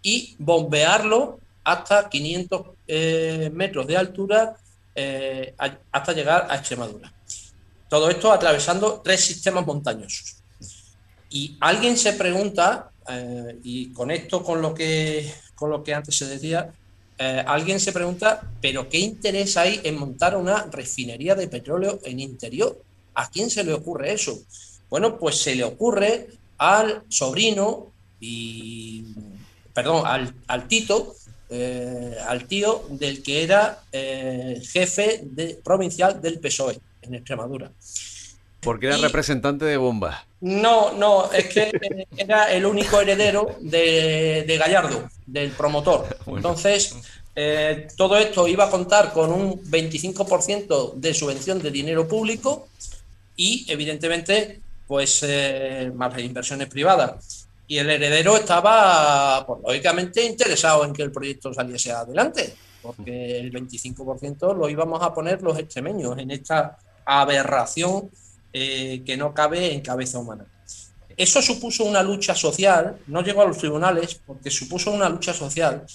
y 0.00 0.36
bombearlo 0.38 1.40
hasta 1.64 2.08
500 2.08 2.62
metros 3.52 3.86
de 3.86 3.96
altura 3.96 4.56
hasta 5.92 6.12
llegar 6.12 6.46
a 6.48 6.56
Extremadura. 6.56 7.12
Todo 7.88 8.10
esto 8.10 8.32
atravesando 8.32 9.00
tres 9.02 9.20
sistemas 9.20 9.64
montañosos. 9.64 10.36
Y 11.30 11.56
alguien 11.60 11.96
se 11.96 12.12
pregunta, 12.14 12.90
eh, 13.08 13.58
y 13.62 13.92
conecto 13.92 14.42
con 14.42 14.60
lo 14.60 14.74
que, 14.74 15.32
con 15.54 15.70
lo 15.70 15.82
que 15.84 15.94
antes 15.94 16.16
se 16.16 16.26
decía, 16.26 16.72
eh, 17.18 17.44
alguien 17.46 17.80
se 17.80 17.92
pregunta, 17.92 18.42
¿pero 18.60 18.88
qué 18.88 18.98
interés 18.98 19.56
hay 19.56 19.80
en 19.84 19.98
montar 19.98 20.36
una 20.36 20.64
refinería 20.64 21.34
de 21.34 21.48
petróleo 21.48 22.00
en 22.04 22.20
interior? 22.20 22.80
¿A 23.14 23.30
quién 23.30 23.50
se 23.50 23.64
le 23.64 23.72
ocurre 23.72 24.12
eso? 24.12 24.38
Bueno, 24.90 25.18
pues 25.18 25.36
se 25.36 25.54
le 25.54 25.64
ocurre 25.64 26.28
al 26.58 27.04
sobrino 27.08 27.92
y, 28.20 29.04
perdón, 29.72 30.02
al, 30.06 30.68
Tito, 30.68 31.14
eh, 31.48 32.16
al 32.26 32.46
tío 32.46 32.84
del 32.90 33.22
que 33.22 33.42
era 33.42 33.82
jefe 33.92 35.22
de, 35.24 35.54
provincial 35.62 36.20
del 36.20 36.38
PSOE, 36.38 36.78
en 37.06 37.14
Extremadura. 37.14 37.72
Porque 38.60 38.86
era 38.86 38.96
representante 38.96 39.64
de 39.64 39.76
Bomba. 39.76 40.26
No, 40.40 40.92
no, 40.92 41.30
es 41.30 41.46
que 41.46 41.70
era 42.16 42.52
el 42.52 42.66
único 42.66 43.00
heredero 43.00 43.56
de, 43.60 44.56
Gallardo, 44.58 45.08
del 45.24 45.52
promotor. 45.52 46.16
Entonces, 46.26 46.96
eh, 47.36 47.86
todo 47.96 48.16
esto 48.16 48.48
iba 48.48 48.64
a 48.64 48.70
contar 48.70 49.12
con 49.12 49.32
un 49.32 49.62
25% 49.62 50.94
de 50.94 51.14
subvención 51.14 51.62
de 51.62 51.70
dinero 51.70 52.08
público 52.08 52.66
y, 53.36 53.64
evidentemente, 53.68 54.60
pues 54.88 55.20
eh, 55.22 55.92
más 55.94 56.18
inversiones 56.18 56.68
privadas. 56.68 57.46
Y 57.68 57.78
el 57.78 57.88
heredero 57.88 58.36
estaba, 58.36 59.46
pues, 59.46 59.60
lógicamente, 59.64 60.24
interesado 60.24 60.84
en 60.84 60.92
que 60.92 61.02
el 61.02 61.12
proyecto 61.12 61.54
saliese 61.54 61.92
adelante, 61.92 62.54
porque 62.82 63.38
el 63.38 63.52
25% 63.52 64.56
lo 64.56 64.68
íbamos 64.68 65.02
a 65.02 65.14
poner 65.14 65.40
los 65.42 65.56
extremeños 65.58 66.18
en 66.18 66.32
esta 66.32 66.78
aberración 67.06 68.10
eh, 68.52 69.02
que 69.06 69.16
no 69.16 69.32
cabe 69.32 69.72
en 69.72 69.80
cabeza 69.80 70.18
humana. 70.18 70.44
Eso 71.16 71.40
supuso 71.40 71.84
una 71.84 72.02
lucha 72.02 72.34
social, 72.34 72.98
no 73.06 73.22
llegó 73.22 73.42
a 73.42 73.46
los 73.46 73.56
tribunales 73.56 74.20
porque 74.26 74.50
supuso 74.50 74.90
una 74.90 75.08
lucha 75.08 75.32
social 75.32 75.86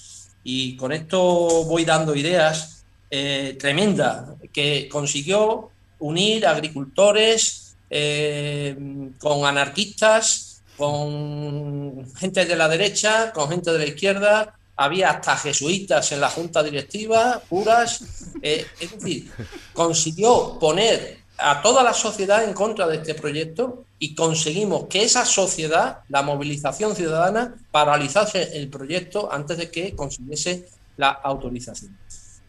y 0.42 0.76
con 0.76 0.90
esto 0.90 1.20
voy 1.64 1.84
dando 1.84 2.16
ideas 2.16 2.84
eh, 3.10 3.56
tremenda 3.60 4.34
que 4.52 4.88
consiguió 4.90 5.70
unir 6.00 6.46
agricultores 6.46 7.76
eh, 7.90 8.76
con 9.20 9.44
anarquistas, 9.44 10.62
con 10.76 12.10
gente 12.16 12.44
de 12.44 12.56
la 12.56 12.68
derecha, 12.68 13.32
con 13.32 13.48
gente 13.50 13.70
de 13.70 13.78
la 13.78 13.86
izquierda, 13.86 14.58
había 14.82 15.10
hasta 15.10 15.36
jesuitas 15.36 16.10
en 16.10 16.20
la 16.20 16.28
junta 16.28 16.62
directiva, 16.62 17.40
curas, 17.48 18.04
eh, 18.42 18.66
es 18.80 18.90
decir, 18.90 19.30
consiguió 19.72 20.58
poner 20.58 21.18
a 21.38 21.62
toda 21.62 21.84
la 21.84 21.94
sociedad 21.94 22.42
en 22.42 22.52
contra 22.52 22.88
de 22.88 22.96
este 22.96 23.14
proyecto 23.14 23.84
y 24.00 24.14
conseguimos 24.14 24.86
que 24.88 25.04
esa 25.04 25.24
sociedad, 25.24 26.00
la 26.08 26.22
movilización 26.22 26.96
ciudadana, 26.96 27.54
paralizase 27.70 28.56
el 28.56 28.68
proyecto 28.68 29.32
antes 29.32 29.56
de 29.56 29.70
que 29.70 29.94
consiguiese 29.94 30.68
la 30.96 31.10
autorización. 31.10 31.96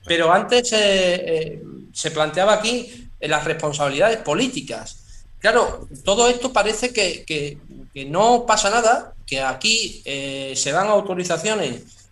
Pero 0.05 0.33
antes 0.33 0.73
eh, 0.73 0.79
eh, 1.15 1.63
se 1.93 2.11
planteaba 2.11 2.53
aquí 2.53 3.09
las 3.21 3.45
responsabilidades 3.45 4.17
políticas. 4.17 5.25
Claro, 5.37 5.87
todo 6.03 6.27
esto 6.27 6.51
parece 6.51 6.91
que, 6.91 7.59
no 8.07 8.45
pasa 8.45 8.71
nada, 8.71 9.13
que 9.25 9.39
aquí 9.41 10.01
se 10.03 10.71
dan 10.71 10.87
autorizaciones 10.87 12.02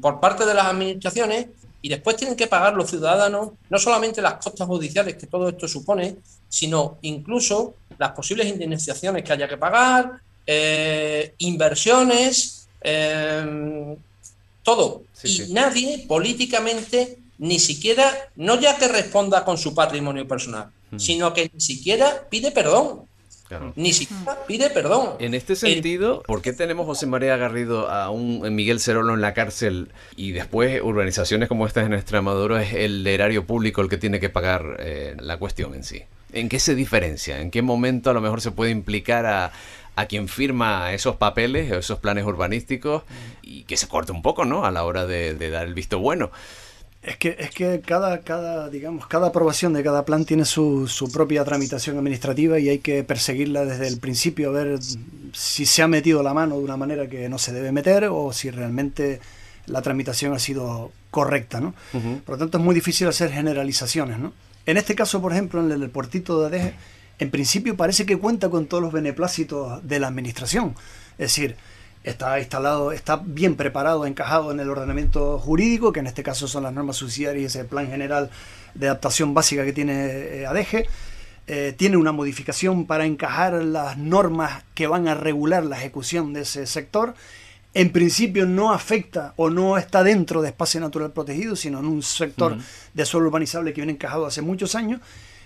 por 0.00 0.20
parte 0.20 0.46
de 0.46 0.54
las 0.54 0.66
administraciones 0.66 1.46
y 1.82 1.88
después 1.88 2.16
tienen 2.16 2.36
que 2.36 2.46
pagar 2.46 2.74
los 2.74 2.88
ciudadanos 2.88 3.50
no 3.68 3.78
solamente 3.78 4.22
las 4.22 4.34
costas 4.34 4.66
judiciales 4.66 5.16
que 5.16 5.26
todo 5.26 5.48
esto 5.48 5.68
supone, 5.68 6.16
sino 6.48 6.98
incluso 7.02 7.74
las 7.98 8.12
posibles 8.12 8.46
indemnizaciones 8.46 9.22
que 9.22 9.32
haya 9.32 9.48
que 9.48 9.58
pagar, 9.58 10.20
eh, 10.46 11.34
inversiones, 11.38 12.68
eh, 12.80 13.96
todo. 14.62 15.02
y 15.22 15.52
nadie 15.52 16.06
políticamente 16.08 17.18
ni 17.38 17.58
siquiera, 17.58 18.10
no 18.36 18.58
ya 18.60 18.76
que 18.76 18.88
responda 18.88 19.44
con 19.44 19.58
su 19.58 19.74
patrimonio 19.74 20.26
personal, 20.26 20.70
hmm. 20.90 20.98
sino 20.98 21.34
que 21.34 21.50
ni 21.52 21.60
siquiera 21.60 22.26
pide 22.30 22.50
perdón. 22.50 23.02
Ni 23.76 23.92
siquiera 23.92 24.38
pide 24.46 24.70
perdón. 24.70 25.10
En 25.18 25.34
este 25.34 25.56
sentido, 25.56 26.22
¿por 26.22 26.42
qué 26.42 26.52
tenemos 26.52 26.86
José 26.86 27.06
María 27.06 27.36
Garrido 27.36 27.90
a 27.90 28.10
un 28.10 28.54
Miguel 28.54 28.80
Cerolo 28.80 29.14
en 29.14 29.20
la 29.20 29.34
cárcel 29.34 29.88
y 30.16 30.32
después 30.32 30.80
urbanizaciones 30.82 31.48
como 31.48 31.66
estas 31.66 31.86
en 31.86 31.94
Extremadura 31.94 32.62
es 32.62 32.72
el 32.74 33.06
erario 33.06 33.44
público 33.46 33.80
el 33.82 33.88
que 33.88 33.98
tiene 33.98 34.20
que 34.20 34.30
pagar 34.30 34.76
eh, 34.78 35.14
la 35.20 35.36
cuestión 35.36 35.74
en 35.74 35.84
sí? 35.84 36.02
¿En 36.32 36.48
qué 36.48 36.58
se 36.58 36.74
diferencia? 36.74 37.40
¿En 37.40 37.50
qué 37.50 37.62
momento 37.62 38.10
a 38.10 38.14
lo 38.14 38.20
mejor 38.20 38.40
se 38.40 38.50
puede 38.50 38.72
implicar 38.72 39.26
a, 39.26 39.52
a 39.96 40.06
quien 40.06 40.28
firma 40.28 40.92
esos 40.92 41.16
papeles, 41.16 41.70
esos 41.70 41.98
planes 41.98 42.24
urbanísticos 42.24 43.02
y 43.42 43.62
que 43.64 43.76
se 43.76 43.88
corte 43.88 44.12
un 44.12 44.22
poco, 44.22 44.44
¿no? 44.44 44.64
A 44.64 44.70
la 44.70 44.84
hora 44.84 45.06
de, 45.06 45.34
de 45.34 45.50
dar 45.50 45.66
el 45.66 45.74
visto 45.74 45.98
bueno. 46.00 46.30
Es 47.04 47.18
que, 47.18 47.36
es 47.38 47.50
que 47.50 47.82
cada, 47.84 48.20
cada, 48.20 48.70
digamos, 48.70 49.06
cada 49.06 49.26
aprobación 49.26 49.74
de 49.74 49.82
cada 49.82 50.06
plan 50.06 50.24
tiene 50.24 50.46
su, 50.46 50.88
su, 50.88 51.12
propia 51.12 51.44
tramitación 51.44 51.98
administrativa 51.98 52.58
y 52.58 52.70
hay 52.70 52.78
que 52.78 53.04
perseguirla 53.04 53.66
desde 53.66 53.88
el 53.88 53.98
principio, 53.98 54.48
a 54.48 54.52
ver 54.52 54.78
si 55.34 55.66
se 55.66 55.82
ha 55.82 55.86
metido 55.86 56.22
la 56.22 56.32
mano 56.32 56.56
de 56.56 56.64
una 56.64 56.78
manera 56.78 57.06
que 57.06 57.28
no 57.28 57.36
se 57.36 57.52
debe 57.52 57.72
meter 57.72 58.08
o 58.10 58.32
si 58.32 58.50
realmente 58.50 59.20
la 59.66 59.82
tramitación 59.82 60.32
ha 60.32 60.38
sido 60.38 60.92
correcta. 61.10 61.60
¿no? 61.60 61.74
Por 62.24 62.34
lo 62.34 62.38
tanto, 62.38 62.58
es 62.58 62.64
muy 62.64 62.74
difícil 62.74 63.06
hacer 63.06 63.30
generalizaciones. 63.30 64.18
¿no? 64.18 64.32
En 64.64 64.76
este 64.76 64.94
caso, 64.94 65.20
por 65.20 65.32
ejemplo, 65.32 65.60
en 65.60 65.70
el 65.70 65.90
puertito 65.90 66.40
de 66.40 66.46
Adeje, 66.46 66.74
en 67.18 67.30
principio 67.30 67.76
parece 67.76 68.06
que 68.06 68.16
cuenta 68.16 68.48
con 68.48 68.66
todos 68.66 68.82
los 68.82 68.92
beneplácitos 68.92 69.86
de 69.86 70.00
la 70.00 70.08
administración. 70.08 70.74
Es 71.18 71.34
decir, 71.34 71.56
está 72.04 72.38
instalado, 72.38 72.92
está 72.92 73.16
bien 73.24 73.56
preparado, 73.56 74.06
encajado 74.06 74.52
en 74.52 74.60
el 74.60 74.68
ordenamiento 74.68 75.38
jurídico, 75.38 75.92
que 75.92 76.00
en 76.00 76.06
este 76.06 76.22
caso 76.22 76.46
son 76.46 76.62
las 76.62 76.72
normas 76.72 76.96
subsidiarias 76.96 77.56
y 77.56 77.58
el 77.58 77.66
plan 77.66 77.88
general 77.88 78.30
de 78.74 78.88
adaptación 78.88 79.32
básica 79.32 79.64
que 79.64 79.72
tiene 79.72 80.06
eh, 80.06 80.46
ADEGE. 80.46 80.86
Eh, 81.46 81.74
tiene 81.76 81.96
una 81.96 82.12
modificación 82.12 82.86
para 82.86 83.04
encajar 83.04 83.52
las 83.64 83.98
normas 83.98 84.64
que 84.74 84.86
van 84.86 85.08
a 85.08 85.14
regular 85.14 85.64
la 85.64 85.78
ejecución 85.78 86.32
de 86.32 86.42
ese 86.42 86.66
sector. 86.66 87.14
En 87.72 87.90
principio 87.90 88.46
no 88.46 88.72
afecta 88.72 89.34
o 89.36 89.50
no 89.50 89.76
está 89.76 90.04
dentro 90.04 90.42
de 90.42 90.48
espacio 90.48 90.80
natural 90.80 91.12
protegido, 91.12 91.56
sino 91.56 91.80
en 91.80 91.86
un 91.86 92.02
sector 92.02 92.56
de 92.92 93.04
suelo 93.04 93.26
urbanizable 93.26 93.72
que 93.72 93.80
viene 93.80 93.92
encajado 93.92 94.26
hace 94.26 94.42
muchos 94.42 94.74
años 94.74 95.00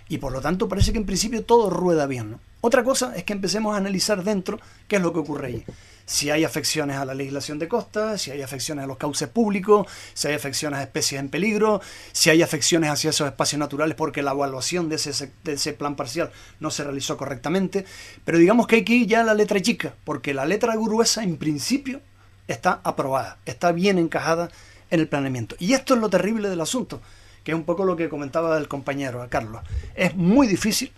y 0.08 0.18
por 0.18 0.32
lo 0.32 0.40
tanto 0.40 0.68
parece 0.68 0.92
que 0.92 0.98
en 0.98 1.06
principio 1.06 1.44
todo 1.44 1.70
rueda 1.70 2.06
bien. 2.06 2.36
Otra 2.60 2.84
cosa 2.84 3.16
es 3.16 3.24
que 3.24 3.32
empecemos 3.32 3.74
a 3.74 3.78
analizar 3.78 4.22
dentro 4.22 4.60
qué 4.88 4.96
es 4.96 5.02
lo 5.02 5.12
que 5.12 5.20
ocurre 5.20 5.46
ahí 5.46 5.64
si 6.08 6.30
hay 6.30 6.42
afecciones 6.42 6.96
a 6.96 7.04
la 7.04 7.12
legislación 7.12 7.58
de 7.58 7.68
costas, 7.68 8.22
si 8.22 8.30
hay 8.30 8.40
afecciones 8.40 8.84
a 8.84 8.86
los 8.86 8.96
cauces 8.96 9.28
públicos, 9.28 9.86
si 10.14 10.26
hay 10.26 10.34
afecciones 10.34 10.80
a 10.80 10.82
especies 10.82 11.20
en 11.20 11.28
peligro, 11.28 11.82
si 12.12 12.30
hay 12.30 12.40
afecciones 12.40 12.88
hacia 12.88 13.10
esos 13.10 13.28
espacios 13.28 13.58
naturales 13.58 13.94
porque 13.94 14.22
la 14.22 14.30
evaluación 14.30 14.88
de 14.88 14.96
ese, 14.96 15.30
de 15.44 15.52
ese 15.52 15.74
plan 15.74 15.96
parcial 15.96 16.32
no 16.60 16.70
se 16.70 16.82
realizó 16.82 17.18
correctamente. 17.18 17.84
Pero 18.24 18.38
digamos 18.38 18.66
que 18.66 18.76
hay 18.76 18.84
que 18.84 18.94
ir 18.94 19.06
ya 19.06 19.20
a 19.20 19.24
la 19.24 19.34
letra 19.34 19.60
chica, 19.60 19.94
porque 20.04 20.32
la 20.32 20.46
letra 20.46 20.76
gruesa 20.76 21.22
en 21.22 21.36
principio 21.36 22.00
está 22.48 22.80
aprobada, 22.84 23.36
está 23.44 23.72
bien 23.72 23.98
encajada 23.98 24.50
en 24.90 25.00
el 25.00 25.08
planeamiento. 25.08 25.56
Y 25.58 25.74
esto 25.74 25.92
es 25.92 26.00
lo 26.00 26.08
terrible 26.08 26.48
del 26.48 26.62
asunto, 26.62 27.02
que 27.44 27.52
es 27.52 27.54
un 27.54 27.64
poco 27.64 27.84
lo 27.84 27.96
que 27.96 28.08
comentaba 28.08 28.56
el 28.56 28.66
compañero 28.66 29.26
Carlos. 29.28 29.60
Es 29.94 30.16
muy 30.16 30.46
difícil 30.46 30.90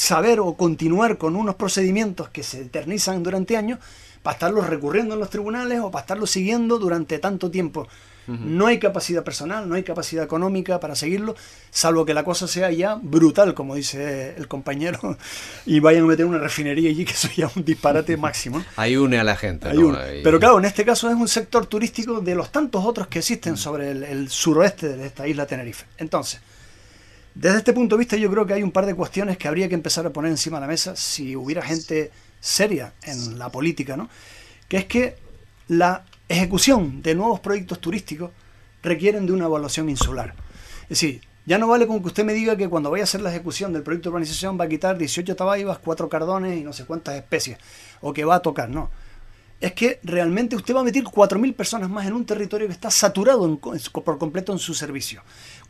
saber 0.00 0.40
o 0.40 0.54
continuar 0.54 1.18
con 1.18 1.36
unos 1.36 1.56
procedimientos 1.56 2.30
que 2.30 2.42
se 2.42 2.62
eternizan 2.62 3.22
durante 3.22 3.58
años 3.58 3.80
para 4.22 4.32
estarlos 4.32 4.66
recurriendo 4.66 5.12
en 5.12 5.20
los 5.20 5.28
tribunales 5.28 5.80
o 5.80 5.90
para 5.90 6.00
estarlos 6.00 6.30
siguiendo 6.30 6.78
durante 6.78 7.18
tanto 7.18 7.50
tiempo. 7.50 7.86
No 8.26 8.68
hay 8.68 8.78
capacidad 8.78 9.24
personal, 9.24 9.68
no 9.68 9.74
hay 9.74 9.82
capacidad 9.82 10.22
económica 10.22 10.78
para 10.78 10.94
seguirlo, 10.94 11.34
salvo 11.70 12.04
que 12.04 12.14
la 12.14 12.22
cosa 12.22 12.46
sea 12.46 12.70
ya 12.70 12.94
brutal, 12.94 13.54
como 13.54 13.74
dice 13.74 14.36
el 14.36 14.46
compañero, 14.46 15.18
y 15.66 15.80
vayan 15.80 16.04
a 16.04 16.06
meter 16.06 16.26
una 16.26 16.38
refinería 16.38 16.90
allí, 16.90 17.04
que 17.04 17.12
eso 17.12 17.28
ya 17.36 17.46
es 17.46 17.56
un 17.56 17.64
disparate 17.64 18.16
máximo. 18.28 18.64
Ahí 18.76 18.96
une 18.96 19.18
a 19.18 19.24
la 19.24 19.34
gente. 19.34 19.68
Pero 20.22 20.38
claro, 20.38 20.58
en 20.60 20.64
este 20.64 20.84
caso 20.84 21.10
es 21.10 21.16
un 21.16 21.26
sector 21.26 21.66
turístico 21.66 22.20
de 22.20 22.36
los 22.36 22.52
tantos 22.52 22.84
otros 22.84 23.08
que 23.08 23.18
existen 23.18 23.56
sobre 23.56 23.90
el, 23.90 24.04
el 24.04 24.30
suroeste 24.30 24.96
de 24.96 25.06
esta 25.06 25.26
isla 25.26 25.46
Tenerife. 25.46 25.86
Entonces, 25.98 26.40
desde 27.40 27.56
este 27.56 27.72
punto 27.72 27.96
de 27.96 28.00
vista 28.00 28.18
yo 28.18 28.30
creo 28.30 28.44
que 28.46 28.52
hay 28.52 28.62
un 28.62 28.70
par 28.70 28.84
de 28.84 28.94
cuestiones 28.94 29.38
que 29.38 29.48
habría 29.48 29.66
que 29.66 29.74
empezar 29.74 30.04
a 30.04 30.10
poner 30.10 30.30
encima 30.30 30.58
de 30.58 30.60
la 30.60 30.66
mesa 30.66 30.94
si 30.94 31.34
hubiera 31.34 31.62
gente 31.62 32.10
seria 32.38 32.92
en 33.02 33.38
la 33.38 33.48
política, 33.48 33.96
¿no? 33.96 34.10
Que 34.68 34.76
es 34.76 34.84
que 34.84 35.16
la 35.66 36.04
ejecución 36.28 37.00
de 37.00 37.14
nuevos 37.14 37.40
proyectos 37.40 37.80
turísticos 37.80 38.30
requieren 38.82 39.24
de 39.24 39.32
una 39.32 39.46
evaluación 39.46 39.88
insular. 39.88 40.34
Es 40.82 40.88
decir, 40.90 41.22
ya 41.46 41.56
no 41.56 41.66
vale 41.66 41.86
con 41.86 42.00
que 42.02 42.08
usted 42.08 42.24
me 42.26 42.34
diga 42.34 42.58
que 42.58 42.68
cuando 42.68 42.90
vaya 42.90 43.04
a 43.04 43.04
hacer 43.04 43.22
la 43.22 43.30
ejecución 43.30 43.72
del 43.72 43.84
proyecto 43.84 44.10
de 44.10 44.10
urbanización 44.10 44.60
va 44.60 44.64
a 44.64 44.68
quitar 44.68 44.98
18 44.98 45.34
tabaibas, 45.34 45.78
4 45.78 46.10
cardones 46.10 46.60
y 46.60 46.62
no 46.62 46.74
sé 46.74 46.84
cuántas 46.84 47.14
especies, 47.14 47.56
o 48.02 48.12
que 48.12 48.26
va 48.26 48.34
a 48.34 48.42
tocar, 48.42 48.68
no 48.68 48.90
es 49.60 49.74
que 49.74 50.00
realmente 50.02 50.56
usted 50.56 50.74
va 50.74 50.80
a 50.80 50.84
meter 50.84 51.04
4.000 51.04 51.54
personas 51.54 51.90
más 51.90 52.06
en 52.06 52.14
un 52.14 52.24
territorio 52.24 52.66
que 52.66 52.72
está 52.72 52.90
saturado 52.90 53.58
por 53.58 54.18
completo 54.18 54.52
en 54.52 54.58
su 54.58 54.72
servicio. 54.72 55.22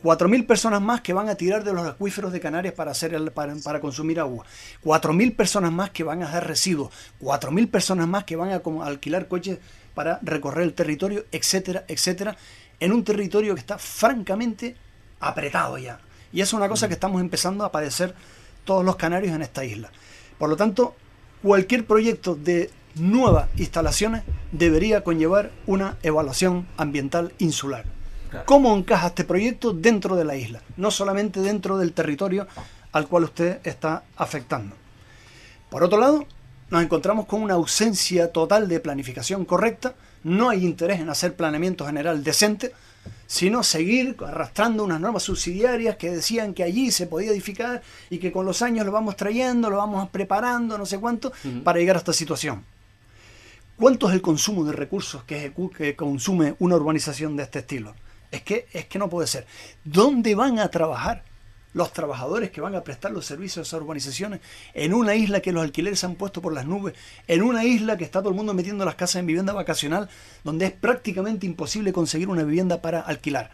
4.000 0.02 0.47
personas 0.47 0.81
más 0.81 1.02
que 1.02 1.12
van 1.12 1.28
a 1.28 1.35
tirar 1.35 1.62
de 1.62 1.74
los 1.74 1.86
acuíferos 1.86 2.32
de 2.32 2.40
Canarias 2.40 2.74
para, 2.74 2.93
hacer 2.93 3.32
para, 3.32 3.81
consumir 3.81 4.18
agua. 4.18 4.47
4.000 4.82 5.36
personas 5.36 5.72
más 5.72 5.90
que 5.90 6.05
van 6.05 6.22
a 6.22 6.28
hacer 6.28 6.47
residuos. 6.47 6.90
4.000 7.20 7.70
personas 7.70 8.09
más 8.09 8.24
que 8.24 8.36
van 8.36 8.51
a, 8.51 8.86
alquilar 8.86 9.28
coches 9.28 9.59
para 9.94 10.18
recorrer 10.22 10.64
el 10.64 10.74
territorio, 10.74 11.27
etcétera, 11.32 11.85
etcétera, 11.86 12.36
en 12.78 12.93
un 12.93 13.05
territorio 13.05 13.55
que 13.55 13.60
está 13.60 13.78
francamente 13.78 14.74
apretado 15.20 15.77
ya. 15.77 16.01
Y 16.32 16.40
eso 16.40 16.56
es 16.56 16.60
una 16.60 16.68
cosa 16.68 16.89
que 16.89 16.94
estamos 16.94 17.20
empezando 17.20 17.64
a 17.64 17.72
padecer 17.72 18.14
todos 18.64 18.85
los 18.85 18.97
canarios 18.97 19.35
en 19.35 19.43
esta 19.43 19.64
isla. 19.64 19.90
Por 20.39 20.48
lo 20.48 20.56
tanto, 20.56 20.94
cualquier 21.43 21.85
proyecto 21.85 22.35
de 22.35 22.70
nuevas 22.94 23.48
instalaciones 23.56 24.22
debería 24.52 25.05
conllevar 25.05 25.51
una 25.66 25.98
evaluación 26.02 26.66
ambiental 26.78 27.35
insular. 27.39 27.99
¿Cómo 28.44 28.77
encaja 28.77 29.09
este 29.09 29.24
proyecto 29.24 29.73
dentro 29.73 30.16
de 30.16 30.24
la 30.24 30.36
isla? 30.36 30.61
No 30.77 30.90
solamente 30.90 31.40
dentro 31.40 31.78
del 31.78 31.93
territorio 31.93 32.47
al 32.93 33.09
cual 33.09 33.24
usted 33.24 33.61
está 33.65 34.05
afectando. 34.16 34.77
Por 35.69 35.82
otro 35.82 36.01
lado, 36.01 36.27
nos 36.70 36.82
encontramos 36.82 37.27
con 37.27 37.43
una 37.43 37.55
ausencia 37.55 38.32
total 38.32 38.69
de 38.69 38.81
planificación 38.81 39.44
correcta, 39.44 39.94
no 40.23 40.51
hay 40.51 40.65
interés 40.65 41.01
en 41.01 41.09
hacer 41.09 41.35
planeamiento 41.35 41.86
general 41.86 42.23
decente, 42.23 42.73
sino 43.27 43.62
seguir 43.62 44.16
arrastrando 44.27 44.85
unas 44.85 45.01
normas 45.01 45.23
subsidiarias 45.23 45.97
que 45.97 46.11
decían 46.11 46.52
que 46.52 46.62
allí 46.62 46.90
se 46.90 47.07
podía 47.07 47.31
edificar 47.31 47.82
y 48.11 48.19
que 48.19 48.32
con 48.32 48.44
los 48.44 48.61
años 48.61 48.85
lo 48.85 48.93
vamos 48.93 49.16
trayendo, 49.16 49.70
lo 49.70 49.77
vamos 49.77 50.09
preparando, 50.11 50.77
no 50.77 50.85
sé 50.85 50.98
cuánto, 50.98 51.32
para 51.65 51.78
llegar 51.78 51.97
a 51.97 52.01
esta 52.01 52.12
situación. 52.12 52.65
¿Cuánto 53.77 54.09
es 54.09 54.15
el 54.15 54.20
consumo 54.20 54.65
de 54.65 54.73
recursos 54.73 55.24
que, 55.24 55.52
consume 55.97 56.55
una 56.59 56.77
urbanización 56.77 57.36
de 57.36 57.44
este 57.44 57.61
estilo? 57.61 57.94
Es 58.31 58.43
que, 58.43 58.66
es 58.73 58.86
que 58.86 58.98
no 58.98 59.09
puede 59.09 59.27
ser. 59.27 59.47
¿Dónde 59.85 60.35
van 60.35 60.59
a 60.59 60.69
trabajar 60.69 61.24
los 61.73 61.93
trabajadores 61.93 62.51
que 62.51 62.61
van 62.61 62.74
a 62.74 62.82
prestar 62.82 63.12
los 63.12 63.27
servicios 63.27 63.59
a 63.59 63.62
esas 63.62 63.81
urbanizaciones 63.81 64.40
en 64.74 64.93
una 64.93 65.15
isla 65.15 65.40
que 65.40 65.52
los 65.52 65.62
alquileres 65.62 66.02
han 66.02 66.16
puesto 66.16 66.43
por 66.43 66.52
las 66.52 66.66
nubes, 66.66 66.94
en 67.28 67.43
una 67.43 67.65
isla 67.65 67.97
que 67.97 68.05
está 68.05 68.20
todo 68.20 68.31
el 68.31 68.36
mundo 68.36 68.55
metiendo 68.55 68.85
las 68.85 68.97
casas 68.97 69.16
en 69.16 69.27
vivienda 69.27 69.52
vacacional, 69.52 70.09
donde 70.43 70.66
es 70.66 70.73
prácticamente 70.73 71.47
imposible 71.47 71.93
conseguir 71.93 72.28
una 72.28 72.43
vivienda 72.43 72.82
para 72.82 73.01
alquilar? 73.01 73.51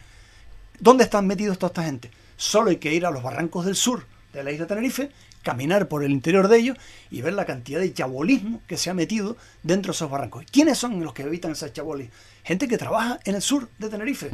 ¿Dónde 0.81 1.05
están 1.05 1.27
metidos 1.27 1.59
toda 1.59 1.69
esta 1.69 1.85
gente? 1.85 2.11
Solo 2.37 2.71
hay 2.71 2.77
que 2.77 2.93
ir 2.93 3.07
a 3.07 3.11
los 3.11 3.23
barrancos 3.23 3.65
del 3.65 3.77
sur 3.77 4.07
de 4.33 4.45
la 4.45 4.51
isla 4.51 4.67
Tenerife 4.67 5.11
caminar 5.47 5.87
por 5.87 6.03
el 6.03 6.11
interior 6.11 6.49
de 6.49 6.59
ellos 6.59 6.77
y 7.09 7.23
ver 7.23 7.33
la 7.33 7.45
cantidad 7.45 7.79
de 7.79 7.93
chabolismo 7.95 8.61
que 8.67 8.77
se 8.77 8.91
ha 8.91 8.95
metido 8.95 9.37
dentro 9.63 9.93
de 9.93 9.97
esos 9.97 10.11
barrancos. 10.11 10.45
¿Quiénes 10.51 10.77
son 10.77 11.05
los 11.05 11.15
que 11.15 11.23
evitan 11.23 11.53
esa 11.53 11.73
chabolis? 11.73 12.11
Gente 12.43 12.67
que 12.67 12.77
trabaja 12.77 13.21
en 13.25 13.37
el 13.37 13.43
sur 13.43 13.69
de 13.79 13.89
Tenerife, 13.89 14.29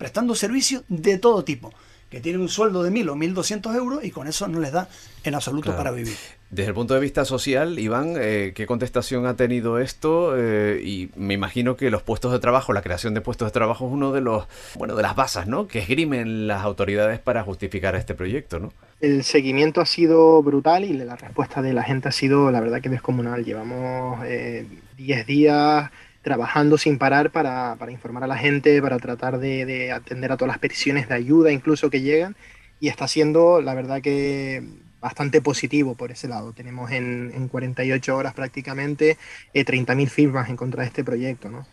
prestando 0.00 0.34
servicios 0.34 0.82
de 0.88 1.18
todo 1.18 1.44
tipo 1.44 1.72
que 2.08 2.20
tienen 2.20 2.40
un 2.40 2.48
sueldo 2.48 2.82
de 2.82 2.90
1.000 2.90 3.10
o 3.10 3.14
1.200 3.14 3.76
euros 3.76 4.04
y 4.04 4.10
con 4.10 4.26
eso 4.26 4.48
no 4.48 4.58
les 4.58 4.72
da 4.72 4.88
en 5.22 5.36
absoluto 5.36 5.76
para 5.76 5.92
vivir. 5.92 6.16
Desde 6.50 6.70
el 6.70 6.74
punto 6.74 6.94
de 6.94 7.00
vista 7.00 7.24
social, 7.24 7.78
Iván, 7.78 8.14
eh, 8.18 8.52
¿qué 8.56 8.66
contestación 8.66 9.26
ha 9.26 9.36
tenido 9.36 9.78
esto? 9.78 10.34
Eh, 10.36 10.82
y 10.84 11.10
me 11.14 11.34
imagino 11.34 11.76
que 11.76 11.88
los 11.90 12.02
puestos 12.02 12.32
de 12.32 12.40
trabajo, 12.40 12.72
la 12.72 12.82
creación 12.82 13.14
de 13.14 13.20
puestos 13.20 13.46
de 13.46 13.52
trabajo 13.52 13.86
es 13.86 13.92
uno 13.92 14.10
de 14.10 14.22
los, 14.22 14.46
bueno, 14.76 14.96
de 14.96 15.02
las 15.02 15.14
bases, 15.14 15.46
¿no? 15.46 15.68
Que 15.68 15.78
esgrimen 15.78 16.48
las 16.48 16.64
autoridades 16.64 17.20
para 17.20 17.44
justificar 17.44 17.94
este 17.94 18.16
proyecto, 18.16 18.58
¿no? 18.58 18.72
El 19.00 19.22
seguimiento 19.22 19.80
ha 19.80 19.86
sido 19.86 20.42
brutal 20.42 20.84
y 20.84 20.92
la 20.94 21.14
respuesta 21.14 21.62
de 21.62 21.72
la 21.72 21.84
gente 21.84 22.08
ha 22.08 22.12
sido, 22.12 22.50
la 22.50 22.60
verdad, 22.60 22.80
que 22.80 22.88
descomunal. 22.88 23.44
Llevamos 23.44 24.20
10 24.22 24.30
eh, 24.32 25.24
días 25.24 25.90
trabajando 26.22 26.76
sin 26.76 26.98
parar 26.98 27.30
para, 27.30 27.76
informar 27.90 28.24
a 28.24 28.26
la 28.26 28.36
gente, 28.36 28.80
para 28.82 28.98
tratar 28.98 29.38
de, 29.38 29.92
atender 29.92 30.32
a 30.32 30.36
todas 30.36 30.52
las 30.52 30.58
peticiones 30.58 31.08
de 31.08 31.14
ayuda 31.14 31.52
incluso 31.52 31.90
que 31.90 32.02
llegan. 32.02 32.36
Y 32.78 32.88
está 32.88 33.08
siendo, 33.08 33.60
la 33.60 33.74
verdad 33.74 34.00
que 34.00 34.62
bastante 35.00 35.40
positivo 35.40 35.94
por 35.94 36.10
ese 36.10 36.28
lado. 36.28 36.52
Tenemos 36.52 36.90
en, 36.90 37.48
48 37.48 38.16
horas 38.16 38.34
prácticamente 38.34 39.16
30.000 39.54 40.02
eh, 40.02 40.06
firmas 40.06 40.48
en 40.48 40.56
contra 40.56 40.82
de 40.82 40.88
este 40.88 41.04
proyecto. 41.04 41.48
¿no? 41.48 41.66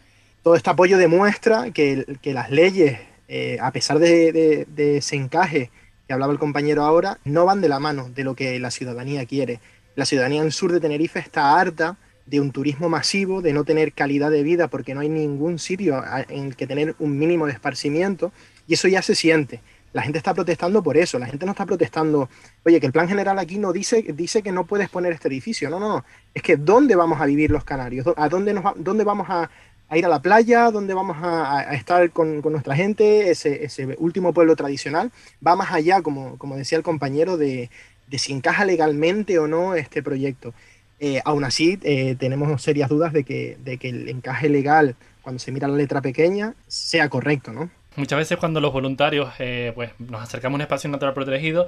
Todo 0.44 0.56
este 0.56 0.70
apoyo 0.70 0.98
demuestra 0.98 1.72
que, 1.72 2.06
las 2.24 2.50
leyes, 2.50 3.00
eh, 3.28 3.58
a 3.62 3.72
pesar 3.72 4.00
de, 4.00 4.66
de, 4.68 4.98
ese 4.98 5.16
encaje 5.16 5.72
que 6.08 6.14
hablaba 6.14 6.32
el 6.32 6.40
compañero 6.40 6.84
ahora, 6.84 7.20
no 7.26 7.46
van 7.46 7.60
de 7.60 7.70
la 7.70 7.80
mano 7.80 8.10
de 8.10 8.24
lo 8.24 8.36
que 8.36 8.60
la 8.60 8.72
ciudadanía 8.72 9.26
quiere. 9.26 9.60
La 9.96 10.06
ciudadanía 10.06 10.42
en 10.42 10.52
sur 10.52 10.72
de 10.72 10.80
Tenerife 10.80 11.20
está 11.20 11.60
harta 11.60 11.98
de 12.28 12.42
un 12.42 12.52
turismo 12.52 12.90
masivo, 12.90 13.42
de 13.42 13.54
no 13.54 13.64
tener 13.64 13.94
calidad 13.94 14.30
de 14.30 14.44
vida 14.44 14.68
porque 14.68 14.94
no 14.94 15.00
hay 15.00 15.10
ningún 15.10 15.60
sitio 15.60 16.04
en 16.30 16.48
el 16.48 16.56
que 16.56 16.68
tener 16.68 16.96
un 17.00 17.18
mínimo 17.18 17.46
de 17.46 17.54
esparcimiento 17.54 18.32
y 18.68 18.74
eso 18.74 18.88
ya 18.88 19.02
se 19.02 19.16
siente. 19.16 19.62
La 19.94 20.02
gente 20.04 20.18
está 20.18 20.34
protestando 20.34 20.84
por 20.84 20.98
eso, 20.98 21.18
la 21.18 21.26
gente 21.26 21.46
no 21.46 21.54
está 21.54 21.66
protestando, 21.66 22.30
oye, 22.66 22.80
que 22.80 22.86
el 22.86 22.92
plan 22.92 23.08
general 23.08 23.40
aquí 23.40 23.58
no 23.58 23.72
dice, 23.72 24.04
dice 24.14 24.44
que 24.44 24.52
no 24.52 24.66
puedes 24.66 24.90
poner 24.90 25.14
este 25.14 25.30
edificio, 25.30 25.70
no, 25.70 25.80
no, 25.80 25.88
no, 25.88 26.06
es 26.34 26.44
que 26.44 26.58
¿dónde 26.58 26.96
vamos 26.96 27.22
a 27.22 27.26
vivir 27.26 27.50
los 27.50 27.64
canarios? 27.64 28.06
¿A 28.18 28.28
dónde, 28.28 28.54
nos 28.54 28.64
dónde 28.76 29.06
vamos 29.06 29.28
a, 29.30 29.50
ir 29.96 30.06
a 30.06 30.10
la 30.10 30.22
playa? 30.22 30.70
¿Dónde 30.70 30.94
vamos 30.94 31.18
a, 31.22 31.74
estar 31.74 32.12
con, 32.12 32.42
nuestra 32.42 32.76
gente? 32.76 33.32
Ese, 33.32 33.64
ese, 33.64 33.96
último 33.98 34.34
pueblo 34.34 34.58
tradicional 34.58 35.12
va 35.46 35.56
más 35.56 35.72
allá, 35.72 36.02
como, 36.02 36.38
como 36.38 36.58
decía 36.58 36.78
el 36.78 36.84
compañero, 36.84 37.38
de, 37.38 37.70
de 38.08 38.20
si 38.20 38.34
encaja 38.34 38.66
legalmente 38.66 39.40
o 39.40 39.48
no 39.48 39.74
este 39.76 40.04
proyecto. 40.04 40.54
Eh, 41.00 41.22
aún 41.26 41.44
así, 41.44 41.78
eh, 41.84 42.16
tenemos 42.18 42.62
serias 42.62 42.90
dudas 42.90 43.14
de 43.14 43.24
que, 43.24 43.58
el 43.82 44.10
encaje 44.10 44.50
legal, 44.50 44.96
cuando 45.22 45.40
se 45.40 45.52
mira 45.52 45.68
la 45.68 45.78
letra 45.78 46.02
pequeña, 46.02 46.56
sea 46.68 47.10
correcto, 47.10 47.54
¿no? 47.54 47.70
Muchas 47.96 48.18
veces 48.18 48.38
cuando 48.38 48.62
los 48.62 48.74
voluntarios 48.74 49.30
eh, 49.40 49.72
pues, 49.76 49.92
nos 50.00 50.22
acercamos 50.22 50.56
a 50.56 50.58
un 50.58 50.62
espacio 50.62 50.90
natural 50.90 51.14
protegido, 51.14 51.68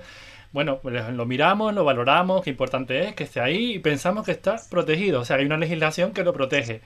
bueno, 0.52 0.80
pues, 0.80 1.14
lo 1.14 1.26
miramos, 1.26 1.74
lo 1.74 1.84
valoramos, 1.84 2.44
qué 2.44 2.50
importante 2.50 3.08
es 3.08 3.16
que 3.16 3.24
esté 3.24 3.40
ahí 3.40 3.74
y 3.76 3.80
pensamos 3.80 4.26
que 4.26 4.32
está 4.32 4.58
protegido. 4.70 5.22
O 5.22 5.26
sea, 5.26 5.38
hay 5.38 5.46
una 5.46 5.58
legislación 5.58 6.12
que 6.12 6.24
lo 6.24 6.34
protege. 6.34 6.82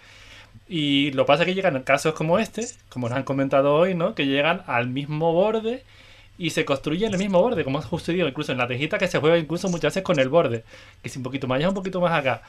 Y 0.67 1.11
lo 1.11 1.25
pasa 1.25 1.45
que 1.45 1.55
llegan 1.55 1.81
casos 1.83 2.13
como 2.13 2.39
este, 2.39 2.65
como 2.89 3.09
nos 3.09 3.17
han 3.17 3.23
comentado 3.23 3.73
hoy, 3.73 3.95
¿no? 3.95 4.15
Que 4.15 4.27
llegan 4.27 4.63
al 4.67 4.87
mismo 4.87 5.33
borde 5.33 5.83
y 6.37 6.49
se 6.49 6.65
construye 6.65 7.05
en 7.05 7.13
el 7.13 7.19
mismo 7.19 7.41
borde, 7.41 7.63
como 7.63 7.79
ha 7.79 7.81
sucedido 7.81 8.27
incluso 8.27 8.51
en 8.51 8.57
la 8.57 8.67
tejita 8.67 8.97
que 8.97 9.07
se 9.07 9.19
juega 9.19 9.37
incluso 9.37 9.69
muchas 9.69 9.93
veces 9.93 10.03
con 10.03 10.19
el 10.19 10.29
borde, 10.29 10.63
que 11.01 11.09
es 11.09 11.17
un 11.17 11.23
poquito 11.23 11.47
más 11.47 11.57
allá, 11.57 11.69
un 11.69 11.75
poquito 11.75 12.01
más 12.01 12.11
acá. 12.11 12.41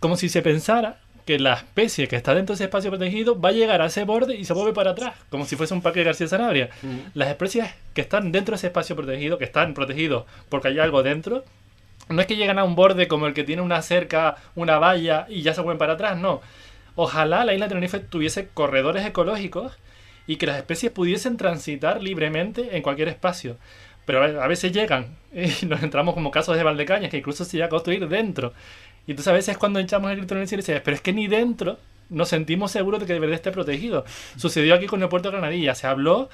Como 0.00 0.16
si 0.16 0.28
se 0.28 0.42
pensara 0.42 0.98
que 1.24 1.38
la 1.38 1.54
especie 1.54 2.08
que 2.08 2.16
está 2.16 2.34
dentro 2.34 2.52
de 2.52 2.56
ese 2.56 2.64
espacio 2.64 2.90
protegido 2.90 3.40
va 3.40 3.50
a 3.50 3.52
llegar 3.52 3.80
a 3.80 3.86
ese 3.86 4.04
borde 4.04 4.34
y 4.34 4.44
se 4.44 4.54
mueve 4.54 4.72
para 4.72 4.90
atrás, 4.92 5.14
como 5.30 5.44
si 5.44 5.56
fuese 5.56 5.74
un 5.74 5.82
parque 5.82 6.00
de 6.00 6.06
García 6.06 6.26
Sanabria. 6.26 6.70
Las 7.14 7.28
especies 7.28 7.70
que 7.94 8.00
están 8.00 8.32
dentro 8.32 8.52
de 8.52 8.56
ese 8.56 8.68
espacio 8.68 8.96
protegido, 8.96 9.38
que 9.38 9.44
están 9.44 9.74
protegidos 9.74 10.24
porque 10.48 10.68
hay 10.68 10.78
algo 10.78 11.02
dentro, 11.02 11.44
no 12.08 12.20
es 12.20 12.26
que 12.26 12.36
llegan 12.36 12.58
a 12.58 12.64
un 12.64 12.74
borde 12.74 13.06
como 13.08 13.26
el 13.26 13.34
que 13.34 13.44
tiene 13.44 13.62
una 13.62 13.82
cerca, 13.82 14.36
una 14.54 14.78
valla 14.78 15.26
y 15.28 15.42
ya 15.42 15.54
se 15.54 15.62
mueven 15.62 15.78
para 15.78 15.94
atrás, 15.94 16.16
no. 16.16 16.40
Ojalá 16.94 17.44
la 17.44 17.54
isla 17.54 17.66
de 17.66 17.70
Tenerife 17.70 18.00
tuviese 18.00 18.48
corredores 18.48 19.06
ecológicos 19.06 19.72
y 20.26 20.36
que 20.36 20.46
las 20.46 20.56
especies 20.56 20.92
pudiesen 20.92 21.36
transitar 21.36 22.02
libremente 22.02 22.76
en 22.76 22.82
cualquier 22.82 23.08
espacio. 23.08 23.56
Pero 24.04 24.22
a 24.22 24.46
veces 24.46 24.72
llegan 24.72 25.16
y 25.32 25.66
nos 25.66 25.82
entramos 25.82 26.14
como 26.14 26.30
casos 26.30 26.56
de 26.56 26.62
Valdecañas, 26.62 27.10
que 27.10 27.18
incluso 27.18 27.44
se 27.44 27.52
llega 27.56 27.66
a 27.66 27.70
construir 27.70 28.06
dentro. 28.08 28.52
Y 29.06 29.12
entonces 29.12 29.28
a 29.28 29.34
veces 29.34 29.58
cuando 29.58 29.80
echamos 29.80 30.10
el 30.10 30.18
grito 30.18 30.34
en 30.34 30.42
el 30.42 30.48
cielo, 30.48 30.62
dices, 30.62 30.80
pero 30.84 30.94
es 30.94 31.00
que 31.00 31.12
ni 31.12 31.26
dentro 31.26 31.78
nos 32.08 32.28
sentimos 32.28 32.70
seguros 32.70 33.00
de 33.00 33.06
que 33.06 33.14
de 33.14 33.20
verdad 33.20 33.36
esté 33.36 33.50
protegido. 33.50 34.04
Sucedió 34.36 34.74
aquí 34.74 34.86
con 34.86 35.02
el 35.02 35.08
puerto 35.08 35.30
de 35.30 35.36
Granadilla. 35.36 35.74
Se 35.74 35.86
habló 35.86 36.28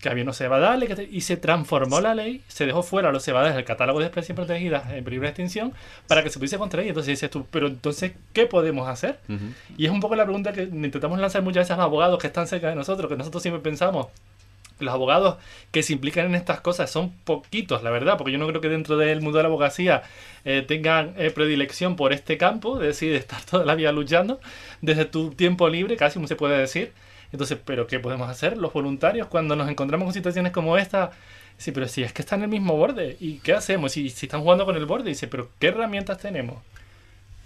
que 0.00 0.08
había 0.08 0.22
unos 0.22 0.38
cebadales 0.38 0.98
y 1.10 1.20
se 1.20 1.36
transformó 1.36 2.00
la 2.00 2.14
ley, 2.14 2.42
se 2.48 2.66
dejó 2.66 2.82
fuera 2.82 3.12
los 3.12 3.22
cebadales 3.22 3.54
del 3.54 3.64
catálogo 3.64 4.00
de 4.00 4.06
especies 4.06 4.34
protegidas 4.34 4.90
en 4.92 5.04
peligro 5.04 5.24
de 5.24 5.28
extinción 5.28 5.74
para 6.06 6.22
que 6.22 6.30
se 6.30 6.38
pudiese 6.38 6.58
contraer. 6.58 6.88
Entonces 6.88 7.12
dices 7.12 7.30
tú, 7.30 7.46
pero 7.50 7.66
entonces, 7.66 8.12
¿qué 8.32 8.46
podemos 8.46 8.88
hacer? 8.88 9.18
Y 9.76 9.86
es 9.86 9.92
un 9.92 10.00
poco 10.00 10.16
la 10.16 10.24
pregunta 10.24 10.52
que 10.52 10.62
intentamos 10.62 11.18
lanzar 11.18 11.42
muchas 11.42 11.62
veces 11.62 11.72
a 11.72 11.76
los 11.76 11.84
abogados 11.84 12.18
que 12.18 12.28
están 12.28 12.46
cerca 12.46 12.68
de 12.68 12.74
nosotros, 12.74 13.10
que 13.10 13.16
nosotros 13.16 13.42
siempre 13.42 13.62
pensamos, 13.62 14.06
los 14.78 14.94
abogados 14.94 15.36
que 15.70 15.82
se 15.82 15.92
implican 15.92 16.26
en 16.26 16.34
estas 16.34 16.60
cosas 16.60 16.90
son 16.90 17.12
poquitos, 17.24 17.82
la 17.82 17.90
verdad, 17.90 18.16
porque 18.16 18.32
yo 18.32 18.38
no 18.38 18.46
creo 18.46 18.60
que 18.60 18.68
dentro 18.68 18.96
del 18.96 19.20
mundo 19.20 19.36
de 19.36 19.42
la 19.42 19.48
abogacía 19.48 20.02
eh, 20.44 20.64
tengan 20.66 21.14
eh, 21.18 21.30
predilección 21.30 21.96
por 21.96 22.12
este 22.12 22.38
campo, 22.38 22.78
de 22.78 22.88
decir, 22.88 23.12
de 23.12 23.18
estar 23.18 23.42
toda 23.44 23.64
la 23.64 23.74
vida 23.74 23.92
luchando 23.92 24.40
desde 24.80 25.04
tu 25.04 25.30
tiempo 25.30 25.68
libre, 25.68 25.96
casi 25.96 26.14
como 26.14 26.26
se 26.26 26.36
puede 26.36 26.58
decir. 26.58 26.92
Entonces, 27.32 27.58
¿pero 27.64 27.86
qué 27.86 28.00
podemos 28.00 28.28
hacer 28.28 28.56
los 28.56 28.72
voluntarios 28.72 29.28
cuando 29.28 29.56
nos 29.56 29.68
encontramos 29.68 30.06
con 30.06 30.14
situaciones 30.14 30.52
como 30.52 30.76
esta? 30.76 31.12
Sí, 31.58 31.72
pero 31.72 31.86
si 31.88 32.02
es 32.02 32.12
que 32.12 32.22
están 32.22 32.40
en 32.40 32.44
el 32.44 32.50
mismo 32.50 32.76
borde, 32.76 33.16
¿y 33.20 33.38
qué 33.38 33.52
hacemos? 33.52 33.92
Si, 33.92 34.08
si 34.10 34.26
están 34.26 34.40
jugando 34.40 34.64
con 34.64 34.76
el 34.76 34.86
borde, 34.86 35.10
dice, 35.10 35.28
¿pero 35.28 35.50
qué 35.58 35.68
herramientas 35.68 36.18
tenemos? 36.18 36.56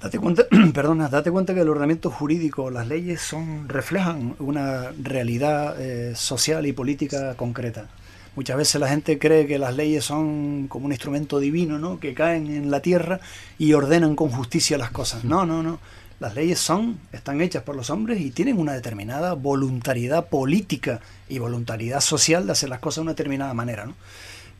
Date 0.01 0.19
cuenta, 0.19 0.45
perdona, 0.75 1.09
date 1.09 1.31
cuenta 1.31 1.55
que 1.55 1.61
el 1.61 1.69
ordenamiento 1.69 2.11
jurídico, 2.11 2.71
las 2.71 2.87
leyes 2.87 3.21
son 3.21 3.69
reflejan 3.69 4.37
una 4.39 4.93
realidad 5.03 5.81
eh, 5.81 6.15
social 6.15 6.67
y 6.67 6.73
política 6.73 7.35
concreta. 7.37 7.89
Muchas 8.37 8.57
veces 8.57 8.81
la 8.81 8.89
gente 8.89 9.19
cree 9.19 9.47
que 9.47 9.59
las 9.59 9.75
leyes 9.75 10.05
son 10.05 10.67
como 10.69 10.87
un 10.87 10.93
instrumento 10.93 11.39
divino, 11.39 11.79
¿no? 11.79 12.01
Que 12.01 12.15
caen 12.15 12.49
en 12.49 12.71
la 12.71 12.81
tierra 12.81 13.21
y 13.59 13.73
ordenan 13.73 14.17
con 14.17 14.31
justicia 14.31 14.77
las 14.77 14.91
cosas. 14.91 15.25
No, 15.25 15.47
no, 15.47 15.63
no. 15.63 15.79
Las 16.21 16.35
leyes 16.37 16.61
son, 16.61 17.01
están 17.13 17.41
hechas 17.41 17.65
por 17.65 17.75
los 17.75 17.91
hombres 17.91 18.21
y 18.21 18.31
tienen 18.31 18.59
una 18.59 18.73
determinada 18.73 19.35
voluntariedad 19.35 20.29
política 20.29 21.01
y 21.29 21.41
voluntariedad 21.41 22.01
social 22.01 22.47
de 22.47 22.53
hacer 22.53 22.69
las 22.69 22.79
cosas 22.79 22.97
de 22.97 23.03
una 23.03 23.13
determinada 23.13 23.53
manera. 23.53 23.85
¿no? 23.85 23.95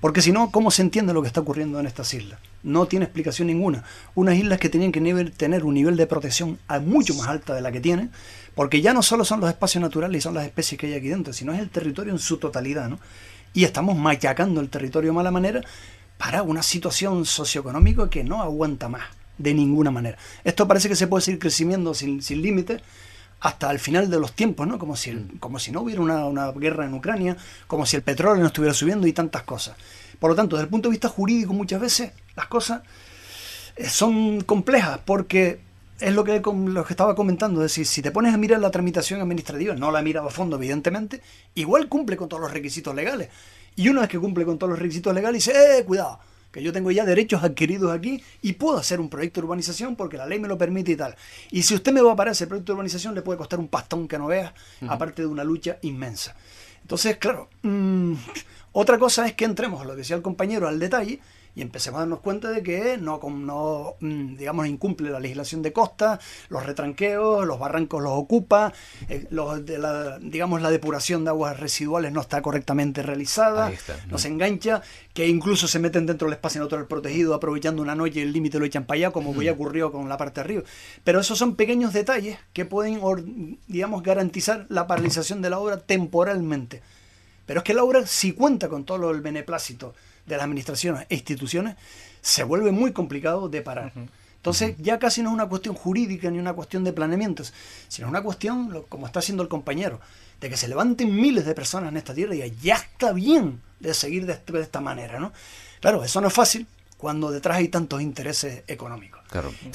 Porque 0.01 0.21
si 0.21 0.33
no, 0.33 0.51
¿cómo 0.51 0.73
se 0.73 0.83
entiende 0.83 1.15
lo 1.15 1.23
que 1.23 1.29
está 1.29 1.41
ocurriendo 1.41 1.79
en 1.79 1.87
estas 1.87 2.13
islas? 2.13 2.41
No 2.65 2.87
tiene 2.87 3.05
explicación 3.05 3.47
ninguna. 3.47 3.85
Unas 4.17 4.35
islas 4.35 4.59
que 4.59 4.69
tenían 4.69 4.91
que 4.91 5.01
tener 5.37 5.65
un 5.65 5.75
nivel 5.75 5.97
de 5.97 6.09
protección 6.09 6.59
mucho 6.85 7.15
más 7.15 7.29
alta 7.29 7.55
de 7.55 7.61
la 7.61 7.71
que 7.71 7.81
tienen, 7.81 8.11
porque 8.57 8.83
ya 8.83 8.93
no 8.93 9.03
solo 9.03 9.25
son 9.25 9.41
los 9.41 9.49
espacios 9.49 9.81
naturales 9.81 10.19
y 10.19 10.23
son 10.23 10.35
las 10.35 10.45
especies 10.45 10.79
que 10.79 10.89
hay 10.89 10.95
aquí 10.95 11.09
dentro, 11.09 11.33
sino 11.33 11.53
es 11.53 11.61
el 11.61 11.71
territorio 11.71 12.13
en 12.13 12.19
su 12.19 12.39
totalidad. 12.39 12.89
¿no? 12.89 12.99
Y 13.53 13.63
estamos 13.63 13.97
machacando 13.97 14.61
el 14.61 14.71
territorio 14.71 15.11
de 15.11 15.17
mala 15.17 15.31
manera 15.31 15.61
para 16.19 16.43
una 16.43 16.65
situación 16.65 17.25
socioeconómica 17.25 18.11
que 18.11 18.25
no 18.25 18.43
aguanta 18.43 18.89
más 18.89 19.05
de 19.39 19.55
ninguna 19.55 19.91
manera. 19.91 20.17
Esto 20.45 20.69
parece 20.69 20.89
que 20.89 20.97
se 20.97 21.07
puede 21.07 21.23
seguir 21.23 21.41
creciendo 21.41 21.95
sin, 21.95 22.23
sin 22.23 22.43
límite 22.43 22.81
hasta 23.41 23.71
el 23.71 23.79
final 23.79 24.09
de 24.09 24.19
los 24.19 24.33
tiempos, 24.33 24.67
¿no? 24.67 24.79
Como 24.79 24.97
si, 24.97 25.13
mm. 25.13 25.39
como 25.39 25.59
si 25.59 25.71
no 25.71 25.83
hubiera 25.83 26.01
una, 26.01 26.25
una, 26.27 26.51
guerra 26.53 26.87
en 26.87 26.95
Ucrania, 26.95 27.37
como 27.67 27.85
si 27.85 27.97
el 27.97 28.03
petróleo 28.03 28.41
no 28.41 28.47
estuviera 28.47 28.75
subiendo 28.75 29.07
y 29.07 29.13
tantas 29.13 29.43
cosas. 29.43 29.77
Por 30.19 30.31
lo 30.31 30.37
tanto, 30.37 30.57
desde 30.57 30.65
el 30.65 30.71
punto 30.71 30.89
de 30.89 30.93
vista 30.93 31.09
jurídico 31.09 31.53
muchas 31.53 31.81
veces 31.81 32.13
las 32.37 32.47
cosas 32.47 32.83
eh, 33.77 33.89
son 33.89 34.41
complejas 34.43 35.01
porque 35.05 35.61
es 36.01 36.13
lo 36.13 36.25
que, 36.25 36.41
lo 36.41 36.85
que 36.85 36.93
estaba 36.93 37.15
comentando, 37.15 37.61
es 37.61 37.73
decir, 37.73 37.87
si 37.87 38.03
te 38.03 38.11
pones 38.11 38.35
a 38.35 38.37
mirar 38.37 38.61
la 38.61 38.71
tramitación 38.71 39.21
administrativa, 39.21 39.75
no 39.75 39.91
la 39.91 40.01
he 40.01 40.03
mirado 40.03 40.29
a 40.29 40.31
fondo 40.31 40.57
evidentemente, 40.57 41.21
igual 41.55 41.89
cumple 41.89 42.17
con 42.17 42.29
todos 42.29 42.41
los 42.41 42.53
requisitos 42.53 42.95
legales. 42.95 43.29
Y 43.77 43.89
una 43.89 44.03
vez 44.03 44.11
que 44.11 44.19
cumple 44.19 44.45
con 44.45 44.59
todos 44.59 44.71
los 44.71 44.79
requisitos 44.79 45.15
legales, 45.15 45.45
dice, 45.45 45.79
eh, 45.79 45.85
cuidado, 45.85 46.19
que 46.55 46.63
yo 46.63 46.73
tengo 46.73 46.93
ya 46.93 47.05
derechos 47.05 47.43
adquiridos 47.43 47.91
aquí 47.91 48.23
y 48.41 48.53
puedo 48.53 48.79
hacer 48.79 49.01
un 49.01 49.09
proyecto 49.11 49.41
de 49.41 49.47
urbanización 49.47 49.97
porque 49.97 50.17
la 50.17 50.25
ley 50.25 50.39
me 50.39 50.47
lo 50.47 50.57
permite 50.57 50.93
y 50.93 50.97
tal. 50.97 51.17
Y 51.51 51.63
si 51.63 51.75
usted 51.75 51.93
me 51.93 52.01
va 52.01 52.13
a 52.13 52.17
parar 52.17 52.31
ese 52.31 52.47
proyecto 52.47 52.71
de 52.71 52.75
urbanización, 52.75 53.13
le 53.13 53.23
puede 53.23 53.39
costar 53.39 53.59
un 53.59 53.67
pastón 53.67 54.07
que 54.07 54.17
no 54.19 54.29
vea, 54.29 54.55
aparte 54.87 55.23
de 55.23 55.27
una 55.27 55.43
lucha 55.43 55.79
inmensa. 55.83 56.37
Entonces, 56.81 57.17
claro, 57.17 57.49
mm, 57.63 58.15
otra 58.71 59.01
cosa 59.01 59.27
es 59.27 59.33
que 59.33 59.45
entremos, 59.45 59.85
lo 59.85 59.93
que 59.93 59.99
decía 59.99 60.15
el 60.15 60.23
compañero, 60.23 60.69
al 60.69 60.79
detalle 60.79 61.19
y 61.55 61.63
empecemos 61.63 61.99
a 61.99 62.01
darnos 62.01 62.21
cuenta 62.21 62.51
de 62.51 62.63
que 62.63 62.97
no, 62.99 63.21
no 63.23 63.95
mm, 64.01 64.37
digamos, 64.37 64.67
incumple 64.67 65.11
la 65.11 65.21
legislación 65.21 65.63
de 65.63 65.73
costa, 65.73 66.19
los 66.49 66.65
retranqueos, 66.67 67.47
los 67.47 67.59
barrancos 67.59 68.03
los 68.03 68.13
ocupa, 68.13 68.73
eh, 69.09 69.27
los 69.31 69.65
de 69.65 69.79
la, 69.79 70.19
digamos, 70.19 70.63
la 70.63 70.71
depuración 70.71 71.25
de 71.25 71.31
aguas 71.31 71.59
residuales 71.61 72.13
no 72.13 72.21
está 72.21 72.43
correctamente 72.43 73.03
realizada, 73.03 73.71
nos 74.09 74.25
engancha, 74.25 74.83
que 75.13 75.29
incluso 75.29 75.69
se 75.69 75.79
meten 75.79 76.07
dentro 76.07 76.27
del 76.27 76.35
espacio 76.35 76.61
natural 76.61 76.87
protegido 76.87 77.35
aprovechando 77.35 77.83
una 77.83 77.95
noche 77.95 78.21
y 78.21 78.23
el 78.23 78.33
límite 78.33 78.59
lo 78.59 78.65
echan 78.65 78.85
para 78.85 78.97
allá, 78.97 79.11
como 79.11 79.41
ya 79.41 79.53
ocurrió 79.53 79.93
con 79.93 80.09
la 80.09 80.17
parte 80.17 80.41
de 80.41 80.45
arriba. 80.45 80.63
Pero 81.05 81.21
esos 81.21 81.39
son 81.39 81.55
pequeños 81.55 81.93
detalles 81.93 82.39
que 82.53 82.65
pueden, 82.65 83.59
digamos, 83.69 84.03
garantizar 84.03 84.67
la 84.69 84.87
paralización 84.87 85.41
de 85.43 85.51
la 85.51 85.59
obra 85.59 85.79
temporalmente. 85.79 86.83
Pero 87.47 87.61
es 87.61 87.65
que 87.65 87.75
la 87.75 87.85
obra, 87.85 88.07
si 88.07 88.33
cuenta 88.33 88.69
con 88.69 88.85
todo 88.85 89.11
el 89.11 89.21
beneplácito 89.21 89.95
de 90.27 90.37
las 90.37 90.45
administraciones 90.45 91.07
e 91.09 91.15
instituciones, 91.17 91.77
se 92.21 92.45
vuelve 92.45 92.73
muy 92.73 92.93
complicado 92.93 93.49
de 93.49 93.63
parar. 93.63 93.93
Entonces 94.37 94.77
ya 94.79 94.99
casi 94.99 95.23
no 95.23 95.31
es 95.31 95.35
una 95.35 95.47
cuestión 95.47 95.75
jurídica 95.75 96.31
ni 96.31 96.39
una 96.39 96.53
cuestión 96.53 96.85
de 96.85 96.93
planeamientos, 96.93 97.53
sino 97.89 98.09
una 98.09 98.23
cuestión, 98.23 98.85
como 98.89 99.07
está 99.07 99.21
haciendo 99.21 99.43
el 99.43 99.49
compañero, 99.49 100.01
de 100.41 100.51
que 100.51 100.57
se 100.57 100.69
levanten 100.69 101.15
miles 101.15 101.47
de 101.47 101.55
personas 101.55 101.91
en 101.91 101.97
esta 101.97 102.15
tierra 102.15 102.35
y 102.35 102.55
ya 102.63 102.75
está 102.75 103.13
bien 103.13 103.61
de 103.81 103.95
seguir 103.95 104.27
de, 104.27 104.61
esta 104.61 104.81
manera. 104.81 105.19
¿no? 105.19 105.33
Claro, 105.81 106.05
eso 106.05 106.21
no 106.21 106.29
es 106.29 106.35
fácil 106.35 106.67
cuando 106.99 107.31
detrás 107.31 107.59
hay 107.59 107.69
tantos 107.69 108.03
intereses 108.03 108.63
económicos. 108.67 109.23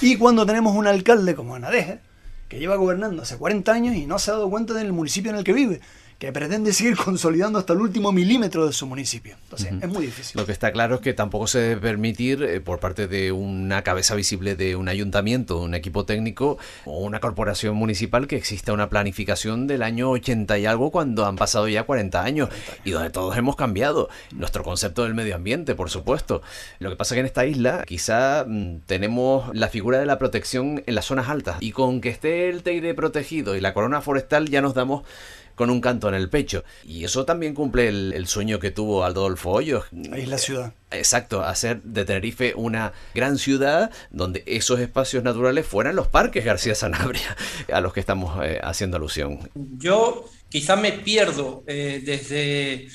Y 0.01 0.17
cuando 0.17 0.45
tenemos 0.45 0.75
un 0.75 0.87
alcalde 0.87 1.35
como 1.35 1.55
Anadeje, 1.55 1.99
que 2.47 2.59
lleva 2.59 2.75
gobernando 2.75 3.21
hace 3.21 3.37
40 3.37 3.71
años 3.71 3.95
y 3.95 4.05
no 4.05 4.17
se 4.19 4.31
ha 4.31 4.33
dado 4.33 4.49
cuenta 4.49 4.73
del 4.73 4.91
municipio 4.91 5.31
en 5.31 5.37
el 5.37 5.43
que 5.43 5.53
vive 5.53 5.81
que 6.19 6.33
pretende 6.33 6.73
seguir 6.73 6.97
consolidando 6.97 7.57
hasta 7.59 7.71
el 7.71 7.79
último 7.79 8.11
milímetro 8.11 8.67
de 8.67 8.73
su 8.73 8.85
municipio. 8.85 9.37
Entonces, 9.43 9.71
es 9.81 9.87
muy 9.87 10.05
difícil. 10.05 10.39
Lo 10.39 10.45
que 10.45 10.51
está 10.51 10.73
claro 10.73 10.95
es 10.95 11.01
que 11.01 11.13
tampoco 11.13 11.47
se 11.47 11.59
debe 11.59 11.81
permitir 11.81 12.43
eh, 12.43 12.59
por 12.59 12.79
parte 12.81 13.07
de 13.07 13.31
una 13.31 13.83
cabeza 13.83 14.15
visible 14.15 14.57
de 14.57 14.75
un 14.75 14.89
ayuntamiento, 14.89 15.61
un 15.61 15.73
equipo 15.73 16.05
técnico 16.05 16.57
o 16.83 16.99
una 16.99 17.21
corporación 17.21 17.77
municipal 17.77 18.27
que 18.27 18.35
exista 18.35 18.73
una 18.73 18.89
planificación 18.89 19.65
del 19.65 19.81
año 19.81 20.09
80 20.11 20.59
y 20.59 20.65
algo 20.65 20.91
cuando 20.91 21.25
han 21.25 21.37
pasado 21.37 21.69
ya 21.69 21.83
40 21.83 22.21
años, 22.21 22.49
y 22.83 22.91
donde 22.91 23.11
todos 23.11 23.37
hemos 23.37 23.55
cambiado. 23.55 24.09
Nuestro 24.33 24.63
concepto 24.63 25.03
del 25.03 25.13
medio 25.13 25.35
ambiente, 25.35 25.73
por 25.73 25.89
supuesto. 25.89 26.41
Lo 26.79 26.89
que 26.89 26.97
pasa 26.97 27.13
es 27.13 27.15
que 27.15 27.19
en 27.21 27.25
esta 27.27 27.45
isla 27.45 27.85
quizá 27.87 28.43
mm, 28.45 28.79
tenemos 28.85 29.55
la 29.55 29.69
figura 29.69 29.99
de 29.99 30.05
la 30.05 30.19
protección 30.19 30.83
en 30.85 30.95
las 30.95 31.05
zonas 31.05 31.29
altas 31.29 31.57
y 31.61 31.71
con 31.71 32.01
que 32.01 32.09
esté 32.09 32.49
el 32.49 32.61
Teide 32.61 32.93
protegido 32.93 33.55
y 33.55 33.61
la 33.61 33.73
corona 33.73 34.01
forestal 34.01 34.49
ya 34.49 34.61
nos 34.61 34.73
damos 34.73 35.03
con 35.59 35.69
un 35.71 35.81
canto 35.81 36.07
en 36.07 36.15
el 36.15 36.29
pecho. 36.29 36.63
Y 36.85 37.03
eso 37.03 37.25
también 37.25 37.53
cumple 37.53 37.89
el, 37.89 38.27
sueño 38.27 38.59
que 38.59 38.71
tuvo 38.71 39.03
Adolfo 39.03 39.51
Hoyos. 39.51 39.87
Ahí 40.09 40.21
es 40.21 40.29
la 40.29 40.37
ciudad. 40.37 40.71
Exacto, 40.89 41.43
hacer 41.43 41.81
de 41.83 42.05
Tenerife 42.05 42.53
una 42.55 42.93
gran 43.13 43.37
ciudad 43.37 43.91
donde 44.09 44.41
esos 44.45 44.79
espacios 44.79 45.21
naturales 45.21 45.67
fueran 45.67 45.97
los 45.97 46.07
parques 46.07 46.45
García 46.45 46.75
Sanabria, 46.75 47.35
a 47.73 47.81
los 47.81 47.91
que 47.91 47.99
estamos 47.99 48.41
eh, 48.41 48.61
haciendo 48.63 48.95
alusión. 48.95 49.49
Yo 49.53 50.29
quizá 50.47 50.77
me 50.77 50.93
pierdo 50.93 51.65
eh, 51.67 52.01
desde 52.05 52.87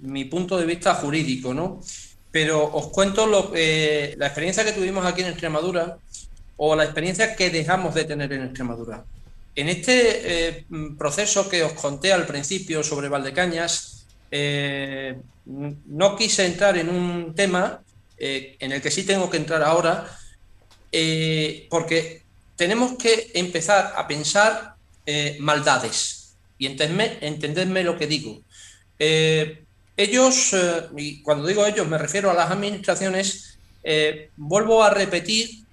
mi 0.00 0.24
punto 0.24 0.58
de 0.58 0.66
vista 0.66 0.94
jurídico, 0.94 1.54
¿no? 1.54 1.80
Pero 2.32 2.64
os 2.64 2.88
cuento 2.88 3.28
lo, 3.28 3.52
eh, 3.54 4.16
la 4.18 4.26
experiencia 4.26 4.64
que 4.64 4.72
tuvimos 4.72 5.06
aquí 5.06 5.20
en 5.20 5.28
Extremadura 5.28 5.98
o 6.56 6.74
la 6.74 6.82
experiencia 6.82 7.36
que 7.36 7.50
dejamos 7.50 7.94
de 7.94 8.02
tener 8.02 8.32
en 8.32 8.42
Extremadura. 8.42 9.04
En 9.54 9.68
este 9.68 10.48
eh, 10.48 10.64
proceso 10.96 11.48
que 11.48 11.62
os 11.62 11.72
conté 11.72 12.12
al 12.12 12.26
principio 12.26 12.82
sobre 12.82 13.08
Valdecañas, 13.08 14.06
eh, 14.30 15.20
no 15.44 16.16
quise 16.16 16.46
entrar 16.46 16.78
en 16.78 16.88
un 16.88 17.34
tema 17.34 17.82
eh, 18.16 18.56
en 18.60 18.72
el 18.72 18.80
que 18.80 18.90
sí 18.90 19.04
tengo 19.04 19.28
que 19.28 19.36
entrar 19.36 19.62
ahora, 19.62 20.08
porque 21.70 22.22
tenemos 22.56 22.98
que 22.98 23.30
empezar 23.34 23.94
a 23.96 24.06
pensar 24.06 24.74
maldades 25.40 26.34
y 26.58 26.66
entenderme, 26.66 27.82
lo 27.82 27.96
que 27.96 28.06
digo. 28.06 28.42
ellos, 28.98 30.54
y 30.96 31.22
cuando 31.22 31.46
digo 31.46 31.64
ellos 31.64 31.88
me 31.88 31.96
refiero 31.96 32.30
a 32.30 32.34
las 32.34 32.50
administraciones, 32.50 33.58
vuelvo 34.36 34.84
a 34.84 34.90
repetir, 34.90 35.64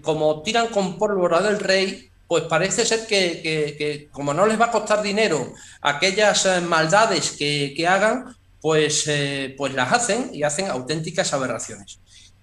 como 0.00 0.42
tiran 0.42 0.68
con 0.68 0.96
pólvora 0.98 1.42
del 1.42 1.60
rey, 1.60 2.07
pues 2.28 2.44
parece 2.44 2.84
ser 2.84 3.06
que, 3.06 4.08
como 4.12 4.34
no 4.34 4.46
les 4.46 4.60
va 4.60 4.66
a 4.66 4.70
costar 4.70 5.02
dinero 5.02 5.54
aquellas 5.80 6.44
eh, 6.44 6.60
maldades 6.60 7.32
que, 7.32 7.86
hagan, 7.88 8.36
pues, 8.60 9.04
eh, 9.06 9.54
pues 9.56 9.72
las 9.72 9.90
hacen 9.90 10.30
y 10.34 10.42
hacen 10.42 10.66
auténticas 10.66 11.32
aberraciones. 11.32 11.98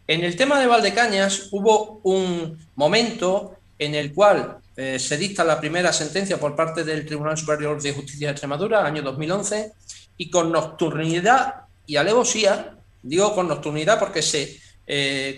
En 0.07 0.23
el 0.23 0.35
tema 0.35 0.59
de 0.59 0.65
Valdecañas 0.65 1.49
hubo 1.51 1.99
un 2.03 2.57
momento 2.75 3.57
en 3.77 3.93
el 3.93 4.11
cual 4.11 4.57
eh, 4.75 4.97
se 4.97 5.17
dicta 5.17 5.43
la 5.43 5.59
primera 5.59 5.93
sentencia 5.93 6.39
por 6.39 6.55
parte 6.55 6.83
del 6.83 7.05
Tribunal 7.05 7.37
Superior 7.37 7.79
de 7.79 7.93
Justicia 7.93 8.27
de 8.27 8.31
Extremadura, 8.31 8.85
año 8.85 9.03
2011, 9.03 9.71
y 10.17 10.31
con 10.31 10.51
nocturnidad 10.51 11.65
y 11.85 11.97
alevosía, 11.97 12.75
digo 13.03 13.35
con 13.35 13.47
nocturnidad 13.47 13.99
porque 13.99 14.23
se 14.23 14.59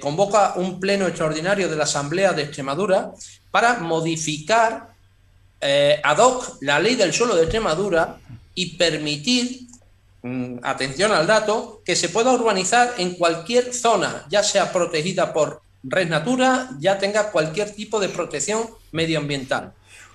convoca 0.01 0.53
un 0.57 0.77
pleno 0.77 1.07
extraordinario 1.07 1.69
de 1.69 1.77
la 1.77 1.85
Asamblea 1.85 2.33
de 2.33 2.43
Extremadura 2.43 3.13
para 3.57 3.79
modificar 3.79 4.93
eh, 5.59 5.99
ad 6.03 6.19
hoc 6.19 6.61
la 6.61 6.79
ley 6.79 6.93
del 6.93 7.11
suelo 7.11 7.35
de 7.35 7.41
Extremadura 7.41 8.19
y 8.53 8.77
permitir, 8.77 9.61
mm, 10.21 10.59
atención 10.61 11.11
al 11.11 11.25
dato, 11.25 11.81
que 11.83 11.95
se 11.95 12.09
pueda 12.09 12.33
urbanizar 12.33 12.93
en 12.99 13.15
cualquier 13.15 13.73
zona, 13.73 14.27
ya 14.29 14.43
sea 14.43 14.71
protegida 14.71 15.33
por 15.33 15.63
Red 15.81 16.07
Natura, 16.07 16.69
ya 16.77 16.99
tenga 16.99 17.31
cualquier 17.31 17.73
tipo 17.73 17.99
de 17.99 18.09
protección 18.09 18.69
medioambiental. 18.91 19.73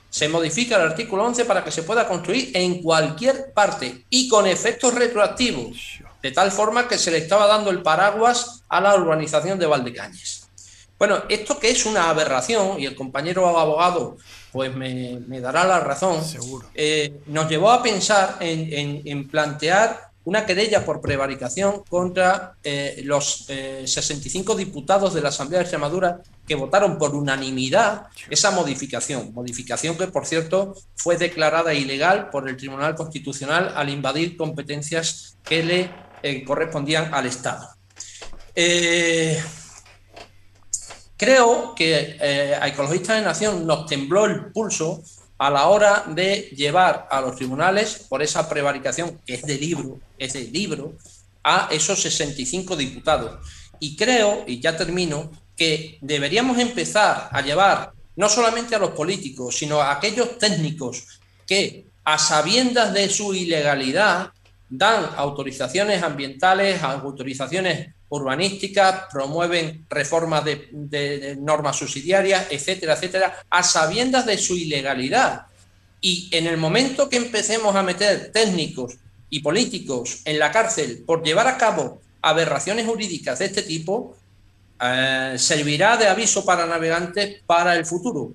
Se 0.09 0.29
modifica 0.29 0.77
el 0.77 0.83
artículo 0.83 1.25
11 1.25 1.45
para 1.45 1.65
que 1.65 1.73
se 1.73 1.83
pueda 1.83 2.07
construir 2.07 2.53
en 2.55 2.81
cualquier 2.81 3.53
parte 3.53 4.05
y 4.09 4.29
con 4.29 4.47
efectos 4.47 4.95
retroactivos, 4.95 5.99
de 6.23 6.31
tal 6.31 6.53
forma 6.53 6.87
que 6.87 6.97
se 6.97 7.11
le 7.11 7.19
estaba 7.19 7.49
dando 7.49 7.71
el 7.71 7.83
paraguas 7.83 8.63
a 8.69 8.81
la 8.81 8.95
urbanización 8.95 9.59
de 9.59 9.67
Valdecañes. 9.67 10.42
Bueno, 11.03 11.25
esto 11.29 11.59
que 11.59 11.69
es 11.69 11.85
una 11.85 12.11
aberración, 12.11 12.79
y 12.79 12.87
el 12.87 12.95
compañero 12.95 13.59
abogado 13.59 14.19
pues 14.53 14.73
me, 14.73 15.41
dará 15.41 15.65
la 15.65 15.81
razón, 15.81 16.23
eh, 16.77 17.23
nos 17.27 17.51
llevó 17.51 17.73
a 17.73 17.83
pensar 17.83 18.37
en, 18.39 19.29
plantear 19.29 20.13
una 20.25 20.47
querella 20.47 20.85
por 20.85 21.01
prevaricación 21.01 21.83
contra 21.89 22.55
eh, 22.63 23.01
los 23.03 23.47
65 23.47 24.53
eh, 24.53 24.57
diputados 24.57 25.13
de 25.13 25.23
la 25.23 25.31
Asamblea 25.31 25.59
de 25.59 25.65
Extremadura 25.65 26.21
que 26.47 26.55
votaron 26.55 26.97
por 26.99 27.17
unanimidad 27.17 28.07
esa 28.31 28.53
modificación, 28.53 29.35
modificación 29.35 29.99
que 29.99 30.07
por 30.07 30.25
cierto 30.25 30.77
fue 30.95 31.17
declarada 31.17 31.75
ilegal 31.75 32.31
por 32.31 32.49
el 32.49 32.57
Tribunal 32.57 32.95
Constitucional 32.95 33.73
al 33.75 33.89
invadir 33.89 34.37
competencias 34.37 35.37
que 35.43 35.65
le 35.65 36.45
correspondían 36.45 37.13
al 37.13 37.27
Estado. 37.27 37.71
Creo 41.23 41.73
que 41.77 42.17
eh, 42.21 42.59
a 42.61 42.67
Ecologistas 42.67 43.17
de 43.17 43.23
Nación 43.23 43.65
nos 43.65 43.87
tembló 43.87 44.25
el 44.25 44.47
pulso 44.47 45.05
a 45.39 45.51
la 45.51 45.69
hora 45.69 46.03
de 46.09 46.51
llevar 46.57 47.07
a 47.09 47.21
los 47.21 47.37
tribunales 47.37 48.07
por 48.09 48.25
esa 48.25 48.49
prevaricación, 48.49 49.21
que 49.25 49.35
es 49.35 49.43
de 49.43 49.57
libro, 49.57 50.01
es 50.19 50.33
de 50.33 50.41
libro, 50.49 50.95
a 51.45 51.69
esos 51.71 52.03
65 52.03 52.75
diputados. 52.75 53.39
Y 53.79 53.95
creo, 53.95 54.43
y 54.49 54.59
ya 54.59 54.77
termino, 54.77 55.31
que 55.57 55.97
deberíamos 56.01 56.59
empezar 56.59 57.29
a 57.31 57.41
llevar 57.41 57.93
no 58.17 58.29
solamente 58.29 58.75
a 58.75 58.81
los 58.81 58.91
políticos, 58.91 59.57
sino 59.57 59.81
a 59.81 59.93
aquellos 59.93 60.39
técnicos 60.39 61.21
que, 61.47 61.87
a 62.03 62.19
sabiendas 62.19 62.93
de 62.93 63.09
su 63.09 63.33
ilegalidad, 63.33 64.32
dan 64.75 65.11
autorizaciones 65.17 66.03
ambientales, 66.03 66.83
autorizaciones 66.83 67.91
urbanísticas, 68.09 69.05
promueven 69.13 69.85
reformas 69.91 70.45
de, 70.47 71.37
normas 71.39 71.77
subsidiarias, 71.77 72.47
etcétera, 72.51 72.95
etcétera, 72.95 73.45
a 73.51 73.63
sabiendas 73.63 74.25
de 74.25 74.39
su 74.39 74.57
ilegalidad. 74.57 75.43
Y 76.01 76.31
en 76.33 76.47
el 76.47 76.57
momento 76.57 77.11
que 77.11 77.19
empecemos 77.19 77.77
a 77.77 77.83
meter 77.83 78.33
técnicos 78.33 78.95
y 79.29 79.41
políticos 79.41 80.23
en 80.25 80.39
la 80.39 80.51
cárcel 80.51 81.05
por 81.07 81.23
llevar 81.23 81.49
a 81.49 81.59
cabo 81.59 82.01
aberraciones 82.23 82.87
jurídicas 82.87 83.41
de 83.41 83.45
este 83.47 83.63
tipo, 83.63 84.17
eh, 84.81 85.35
servirá 85.37 85.99
de 85.99 86.09
aviso 86.09 86.47
para 86.47 86.65
navegantes 86.65 87.43
para 87.45 87.77
el 87.77 87.85
futuro. 87.85 88.33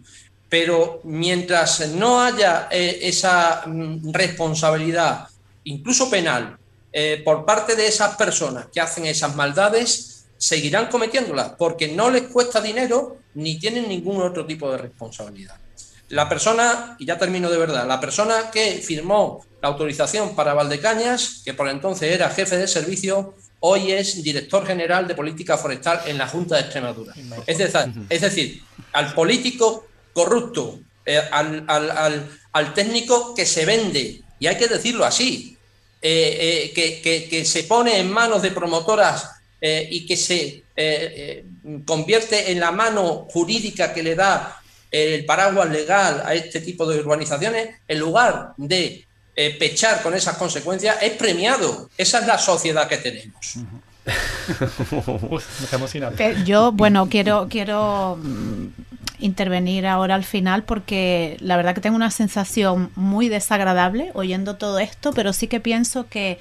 Pero 0.49 1.01
mientras 1.03 1.89
no 1.89 2.21
haya 2.21 2.67
eh, 2.69 2.99
esa 3.01 3.63
mm, 3.65 4.11
responsabilidad, 4.11 5.27
incluso 5.67 6.09
penal, 6.09 6.57
eh, 6.91 7.21
por 7.23 7.45
parte 7.45 7.75
de 7.75 7.87
esas 7.87 8.15
personas 8.15 8.67
que 8.73 8.81
hacen 8.81 9.05
esas 9.05 9.35
maldades, 9.35 10.25
seguirán 10.37 10.87
cometiéndolas 10.87 11.53
porque 11.57 11.89
no 11.89 12.09
les 12.09 12.23
cuesta 12.23 12.61
dinero 12.61 13.17
ni 13.33 13.59
tienen 13.59 13.87
ningún 13.87 14.21
otro 14.21 14.45
tipo 14.45 14.71
de 14.71 14.77
responsabilidad. 14.77 15.55
La 16.09 16.29
persona, 16.29 16.95
y 16.99 17.05
ya 17.05 17.17
termino 17.17 17.49
de 17.49 17.57
verdad, 17.57 17.85
la 17.85 17.99
persona 17.99 18.49
que 18.51 18.81
firmó 18.83 19.45
la 19.61 19.67
autorización 19.67 20.35
para 20.35 20.53
Valdecañas, 20.53 21.41
que 21.43 21.53
por 21.53 21.67
entonces 21.67 22.13
era 22.13 22.29
jefe 22.29 22.55
de 22.57 22.67
servicio, 22.67 23.35
hoy 23.59 23.91
es 23.91 24.23
director 24.23 24.65
general 24.65 25.07
de 25.07 25.15
política 25.15 25.57
forestal 25.57 26.01
en 26.05 26.17
la 26.17 26.27
Junta 26.27 26.55
de 26.55 26.61
Extremadura. 26.61 27.13
Es 27.45 27.57
decir, 27.57 28.05
es 28.09 28.21
decir 28.21 28.63
al 28.93 29.13
político 29.13 29.85
corrupto, 30.13 30.79
eh, 31.05 31.19
al 31.29 32.73
técnico 32.73 33.35
que 33.35 33.45
se 33.45 33.65
vende, 33.65 34.21
y 34.39 34.47
hay 34.47 34.55
que 34.55 34.67
decirlo 34.67 35.03
así, 35.03 35.56
eh, 36.09 36.71
eh, 36.73 37.27
que, 37.29 37.43
se 37.43 37.63
pone 37.63 37.99
en 37.99 38.09
manos 38.09 38.41
de 38.41 38.51
promotoras 38.51 39.29
eh, 39.59 39.85
y 39.91 40.05
que 40.05 40.15
se 40.15 40.63
convierte 41.85 42.49
en 42.49 42.61
la 42.61 42.71
mano 42.71 43.27
jurídica 43.29 43.93
que 43.93 44.03
le 44.03 44.15
da 44.15 44.61
el 44.89 45.25
paraguas 45.25 45.69
legal 45.69 46.23
a 46.25 46.33
este 46.33 46.61
tipo 46.61 46.87
de 46.87 46.99
urbanizaciones, 46.99 47.75
en 47.85 47.99
lugar 47.99 48.53
de 48.55 49.05
pechar 49.59 50.01
con 50.01 50.13
esas 50.13 50.37
consecuencias, 50.37 50.97
es 51.01 51.11
premiado. 51.13 51.89
Esa 51.97 52.19
es 52.19 52.27
la 52.27 52.37
sociedad 52.37 52.87
que 52.87 52.97
tenemos. 52.97 53.55
Yo, 56.45 56.71
bueno, 56.71 57.09
quiero, 57.09 57.47
quiero 57.49 58.17
intervenir 59.19 59.87
ahora 59.87 60.15
al 60.15 60.23
final 60.23 60.63
porque 60.63 61.37
la 61.39 61.57
verdad 61.57 61.73
que 61.73 61.81
tengo 61.81 61.95
una 61.95 62.11
sensación 62.11 62.91
muy 62.95 63.29
desagradable 63.29 64.11
oyendo 64.13 64.57
todo 64.57 64.79
esto, 64.79 65.11
pero 65.13 65.33
sí 65.33 65.47
que 65.47 65.59
pienso 65.59 66.07
que, 66.07 66.39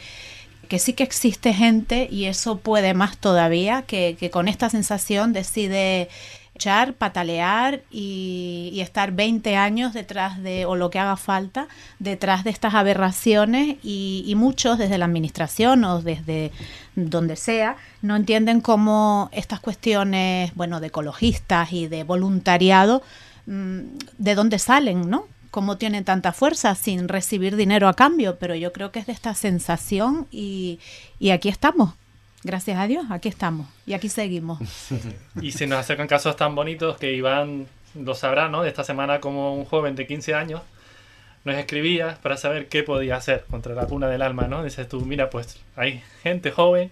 que 0.68 0.78
sí 0.78 0.92
que 0.92 1.04
existe 1.04 1.52
gente 1.52 2.08
y 2.10 2.26
eso 2.26 2.58
puede 2.58 2.94
más 2.94 3.16
todavía, 3.18 3.82
que, 3.82 4.16
que 4.18 4.30
con 4.30 4.48
esta 4.48 4.68
sensación 4.68 5.32
decide 5.32 6.08
echar, 6.56 6.94
patalear 6.94 7.82
y, 7.90 8.78
estar 8.80 9.12
20 9.12 9.56
años 9.56 9.92
detrás 9.92 10.42
de, 10.42 10.64
o 10.64 10.74
lo 10.76 10.90
que 10.90 10.98
haga 10.98 11.16
falta, 11.16 11.68
detrás 11.98 12.44
de 12.44 12.50
estas 12.50 12.74
aberraciones 12.74 13.76
y, 13.82 14.32
muchos 14.36 14.78
desde 14.78 14.98
la 14.98 15.04
administración 15.04 15.84
o 15.84 16.02
desde 16.02 16.50
donde 16.94 17.36
sea, 17.36 17.76
no 18.02 18.16
entienden 18.16 18.60
cómo 18.60 19.28
estas 19.32 19.60
cuestiones, 19.60 20.54
bueno, 20.54 20.80
de 20.80 20.88
ecologistas 20.88 21.72
y 21.72 21.88
de 21.88 22.04
voluntariado, 22.04 23.02
mm, 23.46 23.80
de 24.18 24.34
dónde 24.34 24.58
salen, 24.58 25.08
¿no? 25.08 25.26
Cómo 25.50 25.76
tienen 25.76 26.04
tanta 26.04 26.32
fuerza 26.32 26.74
sin 26.74 27.08
recibir 27.08 27.56
dinero 27.56 27.88
a 27.88 27.94
cambio, 27.94 28.38
pero 28.38 28.54
yo 28.54 28.72
creo 28.72 28.92
que 28.92 28.98
es 28.98 29.06
de 29.06 29.12
esta 29.12 29.34
sensación 29.34 30.26
y, 30.30 30.80
y 31.18 31.30
aquí 31.30 31.48
estamos 31.48 31.94
gracias 32.46 32.78
a 32.78 32.86
Dios, 32.86 33.04
aquí 33.10 33.28
estamos 33.28 33.68
y 33.84 33.92
aquí 33.92 34.08
seguimos. 34.08 34.58
y 35.42 35.52
se 35.52 35.66
nos 35.66 35.78
acercan 35.78 36.06
casos 36.06 36.36
tan 36.36 36.54
bonitos 36.54 36.96
que 36.96 37.12
Iván 37.12 37.66
lo 37.94 38.14
sabrá, 38.14 38.48
¿no? 38.48 38.62
De 38.62 38.68
esta 38.68 38.84
semana 38.84 39.20
como 39.20 39.54
un 39.54 39.64
joven 39.64 39.96
de 39.96 40.06
15 40.06 40.34
años 40.34 40.62
nos 41.44 41.56
escribía 41.56 42.18
para 42.22 42.36
saber 42.36 42.68
qué 42.68 42.82
podía 42.82 43.16
hacer 43.16 43.44
contra 43.50 43.74
la 43.74 43.86
puna 43.86 44.08
del 44.08 44.22
alma, 44.22 44.48
¿no? 44.48 44.64
Dices 44.64 44.88
tú, 44.88 45.00
mira, 45.02 45.30
pues 45.30 45.60
hay 45.76 46.02
gente 46.22 46.50
joven 46.50 46.90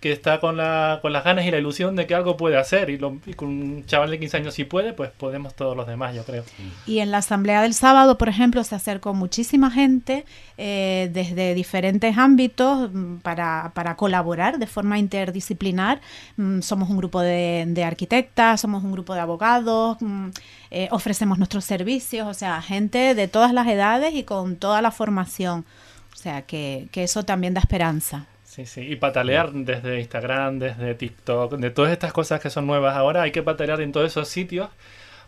que 0.00 0.12
está 0.12 0.38
con, 0.38 0.56
la, 0.56 1.00
con 1.02 1.12
las 1.12 1.24
ganas 1.24 1.44
y 1.44 1.50
la 1.50 1.58
ilusión 1.58 1.96
de 1.96 2.06
que 2.06 2.14
algo 2.14 2.36
puede 2.36 2.56
hacer. 2.56 2.88
Y, 2.88 2.98
lo, 2.98 3.18
con 3.34 3.48
un 3.48 3.86
chaval 3.86 4.10
de 4.10 4.20
15 4.20 4.36
años 4.36 4.54
si 4.54 4.64
puede, 4.64 4.92
pues 4.92 5.10
podemos 5.10 5.54
todos 5.54 5.76
los 5.76 5.88
demás, 5.88 6.14
yo 6.14 6.22
creo. 6.24 6.44
Y 6.86 7.00
en 7.00 7.10
la 7.10 7.18
asamblea 7.18 7.62
del 7.62 7.74
sábado, 7.74 8.16
por 8.16 8.28
ejemplo, 8.28 8.62
se 8.62 8.76
acercó 8.76 9.12
muchísima 9.12 9.72
gente 9.72 10.24
eh, 10.56 11.10
desde 11.12 11.54
diferentes 11.54 12.16
ámbitos 12.16 12.90
mm, 12.92 13.16
para, 13.16 13.72
colaborar 13.96 14.58
de 14.58 14.68
forma 14.68 15.00
interdisciplinar. 15.00 16.00
Mm, 16.36 16.60
somos 16.60 16.88
un 16.90 16.96
grupo 16.96 17.20
de, 17.20 17.64
de, 17.66 17.82
arquitectas, 17.82 18.60
somos 18.60 18.84
un 18.84 18.92
grupo 18.92 19.14
de 19.14 19.20
abogados, 19.20 19.96
mm, 20.00 20.28
eh, 20.70 20.88
ofrecemos 20.92 21.38
nuestros 21.38 21.64
servicios, 21.64 22.28
o 22.28 22.34
sea, 22.34 22.62
gente 22.62 23.16
de 23.16 23.26
todas 23.26 23.52
las 23.52 23.66
edades 23.66 24.14
y 24.14 24.22
con 24.22 24.56
toda 24.56 24.80
la 24.80 24.92
formación. 24.92 25.64
O 26.12 26.16
sea, 26.16 26.42
que, 26.42 26.88
que 26.92 27.02
eso 27.02 27.24
también 27.24 27.54
da 27.54 27.60
esperanza. 27.60 28.26
Sí, 28.58 28.66
sí, 28.66 28.80
y 28.90 28.96
patalear 28.96 29.52
desde 29.52 30.00
Instagram, 30.00 30.58
desde 30.58 30.96
TikTok, 30.96 31.54
de 31.58 31.70
todas 31.70 31.92
estas 31.92 32.12
cosas 32.12 32.40
que 32.40 32.50
son 32.50 32.66
nuevas 32.66 32.96
ahora, 32.96 33.22
hay 33.22 33.30
que 33.30 33.40
patalear 33.40 33.80
en 33.80 33.92
todos 33.92 34.08
esos 34.08 34.26
sitios 34.26 34.68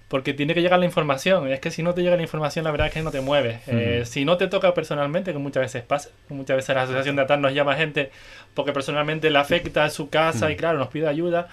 porque 0.09 0.35
tiene 0.35 0.53
que 0.53 0.63
llegar 0.63 0.81
la 0.81 0.87
información. 0.87 1.49
Y 1.49 1.53
es 1.53 1.61
que 1.61 1.71
si 1.71 1.85
no 1.85 1.95
te 1.95 2.03
llega 2.03 2.17
la 2.17 2.23
información, 2.23 2.65
la 2.65 2.73
verdad 2.73 2.89
es 2.89 2.93
que 2.93 3.03
no 3.03 3.13
te 3.13 3.21
mueves. 3.21 3.61
Eh, 3.69 4.03
si 4.05 4.25
no 4.25 4.37
te 4.37 4.49
toca 4.49 4.75
personalmente, 4.75 5.33
que 5.33 5.39
muchas 5.39 5.61
veces 5.61 5.85
pasa, 5.85 6.11
muchas 6.29 6.57
veces 6.57 6.75
la 6.75 6.83
Asociación 6.83 7.15
de 7.15 7.23
ATAR 7.23 7.39
nos 7.39 7.55
llama 7.55 7.77
gente 7.77 8.11
porque 8.55 8.73
personalmente 8.73 9.31
le 9.31 9.39
afecta 9.39 9.85
a 9.85 9.91
su 9.91 10.11
casa 10.11 10.51
y 10.51 10.57
claro, 10.57 10.79
nos 10.79 10.89
pide 10.89 11.07
ayuda 11.07 11.47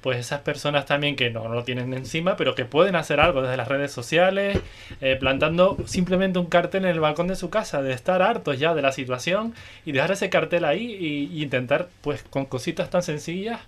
pues 0.00 0.18
esas 0.18 0.40
personas 0.40 0.86
también 0.86 1.16
que 1.16 1.30
no, 1.30 1.48
lo 1.48 1.62
tienen 1.64 1.92
encima, 1.94 2.36
pero 2.36 2.54
que 2.54 2.64
pueden 2.64 2.96
hacer 2.96 3.20
algo 3.20 3.42
desde 3.42 3.56
las 3.56 3.68
redes 3.68 3.92
sociales, 3.92 4.58
eh, 5.00 5.16
plantando 5.16 5.76
simplemente 5.86 6.38
un 6.38 6.46
cartel 6.46 6.84
en 6.84 6.90
el 6.90 7.00
balcón 7.00 7.28
de 7.28 7.36
su 7.36 7.50
casa, 7.50 7.82
de 7.82 7.92
estar 7.92 8.22
hartos 8.22 8.58
ya 8.58 8.74
de 8.74 8.82
la 8.82 8.92
situación 8.92 9.54
y 9.84 9.92
dejar 9.92 10.12
ese 10.12 10.30
cartel 10.30 10.64
ahí 10.64 10.96
y, 11.32 11.42
intentar, 11.42 11.88
pues 12.00 12.22
con 12.22 12.46
cositas 12.46 12.90
tan 12.90 13.02
sencillas, 13.02 13.60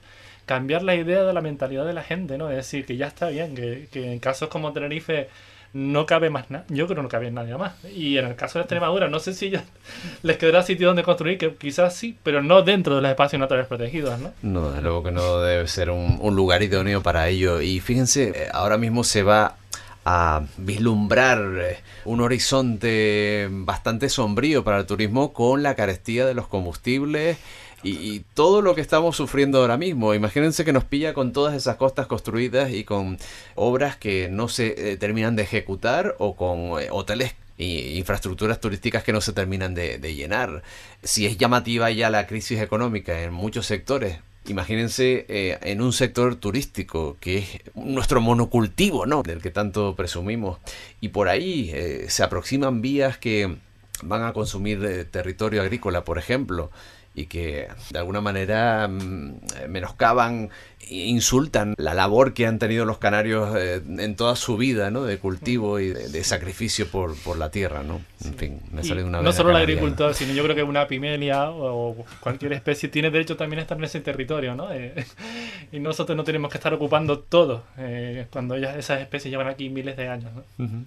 cambiar 0.47 0.83
la 0.83 0.95
idea 0.95 1.23
de 1.23 1.33
la 1.33 1.41
mentalidad 1.41 1.87
de 1.87 1.93
la 1.93 2.03
gente, 2.03 2.39
¿no? 2.39 2.51
Es 2.51 2.57
decir, 2.57 2.85
que 2.87 2.97
ya 2.97 3.07
está 3.07 3.29
bien, 3.29 3.55
que, 3.55 3.89
que 3.93 4.13
en 4.13 4.19
casos 4.19 4.49
como 4.49 4.73
Tenerife 4.73 5.29
no 5.73 6.07
cabe 6.07 6.31
más 6.31 6.51
nada. 6.51 6.65
Yo 6.69 6.87
creo 6.87 6.97
que 6.97 7.03
no 7.03 7.09
cabe 7.09 7.31
nadie 7.31 7.57
más. 7.57 7.73
Y 7.85 8.19
en 8.19 8.27
el 8.27 8.37
caso 8.37 8.59
de 8.59 8.65
Extremadura, 8.65 9.09
no 9.09 9.21
sé 9.21 9.33
si 9.33 9.51
ya 9.51 9.65
les 10.23 10.37
quedará 10.37 10.63
sitio 10.63 10.89
donde 10.89 11.03
construir, 11.03 11.39
que 11.39 11.55
quizás 11.55 11.95
sí, 11.95 12.17
pero 12.23 12.43
no 12.43 12.63
dentro 12.63 12.97
de 12.97 13.03
los 13.03 13.11
espacios 13.11 13.41
naturales 13.41 13.67
protegidos, 13.67 14.19
¿no? 14.19 14.33
No, 14.43 14.71
desde 14.71 14.83
luego 14.83 15.03
que 15.03 15.13
no 15.13 15.41
debe 15.41 15.67
ser 15.69 15.91
un, 15.91 16.19
lugar 16.35 16.63
idóneo 16.63 17.03
para 17.03 17.29
ello. 17.29 17.61
Y 17.61 17.81
fíjense, 17.81 18.33
eh, 18.35 18.49
ahora 18.53 18.79
mismo 18.79 19.05
se 19.05 19.23
va 19.23 19.57
a 20.05 20.43
vislumbrar 20.57 21.39
eh, 21.61 21.79
un 22.05 22.21
horizonte 22.21 23.49
bastante 23.51 24.09
sombrío 24.09 24.65
para 24.65 24.79
el 24.79 24.87
turismo 24.87 25.33
con 25.33 25.63
la 25.63 25.75
carestía 25.77 26.27
de 26.27 26.35
los 26.35 26.49
combustibles 26.49 27.39
y, 27.83 28.21
todo 28.35 28.63
lo 28.63 28.75
que 28.75 28.81
estamos 28.81 29.17
sufriendo 29.17 29.59
ahora 29.59 29.77
mismo. 29.77 30.15
Imagínense 30.15 30.65
que 30.65 30.73
nos 30.73 30.85
pilla 30.85 31.15
con 31.15 31.33
todas 31.33 31.55
esas 31.55 31.77
costas 31.77 32.07
construidas 32.07 32.73
y 32.73 32.85
con 32.85 33.19
obras 33.55 33.97
que 33.97 34.29
no 34.31 34.49
se 34.49 34.93
eh, 34.93 34.97
terminan 34.97 35.37
de 35.37 35.43
ejecutar 35.43 36.15
o 36.19 36.37
con 36.37 36.81
eh, 36.81 36.89
hoteles 36.91 37.35
e 37.59 37.97
infraestructuras 37.97 38.61
turísticas 38.61 39.03
que 39.03 39.13
no 39.13 39.21
se 39.21 39.33
terminan 39.33 39.75
de, 39.75 39.99
llenar. 40.15 40.63
Si 41.03 41.27
es 41.27 41.39
llamativa 41.39 41.91
ya 41.91 42.11
la 42.11 42.27
crisis 42.27 42.61
económica 42.61 43.23
en 43.23 43.33
muchos 43.33 43.67
sectores, 43.67 44.19
Imagínense 44.49 45.25
eh, 45.29 45.57
en 45.63 45.81
un 45.81 45.93
sector 45.93 46.35
turístico 46.35 47.17
que 47.21 47.39
es 47.39 47.61
nuestro 47.77 48.21
monocultivo, 48.21 49.07
¿no? 49.07 49.23
Del 49.23 49.41
que 49.41 49.51
tanto 49.51 49.95
presumimos. 49.95 50.59
Y 51.01 51.11
por 51.11 51.29
ahí 51.29 51.73
se 52.09 52.25
aproximan 52.25 52.83
vías 52.83 53.19
que 53.19 53.59
van 54.03 54.25
a 54.25 54.33
consumir 54.33 55.09
territorio 55.13 55.63
agrícola, 55.63 56.03
por 56.03 56.19
ejemplo 56.19 56.73
y 57.15 57.27
que 57.27 57.69
de 57.91 57.99
alguna 57.99 58.21
manera 58.21 58.89
mm, 58.89 59.41
menoscaban 59.69 60.51
e 60.81 61.07
insultan 61.07 61.75
la 61.77 61.95
labor 61.95 62.33
que 62.33 62.47
han 62.47 62.59
tenido 62.59 62.85
los 62.85 62.99
canarios 62.99 63.55
eh, 63.57 63.83
en 63.87 64.17
toda 64.17 64.35
su 64.35 64.57
vida, 64.57 64.91
¿no? 64.91 65.05
De 65.05 65.19
cultivo 65.19 65.79
y 65.79 65.91
de, 65.91 66.25
sacrificio 66.25 66.89
por, 66.89 67.15
por, 67.17 67.37
la 67.37 67.51
tierra, 67.51 67.83
¿no? 67.83 68.01
En 68.25 68.35
fin, 68.35 68.61
me 68.73 68.83
sale 68.83 69.05
una 69.05 69.23
No 69.23 69.33
solo 69.33 69.51
el 69.51 69.57
agricultor, 69.57 70.15
sino 70.15 70.33
yo 70.33 70.43
creo 70.43 70.57
que 70.57 70.63
una 70.63 70.87
pimelia 70.87 71.51
o 71.51 72.05
cualquier 72.21 72.55
especie 72.55 72.89
tiene 72.89 73.11
derecho 73.11 73.37
también 73.37 73.61
a 73.61 73.63
estar 73.63 73.79
en 73.79 73.85
ese 73.85 74.01
territorio, 74.01 74.55
¿no? 74.55 74.73
Eh, 74.73 75.05
y 75.73 75.79
nosotros 75.81 76.17
no 76.17 76.25
tenemos 76.25 76.51
que 76.51 76.59
estar 76.59 76.73
ocupando 76.75 77.19
todo 77.21 77.65
eh, 77.79 78.27
cuando 78.31 78.57
ellas, 78.57 78.77
esas 78.77 79.01
especies 79.01 79.31
llevan 79.31 79.49
aquí 79.49 79.69
miles 79.69 79.97
de 79.97 80.09
años, 80.09 80.33
¿no? 80.35 80.87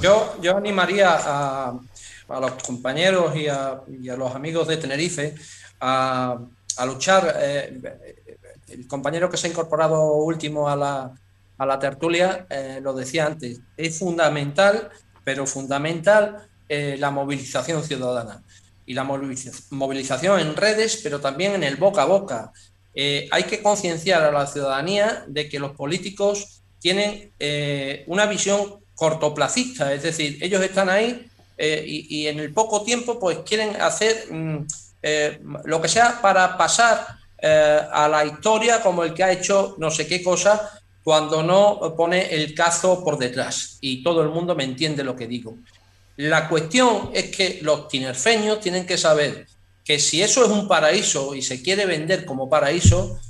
Yo, 0.00 0.36
yo 0.40 0.56
animaría 0.56 1.10
a, 1.18 1.78
a 2.28 2.40
los 2.40 2.52
compañeros 2.62 3.34
y 3.36 3.48
a, 3.48 3.82
los 4.16 4.34
amigos 4.34 4.68
de 4.68 4.76
Tenerife 4.76 5.34
a, 5.80 6.38
luchar. 6.84 7.36
Eh, 7.40 7.80
el 8.68 8.86
compañero 8.86 9.30
que 9.30 9.36
se 9.36 9.46
ha 9.46 9.50
incorporado 9.50 10.14
último 10.14 10.68
a 10.68 10.76
la, 10.76 11.14
a 11.56 11.66
la 11.66 11.78
tertulia 11.78 12.46
eh, 12.50 12.80
lo 12.82 12.92
decía 12.92 13.26
antes, 13.26 13.60
es 13.76 13.98
fundamental, 13.98 14.90
pero 15.24 15.46
fundamental 15.46 16.48
eh, 16.68 16.96
la 16.98 17.10
movilización 17.10 17.84
ciudadana 17.84 18.42
y 18.84 18.94
la 18.94 19.04
movilización 19.04 20.40
en 20.40 20.56
redes, 20.56 21.00
pero 21.02 21.20
también 21.20 21.54
en 21.54 21.64
el 21.64 21.76
boca 21.76 22.02
a 22.02 22.06
boca. 22.06 22.52
hay 22.94 23.44
que 23.44 23.62
concienciar 23.62 24.22
a 24.22 24.30
la 24.30 24.46
ciudadanía 24.46 25.24
de 25.26 25.48
que 25.48 25.58
los 25.58 25.72
políticos 25.72 26.62
tienen 26.78 27.32
una 28.06 28.26
visión 28.26 28.76
cortoplacista, 28.94 29.92
es 29.92 30.04
decir, 30.04 30.38
ellos 30.40 30.62
están 30.62 30.88
ahí 30.88 31.28
eh, 31.58 31.84
y, 31.86 32.26
en 32.26 32.38
el 32.38 32.52
poco 32.52 32.82
tiempo 32.82 33.18
pues 33.18 33.38
quieren 33.38 33.80
hacer 33.80 34.26
mm, 34.30 34.66
eh, 35.02 35.40
lo 35.64 35.80
que 35.80 35.88
sea 35.88 36.20
para 36.20 36.56
pasar 36.58 37.06
eh, 37.38 37.80
a 37.90 38.08
la 38.08 38.26
historia 38.26 38.82
como 38.82 39.04
el 39.04 39.14
que 39.14 39.24
ha 39.24 39.32
hecho 39.32 39.74
no 39.78 39.90
sé 39.90 40.06
qué 40.06 40.22
cosa 40.22 40.80
cuando 41.02 41.42
no 41.42 41.94
pone 41.96 42.34
el 42.34 42.54
cazo 42.54 43.02
por 43.02 43.16
detrás 43.16 43.78
y 43.80 44.02
todo 44.02 44.22
el 44.22 44.28
mundo 44.28 44.54
me 44.54 44.64
entiende 44.64 45.04
lo 45.04 45.16
que 45.16 45.26
digo. 45.26 45.56
La 46.16 46.48
cuestión 46.48 47.10
es 47.14 47.34
que 47.34 47.60
los 47.62 47.88
tinerfeños 47.88 48.60
tienen 48.60 48.86
que 48.86 48.98
saber 48.98 49.46
que 49.84 49.98
si 49.98 50.20
eso 50.20 50.44
es 50.44 50.50
un 50.50 50.66
paraíso 50.66 51.34
y 51.34 51.42
se 51.42 51.62
quiere 51.62 51.86
vender 51.86 52.24
como 52.24 52.50
paraíso, 52.50 53.20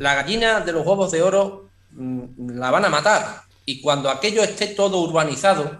la 0.00 0.14
gallina 0.14 0.60
de 0.60 0.72
los 0.72 0.86
huevos 0.86 1.10
de 1.12 1.22
oro 1.22 1.68
mm, 1.92 2.58
la 2.58 2.70
van 2.70 2.84
a 2.84 2.88
matar. 2.88 3.42
Y 3.64 3.80
cuando 3.80 4.10
aquello 4.10 4.42
esté 4.42 4.68
todo 4.68 4.98
urbanizado, 4.98 5.78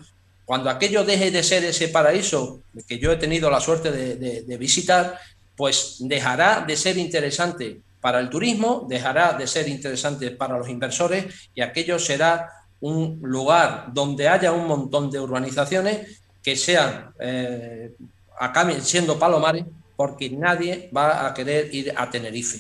cuando 0.51 0.69
aquello 0.69 1.05
deje 1.05 1.31
de 1.31 1.45
ser 1.45 1.63
ese 1.63 1.87
paraíso 1.91 2.63
que 2.89 2.99
yo 2.99 3.13
he 3.13 3.17
tenido 3.19 3.49
la 3.49 3.61
suerte 3.61 3.93
de, 3.93 4.57
visitar, 4.57 5.17
pues 5.55 5.99
dejará 6.01 6.65
de 6.67 6.77
ser 6.77 6.99
interesante 6.99 7.83
para 8.01 8.19
el 8.19 8.29
turismo, 8.29 8.85
dejará 8.89 9.35
de 9.35 9.47
ser 9.47 9.69
interesante 9.69 10.33
para 10.33 10.59
los 10.59 10.69
inversores 10.69 11.27
y 11.55 11.61
aquello 11.61 12.01
será 12.01 12.51
un 12.81 13.21
lugar 13.23 13.93
donde 13.93 14.29
haya 14.29 14.51
un 14.51 14.67
montón 14.67 15.09
de 15.09 15.21
urbanizaciones 15.21 16.21
que 16.43 16.57
sean, 16.57 17.13
eh, 17.21 17.93
acaben 18.41 18.83
siendo 18.83 19.21
palomares, 19.21 19.67
porque 19.95 20.31
nadie 20.31 20.91
va 20.91 21.29
a 21.29 21.33
querer 21.33 21.73
ir 21.73 21.95
a 21.97 22.11
Tenerife. 22.11 22.59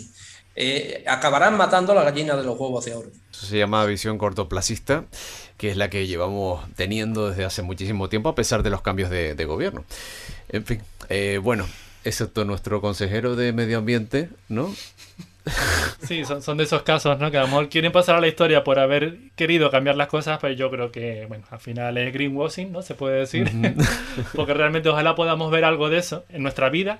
Eh, 0.62 1.04
acabarán 1.06 1.56
matando 1.56 1.94
la 1.94 2.02
gallina 2.02 2.36
de 2.36 2.44
los 2.44 2.58
huevos 2.58 2.84
de 2.84 2.94
oro. 2.94 3.10
Eso 3.32 3.46
se 3.46 3.56
llama 3.56 3.86
visión 3.86 4.18
cortoplacista 4.18 5.06
que 5.60 5.70
es 5.70 5.76
la 5.76 5.90
que 5.90 6.06
llevamos 6.06 6.62
teniendo 6.74 7.28
desde 7.28 7.44
hace 7.44 7.60
muchísimo 7.60 8.08
tiempo 8.08 8.30
a 8.30 8.34
pesar 8.34 8.62
de 8.62 8.70
los 8.70 8.80
cambios 8.80 9.10
de, 9.10 9.44
gobierno. 9.44 9.84
En 10.48 10.64
fin, 10.64 10.80
eh, 11.10 11.38
bueno, 11.42 11.66
excepto 12.02 12.46
nuestro 12.46 12.80
consejero 12.80 13.36
de 13.36 13.52
medio 13.52 13.76
ambiente, 13.76 14.30
¿no? 14.48 14.74
Sí, 16.02 16.24
son, 16.24 16.42
son, 16.42 16.56
de 16.56 16.64
esos 16.64 16.82
casos, 16.82 17.18
¿no? 17.18 17.30
Que 17.30 17.38
a 17.38 17.42
lo 17.42 17.48
mejor 17.48 17.68
quieren 17.68 17.92
pasar 17.92 18.16
a 18.16 18.20
la 18.20 18.26
historia 18.26 18.64
por 18.64 18.78
haber 18.78 19.18
querido 19.36 19.70
cambiar 19.70 19.96
las 19.96 20.08
cosas, 20.08 20.38
pero 20.40 20.54
yo 20.54 20.70
creo 20.70 20.90
que, 20.90 21.26
bueno, 21.28 21.44
al 21.50 21.60
final 21.60 21.96
es 21.98 22.12
greenwashing, 22.12 22.72
¿no? 22.72 22.82
Se 22.82 22.94
puede 22.94 23.20
decir. 23.20 23.50
Porque 24.34 24.54
realmente 24.54 24.88
ojalá 24.88 25.14
podamos 25.14 25.50
ver 25.50 25.64
algo 25.64 25.88
de 25.88 25.98
eso 25.98 26.24
en 26.30 26.42
nuestra 26.42 26.68
vida. 26.68 26.98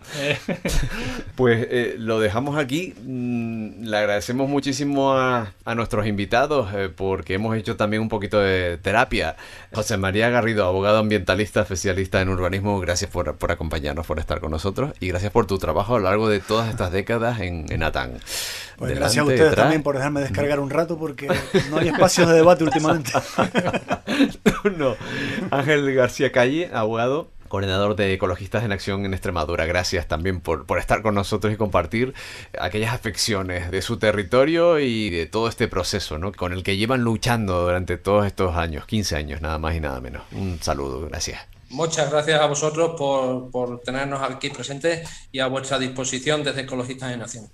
pues 1.35 1.67
eh, 1.71 1.95
lo 1.99 2.21
dejamos 2.21 2.59
aquí. 2.59 2.95
Mm, 3.03 3.85
le 3.87 3.97
agradecemos 3.97 4.49
muchísimo 4.49 5.15
a, 5.15 5.53
a 5.65 5.75
nuestros 5.75 6.07
invitados 6.07 6.69
eh, 6.75 6.89
porque 6.95 7.35
hemos 7.35 7.57
hecho 7.57 7.77
también 7.77 8.03
un 8.03 8.09
poquito 8.09 8.39
de 8.39 8.79
terapia. 8.79 9.37
José 9.73 9.97
María 9.97 10.31
Garrido, 10.31 10.67
abogado 10.67 10.99
ambientalista, 10.99 11.63
especialista 11.63 12.21
en 12.21 12.29
urbanismo, 12.29 12.79
gracias 12.81 13.11
por, 13.11 13.37
por 13.37 13.51
acompañarnos, 13.51 14.07
por 14.07 14.19
estar 14.19 14.41
con 14.41 14.51
nosotros 14.51 14.93
y 15.01 15.09
gracias 15.09 15.33
por 15.33 15.47
tu 15.47 15.59
trabajo 15.59 15.97
a 15.97 15.99
lo 15.99 16.05
largo 16.05 16.29
de 16.29 16.41
todas 16.41 16.69
estas 16.71 16.93
décadas 16.93 17.41
en, 17.41 17.67
en 17.71 17.83
ATAN. 17.83 18.21
Pues 18.77 18.95
gracias 18.95 19.23
a 19.23 19.29
ustedes 19.29 19.55
también 19.55 19.83
por 19.83 19.97
dejarme 19.97 20.21
descargar 20.21 20.59
un 20.59 20.71
rato 20.71 20.99
porque 20.99 21.29
no 21.71 21.79
hay 21.79 21.89
espacios 21.89 22.29
de 22.29 22.37
debate 22.37 22.65
últimamente. 22.65 23.13
no. 24.77 24.97
Ángel 25.51 25.95
García 25.95 26.33
Calle, 26.33 26.71
abogado 26.73 27.29
coordinador 27.51 27.97
de 27.97 28.15
Ecologistas 28.15 28.65
en 28.65 28.73
Acción 28.73 29.05
en 29.05 29.13
Extremadura. 29.13 29.67
Gracias 29.67 30.07
también 30.07 30.41
por, 30.41 30.65
por, 30.65 30.79
estar 30.79 31.03
con 31.03 31.15
nosotros 31.15 31.53
y 31.53 31.57
compartir 31.57 32.15
aquellas 32.59 32.95
afecciones 32.95 33.71
de 33.71 33.83
su 33.83 33.99
territorio 33.99 34.79
y 34.79 35.11
de 35.11 35.27
todo 35.27 35.49
este 35.49 35.69
proceso 35.69 36.17
¿no? 36.17 36.33
con 36.33 36.53
el 36.53 36.63
que 36.63 36.77
llevan 36.77 37.03
luchando 37.03 37.61
durante 37.63 37.99
todos 37.99 38.25
estos 38.25 38.57
años, 38.57 38.87
15 38.87 39.17
años 39.17 39.41
nada 39.43 39.59
más 39.59 39.75
y 39.75 39.81
nada 39.81 40.01
menos. 40.01 40.23
Un 40.33 40.59
saludo, 40.63 41.07
gracias. 41.09 41.41
Muchas 41.71 42.11
gracias 42.11 42.41
a 42.41 42.47
vosotros 42.47 42.95
por, 42.97 43.51
por 43.51 43.81
tenernos 43.81 44.23
aquí 44.23 44.51
presentes 44.51 45.09
y 45.31 45.41
a 45.41 45.49
vuestra 45.49 45.79
disposición 45.79 46.43
desde 46.45 46.63
Ecologistas 46.63 47.13
en 47.13 47.23
Acción. 47.23 47.49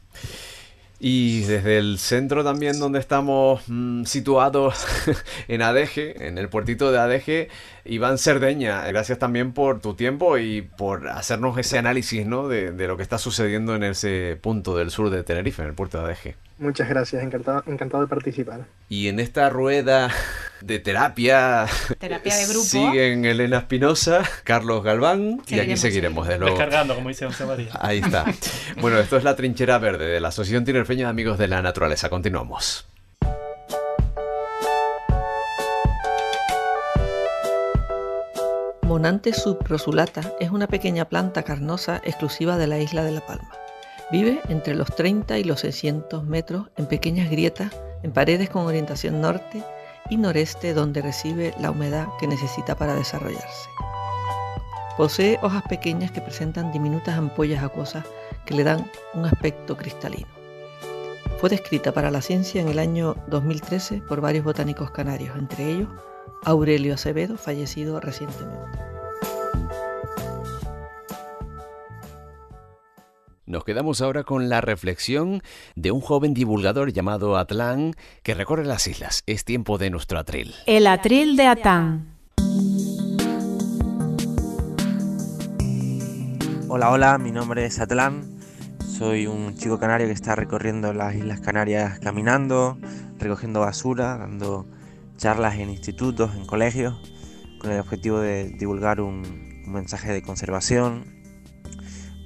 Y 0.99 1.43
desde 1.43 1.79
el 1.79 1.99
centro 1.99 2.43
también 2.43 2.79
donde 2.79 2.99
estamos 2.99 3.63
mmm, 3.67 4.05
situados 4.05 4.87
en 5.49 5.63
Adeje, 5.63 6.27
en 6.27 6.39
el 6.39 6.49
puertito 6.49 6.91
de 6.91 6.99
Adeje, 6.99 7.49
Iván 7.89 8.19
Cerdeña, 8.19 8.87
gracias 8.87 9.19
también 9.19 9.53
por 9.53 9.81
tu 9.81 9.95
tiempo 9.95 10.39
y 10.39 10.63
por 10.63 11.09
hacernos 11.09 11.57
ese 11.59 11.79
análisis 11.79 12.27
¿no? 12.27 12.49
de, 12.49 12.73
de, 12.73 12.87
lo 12.87 12.97
que 12.97 13.03
está 13.03 13.19
sucediendo 13.19 13.75
en 13.75 13.85
ese 13.85 14.39
punto 14.41 14.77
del 14.77 14.91
sur 14.91 15.11
de 15.11 15.23
Tenerife, 15.23 15.63
en 15.63 15.69
el 15.69 15.75
puerto 15.75 15.99
de 15.99 16.05
Adeje. 16.05 16.37
Muchas 16.59 16.89
gracias, 16.89 17.23
encantado, 17.23 17.63
encantado 17.67 18.03
de 18.03 18.09
participar. 18.09 18.65
Y 18.89 19.09
en 19.09 19.21
esta 19.21 19.51
rueda 19.51 20.11
de 20.63 20.79
terapia, 20.79 21.67
terapia 21.99 22.35
de 22.35 22.47
grupo. 22.47 22.65
siguen 22.65 23.27
Elena 23.27 23.59
Espinosa, 23.59 24.23
Carlos 24.45 24.83
Galván 24.83 25.41
Seguiremos, 25.45 25.51
y 25.51 25.61
aquí 25.61 25.77
seguiremos 25.77 26.27
de 26.27 26.39
nuevo. 26.39 26.57
Descargando, 26.57 26.95
como 26.95 27.11
dice 27.11 27.27
José 27.27 27.45
María. 27.45 27.71
Ahí 27.79 27.99
está. 27.99 28.25
Bueno, 28.81 28.99
esto 28.99 29.17
es 29.17 29.25
la 29.25 29.37
trinchera 29.37 29.79
verde 29.79 30.07
de 30.07 30.21
la 30.21 30.29
Asociación 30.29 30.65
Tinerfeña 30.65 31.05
de 31.05 31.11
Amigos 31.11 31.39
de 31.39 31.49
la 31.49 31.61
Naturaleza. 31.61 32.09
Continuamos. 32.09 32.87
Monantes 38.87 39.43
subrosulata 39.43 40.33
es 40.39 40.53
una 40.53 40.69
pequeña 40.69 41.07
planta 41.07 41.43
carnosa 41.43 42.01
exclusiva 42.05 42.57
de 42.57 42.69
la 42.69 42.79
isla 42.79 43.03
de 43.03 43.11
La 43.11 43.21
Palma. 43.21 43.51
Vive 44.13 44.41
entre 44.49 44.77
los 44.77 44.95
30 44.95 45.41
y 45.41 45.43
los 45.43 45.59
600 45.63 46.23
metros 46.23 46.69
en 46.77 46.87
pequeñas 46.87 47.29
grietas 47.29 47.73
en 48.05 48.13
paredes 48.13 48.49
con 48.49 48.65
orientación 48.65 49.21
norte 49.21 49.65
y 50.09 50.19
noreste 50.19 50.73
donde 50.73 51.03
recibe 51.03 51.53
la 51.59 51.73
humedad 51.73 52.07
que 52.21 52.29
necesita 52.29 52.77
para 52.77 52.95
desarrollarse. 52.95 53.69
Posee 54.97 55.41
hojas 55.43 55.65
pequeñas 55.69 56.13
que 56.13 56.21
presentan 56.21 56.71
diminutas 56.71 57.19
ampollas 57.19 57.65
acuosas 57.65 58.05
que 58.45 58.55
le 58.55 58.63
dan 58.63 58.89
un 59.15 59.25
aspecto 59.25 59.77
cristalino. 59.77 60.29
Fue 61.41 61.51
descrita 61.51 61.91
para 61.91 62.13
la 62.13 62.23
ciencia 62.23 62.63
en 62.63 62.69
el 62.69 62.79
año 62.79 63.17
2013 63.27 64.03
por 64.03 64.21
varios 64.21 64.45
botánicos 64.45 64.93
canarios, 64.93 65.37
entre 65.37 65.73
ellos 65.73 65.89
Aurelio 66.45 66.95
Acevedo, 66.95 67.37
fallecido 67.37 68.01
recientemente. 68.01 68.79
Nos 73.47 73.65
quedamos 73.65 74.01
ahora 74.01 74.25
con 74.25 74.49
la 74.49 74.61
reflexión 74.61 75.41
de 75.77 75.93
un 75.93 76.01
joven 76.01 76.35
divulgador 76.35 76.93
llamado 76.93 77.37
Atlán 77.37 77.93
que 78.25 78.35
recorre 78.35 78.65
las 78.65 78.89
islas. 78.89 79.23
Es 79.27 79.45
tiempo 79.45 79.79
de 79.79 79.91
nuestro 79.91 80.19
atril. 80.19 80.53
El 80.67 80.89
atril 80.89 81.37
de 81.37 81.47
Atán. 81.47 82.07
Hola, 86.69 86.91
hola, 86.91 87.19
mi 87.19 87.31
nombre 87.31 87.65
es 87.65 87.79
Atlán. 87.79 88.37
Soy 88.81 89.29
un 89.29 89.55
chico 89.55 89.79
canario 89.79 90.09
que 90.09 90.13
está 90.13 90.35
recorriendo 90.35 90.93
las 90.93 91.15
Islas 91.15 91.41
Canarias 91.41 92.01
caminando, 92.01 92.77
recogiendo 93.19 93.61
basura, 93.61 94.17
dando 94.17 94.67
charlas 95.17 95.57
en 95.57 95.71
institutos, 95.71 96.35
en 96.35 96.47
colegios, 96.47 96.95
con 97.61 97.71
el 97.71 97.81
objetivo 97.81 98.21
de 98.21 98.51
divulgar 98.51 99.01
un, 99.01 99.47
mensaje 99.67 100.13
de 100.13 100.23
conservación, 100.23 101.05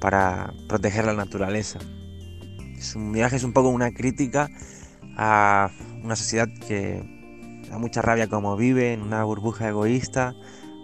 para 0.00 0.52
proteger 0.68 1.04
la 1.04 1.14
naturaleza. 1.14 1.78
Es 2.76 2.94
un 2.94 3.12
viaje 3.12 3.36
es 3.36 3.44
un 3.44 3.52
poco 3.52 3.68
una 3.68 3.92
crítica 3.92 4.50
a 5.16 5.70
una 6.02 6.16
sociedad 6.16 6.48
que 6.66 7.02
da 7.70 7.78
mucha 7.78 8.02
rabia 8.02 8.26
como 8.28 8.56
vive 8.56 8.92
en 8.92 9.02
una 9.02 9.24
burbuja 9.24 9.68
egoísta, 9.68 10.34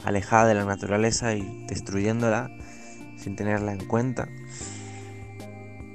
alejada 0.04 0.46
de 0.46 0.54
la 0.54 0.64
naturaleza 0.64 1.34
y 1.34 1.66
destruyéndola 1.66 2.50
sin 3.16 3.36
tenerla 3.36 3.72
en 3.72 3.86
cuenta. 3.86 4.28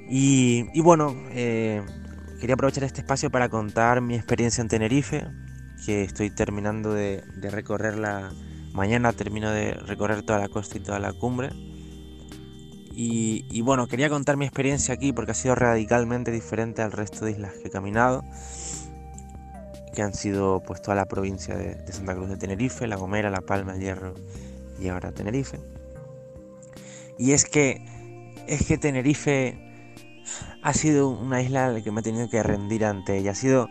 Y, 0.08 0.66
y 0.74 0.80
bueno, 0.80 1.14
eh, 1.30 1.82
quería 2.40 2.54
aprovechar 2.54 2.84
este 2.84 3.00
espacio 3.00 3.30
para 3.30 3.48
contar 3.48 4.00
mi 4.00 4.14
experiencia 4.14 4.60
en 4.60 4.68
Tenerife, 4.68 5.26
que 5.84 6.02
estoy 6.02 6.30
terminando 6.30 6.92
de, 6.92 7.22
de 7.36 7.50
recorrerla. 7.50 8.32
Mañana 8.72 9.12
termino 9.12 9.50
de 9.50 9.74
recorrer 9.74 10.22
toda 10.22 10.38
la 10.38 10.48
costa 10.48 10.78
y 10.78 10.80
toda 10.80 10.98
la 10.98 11.12
cumbre. 11.12 11.50
Y, 12.94 13.60
bueno, 13.62 13.86
quería 13.86 14.10
contar 14.10 14.36
mi 14.36 14.44
experiencia 14.44 14.94
aquí 14.94 15.12
porque 15.12 15.32
ha 15.32 15.34
sido 15.34 15.54
radicalmente 15.54 16.30
diferente 16.30 16.82
al 16.82 16.92
resto 16.92 17.24
de 17.24 17.32
islas 17.32 17.54
que 17.54 17.68
he 17.68 17.70
caminado, 17.70 18.22
que 19.94 20.02
han 20.02 20.12
sido 20.12 20.62
pues 20.66 20.82
toda 20.82 20.94
la 20.94 21.06
provincia 21.06 21.56
de, 21.56 21.74
de 21.74 21.92
Santa 21.92 22.14
Cruz 22.14 22.28
de 22.28 22.36
Tenerife, 22.36 22.86
La 22.86 22.96
Gomera, 22.96 23.30
La 23.30 23.40
Palma, 23.40 23.74
El 23.74 23.80
Hierro 23.80 24.14
y 24.78 24.88
ahora 24.88 25.12
Tenerife. 25.12 25.58
Y 27.18 27.32
es 27.32 27.46
que, 27.46 27.82
es 28.46 28.66
que 28.66 28.76
Tenerife 28.76 29.71
ha 30.62 30.72
sido 30.72 31.08
una 31.08 31.42
isla 31.42 31.66
a 31.66 31.68
la 31.70 31.80
que 31.82 31.90
me 31.90 32.00
he 32.00 32.02
tenido 32.02 32.28
que 32.28 32.42
rendir 32.42 32.84
ante 32.84 33.18
ella. 33.18 33.32
Ha 33.32 33.34
sido 33.34 33.68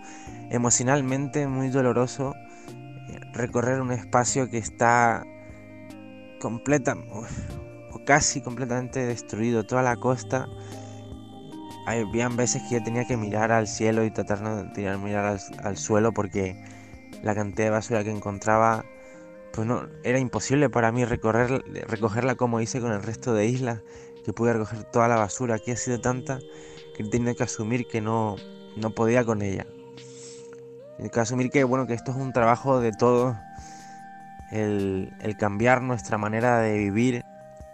emocionalmente 0.50 1.48
muy 1.48 1.70
doloroso 1.70 2.34
recorrer 3.34 3.82
un 3.82 3.92
espacio 3.92 4.50
que 4.50 4.58
está 4.58 5.24
completa, 6.40 6.96
casi 8.06 8.42
completamente 8.42 9.06
destruido 9.06 9.66
toda 9.66 9.84
la 9.84 9.96
costa. 9.96 10.48
Habían 11.86 12.36
veces 12.36 12.62
que 12.64 12.76
yo 12.76 12.84
tenía 12.84 13.06
que 13.06 13.18
mirar 13.18 13.52
al 13.52 13.68
cielo 13.68 14.04
y 14.04 14.12
tratar 14.12 14.74
de 14.74 14.98
mirar 14.98 15.26
al, 15.26 15.40
al, 15.64 15.78
suelo 15.78 16.12
porque 16.14 16.56
la 17.24 17.34
cantidad 17.36 17.68
de 17.68 17.72
basura 17.72 18.04
que 18.04 18.12
encontraba, 18.12 18.86
pues 19.54 19.68
no, 19.68 19.88
era 20.04 20.20
imposible 20.20 20.70
para 20.70 20.92
mí 20.92 21.06
recorrer, 21.06 21.64
recogerla 21.88 22.36
como 22.36 22.62
hice 22.62 22.82
con 22.82 22.92
el 22.92 23.02
resto 23.02 23.34
de 23.34 23.48
islas, 23.48 23.82
que 24.24 24.34
pude 24.34 24.54
recoger 24.54 24.84
toda 24.84 25.08
la 25.08 25.16
basura. 25.16 25.56
Aquí 25.56 25.72
ha 25.72 25.78
sido 25.78 26.00
tanta 26.00 26.40
que 26.96 27.04
he 27.04 27.10
tenido 27.10 27.36
que 27.36 27.44
asumir 27.44 27.88
que 27.88 28.02
no, 28.02 28.36
no 28.76 28.92
podía 28.92 29.24
con 29.24 29.42
ella. 29.42 29.66
Hay 31.00 31.10
que 31.10 31.20
asumir 31.20 31.50
que, 31.50 31.64
bueno, 31.64 31.88
que 31.88 31.94
esto 31.94 32.12
es 32.12 32.18
un 32.18 32.32
trabajo 32.32 32.80
de 32.80 32.92
todos, 32.92 33.36
el, 34.52 35.14
el 35.22 35.38
cambiar 35.38 35.82
nuestra 35.82 36.18
manera 36.18 36.60
de 36.60 36.78
vivir, 36.78 37.24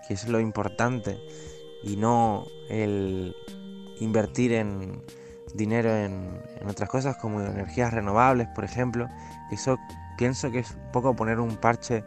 que 0.07 0.14
es 0.14 0.28
lo 0.30 0.40
importante, 0.40 1.19
y 1.84 1.98
no 1.98 2.45
el 2.69 3.36
invertir 3.99 4.53
en 4.53 5.03
dinero 5.53 5.90
en, 5.90 6.40
en, 6.61 6.69
otras 6.69 6.88
cosas 6.88 7.18
como 7.18 7.41
energías 7.41 7.94
renovables, 7.94 8.48
por 8.49 8.64
ejemplo. 8.64 9.10
Eso 9.52 9.78
pienso 10.18 10.52
que 10.52 10.60
es 10.60 10.72
un 10.72 10.91
poco 10.91 11.15
poner 11.15 11.40
un 11.40 11.57
parche 11.57 12.03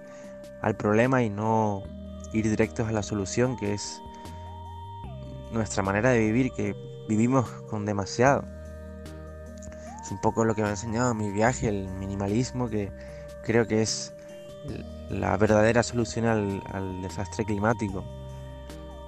al 0.62 0.76
problema 0.76 1.22
y 1.22 1.30
no 1.30 1.82
ir 2.32 2.48
directos 2.48 2.88
a 2.88 2.92
la 2.92 3.02
solución, 3.02 3.56
que 3.56 3.74
es 3.74 4.00
nuestra 5.50 5.82
manera 5.82 6.10
de 6.10 6.20
vivir, 6.20 6.52
que 6.52 6.74
vivimos 7.08 7.48
con 7.68 7.86
demasiado. 7.86 8.44
Es 10.02 10.10
un 10.10 10.20
poco 10.20 10.44
lo 10.44 10.54
que 10.54 10.62
me 10.62 10.68
ha 10.68 10.72
enseñado 10.72 11.14
mi 11.14 11.30
viaje, 11.30 11.68
el 11.68 11.88
minimalismo, 11.88 12.68
que 12.68 12.92
creo 13.44 13.66
que 13.66 13.82
es 13.82 14.14
la 15.08 15.36
verdadera 15.36 15.82
solución 15.82 16.26
al, 16.26 17.02
desastre 17.02 17.44
climático, 17.44 18.04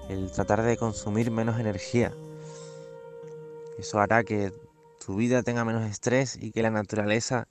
el 0.09 0.31
tratar 0.32 0.62
de 0.62 0.77
consumir 0.77 1.31
menos 1.31 1.60
energía. 1.60 2.12
Eso 3.78 4.01
hará 4.01 4.24
que 4.24 4.52
tu 5.05 5.16
vida 5.16 5.43
tenga 5.43 5.64
menos 5.64 5.89
estrés 5.89 6.36
y 6.40 6.52
que 6.52 6.62
la 6.62 6.70
naturaleza 6.70 7.48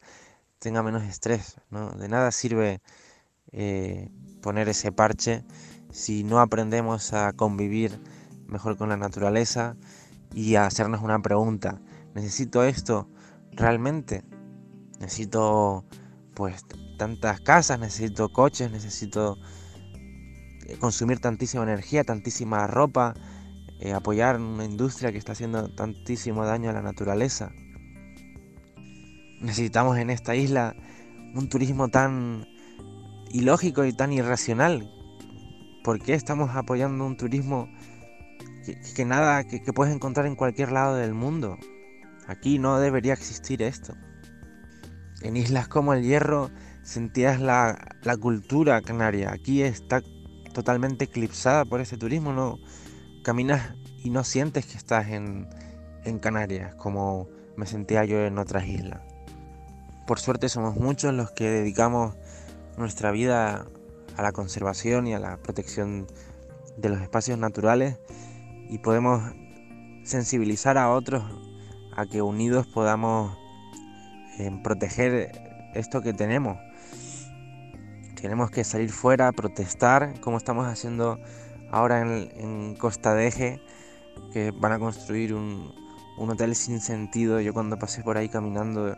tenga 0.59 0.83
menos 0.83 1.03
estrés. 1.03 1.57
¿no? 1.69 1.91
De 1.91 2.07
nada 2.07 2.31
sirve 2.31 2.81
eh, 3.51 4.09
poner 4.41 4.69
ese 4.69 4.91
parche 4.91 5.43
si 5.91 6.23
no 6.23 6.39
aprendemos 6.39 7.13
a 7.13 7.33
convivir 7.33 7.99
mejor 8.51 8.77
con 8.77 8.89
la 8.89 8.97
naturaleza 8.97 9.75
y 10.33 10.55
hacernos 10.55 11.01
una 11.01 11.21
pregunta. 11.21 11.81
¿Necesito 12.13 12.63
esto 12.63 13.09
realmente? 13.53 14.23
Necesito 14.99 15.85
pues 16.35 16.65
tantas 16.97 17.41
casas, 17.41 17.79
necesito 17.79 18.29
coches, 18.29 18.71
necesito 18.71 19.37
eh, 20.67 20.77
consumir 20.77 21.19
tantísima 21.19 21.63
energía, 21.63 22.03
tantísima 22.03 22.67
ropa, 22.67 23.15
eh, 23.79 23.93
apoyar 23.93 24.39
una 24.39 24.65
industria 24.65 25.11
que 25.11 25.17
está 25.17 25.31
haciendo 25.31 25.67
tantísimo 25.69 26.45
daño 26.45 26.69
a 26.69 26.73
la 26.73 26.81
naturaleza. 26.81 27.51
Necesitamos 29.41 29.97
en 29.97 30.11
esta 30.11 30.35
isla 30.35 30.75
un 31.33 31.49
turismo 31.49 31.89
tan 31.89 32.47
ilógico 33.31 33.85
y 33.85 33.93
tan 33.93 34.13
irracional. 34.13 34.91
¿Por 35.83 35.99
qué 35.99 36.13
estamos 36.13 36.55
apoyando 36.55 37.05
un 37.05 37.17
turismo 37.17 37.67
que, 38.95 39.05
nada, 39.05 39.43
que, 39.43 39.59
puedes 39.73 39.93
encontrar 39.93 40.25
en 40.25 40.35
cualquier 40.35 40.71
lado 40.71 40.95
del 40.95 41.13
mundo? 41.13 41.57
Aquí 42.27 42.59
no 42.59 42.79
debería 42.79 43.13
existir 43.13 43.61
esto. 43.61 43.93
En 45.21 45.37
islas 45.37 45.67
como 45.67 45.93
el 45.93 46.03
Hierro 46.03 46.49
sentías 46.83 47.39
la, 47.39 47.95
la 48.03 48.17
cultura 48.17 48.81
canaria. 48.81 49.31
Aquí 49.31 49.61
está 49.61 50.01
totalmente 50.53 51.05
eclipsada 51.05 51.65
por 51.65 51.81
ese 51.81 51.97
turismo. 51.97 52.33
No 52.33 52.59
caminas 53.23 53.75
y 54.03 54.09
no 54.09 54.23
sientes 54.23 54.65
que 54.65 54.77
estás 54.77 55.09
en, 55.09 55.47
en 56.03 56.19
Canarias 56.19 56.75
como 56.75 57.27
me 57.55 57.65
sentía 57.65 58.05
yo 58.05 58.21
en 58.21 58.37
otras 58.37 58.65
islas. 58.65 59.01
Por 60.07 60.19
suerte 60.19 60.49
somos 60.49 60.75
muchos 60.75 61.13
los 61.13 61.31
que 61.31 61.49
dedicamos 61.49 62.15
nuestra 62.77 63.11
vida 63.11 63.67
a 64.17 64.21
la 64.21 64.31
conservación 64.31 65.07
y 65.07 65.13
a 65.13 65.19
la 65.19 65.37
protección 65.37 66.07
de 66.77 66.89
los 66.89 67.01
espacios 67.01 67.37
naturales 67.37 67.97
y 68.71 68.79
podemos 68.79 69.21
sensibilizar 70.03 70.77
a 70.77 70.89
otros 70.89 71.23
a 71.95 72.05
que 72.05 72.21
unidos 72.21 72.65
podamos 72.65 73.37
eh, 74.39 74.49
proteger 74.63 75.31
esto 75.75 76.01
que 76.01 76.13
tenemos. 76.13 76.57
Tenemos 78.19 78.49
que 78.49 78.63
salir 78.63 78.89
fuera, 78.89 79.31
protestar, 79.33 80.19
como 80.21 80.37
estamos 80.37 80.65
haciendo 80.67 81.19
ahora 81.69 82.01
en, 82.01 82.75
Costa 82.75 83.13
de 83.13 83.27
Eje, 83.27 83.61
que 84.31 84.51
van 84.51 84.71
a 84.71 84.79
construir 84.79 85.33
un, 85.33 85.73
un 86.17 86.29
hotel 86.29 86.55
sin 86.55 86.79
sentido. 86.79 87.41
Yo 87.41 87.53
cuando 87.53 87.77
pasé 87.77 88.01
por 88.03 88.17
ahí 88.17 88.29
caminando 88.29 88.95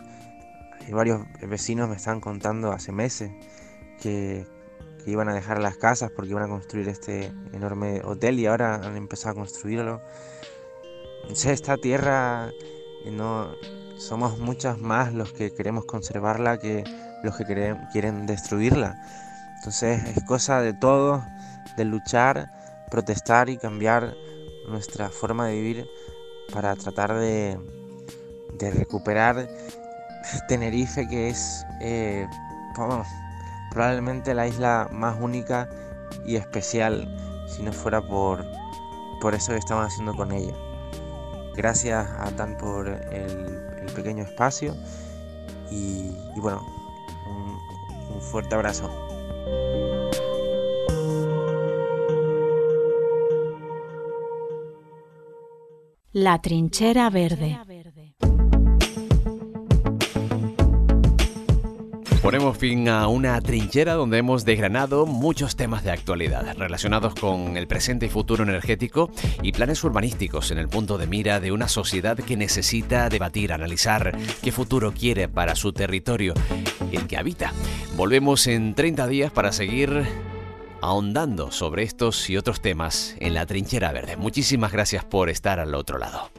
varios 0.92 1.22
vecinos 1.48 1.90
me 1.90 1.96
estaban 1.96 2.20
contando 2.20 2.72
hace 2.72 2.92
meses 2.92 3.32
que, 4.02 4.46
iban 5.12 5.30
a 5.30 5.34
dejar 5.34 5.60
las 5.60 5.78
casas 5.78 6.12
porque 6.12 6.32
iban 6.32 6.44
a 6.44 6.48
construir 6.48 6.90
este 6.90 7.32
enorme 7.54 8.02
hotel 8.04 8.40
y 8.40 8.46
ahora 8.46 8.76
han 8.76 8.96
empezado 8.96 9.32
a 9.32 9.36
construirlo. 9.36 10.02
esta 11.30 11.78
tierra 11.78 12.52
eh, 13.06 13.12
no 13.12 13.52
somos 13.98 14.40
muchas 14.40 14.80
más 14.80 15.14
los 15.14 15.34
que 15.34 15.54
queremos 15.54 15.86
conservarla 15.86 16.58
que 16.58 16.84
los 17.24 17.38
que 17.38 17.46
quieren 17.92 18.26
destruirla. 18.26 18.96
Entonces 19.58 20.04
es 20.18 20.24
cosa 20.26 20.62
de 20.62 20.74
todos, 20.74 21.24
de 21.78 21.86
luchar, 21.86 22.52
protestar 22.92 23.50
y 23.50 23.58
cambiar 23.58 24.16
nuestra 24.68 25.10
forma 25.10 25.48
de 25.48 25.54
vivir 25.54 25.90
para 26.52 26.76
tratar 26.76 27.14
de, 27.14 27.58
de 28.58 28.72
recuperar 28.72 29.48
Tenerife, 30.48 31.08
que 31.08 31.30
es 31.30 31.66
eh, 31.82 32.28
probablemente 33.74 34.34
la 34.36 34.48
isla 34.48 34.88
más 34.92 35.18
única 35.20 35.68
y 36.26 36.36
especial, 36.36 37.08
si 37.48 37.64
no 37.64 37.74
fuera 37.74 38.02
por, 38.02 38.46
por 39.20 39.34
eso 39.34 39.52
que 39.52 39.58
estamos 39.58 39.88
haciendo 39.88 40.16
con 40.16 40.32
ella. 40.32 40.54
Gracias 41.56 42.08
a 42.20 42.32
Tan 42.36 42.58
por 42.58 42.88
el, 42.88 43.62
pequeño 43.96 44.24
espacio 44.24 44.76
y, 45.70 46.10
bueno, 46.38 46.66
un 48.12 48.22
fuerte 48.22 48.56
abrazo. 48.56 48.90
La 56.12 56.42
trinchera 56.42 57.10
verde. 57.10 57.60
Ponemos 62.24 62.58
fin 62.58 62.88
a 62.88 63.10
una 63.10 63.42
trinchera 63.42 63.96
donde 63.96 64.18
hemos 64.18 64.46
desgranado 64.46 65.06
muchos 65.06 65.58
temas 65.58 65.84
de 65.84 65.92
actualidad 65.92 66.56
relacionados 66.58 67.16
con 67.16 67.58
el 67.58 67.68
presente 67.68 68.06
y 68.06 68.10
futuro 68.10 68.44
energético 68.44 69.12
y 69.42 69.52
planes 69.52 69.84
urbanísticos 69.84 70.50
en 70.52 70.58
el 70.58 70.70
punto 70.70 70.98
de 70.98 71.06
mira 71.06 71.42
de 71.42 71.52
una 71.52 71.68
sociedad 71.68 72.16
que 72.16 72.38
necesita 72.38 73.10
debatir, 73.10 73.52
analizar 73.52 74.18
qué 74.42 74.54
futuro 74.54 74.94
quiere 74.94 75.28
para 75.28 75.58
su 75.58 75.74
territorio 75.74 76.34
y 76.90 76.96
el 76.96 77.08
que 77.08 77.18
habita. 77.18 77.52
Volvemos 77.98 78.48
en 78.48 78.74
30 78.74 79.06
días 79.08 79.32
para 79.34 79.52
seguir 79.52 80.04
ahondando 80.82 81.52
sobre 81.52 81.84
estos 81.84 82.30
y 82.30 82.38
otros 82.38 82.62
temas 82.62 83.18
en 83.20 83.34
la 83.34 83.46
trinchera 83.46 83.92
verde. 83.92 84.16
Muchísimas 84.16 84.72
gracias 84.72 85.04
por 85.04 85.30
estar 85.30 85.60
al 85.60 85.76
otro 85.76 85.98
lado. 85.98 86.30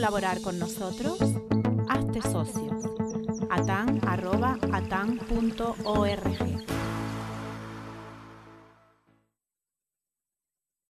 Colaborar 0.00 0.40
con 0.40 0.58
nosotros? 0.58 1.18
Hazte 1.90 2.22
socio. 2.22 2.70